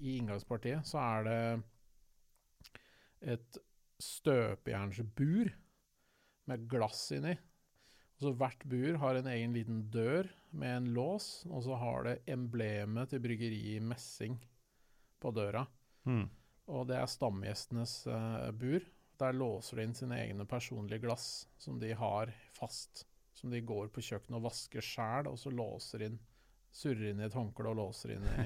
I 0.00 0.16
inngangspartiet 0.18 0.88
så 0.88 1.00
er 1.02 1.28
det 1.28 1.40
et 3.34 3.60
støpejernsbur 4.00 5.50
med 6.50 6.66
glass 6.70 7.10
inni. 7.16 7.36
Og 8.16 8.26
så 8.26 8.32
Hvert 8.36 8.64
bur 8.68 8.98
har 9.00 9.16
en 9.16 9.28
egen 9.32 9.54
liten 9.56 9.84
dør 9.92 10.28
med 10.52 10.76
en 10.76 10.88
lås, 10.96 11.46
og 11.48 11.62
så 11.64 11.76
har 11.80 12.04
det 12.04 12.18
emblemet 12.28 13.12
til 13.12 13.22
bryggeriet 13.24 13.84
messing 13.84 14.36
på 15.20 15.32
døra. 15.32 15.64
Mm. 16.04 16.26
Og 16.70 16.88
det 16.88 16.98
er 17.00 17.08
stamgjestenes 17.08 17.94
uh, 18.08 18.50
bur. 18.52 18.84
Der 19.20 19.36
låser 19.36 19.76
de 19.76 19.84
inn 19.84 19.94
sine 19.94 20.16
egne 20.22 20.46
personlige 20.48 21.02
glass, 21.02 21.48
som 21.60 21.78
de 21.80 21.92
har 21.92 22.32
fast. 22.56 23.06
Som 23.36 23.52
de 23.52 23.60
går 23.60 23.90
på 23.92 24.02
kjøkkenet 24.04 24.38
og 24.38 24.46
vasker 24.48 24.84
sjæl, 24.84 25.28
og 25.28 25.38
så 25.38 25.52
låser 25.52 26.06
inn 26.08 26.20
Surrer 26.72 27.08
inn 27.10 27.18
i 27.18 27.24
et 27.26 27.34
håndkle 27.34 27.72
og 27.72 27.80
låser 27.80 28.12
inn 28.14 28.26
i, 28.30 28.44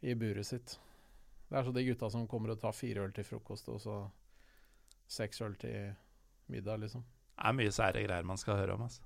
i 0.08 0.14
buret 0.16 0.48
sitt. 0.48 0.78
Det 1.50 1.58
er 1.58 1.66
så 1.66 1.74
de 1.76 1.84
gutta 1.84 2.08
som 2.08 2.24
kommer 2.30 2.54
og 2.54 2.60
tar 2.62 2.72
fire 2.72 3.04
øl 3.04 3.12
til 3.12 3.26
frokost, 3.28 3.68
og 3.68 3.82
så 3.84 3.96
seks 5.10 5.42
øl 5.44 5.58
til 5.60 5.92
middag, 6.48 6.80
liksom. 6.86 7.04
Det 7.36 7.50
er 7.50 7.56
mye 7.58 7.74
sære 7.74 8.06
greier 8.06 8.26
man 8.26 8.40
skal 8.40 8.62
høre 8.62 8.78
om, 8.78 8.86
altså. 8.88 9.04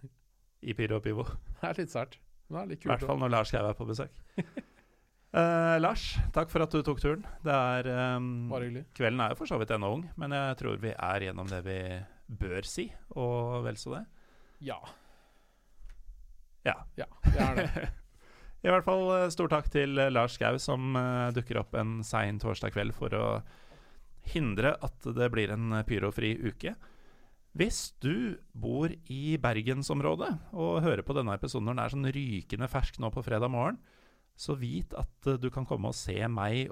I 0.70 0.76
Pyro 0.78 1.00
og 1.00 1.04
Pivo. 1.04 1.26
Det 1.58 1.66
er 1.66 1.82
litt 1.82 1.92
sært. 1.92 2.20
Er 2.50 2.70
I 2.70 2.78
hvert 2.78 3.06
fall 3.06 3.18
når 3.18 3.30
Lars 3.34 3.50
Skau 3.50 3.66
er 3.66 3.76
på 3.78 3.86
besøk. 3.88 4.14
Eh, 5.30 5.76
Lars, 5.78 6.16
takk 6.34 6.50
for 6.50 6.64
at 6.64 6.72
du 6.74 6.80
tok 6.82 6.98
turen. 7.02 7.22
Det 7.46 7.54
er 7.54 7.86
um. 8.18 8.50
Kvelden 8.96 9.22
er 9.22 9.32
jo 9.32 9.38
for 9.38 9.50
så 9.50 9.60
vidt 9.60 9.70
ennå 9.74 9.92
ung, 9.94 10.08
men 10.18 10.34
jeg 10.34 10.58
tror 10.58 10.80
vi 10.82 10.90
er 10.90 11.26
gjennom 11.28 11.50
det 11.50 11.60
vi 11.66 11.78
bør 12.40 12.66
si, 12.66 12.88
og 13.14 13.62
vel 13.66 13.78
så 13.78 13.94
det. 13.98 14.04
Ja. 14.66 14.80
Ja. 16.66 16.76
Ja, 16.98 17.06
det 17.30 17.40
er 17.46 17.60
det. 17.60 17.88
I 18.66 18.68
hvert 18.68 18.84
fall 18.84 19.06
eh, 19.14 19.30
stor 19.32 19.48
takk 19.48 19.70
til 19.72 19.96
eh, 19.96 20.10
Lars 20.12 20.36
Gau, 20.40 20.58
som 20.60 20.98
uh, 20.98 21.30
dukker 21.32 21.62
opp 21.62 21.78
en 21.78 22.00
sein 22.04 22.42
torsdag 22.42 22.74
kveld 22.74 22.92
for 22.92 23.14
å 23.16 23.26
hindre 24.34 24.74
at 24.84 25.06
det 25.16 25.30
blir 25.32 25.54
en 25.54 25.78
pyrofri 25.88 26.34
uke. 26.42 26.74
Hvis 27.56 27.94
du 28.02 28.36
bor 28.52 28.92
i 29.10 29.38
bergensområdet 29.40 30.34
og 30.52 30.82
hører 30.84 31.02
på 31.06 31.16
denne 31.16 31.34
episoden 31.38 31.70
når 31.70 31.78
den 31.78 31.82
er 31.82 31.94
sånn 31.94 32.12
rykende 32.18 32.68
fersk 32.70 33.00
nå 33.00 33.10
på 33.14 33.24
fredag 33.26 33.50
morgen, 33.50 33.80
så 34.38 34.56
vit 34.58 34.94
at 34.98 35.30
eh, 35.30 35.38
du 35.40 35.50
kan 35.52 35.66
komme 35.68 35.90
og 35.90 35.98
se 35.98 36.18
meg, 36.30 36.70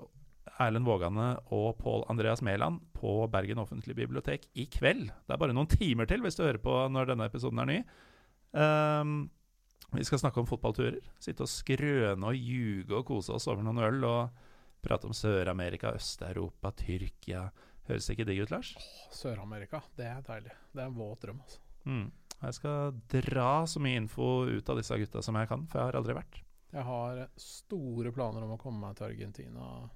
Erlend 0.59 0.89
Vågane 0.89 1.37
og 1.55 1.77
Pål 1.79 2.07
Andreas 2.11 2.41
Mæland 2.43 2.81
på 2.97 3.21
Bergen 3.31 3.61
offentlige 3.63 3.99
bibliotek 4.01 4.49
i 4.59 4.65
kveld. 4.67 5.07
Det 5.07 5.35
er 5.35 5.41
bare 5.41 5.55
noen 5.55 5.71
timer 5.71 6.09
til 6.11 6.25
hvis 6.25 6.39
du 6.39 6.43
hører 6.43 6.59
på 6.63 6.81
når 6.91 7.13
denne 7.13 7.29
episoden 7.29 7.63
er 7.63 7.69
ny. 7.69 7.77
Um, 8.57 9.13
vi 9.95 10.05
skal 10.05 10.21
snakke 10.21 10.43
om 10.43 10.49
fotballturer. 10.49 10.99
Sitte 11.23 11.47
og 11.47 11.53
skrøne 11.53 12.33
og 12.33 12.37
ljuge 12.37 12.97
og 12.97 13.07
kose 13.09 13.37
oss 13.37 13.47
over 13.49 13.63
noen 13.65 13.81
øl. 13.87 14.03
Og 14.09 14.49
prate 14.85 15.09
om 15.09 15.15
Sør-Amerika, 15.17 15.93
Øst-Europa, 15.97 16.73
Tyrkia. 16.77 17.49
Høres 17.89 18.11
ikke 18.13 18.27
digg 18.29 18.43
ut, 18.45 18.53
Lars? 18.53 18.75
Sør-Amerika, 19.17 19.81
det 19.97 20.11
er 20.11 20.21
deilig. 20.27 20.53
Det 20.75 20.83
er 20.83 20.91
en 20.91 20.99
våt 20.99 21.25
drøm, 21.25 21.41
altså. 21.45 21.63
Mm. 21.89 22.11
Jeg 22.39 22.55
skal 22.55 22.99
dra 23.11 23.53
så 23.67 23.81
mye 23.83 23.99
info 23.99 24.29
ut 24.47 24.69
av 24.71 24.79
disse 24.79 24.99
gutta 25.01 25.23
som 25.25 25.39
jeg 25.41 25.49
kan, 25.51 25.65
for 25.71 25.81
jeg 25.81 25.91
har 25.91 25.99
aldri 25.99 26.19
vært. 26.19 26.43
Jeg 26.71 26.85
har 26.85 27.25
store 27.41 28.13
planer 28.13 28.45
om 28.45 28.55
å 28.55 28.61
komme 28.61 28.83
meg 28.83 28.99
til 28.99 29.09
Argentina 29.09 29.89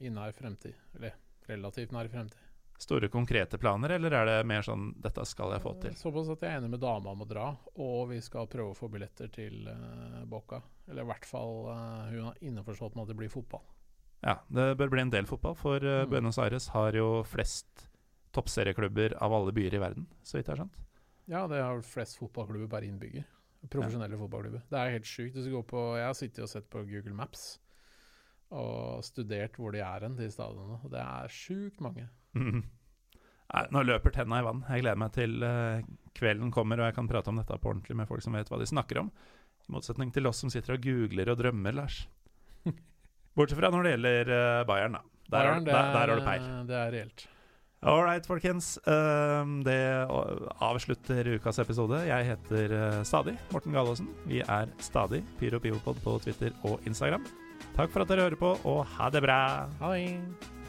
i 0.00 0.10
nær 0.12 0.32
fremtid. 0.36 0.76
Eller 0.96 1.16
relativt 1.48 1.92
nær 1.92 2.08
fremtid. 2.08 2.46
store, 2.80 3.08
konkrete 3.12 3.58
planer, 3.58 3.90
eller 3.90 4.14
er 4.16 4.26
det 4.26 4.46
mer 4.48 4.62
sånn 4.64 4.94
'dette 4.96 5.24
skal 5.28 5.52
jeg 5.52 5.60
få 5.60 5.74
til'? 5.82 5.96
Såpass 5.96 6.30
at 6.32 6.40
jeg 6.40 6.50
er 6.50 6.60
enig 6.60 6.70
med 6.70 6.80
dama 6.80 7.10
om 7.10 7.22
å 7.22 7.28
dra, 7.28 7.56
og 7.76 8.08
vi 8.08 8.20
skal 8.24 8.48
prøve 8.48 8.72
å 8.72 8.78
få 8.78 8.88
billetter 8.88 9.28
til 9.28 9.68
uh, 9.68 10.24
Boca. 10.24 10.62
Eller 10.88 11.02
i 11.02 11.10
hvert 11.10 11.26
fall 11.28 11.68
uh, 11.68 12.08
hun 12.08 12.24
har 12.24 12.38
innforstått 12.40 12.96
med 12.96 13.02
at 13.02 13.08
det 13.08 13.16
blir 13.16 13.28
fotball. 13.28 13.66
Ja, 14.22 14.38
det 14.48 14.78
bør 14.78 14.88
bli 14.88 15.02
en 15.02 15.12
del 15.12 15.26
fotball, 15.26 15.54
for 15.54 15.76
uh, 15.76 16.06
Mm. 16.06 16.10
Buenos 16.10 16.38
Aires 16.38 16.68
har 16.68 16.92
jo 16.96 17.22
flest 17.22 17.88
toppserieklubber 18.32 19.16
av 19.20 19.32
alle 19.32 19.52
byer 19.52 19.74
i 19.74 19.78
verden, 19.78 20.06
så 20.22 20.38
vidt 20.38 20.48
jeg 20.48 20.56
har 20.56 20.64
skjønt. 20.64 20.80
Ja, 21.28 21.46
det 21.48 21.60
har 21.60 21.82
flest 21.82 22.16
fotballklubber 22.16 22.68
per 22.68 22.88
innbygger. 22.88 23.28
Profesjonelle 23.68 24.16
fotballklubber. 24.16 24.62
Det 24.70 24.78
er 24.80 24.94
helt 24.94 25.04
sjukt. 25.08 25.36
Jeg 25.36 26.06
har 26.06 26.14
sittet 26.16 26.44
og 26.46 26.48
sett 26.48 26.70
på 26.72 26.80
Google 26.88 27.12
Maps 27.14 27.58
og 28.50 29.04
studert 29.06 29.54
hvor 29.60 29.70
de 29.74 29.78
er 29.84 30.06
hen, 30.06 30.16
de 30.18 30.26
stadionene. 30.32 30.80
Og 30.82 30.90
det 30.90 31.02
er 31.04 31.28
sjukt 31.30 31.80
mange. 31.84 32.08
Mm. 32.34 32.62
Nei, 33.50 33.64
nå 33.74 33.82
løper 33.84 34.14
tenna 34.14 34.40
i 34.40 34.46
vann. 34.46 34.64
Jeg 34.70 34.82
gleder 34.84 34.98
meg 35.02 35.12
til 35.14 35.42
eh, 35.42 35.82
kvelden 36.18 36.50
kommer 36.54 36.80
og 36.80 36.88
jeg 36.88 36.96
kan 36.96 37.08
prate 37.10 37.30
om 37.30 37.38
dette 37.38 37.58
på 37.58 37.70
ordentlig 37.72 37.96
med 37.98 38.08
folk 38.10 38.22
som 38.24 38.34
vet 38.38 38.50
hva 38.50 38.58
de 38.62 38.68
snakker 38.70 39.02
om. 39.02 39.10
I 39.68 39.74
motsetning 39.74 40.12
til 40.14 40.26
oss 40.30 40.40
som 40.42 40.50
sitter 40.50 40.76
og 40.78 40.82
googler 40.86 41.30
og 41.34 41.38
drømmer, 41.42 41.74
Lars. 41.82 42.00
Bortsett 43.36 43.58
fra 43.60 43.70
når 43.74 43.86
det 43.86 43.92
gjelder 43.96 44.32
eh, 44.38 44.62
Bayern, 44.70 44.96
da. 44.98 45.02
Der, 45.30 45.36
Bayern, 45.36 45.66
det 45.66 45.74
der, 45.74 45.82
der 45.82 45.90
er- 45.90 45.98
har 46.00 46.16
du 46.16 46.26
peil. 46.26 46.48
Det 46.70 46.78
er 46.80 46.94
reelt. 46.96 47.26
All 47.82 48.02
right, 48.04 48.26
folkens. 48.26 48.78
Um, 48.84 49.62
det 49.64 50.04
avslutter 50.60 51.30
ukas 51.38 51.58
episode. 51.62 52.02
Jeg 52.04 52.26
heter 52.28 52.74
uh, 52.76 52.98
stadig 53.08 53.38
Morten 53.54 53.72
Galaasen. 53.72 54.10
Vi 54.28 54.42
er 54.44 54.68
stadig 54.84 55.22
Pyro 55.40 55.62
Biopod 55.64 56.02
på 56.04 56.18
Twitter 56.20 56.52
og 56.68 56.84
Instagram. 56.84 57.24
Takk 57.78 57.88
for 57.92 58.04
at 58.04 58.12
dere 58.12 58.28
hører 58.28 58.40
på, 58.40 58.52
og 58.68 58.84
ha 58.98 59.08
det 59.08 59.24
bra! 59.24 59.40
Det. 59.80 60.60